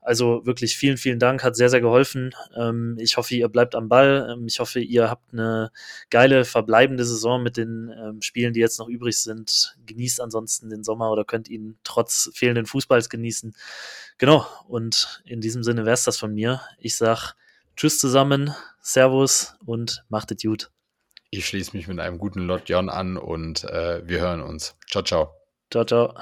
Also 0.00 0.44
wirklich 0.46 0.76
vielen, 0.76 0.96
vielen 0.96 1.18
Dank, 1.18 1.42
hat 1.42 1.56
sehr, 1.56 1.68
sehr 1.68 1.80
geholfen. 1.80 2.34
Ähm, 2.56 2.96
ich 2.98 3.16
hoffe, 3.16 3.34
ihr 3.34 3.48
bleibt 3.48 3.74
am 3.74 3.88
Ball. 3.88 4.28
Ähm, 4.32 4.46
ich 4.46 4.60
hoffe, 4.60 4.80
ihr 4.80 5.10
habt 5.10 5.32
eine 5.32 5.70
geile 6.10 6.44
verbleibende 6.44 7.04
Saison 7.04 7.42
mit 7.42 7.56
den 7.56 7.92
ähm, 7.96 8.22
Spielen, 8.22 8.52
die 8.52 8.60
jetzt 8.60 8.78
noch 8.78 8.88
übrig 8.88 9.18
sind. 9.18 9.76
Genießt 9.86 10.20
ansonsten 10.20 10.70
den 10.70 10.84
Sommer 10.84 11.10
oder 11.10 11.24
könnt 11.24 11.48
ihn 11.48 11.76
trotz 11.82 12.30
fehlenden 12.34 12.66
Fußballs 12.66 13.10
genießen. 13.10 13.54
Genau, 14.18 14.46
und 14.68 15.22
in 15.24 15.40
diesem 15.40 15.62
Sinne 15.62 15.84
wäre 15.84 15.94
es 15.94 16.04
das 16.04 16.16
von 16.16 16.32
mir. 16.32 16.60
Ich 16.78 16.96
sag 16.96 17.34
Tschüss 17.76 17.98
zusammen, 17.98 18.54
Servus 18.80 19.54
und 19.66 20.04
macht 20.08 20.30
es 20.30 20.42
gut. 20.42 20.70
Ich 21.30 21.46
schließe 21.46 21.76
mich 21.76 21.88
mit 21.88 21.98
einem 21.98 22.18
guten 22.18 22.46
Lot 22.46 22.62
John 22.68 22.88
an 22.88 23.16
und 23.16 23.64
äh, 23.64 24.06
wir 24.06 24.20
hören 24.20 24.42
uns. 24.42 24.76
Ciao, 24.88 25.02
ciao. 25.02 25.35
Ciao, 25.70 25.84
ciao. 25.84 26.12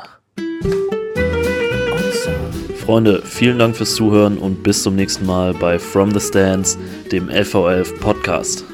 Freunde, 2.84 3.22
vielen 3.22 3.58
Dank 3.58 3.76
fürs 3.76 3.94
Zuhören 3.94 4.38
und 4.38 4.62
bis 4.62 4.82
zum 4.82 4.96
nächsten 4.96 5.26
Mal 5.26 5.52
bei 5.52 5.78
From 5.78 6.12
the 6.12 6.20
Stands, 6.20 6.78
dem 7.12 7.28
LV11 7.28 8.00
Podcast. 8.00 8.64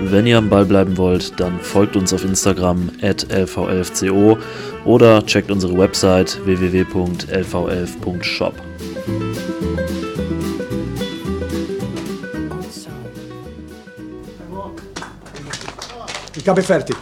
Wenn 0.00 0.26
ihr 0.26 0.38
am 0.38 0.48
Ball 0.48 0.64
bleiben 0.64 0.96
wollt, 0.96 1.38
dann 1.38 1.60
folgt 1.60 1.94
uns 1.94 2.14
auf 2.14 2.24
Instagram 2.24 2.90
at 3.02 3.26
lv11co 3.26 4.38
oder 4.86 5.26
checkt 5.26 5.50
unsere 5.50 5.76
Website 5.76 6.40
www.lv11.shop. 6.46 8.54
Ich 16.36 16.48
habe 16.48 16.62
fertig. 16.62 16.96